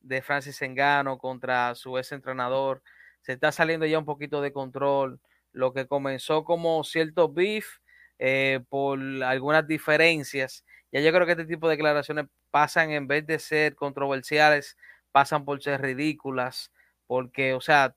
de 0.00 0.22
Francis 0.22 0.62
Engano 0.62 1.18
contra 1.18 1.74
su 1.74 1.98
ex 1.98 2.12
entrenador 2.12 2.82
se 3.22 3.32
está 3.32 3.52
saliendo 3.52 3.86
ya 3.86 3.98
un 3.98 4.04
poquito 4.04 4.40
de 4.40 4.52
control. 4.52 5.20
Lo 5.52 5.72
que 5.72 5.86
comenzó 5.86 6.44
como 6.44 6.84
cierto 6.84 7.32
beef 7.32 7.78
eh, 8.18 8.60
por 8.68 8.98
algunas 9.24 9.66
diferencias, 9.66 10.64
ya 10.92 11.00
yo 11.00 11.12
creo 11.12 11.26
que 11.26 11.32
este 11.32 11.46
tipo 11.46 11.68
de 11.68 11.76
declaraciones 11.76 12.26
pasan 12.50 12.90
en 12.90 13.06
vez 13.06 13.26
de 13.26 13.38
ser 13.38 13.74
controversiales, 13.74 14.76
pasan 15.12 15.44
por 15.44 15.62
ser 15.62 15.80
ridículas, 15.80 16.72
porque, 17.06 17.54
o 17.54 17.60
sea, 17.60 17.94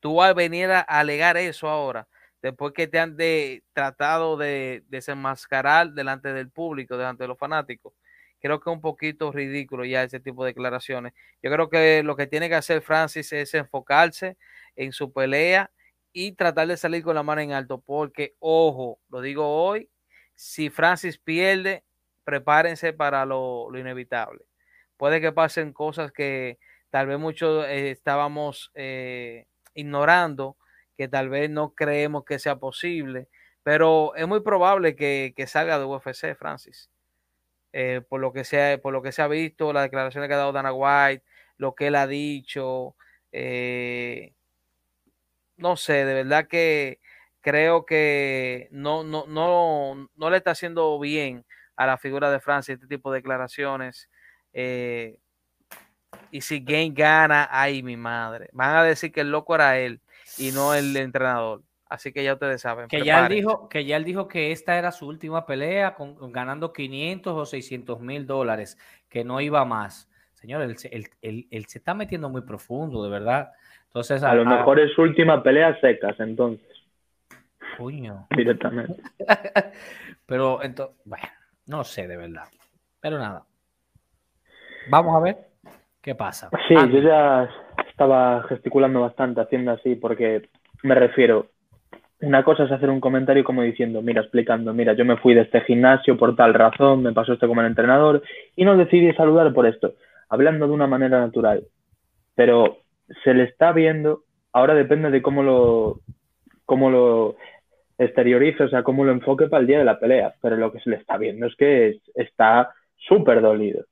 tú 0.00 0.22
al 0.22 0.34
venir 0.34 0.70
a 0.70 0.80
alegar 0.80 1.36
eso 1.36 1.68
ahora, 1.68 2.06
después 2.42 2.72
que 2.74 2.86
te 2.86 2.98
han 2.98 3.16
tratado 3.72 4.36
de 4.36 4.84
desenmascarar 4.88 5.92
delante 5.92 6.32
del 6.32 6.50
público, 6.50 6.96
delante 6.96 7.24
de 7.24 7.28
los 7.28 7.38
fanáticos, 7.38 7.94
creo 8.44 8.60
que 8.60 8.68
es 8.68 8.74
un 8.74 8.82
poquito 8.82 9.32
ridículo 9.32 9.86
ya 9.86 10.02
ese 10.02 10.20
tipo 10.20 10.44
de 10.44 10.50
declaraciones. 10.50 11.14
Yo 11.42 11.50
creo 11.50 11.70
que 11.70 12.02
lo 12.02 12.14
que 12.14 12.26
tiene 12.26 12.50
que 12.50 12.54
hacer 12.56 12.82
Francis 12.82 13.32
es 13.32 13.54
enfocarse 13.54 14.36
en 14.76 14.92
su 14.92 15.14
pelea 15.14 15.70
y 16.12 16.32
tratar 16.32 16.68
de 16.68 16.76
salir 16.76 17.02
con 17.02 17.14
la 17.14 17.22
mano 17.22 17.40
en 17.40 17.52
alto, 17.52 17.80
porque, 17.80 18.34
ojo, 18.40 18.98
lo 19.08 19.22
digo 19.22 19.48
hoy, 19.48 19.88
si 20.34 20.68
Francis 20.68 21.16
pierde, 21.16 21.84
prepárense 22.24 22.92
para 22.92 23.24
lo, 23.24 23.70
inevitable. 23.74 24.44
Puede 24.98 25.22
que 25.22 25.32
pasen 25.32 25.72
cosas 25.72 26.12
que 26.12 26.58
tal 26.90 27.06
vez 27.06 27.18
muchos 27.18 27.64
eh, 27.66 27.92
estábamos 27.92 28.70
eh, 28.74 29.46
ignorando, 29.72 30.58
que 30.98 31.08
tal 31.08 31.30
vez 31.30 31.48
no 31.48 31.74
creemos 31.74 32.26
que 32.26 32.38
sea 32.38 32.56
posible, 32.56 33.26
pero 33.62 34.14
es 34.16 34.28
muy 34.28 34.40
probable 34.40 34.96
que, 34.96 35.32
que 35.34 35.46
salga 35.46 35.78
de 35.78 35.86
UFC, 35.86 36.36
Francis. 36.36 36.90
Eh, 37.76 38.02
por, 38.08 38.20
lo 38.20 38.32
que 38.32 38.44
se 38.44 38.62
ha, 38.62 38.78
por 38.78 38.92
lo 38.92 39.02
que 39.02 39.10
se 39.10 39.20
ha 39.20 39.26
visto, 39.26 39.72
las 39.72 39.82
declaraciones 39.82 40.28
que 40.28 40.34
ha 40.34 40.36
dado 40.38 40.52
Dana 40.52 40.72
White, 40.72 41.24
lo 41.58 41.74
que 41.74 41.88
él 41.88 41.96
ha 41.96 42.06
dicho. 42.06 42.94
Eh, 43.32 44.32
no 45.56 45.76
sé, 45.76 46.04
de 46.04 46.14
verdad 46.14 46.46
que 46.46 47.00
creo 47.40 47.84
que 47.84 48.68
no, 48.70 49.02
no, 49.02 49.26
no, 49.26 50.08
no 50.14 50.30
le 50.30 50.36
está 50.36 50.52
haciendo 50.52 51.00
bien 51.00 51.44
a 51.74 51.86
la 51.86 51.98
figura 51.98 52.30
de 52.30 52.38
Francia 52.38 52.74
este 52.74 52.86
tipo 52.86 53.10
de 53.10 53.18
declaraciones. 53.18 54.08
Eh, 54.52 55.18
y 56.30 56.42
si 56.42 56.60
Game 56.60 56.92
gana, 56.94 57.48
ay 57.50 57.82
mi 57.82 57.96
madre, 57.96 58.50
van 58.52 58.76
a 58.76 58.84
decir 58.84 59.10
que 59.10 59.22
el 59.22 59.32
loco 59.32 59.56
era 59.56 59.78
él 59.80 60.00
y 60.38 60.52
no 60.52 60.74
el 60.74 60.96
entrenador. 60.96 61.62
Así 61.94 62.12
que 62.12 62.24
ya 62.24 62.32
ustedes 62.32 62.60
saben. 62.60 62.88
Que 62.88 63.02
ya, 63.02 63.24
él 63.24 63.32
dijo, 63.32 63.68
que 63.68 63.84
ya 63.84 63.96
él 63.96 64.04
dijo 64.04 64.26
que 64.26 64.50
esta 64.50 64.76
era 64.76 64.90
su 64.90 65.06
última 65.06 65.46
pelea, 65.46 65.94
con, 65.94 66.32
ganando 66.32 66.72
500 66.72 67.32
o 67.32 67.46
600 67.46 68.00
mil 68.00 68.26
dólares, 68.26 68.76
que 69.08 69.22
no 69.22 69.40
iba 69.40 69.64
más. 69.64 70.10
Señor, 70.32 70.62
él, 70.62 70.76
él, 71.22 71.66
se 71.66 71.78
está 71.78 71.94
metiendo 71.94 72.28
muy 72.28 72.42
profundo, 72.42 73.04
de 73.04 73.10
verdad. 73.10 73.52
Entonces, 73.84 74.24
a, 74.24 74.34
lo 74.34 74.44
mejor 74.44 74.80
es 74.80 74.92
su 74.92 75.02
última 75.02 75.40
pelea 75.40 75.78
secas, 75.80 76.18
entonces. 76.18 76.66
Coño. 77.78 78.26
Directamente. 78.36 79.00
Pero, 80.26 80.60
entonces, 80.64 80.96
bueno, 81.04 81.28
no 81.66 81.84
sé 81.84 82.08
de 82.08 82.16
verdad. 82.16 82.48
Pero 82.98 83.18
nada. 83.18 83.44
Vamos 84.90 85.16
a 85.16 85.20
ver 85.20 85.36
qué 86.02 86.16
pasa. 86.16 86.50
Sí, 86.66 86.74
yo 86.74 86.98
ya 86.98 87.48
estaba 87.88 88.42
gesticulando 88.48 89.00
bastante 89.00 89.40
haciendo 89.40 89.70
así 89.70 89.94
porque 89.94 90.48
me 90.82 90.96
refiero, 90.96 91.53
una 92.24 92.42
cosa 92.42 92.64
es 92.64 92.72
hacer 92.72 92.90
un 92.90 93.00
comentario 93.00 93.44
como 93.44 93.62
diciendo, 93.62 94.02
mira, 94.02 94.22
explicando, 94.22 94.72
mira, 94.72 94.94
yo 94.94 95.04
me 95.04 95.16
fui 95.16 95.34
de 95.34 95.42
este 95.42 95.60
gimnasio 95.62 96.16
por 96.16 96.34
tal 96.36 96.54
razón, 96.54 97.02
me 97.02 97.12
pasó 97.12 97.34
esto 97.34 97.46
como 97.46 97.60
el 97.60 97.66
entrenador 97.66 98.22
y 98.56 98.64
no 98.64 98.76
decidí 98.76 99.12
saludar 99.12 99.52
por 99.52 99.66
esto, 99.66 99.94
hablando 100.28 100.66
de 100.66 100.72
una 100.72 100.86
manera 100.86 101.20
natural. 101.20 101.64
Pero 102.34 102.78
se 103.22 103.34
le 103.34 103.44
está 103.44 103.72
viendo, 103.72 104.22
ahora 104.52 104.74
depende 104.74 105.10
de 105.10 105.22
cómo 105.22 105.42
lo, 105.42 106.00
cómo 106.64 106.90
lo 106.90 107.36
exteriorice, 107.98 108.64
o 108.64 108.68
sea, 108.68 108.82
cómo 108.82 109.04
lo 109.04 109.12
enfoque 109.12 109.46
para 109.46 109.60
el 109.60 109.66
día 109.66 109.78
de 109.78 109.84
la 109.84 110.00
pelea, 110.00 110.34
pero 110.40 110.56
lo 110.56 110.72
que 110.72 110.80
se 110.80 110.90
le 110.90 110.96
está 110.96 111.16
viendo 111.16 111.46
es 111.46 111.54
que 111.56 111.98
está 112.14 112.72
súper 112.96 113.40
dolido. 113.40 113.84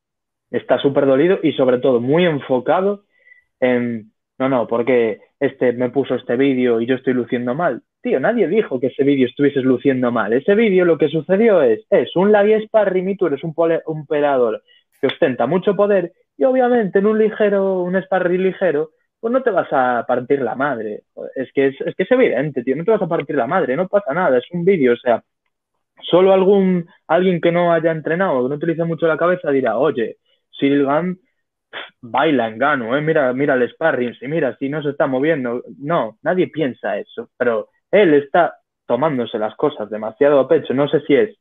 Está 0.50 0.78
súper 0.78 1.06
dolido 1.06 1.38
y 1.42 1.52
sobre 1.52 1.78
todo 1.78 2.00
muy 2.00 2.24
enfocado 2.24 3.04
en, 3.60 4.11
no, 4.48 4.56
no, 4.56 4.66
porque 4.66 5.20
este 5.40 5.72
me 5.72 5.90
puso 5.90 6.14
este 6.14 6.36
vídeo 6.36 6.80
y 6.80 6.86
yo 6.86 6.96
estoy 6.96 7.14
luciendo 7.14 7.54
mal 7.54 7.82
tío, 8.02 8.20
nadie 8.20 8.48
dijo 8.48 8.80
que 8.80 8.88
ese 8.88 9.04
vídeo 9.04 9.26
estuvieses 9.26 9.64
luciendo 9.64 10.10
mal. 10.10 10.32
Ese 10.32 10.54
vídeo 10.54 10.84
lo 10.84 10.98
que 10.98 11.08
sucedió 11.08 11.62
es, 11.62 11.86
es 11.88 12.14
un 12.16 12.32
labia 12.32 12.60
sparring 12.60 13.08
y 13.08 13.16
tú 13.16 13.26
eres 13.26 13.42
un, 13.44 13.54
pelador 14.06 14.62
que 15.00 15.06
ostenta 15.06 15.46
mucho 15.46 15.74
poder 15.74 16.12
y 16.36 16.44
obviamente 16.44 16.98
en 16.98 17.06
un 17.06 17.18
ligero, 17.18 17.80
un 17.80 18.00
sparring 18.02 18.42
ligero, 18.42 18.90
pues 19.20 19.32
no 19.32 19.42
te 19.42 19.50
vas 19.50 19.68
a 19.72 20.04
partir 20.06 20.42
la 20.42 20.56
madre. 20.56 21.04
Es 21.36 21.52
que 21.52 21.68
es, 21.68 21.80
es 21.80 21.94
que 21.94 22.02
es 22.02 22.10
evidente, 22.10 22.64
tío, 22.64 22.76
no 22.76 22.84
te 22.84 22.90
vas 22.90 23.02
a 23.02 23.08
partir 23.08 23.36
la 23.36 23.46
madre, 23.46 23.76
no 23.76 23.88
pasa 23.88 24.12
nada, 24.12 24.38
es 24.38 24.44
un 24.50 24.64
vídeo, 24.64 24.94
o 24.94 24.96
sea, 24.96 25.22
solo 26.02 26.32
algún, 26.32 26.88
alguien 27.06 27.40
que 27.40 27.52
no 27.52 27.72
haya 27.72 27.92
entrenado, 27.92 28.42
que 28.42 28.48
no 28.48 28.54
utilice 28.56 28.84
mucho 28.84 29.06
la 29.06 29.16
cabeza 29.16 29.50
dirá, 29.50 29.78
oye, 29.78 30.16
Gunn 30.60 31.18
baila 32.00 32.48
en 32.48 32.58
gano, 32.58 32.96
¿eh? 32.96 33.00
mira, 33.00 33.32
mira 33.32 33.54
el 33.54 33.68
sparring, 33.70 34.14
si 34.14 34.28
mira, 34.28 34.56
si 34.58 34.68
no 34.68 34.82
se 34.82 34.90
está 34.90 35.06
moviendo. 35.06 35.62
No, 35.78 36.18
nadie 36.22 36.48
piensa 36.48 36.98
eso, 36.98 37.30
pero 37.36 37.68
él 37.90 38.14
está 38.14 38.56
tomándose 38.86 39.38
las 39.38 39.54
cosas 39.56 39.88
demasiado 39.90 40.40
a 40.40 40.48
pecho. 40.48 40.74
No 40.74 40.88
sé 40.88 41.00
si 41.06 41.14
es 41.14 41.36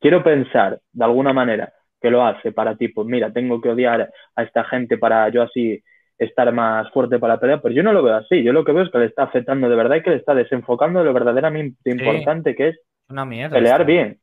quiero 0.00 0.22
pensar 0.22 0.80
de 0.92 1.04
alguna 1.04 1.32
manera 1.32 1.72
que 2.00 2.10
lo 2.10 2.24
hace 2.26 2.52
para 2.52 2.76
tipo, 2.76 3.04
mira, 3.04 3.32
tengo 3.32 3.60
que 3.60 3.70
odiar 3.70 4.10
a 4.34 4.42
esta 4.42 4.64
gente 4.64 4.98
para 4.98 5.28
yo 5.28 5.42
así 5.42 5.82
estar 6.18 6.52
más 6.52 6.90
fuerte 6.92 7.18
para 7.18 7.34
la 7.34 7.40
pelea, 7.40 7.60
pero 7.62 7.74
yo 7.74 7.82
no 7.82 7.92
lo 7.92 8.02
veo 8.02 8.16
así. 8.16 8.42
Yo 8.42 8.52
lo 8.52 8.64
que 8.64 8.72
veo 8.72 8.84
es 8.84 8.90
que 8.90 8.98
le 8.98 9.06
está 9.06 9.24
afectando 9.24 9.68
de 9.68 9.76
verdad 9.76 9.96
y 9.96 10.02
que 10.02 10.10
le 10.10 10.16
está 10.16 10.34
desenfocando 10.34 10.98
de 11.00 11.04
lo 11.04 11.12
verdaderamente 11.12 11.90
importante 11.90 12.54
que 12.54 12.68
es 12.68 12.80
Una 13.08 13.24
mierda. 13.24 13.54
pelear 13.56 13.82
esto. 13.82 13.84
bien. 13.84 14.18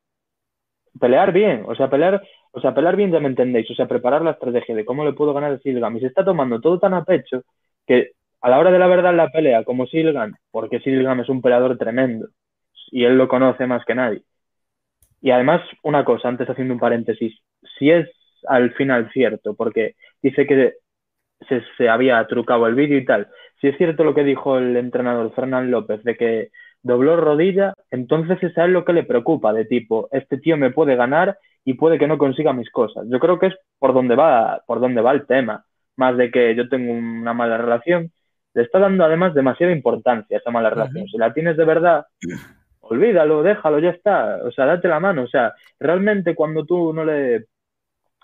Pelear 0.99 1.31
bien, 1.31 1.63
o 1.67 1.75
sea, 1.75 1.89
pelear, 1.89 2.21
o 2.51 2.61
sea, 2.61 2.73
pelear 2.73 2.95
bien 2.95 3.11
ya 3.11 3.19
me 3.19 3.27
entendéis, 3.27 3.69
o 3.71 3.75
sea, 3.75 3.87
preparar 3.87 4.21
la 4.21 4.31
estrategia 4.31 4.75
de 4.75 4.85
cómo 4.85 5.05
le 5.05 5.13
puedo 5.13 5.33
ganar 5.33 5.53
a 5.53 5.59
Silgan. 5.59 5.97
Y 5.97 5.99
se 6.01 6.07
está 6.07 6.25
tomando 6.25 6.59
todo 6.59 6.79
tan 6.79 6.93
a 6.93 7.03
pecho 7.03 7.43
que 7.85 8.11
a 8.41 8.49
la 8.49 8.59
hora 8.59 8.71
de 8.71 8.79
la 8.79 8.87
verdad 8.87 9.13
la 9.15 9.29
pelea, 9.29 9.63
como 9.63 9.85
Silgan, 9.87 10.35
porque 10.51 10.79
Silgan 10.79 11.19
es 11.19 11.29
un 11.29 11.41
peleador 11.41 11.77
tremendo 11.77 12.27
y 12.91 13.03
él 13.05 13.17
lo 13.17 13.27
conoce 13.27 13.67
más 13.67 13.85
que 13.85 13.95
nadie. 13.95 14.23
Y 15.21 15.31
además, 15.31 15.61
una 15.83 16.05
cosa, 16.05 16.29
antes 16.29 16.49
haciendo 16.49 16.73
un 16.73 16.79
paréntesis, 16.79 17.37
si 17.77 17.91
es 17.91 18.09
al 18.47 18.73
final 18.73 19.09
cierto, 19.11 19.53
porque 19.55 19.95
dice 20.21 20.47
que 20.47 20.75
se, 21.47 21.61
se 21.77 21.89
había 21.89 22.25
trucado 22.27 22.67
el 22.67 22.75
vídeo 22.75 22.97
y 22.97 23.05
tal, 23.05 23.27
si 23.59 23.67
es 23.67 23.77
cierto 23.77 24.03
lo 24.03 24.15
que 24.15 24.23
dijo 24.23 24.57
el 24.57 24.77
entrenador 24.77 25.33
Fernán 25.33 25.71
López 25.71 26.03
de 26.03 26.15
que 26.15 26.49
dobló 26.81 27.17
rodilla, 27.17 27.73
entonces 27.91 28.41
es 28.41 28.57
a 28.57 28.65
él 28.65 28.71
lo 28.73 28.85
que 28.85 28.93
le 28.93 29.03
preocupa, 29.03 29.51
de 29.51 29.65
tipo, 29.65 30.07
este 30.11 30.37
tío 30.37 30.55
me 30.55 30.71
puede 30.71 30.95
ganar 30.95 31.37
y 31.69 31.75
puede 31.75 31.99
que 31.99 32.07
no 32.07 32.17
consiga 32.17 32.51
mis 32.51 32.71
cosas. 32.71 33.05
Yo 33.09 33.19
creo 33.19 33.37
que 33.37 33.45
es 33.45 33.55
por 33.77 33.93
donde 33.93 34.15
va, 34.15 34.63
por 34.65 34.79
donde 34.79 35.01
va 35.01 35.11
el 35.11 35.27
tema, 35.27 35.65
más 35.97 36.17
de 36.17 36.31
que 36.31 36.55
yo 36.55 36.67
tengo 36.67 36.91
una 36.91 37.31
mala 37.31 37.59
relación. 37.59 38.11
Le 38.55 38.63
está 38.63 38.79
dando 38.79 39.05
además 39.05 39.35
demasiada 39.35 39.71
importancia 39.71 40.35
a 40.35 40.39
esa 40.39 40.49
mala 40.49 40.71
relación. 40.71 41.05
Si 41.05 41.19
la 41.19 41.31
tienes 41.31 41.57
de 41.57 41.65
verdad, 41.65 42.07
olvídalo, 42.79 43.43
déjalo, 43.43 43.77
ya 43.77 43.91
está. 43.91 44.39
O 44.43 44.51
sea, 44.51 44.65
date 44.65 44.87
la 44.87 44.99
mano. 44.99 45.21
O 45.21 45.27
sea, 45.27 45.53
realmente 45.79 46.33
cuando 46.33 46.65
tú 46.65 46.91
no 46.91 47.05
le 47.05 47.45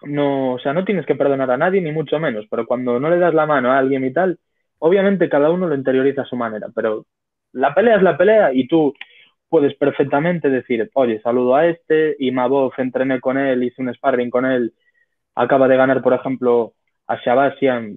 no, 0.02 0.54
o 0.54 0.60
sea, 0.60 0.74
no 0.74 0.84
tienes 0.84 1.06
que 1.06 1.14
perdonar 1.14 1.52
a 1.52 1.58
nadie, 1.58 1.82
ni 1.82 1.92
mucho 1.92 2.20
menos, 2.20 2.48
pero 2.50 2.66
cuando 2.66 3.00
no 3.00 3.12
le 3.12 3.20
das 3.20 3.36
la 3.36 3.46
mano 3.46 3.72
a 3.72 3.78
alguien 3.78 4.06
y 4.06 4.12
tal, 4.12 4.40
obviamente 4.80 5.30
cada 5.30 5.52
uno 5.52 5.68
lo 5.68 5.76
interioriza 5.76 6.24
a 6.24 6.26
su 6.26 6.36
manera, 6.36 6.70
pero 6.74 7.06
la 7.52 7.76
pelea 7.76 7.98
es 7.98 8.02
la 8.02 8.18
pelea 8.18 8.52
y 8.54 8.68
tú 8.68 8.92
puedes 9.56 9.76
perfectamente 9.76 10.49
decir, 10.49 10.91
oye, 10.95 11.22
saludo 11.22 11.56
a 11.56 11.65
este 11.65 12.18
y 12.19 12.30
Mabov 12.32 12.73
entrené 12.77 13.22
con 13.22 13.38
él, 13.38 13.64
hice 13.64 13.82
un 13.82 13.94
sparring 13.94 14.30
con 14.30 14.45
él, 14.45 14.73
acaba 15.34 15.69
de 15.69 15.77
ganar, 15.77 16.02
por 16.02 16.11
ejemplo, 16.11 16.73
a 17.07 17.15
Shabasian. 17.15 17.95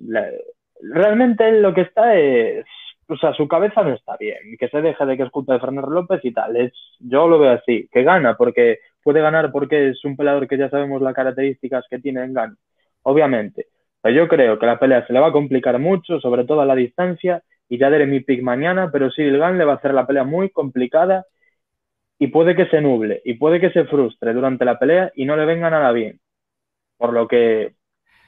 Realmente 0.81 1.49
él 1.49 1.61
lo 1.61 1.75
que 1.75 1.81
está 1.81 2.15
es, 2.15 2.65
o 3.09 3.17
sea, 3.17 3.35
su 3.35 3.49
cabeza 3.49 3.83
no 3.83 3.93
está 3.93 4.17
bien, 4.21 4.39
que 4.57 4.69
se 4.69 4.81
deje 4.81 5.05
de 5.05 5.17
que 5.17 5.25
es 5.25 5.31
culpa 5.31 5.55
de 5.55 5.59
Fernando 5.59 5.91
López 5.91 6.21
y 6.23 6.33
tal. 6.33 6.55
Es, 6.55 6.73
yo 7.01 7.27
lo 7.27 7.41
veo 7.41 7.51
así, 7.51 7.89
que 7.91 8.05
gana 8.05 8.37
porque 8.37 8.79
puede 9.03 9.21
ganar 9.21 9.51
porque 9.51 9.89
es 9.89 10.05
un 10.05 10.17
peleador 10.17 10.47
que 10.47 10.59
ya 10.59 10.71
sabemos 10.71 11.03
las 11.03 11.13
características 11.13 11.87
que 11.91 11.99
tiene 11.99 12.23
en 12.23 12.35
gano, 12.35 12.55
obviamente. 13.03 13.67
Pero 14.01 14.15
yo 14.15 14.29
creo 14.29 14.61
que 14.61 14.67
la 14.67 14.79
pelea 14.79 15.05
se 15.09 15.13
le 15.13 15.19
va 15.19 15.27
a 15.27 15.33
complicar 15.33 15.77
mucho, 15.81 16.21
sobre 16.21 16.45
todo 16.45 16.61
a 16.61 16.67
la 16.67 16.77
distancia, 16.77 17.43
y 17.69 17.79
ya 17.79 17.91
daré 17.91 18.07
mi 18.07 18.21
pick 18.21 18.43
mañana, 18.43 18.91
pero 18.93 19.11
Cyril 19.11 19.39
Gann 19.39 19.59
le 19.59 19.65
va 19.65 19.73
a 19.73 19.77
hacer 19.77 19.93
la 19.93 20.07
pelea 20.07 20.23
muy 20.23 20.51
complicada 20.51 21.27
y 22.19 22.29
puede 22.29 22.57
que 22.57 22.67
se 22.67 22.81
nuble 22.81 23.23
y 23.25 23.35
puede 23.35 23.61
que 23.61 23.71
se 23.71 23.85
frustre 23.85 24.33
durante 24.33 24.65
la 24.65 24.79
pelea 24.79 25.13
y 25.15 25.25
no 25.25 25.37
le 25.37 25.47
venga 25.47 25.71
nada 25.71 25.93
bien. 25.93 26.21
Por 26.97 27.13
lo 27.13 27.29
que 27.29 27.75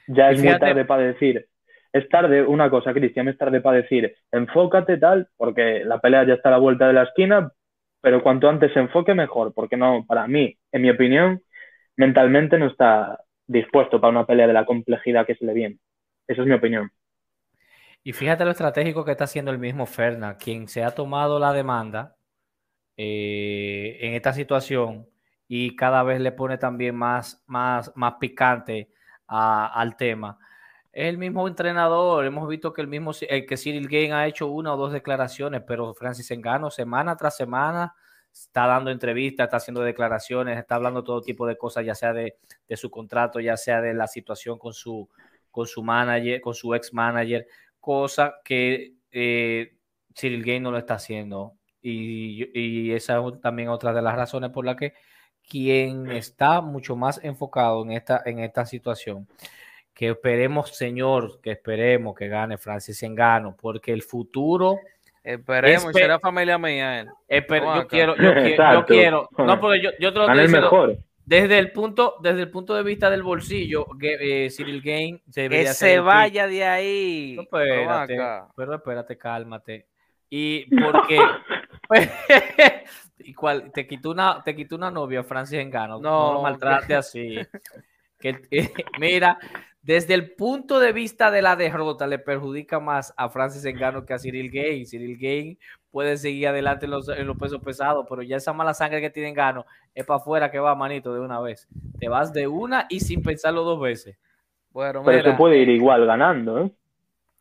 ya 0.07 0.31
es 0.31 0.43
muy 0.43 0.59
tarde 0.59 0.85
para 0.85 1.03
decir, 1.03 1.47
es 1.93 2.09
tarde, 2.09 2.43
una 2.43 2.71
cosa, 2.71 2.95
Cristian, 2.95 3.29
es 3.29 3.37
tarde 3.37 3.61
para 3.61 3.79
decir, 3.79 4.15
enfócate 4.31 4.97
tal, 4.99 5.29
porque 5.37 5.83
la 5.85 6.01
pelea 6.01 6.25
ya 6.25 6.35
está 6.35 6.49
a 6.49 6.53
la 6.53 6.59
vuelta 6.59 6.87
de 6.87 6.93
la 6.93 7.03
esquina, 7.03 7.53
pero 8.01 8.23
cuanto 8.23 8.49
antes 8.49 8.73
se 8.73 8.79
enfoque 8.79 9.15
mejor, 9.15 9.53
porque 9.53 9.77
no, 9.77 10.05
para 10.07 10.29
mí, 10.29 10.57
en 10.71 10.83
mi 10.83 10.91
opinión, 10.91 11.43
mentalmente 11.97 12.59
no 12.59 12.67
está 12.67 13.19
dispuesto 13.47 14.01
para 14.01 14.13
una 14.13 14.27
pelea 14.27 14.47
de 14.47 14.53
la 14.53 14.65
complejidad 14.65 15.27
que 15.27 15.35
se 15.35 15.45
le 15.45 15.53
viene. 15.53 15.79
Esa 16.29 16.43
es 16.43 16.47
mi 16.47 16.55
opinión. 16.55 16.91
Y 18.05 18.13
fíjate 18.13 18.45
lo 18.45 18.53
estratégico 18.53 19.05
que 19.05 19.11
está 19.11 19.25
haciendo 19.25 19.51
el 19.51 19.59
mismo 19.59 19.85
Ferna, 19.85 20.37
quien 20.37 20.69
se 20.69 20.85
ha 20.85 20.93
tomado 20.93 21.41
la 21.41 21.53
demanda 21.53 22.15
eh, 23.03 23.97
en 24.03 24.13
esta 24.13 24.35
situación 24.35 25.09
y 25.49 25.75
cada 25.75 26.03
vez 26.03 26.21
le 26.21 26.33
pone 26.33 26.59
también 26.59 26.95
más, 26.95 27.43
más, 27.47 27.91
más 27.97 28.17
picante 28.21 28.91
al 29.27 29.97
tema. 29.97 30.39
El 30.93 31.17
mismo 31.17 31.49
entrenador, 31.49 32.27
hemos 32.27 32.47
visto 32.47 32.75
que 32.75 32.83
el 32.83 32.89
mismo 32.89 33.13
el 33.27 33.47
que 33.47 33.57
Cyril 33.57 33.89
Gain 33.89 34.13
ha 34.13 34.27
hecho 34.27 34.49
una 34.49 34.75
o 34.75 34.77
dos 34.77 34.93
declaraciones, 34.93 35.63
pero 35.67 35.95
Francis 35.95 36.31
Engano 36.31 36.71
semana 36.71 37.17
tras 37.17 37.39
semana 37.39 37.95
está 38.31 38.67
dando 38.67 38.91
entrevistas, 38.91 39.47
está 39.47 39.57
haciendo 39.57 39.81
declaraciones, 39.81 40.59
está 40.59 40.75
hablando 40.75 41.03
todo 41.03 41.23
tipo 41.23 41.47
de 41.47 41.57
cosas, 41.57 41.87
ya 41.87 41.95
sea 41.95 42.13
de, 42.13 42.37
de 42.69 42.77
su 42.77 42.91
contrato, 42.91 43.41
ya 43.41 43.57
sea 43.57 43.81
de 43.81 43.95
la 43.95 44.09
situación 44.09 44.59
con 44.59 44.75
su, 44.75 45.09
con 45.51 45.67
su 45.67 45.83
manager, 45.83 46.43
con 46.43 46.53
su 46.53 46.75
ex 46.75 46.93
manager, 46.93 47.47
cosa 47.81 48.35
que 48.45 48.97
eh, 49.11 49.75
Cyril 50.15 50.45
Gain 50.45 50.63
no 50.63 50.71
lo 50.71 50.77
está 50.77 50.95
haciendo. 50.97 51.55
Y, 51.83 52.49
y 52.59 52.93
esa 52.93 53.19
es 53.27 53.41
también 53.41 53.69
otra 53.69 53.93
de 53.93 54.03
las 54.03 54.15
razones 54.15 54.51
por 54.51 54.65
las 54.65 54.77
que 54.77 54.93
quien 55.49 56.11
está 56.11 56.61
mucho 56.61 56.95
más 56.97 57.19
enfocado 57.25 57.83
en 57.83 57.93
esta, 57.93 58.23
en 58.25 58.39
esta 58.41 58.65
situación, 58.67 59.27
que 59.95 60.11
esperemos, 60.11 60.77
señor, 60.77 61.41
que 61.41 61.53
esperemos 61.53 62.15
que 62.15 62.29
gane 62.29 62.57
Francis 62.59 63.03
Engano, 63.03 63.57
porque 63.61 63.93
el 63.93 64.03
futuro, 64.03 64.79
Esperemos, 65.23 65.85
Espe- 65.87 65.99
será 65.99 66.19
familia 66.19 66.57
mía 66.57 67.01
él. 67.01 67.09
esper- 67.29 67.77
yo 67.77 67.87
quiero, 67.87 68.17
yo, 68.17 68.33
quiero, 68.33 68.73
yo 68.73 68.87
quiero, 68.87 69.29
no, 69.37 69.61
porque 69.61 69.83
yo, 69.83 69.91
yo 70.01 70.13
te 70.15 70.19
lo 70.19 70.25
estoy 70.25 70.39
el 70.39 70.47
diciendo 70.47 70.71
mejor. 70.71 70.97
desde 71.27 71.59
el 71.59 71.73
punto, 71.73 72.15
desde 72.23 72.41
el 72.41 72.51
punto 72.51 72.75
de 72.75 72.83
vista 72.83 73.11
del 73.11 73.23
bolsillo, 73.23 73.85
que 74.01 74.47
eh, 74.47 74.51
Cyril 74.51 74.81
Gain 74.81 75.21
debería 75.27 75.69
Que 75.69 75.75
se 75.75 75.95
el 75.95 76.03
vaya 76.03 76.47
de 76.47 76.65
ahí. 76.65 77.35
No, 77.37 77.43
espérate, 77.43 78.19
pero 78.57 78.75
espérate, 78.77 79.19
cálmate. 79.19 79.87
Y 80.31 80.75
porque 80.81 81.19
¿Y 83.19 83.35
cuál? 83.35 83.71
te 83.73 83.87
quitó 83.87 84.11
una, 84.11 84.43
te 84.43 84.55
quitó 84.55 84.77
una 84.77 84.91
novia, 84.91 85.23
Francis 85.23 85.59
Engano. 85.59 86.01
No, 86.01 86.11
No, 86.11 86.33
lo 86.35 86.43
maltrate 86.43 86.95
así. 86.95 87.39
Que, 88.19 88.39
mira, 88.99 89.39
desde 89.83 90.15
el 90.15 90.33
punto 90.33 90.79
de 90.79 90.93
vista 90.93 91.31
de 91.31 91.41
la 91.41 91.57
derrota, 91.57 92.07
le 92.07 92.19
perjudica 92.19 92.81
más 92.81 93.15
a 93.17 93.31
Francis 93.31 93.65
Engano 93.65 94.05
que 94.05 94.13
a 94.13 94.19
Cyril 94.19 94.51
Gain. 94.51 94.87
Cyril 94.87 95.17
Gain 95.19 95.59
puede 95.91 96.17
seguir 96.17 96.49
adelante 96.49 96.85
en 96.85 96.91
los, 96.93 97.09
en 97.09 97.27
los 97.27 97.39
pesos 97.39 97.63
pesados, 97.63 98.07
pero 98.09 98.23
ya 98.23 98.37
esa 98.37 98.53
mala 98.53 98.75
sangre 98.75 99.01
que 99.01 99.11
tiene 99.11 99.31
Engano 99.31 99.65
es 99.95 100.05
para 100.05 100.19
afuera 100.19 100.51
que 100.51 100.59
va, 100.59 100.75
manito, 100.75 101.15
de 101.15 101.21
una 101.21 101.41
vez. 101.41 101.67
Te 101.99 102.09
vas 102.09 102.33
de 102.33 102.47
una 102.47 102.87
y 102.91 103.01
sin 103.01 103.23
pensarlo 103.23 103.65
dos 103.65 103.81
veces. 103.81 104.19
Bueno, 104.71 105.03
Pero 105.05 105.19
mira, 105.19 105.33
se 105.33 105.37
puede 105.37 105.57
ir 105.59 105.69
igual 105.71 106.07
ganando, 106.07 106.63
¿eh? 106.63 106.73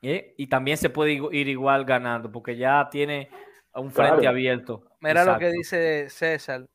¿eh? 0.02 0.34
Y 0.38 0.48
también 0.48 0.78
se 0.78 0.90
puede 0.90 1.20
ir 1.32 1.48
igual 1.48 1.86
ganando, 1.86 2.32
porque 2.32 2.56
ya 2.56 2.88
tiene 2.90 3.30
un 3.76 3.92
frente 3.92 4.16
Claro. 4.22 4.30
abierto. 4.30 4.84
Mira 5.00 5.24
lo 5.26 5.38
que 5.40 5.52
dice 5.52 6.10
César. 6.10 6.68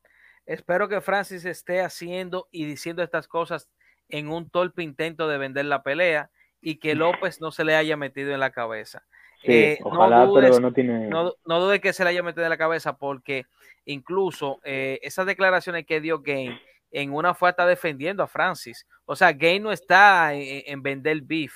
Espero 0.45 0.87
que 0.87 1.01
Francis 1.01 1.45
esté 1.45 1.81
haciendo 1.81 2.47
y 2.51 2.65
diciendo 2.65 3.01
estas 3.03 3.27
cosas 3.27 3.69
en 4.09 4.29
un 4.29 4.49
torpe 4.49 4.83
intento 4.83 5.27
de 5.27 5.37
vender 5.37 5.65
la 5.65 5.81
pelea 5.83 6.29
y 6.61 6.77
que 6.77 6.95
López 6.95 7.41
no 7.41 7.51
se 7.51 7.63
le 7.63 7.75
haya 7.75 7.97
metido 7.97 8.31
en 8.33 8.39
la 8.39 8.51
cabeza. 8.51 9.03
Sí, 9.41 9.51
Eh, 9.51 9.77
no 9.81 9.87
ojalá, 9.89 10.25
dudes- 10.25 10.49
pero 10.51 10.59
no 10.59 10.71
tiene... 10.73 11.07
No, 11.07 11.33
no 11.45 11.59
dude 11.59 11.81
que 11.81 11.93
se 11.93 12.03
le 12.03 12.11
haya 12.11 12.23
metido 12.23 12.43
en 12.43 12.49
la 12.49 12.57
cabeza 12.57 12.97
porque 12.97 13.45
incluso 13.85 14.59
eh, 14.63 14.99
esas 15.03 15.25
declaraciones 15.25 15.85
que 15.85 16.01
dio 16.01 16.21
Gain 16.21 16.57
en 16.91 17.13
una 17.13 17.33
fue 17.33 17.49
hasta 17.49 17.65
defendiendo 17.67 18.23
a 18.23 18.27
Francis. 18.27 18.87
O 19.05 19.15
sea, 19.15 19.33
Gain 19.33 19.61
no 19.63 19.71
está 19.71 20.33
en, 20.33 20.63
en 20.65 20.81
vender 20.81 21.21
beef, 21.21 21.53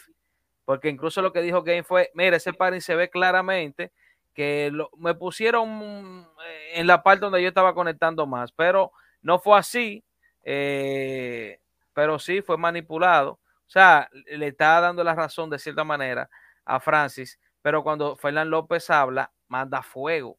porque 0.66 0.90
incluso 0.90 1.22
lo 1.22 1.32
que 1.32 1.42
dijo 1.42 1.64
Gain 1.64 1.84
fue, 1.84 2.10
mira, 2.14 2.38
ese 2.38 2.54
paring 2.54 2.82
se 2.82 2.96
ve 2.96 3.10
claramente 3.10 3.92
que 4.40 4.70
lo- 4.72 4.90
me 4.98 5.16
pusieron 5.16 6.26
eh, 6.48 6.72
en 6.76 6.88
la 6.88 7.04
parte 7.04 7.26
donde 7.26 7.42
yo 7.42 7.50
estaba 7.50 7.74
conectando 7.74 8.26
más, 8.26 8.54
pero 8.54 8.94
no 9.22 9.38
fue 9.38 9.60
así, 9.60 10.02
eh, 10.46 11.60
pero 11.94 12.18
sí 12.20 12.42
fue 12.42 12.58
manipulado. 12.58 13.32
O 13.32 13.70
sea, 13.70 14.08
le 14.14 14.48
está 14.48 14.80
dando 14.80 15.04
la 15.04 15.14
razón 15.14 15.50
de 15.50 15.60
cierta 15.60 15.84
manera 15.84 16.30
a 16.64 16.80
Francis, 16.80 17.38
pero 17.62 17.84
cuando 17.84 18.16
Fernán 18.16 18.50
López 18.50 18.90
habla, 18.90 19.30
manda 19.50 19.82
fuego. 19.82 20.38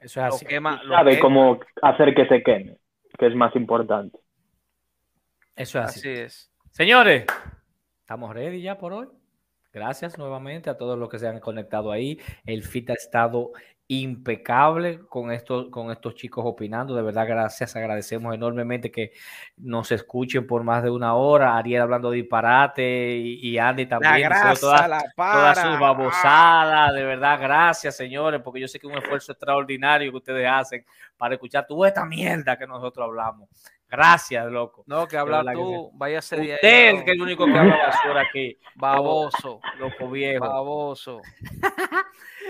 Eso 0.00 0.20
es 0.20 0.28
Lo 0.28 0.34
así. 0.34 0.44
quema, 0.46 0.82
lo 0.82 0.96
sabe 0.96 1.12
quema. 1.12 1.22
cómo 1.22 1.60
hacer 1.82 2.16
que 2.16 2.26
se 2.26 2.42
queme, 2.42 2.78
que 3.16 3.26
es 3.28 3.34
más 3.36 3.54
importante. 3.54 4.18
Eso 5.54 5.78
es 5.78 5.84
así. 5.84 6.00
Así 6.00 6.08
es. 6.10 6.52
Señores, 6.72 7.26
estamos 8.00 8.34
ready 8.34 8.60
ya 8.60 8.76
por 8.76 8.92
hoy. 8.92 9.06
Gracias 9.76 10.16
nuevamente 10.16 10.70
a 10.70 10.78
todos 10.78 10.98
los 10.98 11.10
que 11.10 11.18
se 11.18 11.28
han 11.28 11.38
conectado 11.38 11.92
ahí. 11.92 12.18
El 12.46 12.62
fit 12.62 12.88
ha 12.88 12.94
estado 12.94 13.52
impecable 13.88 15.00
con 15.00 15.30
estos, 15.30 15.68
con 15.68 15.90
estos 15.90 16.14
chicos 16.14 16.46
opinando. 16.46 16.94
De 16.94 17.02
verdad, 17.02 17.26
gracias. 17.28 17.76
Agradecemos 17.76 18.34
enormemente 18.34 18.90
que 18.90 19.12
nos 19.58 19.92
escuchen 19.92 20.46
por 20.46 20.64
más 20.64 20.82
de 20.82 20.88
una 20.88 21.14
hora. 21.14 21.58
Ariel 21.58 21.82
hablando 21.82 22.10
de 22.10 22.16
disparate 22.16 23.18
y, 23.18 23.58
Andy 23.58 23.84
también. 23.84 24.30
todas, 24.58 25.60
sus 25.60 25.78
babosadas. 25.78 26.94
De 26.94 27.04
verdad, 27.04 27.38
gracias, 27.38 27.98
señores, 27.98 28.40
porque 28.42 28.60
yo 28.60 28.68
sé 28.68 28.80
que 28.80 28.86
es 28.86 28.92
un 28.94 28.98
esfuerzo 28.98 29.32
extraordinario 29.32 30.10
que 30.10 30.16
ustedes 30.16 30.48
hacen 30.50 30.86
para 31.18 31.34
escuchar 31.34 31.66
toda 31.66 31.88
esta 31.88 32.06
mierda 32.06 32.56
que 32.56 32.66
nosotros 32.66 33.04
hablamos. 33.04 33.50
Gracias, 33.88 34.50
loco. 34.50 34.84
No, 34.86 35.06
que 35.06 35.16
hablar 35.16 35.44
tú, 35.54 35.90
vaya 35.94 36.18
a 36.18 36.22
ser. 36.22 36.40
Usted 36.40 36.60
que 36.60 36.90
es 36.90 37.08
el 37.08 37.22
único 37.22 37.46
que 37.46 37.56
habla 37.56 37.76
basura 37.76 38.22
aquí. 38.22 38.58
Baboso. 38.74 39.60
Loco 39.78 40.10
viejo. 40.10 40.44
Baboso. 40.44 41.20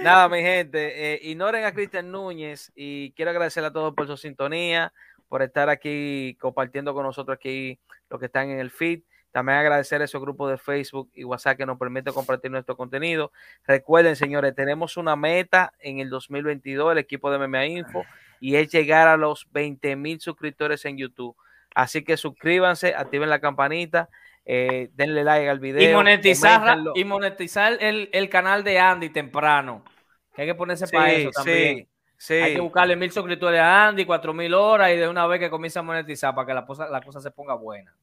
Nada, 0.02 0.28
mi 0.28 0.40
gente, 0.40 1.14
eh, 1.14 1.20
ignoren 1.22 1.64
a 1.64 1.72
Cristian 1.72 2.10
Núñez 2.10 2.72
y 2.74 3.12
quiero 3.12 3.30
agradecerle 3.30 3.68
a 3.68 3.72
todos 3.72 3.94
por 3.94 4.06
su 4.06 4.16
sintonía, 4.16 4.92
por 5.28 5.42
estar 5.42 5.68
aquí 5.68 6.36
compartiendo 6.40 6.94
con 6.94 7.04
nosotros 7.04 7.36
aquí 7.36 7.78
lo 8.10 8.18
que 8.18 8.26
están 8.26 8.50
en 8.50 8.60
el 8.60 8.70
feed. 8.70 9.02
También 9.32 9.58
agradecer 9.58 10.00
a 10.00 10.04
esos 10.06 10.20
grupos 10.20 10.50
de 10.50 10.56
Facebook 10.56 11.10
y 11.12 11.24
WhatsApp 11.24 11.58
que 11.58 11.66
nos 11.66 11.78
permiten 11.78 12.14
compartir 12.14 12.50
nuestro 12.50 12.76
contenido. 12.76 13.32
Recuerden, 13.66 14.16
señores, 14.16 14.54
tenemos 14.54 14.96
una 14.96 15.14
meta 15.14 15.74
en 15.78 15.98
el 15.98 16.08
2022, 16.08 16.92
el 16.92 16.98
equipo 16.98 17.30
de 17.30 17.46
MMA 17.46 17.66
Info, 17.66 18.02
y 18.40 18.56
es 18.56 18.70
llegar 18.70 19.08
a 19.08 19.16
los 19.16 19.46
20 19.52 19.96
mil 19.96 20.20
suscriptores 20.20 20.84
en 20.84 20.98
YouTube. 20.98 21.36
Así 21.74 22.02
que 22.02 22.16
suscríbanse, 22.16 22.94
activen 22.94 23.28
la 23.28 23.40
campanita, 23.40 24.08
eh, 24.44 24.88
denle 24.94 25.24
like 25.24 25.48
al 25.48 25.58
video. 25.58 25.90
Y 25.90 25.94
monetizar, 25.94 26.78
y 26.94 27.04
monetizar 27.04 27.76
el, 27.80 28.08
el, 28.12 28.28
canal 28.28 28.64
de 28.64 28.78
Andy 28.78 29.10
temprano. 29.10 29.84
Que 30.34 30.42
hay 30.42 30.48
que 30.48 30.54
ponerse 30.54 30.86
para 30.88 31.12
eso 31.12 31.30
también. 31.30 31.88
Sí, 32.18 32.34
Hay 32.34 32.54
que 32.54 32.60
buscarle 32.60 32.96
mil 32.96 33.10
suscriptores 33.10 33.60
a 33.60 33.88
Andy, 33.88 34.06
cuatro 34.06 34.32
mil 34.32 34.54
horas 34.54 34.90
y 34.92 34.96
de 34.96 35.08
una 35.08 35.26
vez 35.26 35.38
que 35.38 35.50
comience 35.50 35.78
a 35.78 35.82
monetizar 35.82 36.34
para 36.34 36.46
que 36.46 36.54
la 36.54 36.64
cosa, 36.64 36.88
la 36.88 37.02
cosa 37.02 37.20
se 37.20 37.30
ponga 37.30 37.54
buena. 37.54 37.94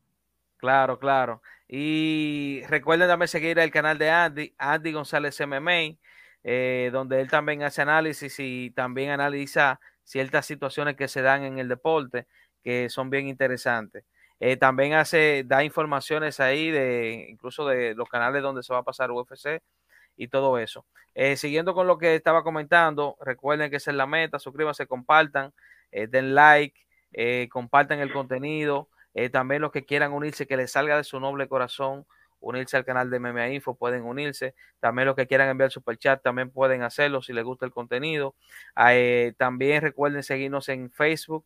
Claro, 0.57 0.99
claro. 0.99 1.41
Y 1.68 2.61
recuerden 2.69 3.07
también 3.07 3.27
seguir 3.27 3.57
el 3.57 3.72
canal 3.72 3.97
de 3.97 4.10
Andy, 4.10 4.53
Andy 4.57 4.91
González 4.91 5.41
MMA, 5.41 5.97
eh, 6.43 6.89
donde 6.93 7.22
él 7.22 7.30
también 7.30 7.64
hace 7.64 7.81
análisis 7.81 8.35
y 8.39 8.69
también 8.72 9.10
analiza 9.10 9.80
ciertas 10.03 10.45
situaciones 10.45 10.95
que 10.95 11.07
se 11.07 11.21
dan 11.21 11.43
en 11.43 11.59
el 11.59 11.67
deporte 11.67 12.27
que 12.63 12.89
son 12.89 13.09
bien 13.09 13.27
interesantes. 13.27 14.05
Eh, 14.39 14.57
también 14.57 14.93
hace, 14.93 15.43
da 15.45 15.63
informaciones 15.63 16.39
ahí 16.39 16.71
de 16.71 17.27
incluso 17.30 17.65
de 17.67 17.95
los 17.95 18.09
canales 18.09 18.41
donde 18.41 18.63
se 18.63 18.73
va 18.73 18.80
a 18.80 18.84
pasar 18.84 19.11
UFC 19.11 19.61
y 20.17 20.27
todo 20.27 20.57
eso. 20.57 20.85
Eh, 21.15 21.38
siguiendo 21.38 21.73
con 21.73 21.88
lo 21.88 21.97
que 21.97 22.15
estaba 22.15 22.43
comentando, 22.43 23.17
recuerden 23.21 23.69
que 23.69 23.77
esa 23.77 23.91
es 23.91 23.97
la 23.97 24.07
meta, 24.07 24.39
suscríbanse, 24.39 24.88
compartan, 24.88 25.53
eh, 25.91 26.07
den 26.07 26.35
like, 26.35 26.80
compartan 27.49 27.99
el 27.99 28.11
contenido. 28.11 28.89
también 29.31 29.61
los 29.61 29.71
que 29.71 29.85
quieran 29.85 30.11
unirse, 30.11 30.47
que 30.47 30.57
les 30.57 30.71
salga 30.71 30.97
de 30.97 31.03
su 31.03 31.19
noble 31.19 31.47
corazón, 31.47 32.05
unirse 32.44 32.78
al 32.78 32.86
canal 32.86 33.10
de 33.10 33.20
MMA 33.20 33.49
Info, 33.49 33.76
pueden 33.76 34.03
unirse. 34.03 34.53
También 34.80 35.07
los 35.07 35.15
que 35.15 35.28
quieran 35.28 35.49
enviar 35.49 35.72
super 35.72 35.98
chat, 35.98 36.22
también 36.22 36.52
pueden 36.52 36.84
hacerlo 36.84 37.22
si 37.22 37.34
les 37.34 37.44
gusta 37.44 37.65
el 37.65 37.72
contenido. 37.72 38.36
también 39.38 39.82
recuerden 39.82 40.24
seguirnos 40.24 40.70
en 40.70 40.91
Facebook, 40.91 41.45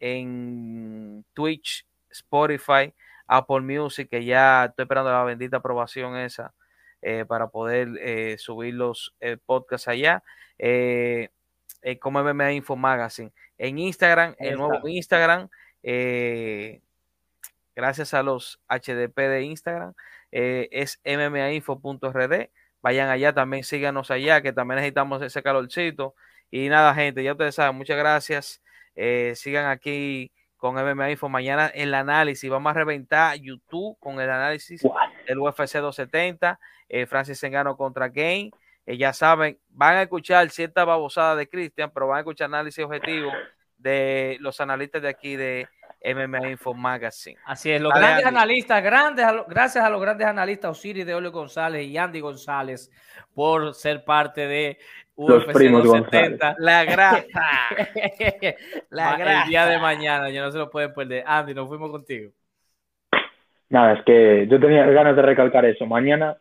en 0.00 1.24
Twitch, 1.34 1.86
Spotify, 2.10 2.92
Apple 3.26 3.60
Music, 3.60 4.08
que 4.08 4.24
ya 4.24 4.66
estoy 4.66 4.84
esperando 4.84 5.10
la 5.10 5.24
bendita 5.24 5.58
aprobación 5.58 6.16
esa 6.16 6.54
eh, 7.02 7.24
para 7.26 7.48
poder 7.48 7.90
eh, 8.00 8.36
subir 8.38 8.74
los 8.74 9.14
eh, 9.20 9.36
podcasts 9.44 9.88
allá. 9.88 10.22
como 12.00 12.22
MMA 12.22 12.52
Info 12.52 12.76
Magazine. 12.76 13.32
En 13.58 13.78
Instagram, 13.78 14.34
el 14.38 14.56
nuevo 14.56 14.86
Instagram, 14.88 15.48
gracias 17.76 18.14
a 18.14 18.24
los 18.24 18.60
HDP 18.68 19.16
de 19.16 19.42
Instagram, 19.42 19.94
es 20.32 21.00
mmainfo.rd. 21.04 22.50
Vayan 22.82 23.08
allá, 23.08 23.32
también 23.32 23.62
síganos 23.62 24.10
allá, 24.10 24.42
que 24.42 24.52
también 24.52 24.76
necesitamos 24.76 25.22
ese 25.22 25.42
calorcito. 25.42 26.14
Y 26.50 26.68
nada, 26.68 26.94
gente, 26.94 27.22
ya 27.22 27.32
ustedes 27.32 27.54
saben, 27.54 27.76
muchas 27.76 27.96
gracias. 27.96 28.62
sigan 29.34 29.66
aquí 29.66 30.32
con 30.56 30.74
MMA 30.74 31.12
Info. 31.12 31.28
Mañana 31.28 31.66
el 31.68 31.94
análisis, 31.94 32.50
vamos 32.50 32.70
a 32.70 32.74
reventar 32.74 33.36
YouTube 33.38 33.96
con 34.00 34.20
el 34.20 34.30
análisis 34.30 34.82
del 35.26 35.38
UFC 35.38 35.78
270, 35.78 36.58
eh, 36.88 37.06
Francis 37.06 37.42
Engano 37.44 37.76
contra 37.76 38.10
Kane. 38.10 38.50
Eh, 38.86 38.96
ya 38.96 39.12
saben, 39.12 39.58
van 39.68 39.96
a 39.96 40.02
escuchar 40.02 40.48
cierta 40.50 40.84
babosada 40.84 41.36
de 41.36 41.48
Cristian, 41.48 41.90
pero 41.92 42.08
van 42.08 42.18
a 42.18 42.20
escuchar 42.20 42.46
análisis 42.46 42.84
objetivo 42.84 43.30
de 43.76 44.38
los 44.40 44.60
analistas 44.60 45.02
de 45.02 45.08
aquí 45.08 45.36
de 45.36 45.68
MMA 46.14 46.50
Info 46.50 46.74
Magazine. 46.74 47.38
Así 47.44 47.70
es, 47.70 47.80
los 47.80 47.92
grandes 47.92 48.26
analistas, 48.26 48.82
grandes, 48.82 49.26
gracias 49.48 49.84
a 49.84 49.90
los 49.90 50.00
grandes 50.00 50.26
analistas 50.26 50.70
Osiris 50.70 51.06
de 51.06 51.14
Olio 51.14 51.32
González 51.32 51.86
y 51.86 51.98
Andy 51.98 52.20
González 52.20 52.90
por 53.34 53.74
ser 53.74 54.04
parte 54.04 54.46
de 54.46 54.78
los 55.16 55.44
primos 55.46 55.84
270. 55.84 56.56
La 56.58 56.84
grasa. 56.84 57.26
la 58.90 59.16
grasa. 59.16 59.42
El 59.42 59.48
día 59.48 59.66
de 59.66 59.78
mañana, 59.78 60.30
ya 60.30 60.42
no 60.42 60.50
se 60.50 60.58
lo 60.58 60.70
pueden 60.70 60.92
perder. 60.92 61.24
Andy, 61.26 61.54
nos 61.54 61.68
fuimos 61.68 61.90
contigo. 61.90 62.30
Nada, 63.68 63.94
es 63.94 64.04
que 64.04 64.46
yo 64.48 64.60
tenía 64.60 64.86
ganas 64.86 65.16
de 65.16 65.22
recalcar 65.22 65.64
eso. 65.64 65.86
Mañana 65.86 66.36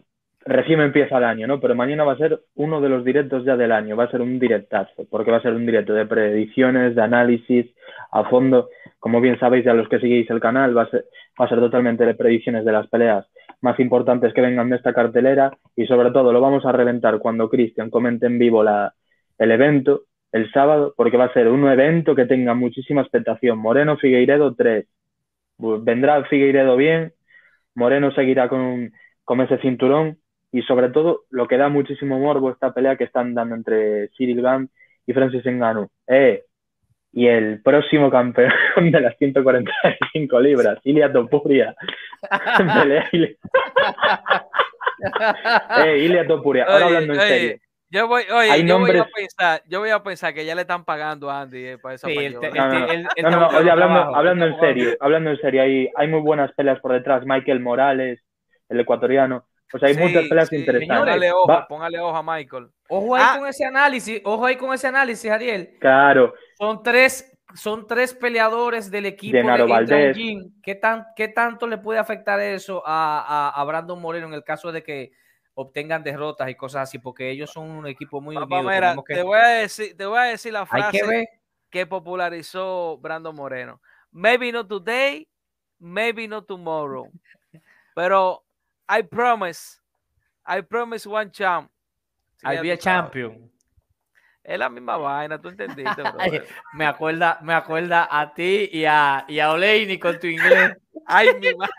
recién 0.45 0.79
empieza 0.79 1.17
el 1.17 1.23
año, 1.23 1.47
¿no? 1.47 1.59
Pero 1.59 1.75
mañana 1.75 2.03
va 2.03 2.13
a 2.13 2.17
ser 2.17 2.39
uno 2.53 2.79
de 2.79 2.89
los 2.89 3.03
directos 3.03 3.43
ya 3.43 3.57
del 3.57 3.71
año. 3.71 3.97
Va 3.97 4.05
a 4.05 4.11
ser 4.11 4.21
un 4.21 4.39
directazo, 4.39 5.05
porque 5.09 5.31
va 5.31 5.37
a 5.37 5.41
ser 5.41 5.53
un 5.53 5.65
directo 5.65 5.93
de 5.93 6.05
predicciones, 6.05 6.95
de 6.95 7.01
análisis 7.01 7.65
a 8.11 8.23
fondo. 8.25 8.69
Como 8.99 9.21
bien 9.21 9.39
sabéis, 9.39 9.65
ya 9.65 9.73
los 9.73 9.89
que 9.89 9.99
seguís 9.99 10.29
el 10.29 10.39
canal, 10.39 10.77
va 10.77 10.83
a 10.83 10.89
ser, 10.89 11.05
va 11.39 11.45
a 11.45 11.49
ser 11.49 11.59
totalmente 11.59 12.05
de 12.05 12.13
predicciones 12.13 12.63
de 12.63 12.71
las 12.71 12.87
peleas 12.87 13.25
más 13.61 13.79
importantes 13.79 14.33
que 14.33 14.41
vengan 14.41 14.69
de 14.69 14.75
esta 14.75 14.93
cartelera 14.93 15.51
y 15.75 15.87
sobre 15.87 16.11
todo 16.11 16.31
lo 16.31 16.41
vamos 16.41 16.65
a 16.65 16.71
reventar 16.71 17.17
cuando 17.19 17.49
Cristian 17.49 17.89
comente 17.89 18.27
en 18.27 18.37
vivo 18.37 18.63
la, 18.63 18.93
el 19.39 19.51
evento 19.51 20.03
el 20.31 20.51
sábado, 20.51 20.93
porque 20.97 21.17
va 21.17 21.25
a 21.25 21.33
ser 21.33 21.47
un 21.47 21.67
evento 21.69 22.13
que 22.13 22.25
tenga 22.25 22.53
muchísima 22.53 23.01
expectación. 23.01 23.57
Moreno 23.57 23.95
Figueiredo 23.97 24.53
3. 24.53 24.85
Vendrá 25.57 26.25
Figueiredo 26.25 26.75
bien, 26.75 27.13
Moreno 27.73 28.11
seguirá 28.11 28.49
con, 28.49 28.91
con 29.23 29.39
ese 29.39 29.57
cinturón 29.59 30.17
y 30.55 30.61
sobre 30.61 30.87
todo 30.87 31.25
lo 31.31 31.49
que 31.49 31.57
da 31.57 31.67
muchísimo 31.67 32.17
morbo 32.17 32.49
esta 32.49 32.73
pelea 32.73 32.95
que 32.95 33.03
están 33.03 33.33
dando 33.33 33.55
entre 33.55 34.07
Cyril 34.15 34.41
Gant 34.41 34.71
y 35.05 35.11
Francis 35.11 35.45
Ngannou. 35.45 35.89
Eh, 36.07 36.45
y 37.11 37.27
el 37.27 37.61
próximo 37.61 38.09
campeón 38.09 38.53
de 38.89 39.01
las 39.01 39.17
145 39.17 40.39
libras, 40.39 40.79
Ilia 40.85 41.11
Topuria. 41.11 41.75
eh, 45.85 45.97
Ilia 46.05 46.25
Topuria. 46.25 46.63
Ahora 46.63 46.85
hablando 46.85 47.15
en 47.15 47.19
serio. 47.19 47.57
Yo 47.89 48.07
voy, 48.07 48.23
oye, 48.33 48.65
yo, 48.65 48.79
voy 48.79 48.97
a 48.97 49.05
pensar, 49.13 49.61
yo 49.67 49.81
voy 49.81 49.89
a 49.89 50.01
pensar 50.01 50.33
que 50.33 50.45
ya 50.45 50.55
le 50.55 50.61
están 50.61 50.85
pagando 50.85 51.29
a 51.29 51.41
Andy 51.41 51.65
eh, 51.65 51.77
para 51.77 51.95
esa 51.95 52.07
sí, 52.07 52.15
no, 52.29 52.39
no, 53.29 53.47
oye, 53.49 53.69
hablando, 53.69 54.15
hablando 54.15 54.45
en 54.45 54.57
serio, 54.59 54.95
hablando 55.01 55.31
en 55.31 55.37
serio, 55.39 55.61
hay, 55.61 55.89
hay 55.95 56.07
muy 56.07 56.21
buenas 56.21 56.53
peleas 56.53 56.79
por 56.79 56.93
detrás. 56.93 57.25
Michael 57.25 57.59
Morales, 57.59 58.21
el 58.69 58.79
ecuatoriano. 58.79 59.45
Pues 59.71 59.83
hay 59.83 59.95
muchas 59.95 60.27
peleas 60.27 60.51
interesantes. 60.53 60.99
Póngale 60.99 61.31
ojo, 61.31 61.65
póngale 61.67 61.99
ojo 61.99 62.15
a 62.15 62.23
Michael. 62.23 62.69
Ojo 62.87 63.15
ahí 63.15 63.23
ah. 63.25 63.35
con 63.39 63.47
ese 63.47 63.65
análisis, 63.65 64.21
ojo 64.23 64.45
ahí 64.45 64.55
con 64.55 64.73
ese 64.73 64.87
análisis, 64.87 65.29
Ariel. 65.29 65.77
Claro. 65.79 66.33
Son 66.57 66.83
tres, 66.83 67.35
son 67.55 67.87
tres 67.87 68.13
peleadores 68.13 68.91
del 68.91 69.07
equipo 69.07 69.37
de, 69.37 70.51
¿Qué, 70.61 70.75
tan, 70.75 71.07
¿Qué 71.15 71.29
tanto 71.29 71.67
le 71.67 71.77
puede 71.79 71.99
afectar 71.99 72.39
eso 72.39 72.83
a, 72.85 73.51
a, 73.55 73.63
Brandon 73.63 73.99
Moreno 73.99 74.27
en 74.27 74.33
el 74.33 74.43
caso 74.43 74.71
de 74.71 74.83
que 74.83 75.11
obtengan 75.55 76.03
derrotas 76.03 76.47
y 76.49 76.55
cosas 76.55 76.83
así? 76.83 76.99
Porque 76.99 77.31
ellos 77.31 77.49
son 77.49 77.71
un 77.71 77.87
equipo 77.87 78.21
muy 78.21 78.37
unido. 78.37 79.03
te, 79.07 79.23
voy 79.23 79.39
a 79.39 79.47
decir, 79.47 79.97
te 79.97 80.05
voy 80.05 80.19
a 80.19 80.23
decir 80.23 80.53
la 80.53 80.65
frase 80.65 81.27
que, 81.71 81.85
popularizó 81.87 82.97
Brandon 82.99 83.35
Moreno. 83.35 83.81
Maybe 84.11 84.51
not 84.51 84.69
today, 84.69 85.27
maybe 85.79 86.27
not 86.27 86.47
tomorrow. 86.47 87.11
Pero 87.93 88.44
I 88.87 89.01
promise, 89.01 89.79
I 90.45 90.61
promise 90.61 91.07
one 91.07 91.31
champ. 91.31 91.69
I'll 92.43 92.61
be 92.61 92.71
a 92.71 92.77
champion. 92.77 93.51
Es 94.43 94.59
la 94.59 94.69
misma 94.69 94.97
vaina, 94.97 95.41
tú 95.41 95.49
entendiste, 95.49 96.03
me 96.73 96.85
acuerda, 96.85 97.39
me 97.41 97.55
acuerda 97.55 98.07
a 98.11 98.31
ti 98.31 98.69
y 98.71 98.85
a, 98.85 99.25
y 99.27 99.39
a 99.39 99.51
Oleini 99.51 99.97
con 99.97 100.19
tu 100.19 100.27
inglés. 100.27 100.77
Ay, 101.07 101.29
mi 101.39 101.51
madre. 101.55 101.73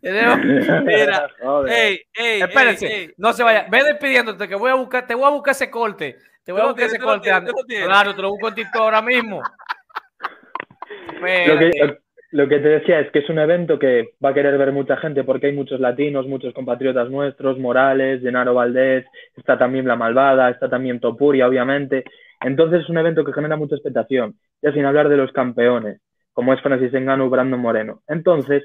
Mira, 0.84 1.28
ey, 1.68 2.00
ey, 2.14 2.40
espérense, 2.40 3.14
no 3.18 3.34
se 3.34 3.42
vaya. 3.42 3.66
Ve 3.68 3.84
despidiéndote 3.84 4.48
que 4.48 4.54
voy 4.54 4.70
a 4.70 4.74
buscar, 4.76 5.06
te 5.06 5.14
voy 5.14 5.26
a 5.26 5.30
buscar 5.34 5.52
ese 5.52 5.70
corte. 5.70 6.16
Te 6.44 6.52
voy 6.52 6.62
a 6.62 6.66
buscar 6.66 6.86
ese 6.86 6.98
corte. 6.98 7.30
claro, 7.84 8.14
te 8.14 8.22
lo 8.22 8.30
busco 8.30 8.48
en 8.48 8.54
TikTok 8.54 8.80
ahora 8.80 9.02
mismo. 9.02 9.42
Lo 11.20 11.58
que, 11.58 11.98
lo 12.30 12.48
que 12.48 12.58
te 12.58 12.68
decía 12.68 13.00
es 13.00 13.10
que 13.10 13.20
es 13.20 13.30
un 13.30 13.38
evento 13.38 13.78
que 13.78 14.10
va 14.22 14.30
a 14.30 14.34
querer 14.34 14.58
ver 14.58 14.72
mucha 14.72 14.96
gente 14.98 15.24
porque 15.24 15.46
hay 15.46 15.54
muchos 15.54 15.80
latinos, 15.80 16.26
muchos 16.26 16.52
compatriotas 16.52 17.08
nuestros, 17.10 17.58
Morales, 17.58 18.20
Genaro 18.20 18.54
Valdés, 18.54 19.06
está 19.36 19.56
también 19.56 19.86
La 19.86 19.96
Malvada, 19.96 20.50
está 20.50 20.68
también 20.68 21.00
Topuria, 21.00 21.48
obviamente. 21.48 22.04
Entonces 22.40 22.82
es 22.82 22.88
un 22.90 22.98
evento 22.98 23.24
que 23.24 23.32
genera 23.32 23.56
mucha 23.56 23.76
expectación, 23.76 24.34
ya 24.62 24.72
sin 24.72 24.84
hablar 24.84 25.08
de 25.08 25.16
los 25.16 25.32
campeones, 25.32 26.00
como 26.32 26.52
es 26.52 26.60
Francis 26.60 26.92
Engano 26.92 27.30
Brandon 27.30 27.60
Moreno. 27.60 28.02
Entonces, 28.06 28.62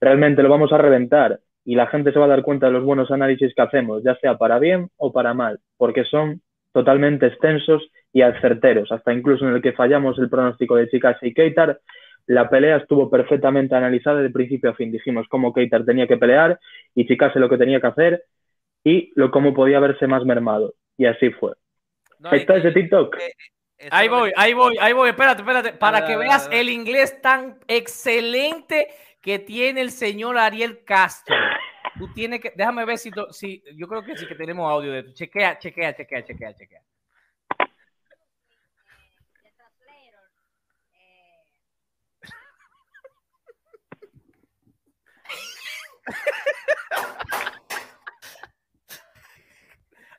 realmente 0.00 0.42
lo 0.42 0.48
vamos 0.48 0.72
a 0.72 0.78
reventar 0.78 1.40
y 1.64 1.74
la 1.74 1.88
gente 1.88 2.12
se 2.12 2.18
va 2.18 2.26
a 2.26 2.28
dar 2.28 2.42
cuenta 2.42 2.66
de 2.66 2.72
los 2.72 2.84
buenos 2.84 3.10
análisis 3.10 3.52
que 3.54 3.62
hacemos, 3.62 4.02
ya 4.04 4.14
sea 4.16 4.38
para 4.38 4.58
bien 4.60 4.88
o 4.96 5.12
para 5.12 5.34
mal, 5.34 5.58
porque 5.76 6.04
son 6.04 6.40
totalmente 6.72 7.26
extensos 7.26 7.82
y 8.12 8.22
certeros, 8.40 8.90
hasta 8.92 9.12
incluso 9.12 9.46
en 9.46 9.54
el 9.54 9.62
que 9.62 9.72
fallamos 9.72 10.18
el 10.18 10.30
pronóstico 10.30 10.76
de 10.76 10.88
Chicas 10.88 11.16
y 11.22 11.34
Keitar, 11.34 11.80
la 12.26 12.48
pelea 12.48 12.78
estuvo 12.78 13.10
perfectamente 13.10 13.74
analizada 13.74 14.20
de 14.20 14.30
principio 14.30 14.70
a 14.70 14.74
fin. 14.74 14.92
Dijimos 14.92 15.26
cómo 15.28 15.52
Keitar 15.52 15.84
tenía 15.84 16.06
que 16.06 16.16
pelear 16.16 16.58
y 16.94 17.06
Chicase 17.06 17.38
lo 17.38 17.48
que 17.48 17.58
tenía 17.58 17.80
que 17.80 17.86
hacer 17.86 18.24
y 18.84 19.12
lo 19.14 19.30
cómo 19.30 19.54
podía 19.54 19.80
verse 19.80 20.06
más 20.06 20.24
mermado. 20.24 20.74
Y 20.96 21.06
así 21.06 21.30
fue. 21.30 21.52
¿Está 22.30 22.56
ese 22.56 22.72
TikTok? 22.72 23.16
ahí 23.90 24.08
voy, 24.08 24.32
ahí 24.36 24.54
voy, 24.54 24.76
ahí 24.80 24.92
voy. 24.92 25.10
Espérate, 25.10 25.42
espérate. 25.42 25.72
Para 25.72 26.06
que 26.06 26.16
veas 26.16 26.48
el 26.52 26.68
inglés 26.68 27.20
tan 27.20 27.58
excelente 27.66 28.88
que 29.20 29.38
tiene 29.38 29.80
el 29.80 29.90
señor 29.90 30.38
Ariel 30.38 30.84
Castro. 30.84 31.36
Tú 31.98 32.12
tienes 32.12 32.40
que, 32.40 32.52
déjame 32.56 32.84
ver 32.84 32.98
si, 32.98 33.10
si 33.30 33.62
yo 33.76 33.86
creo 33.86 34.02
que 34.02 34.16
sí 34.16 34.26
que 34.26 34.34
tenemos 34.34 34.70
audio 34.70 34.92
de 34.92 35.00
esto. 35.00 35.12
Chequea, 35.14 35.58
chequea, 35.58 35.94
chequea, 35.94 36.24
chequea, 36.24 36.54
chequea. 36.54 36.80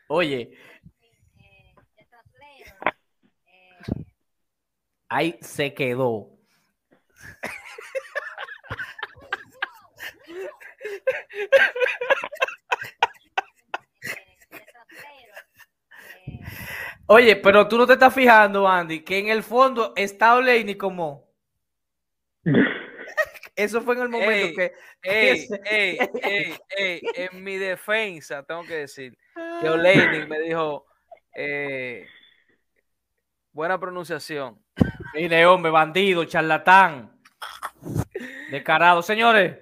Oye, 0.08 0.52
ahí 5.10 5.38
se 5.42 5.74
quedó. 5.74 6.30
Oye, 17.06 17.36
pero 17.36 17.68
tú 17.68 17.78
no 17.78 17.86
te 17.86 17.94
estás 17.94 18.14
fijando, 18.14 18.68
Andy, 18.68 19.04
que 19.04 19.20
en 19.20 19.28
el 19.28 19.44
fondo 19.44 19.94
está 19.96 20.36
Oleini 20.36 20.76
como. 20.76 21.28
Eso 23.56 23.82
fue 23.82 23.96
en 23.96 24.02
el 24.02 24.10
momento 24.10 24.56
que. 24.56 24.74
Ey, 25.02 25.48
ey, 25.66 26.58
ey, 26.78 27.02
en 27.16 27.44
mi 27.44 27.58
defensa, 27.58 28.44
tengo 28.44 28.64
que 28.64 28.76
decir 28.78 29.18
que 29.62 29.70
Oleini 29.70 30.26
me 30.28 30.40
dijo. 30.40 30.86
Eh, 31.36 32.08
buena 33.52 33.80
pronunciación. 33.80 34.64
Mire, 35.14 35.46
hombre, 35.46 35.72
bandido, 35.72 36.26
charlatán. 36.26 37.20
Descarado. 38.52 39.02
Señores, 39.02 39.58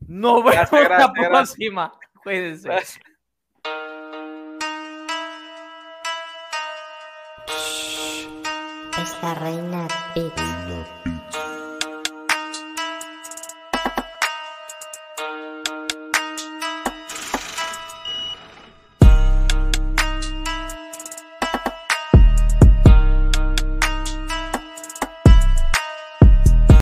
nos 0.00 0.44
vemos 0.44 0.88
la 0.88 1.12
próxima. 1.12 1.92
Cuídense. 2.22 2.68
Esta 8.98 9.34
reina 9.34 9.88
Pizza. 10.14 11.41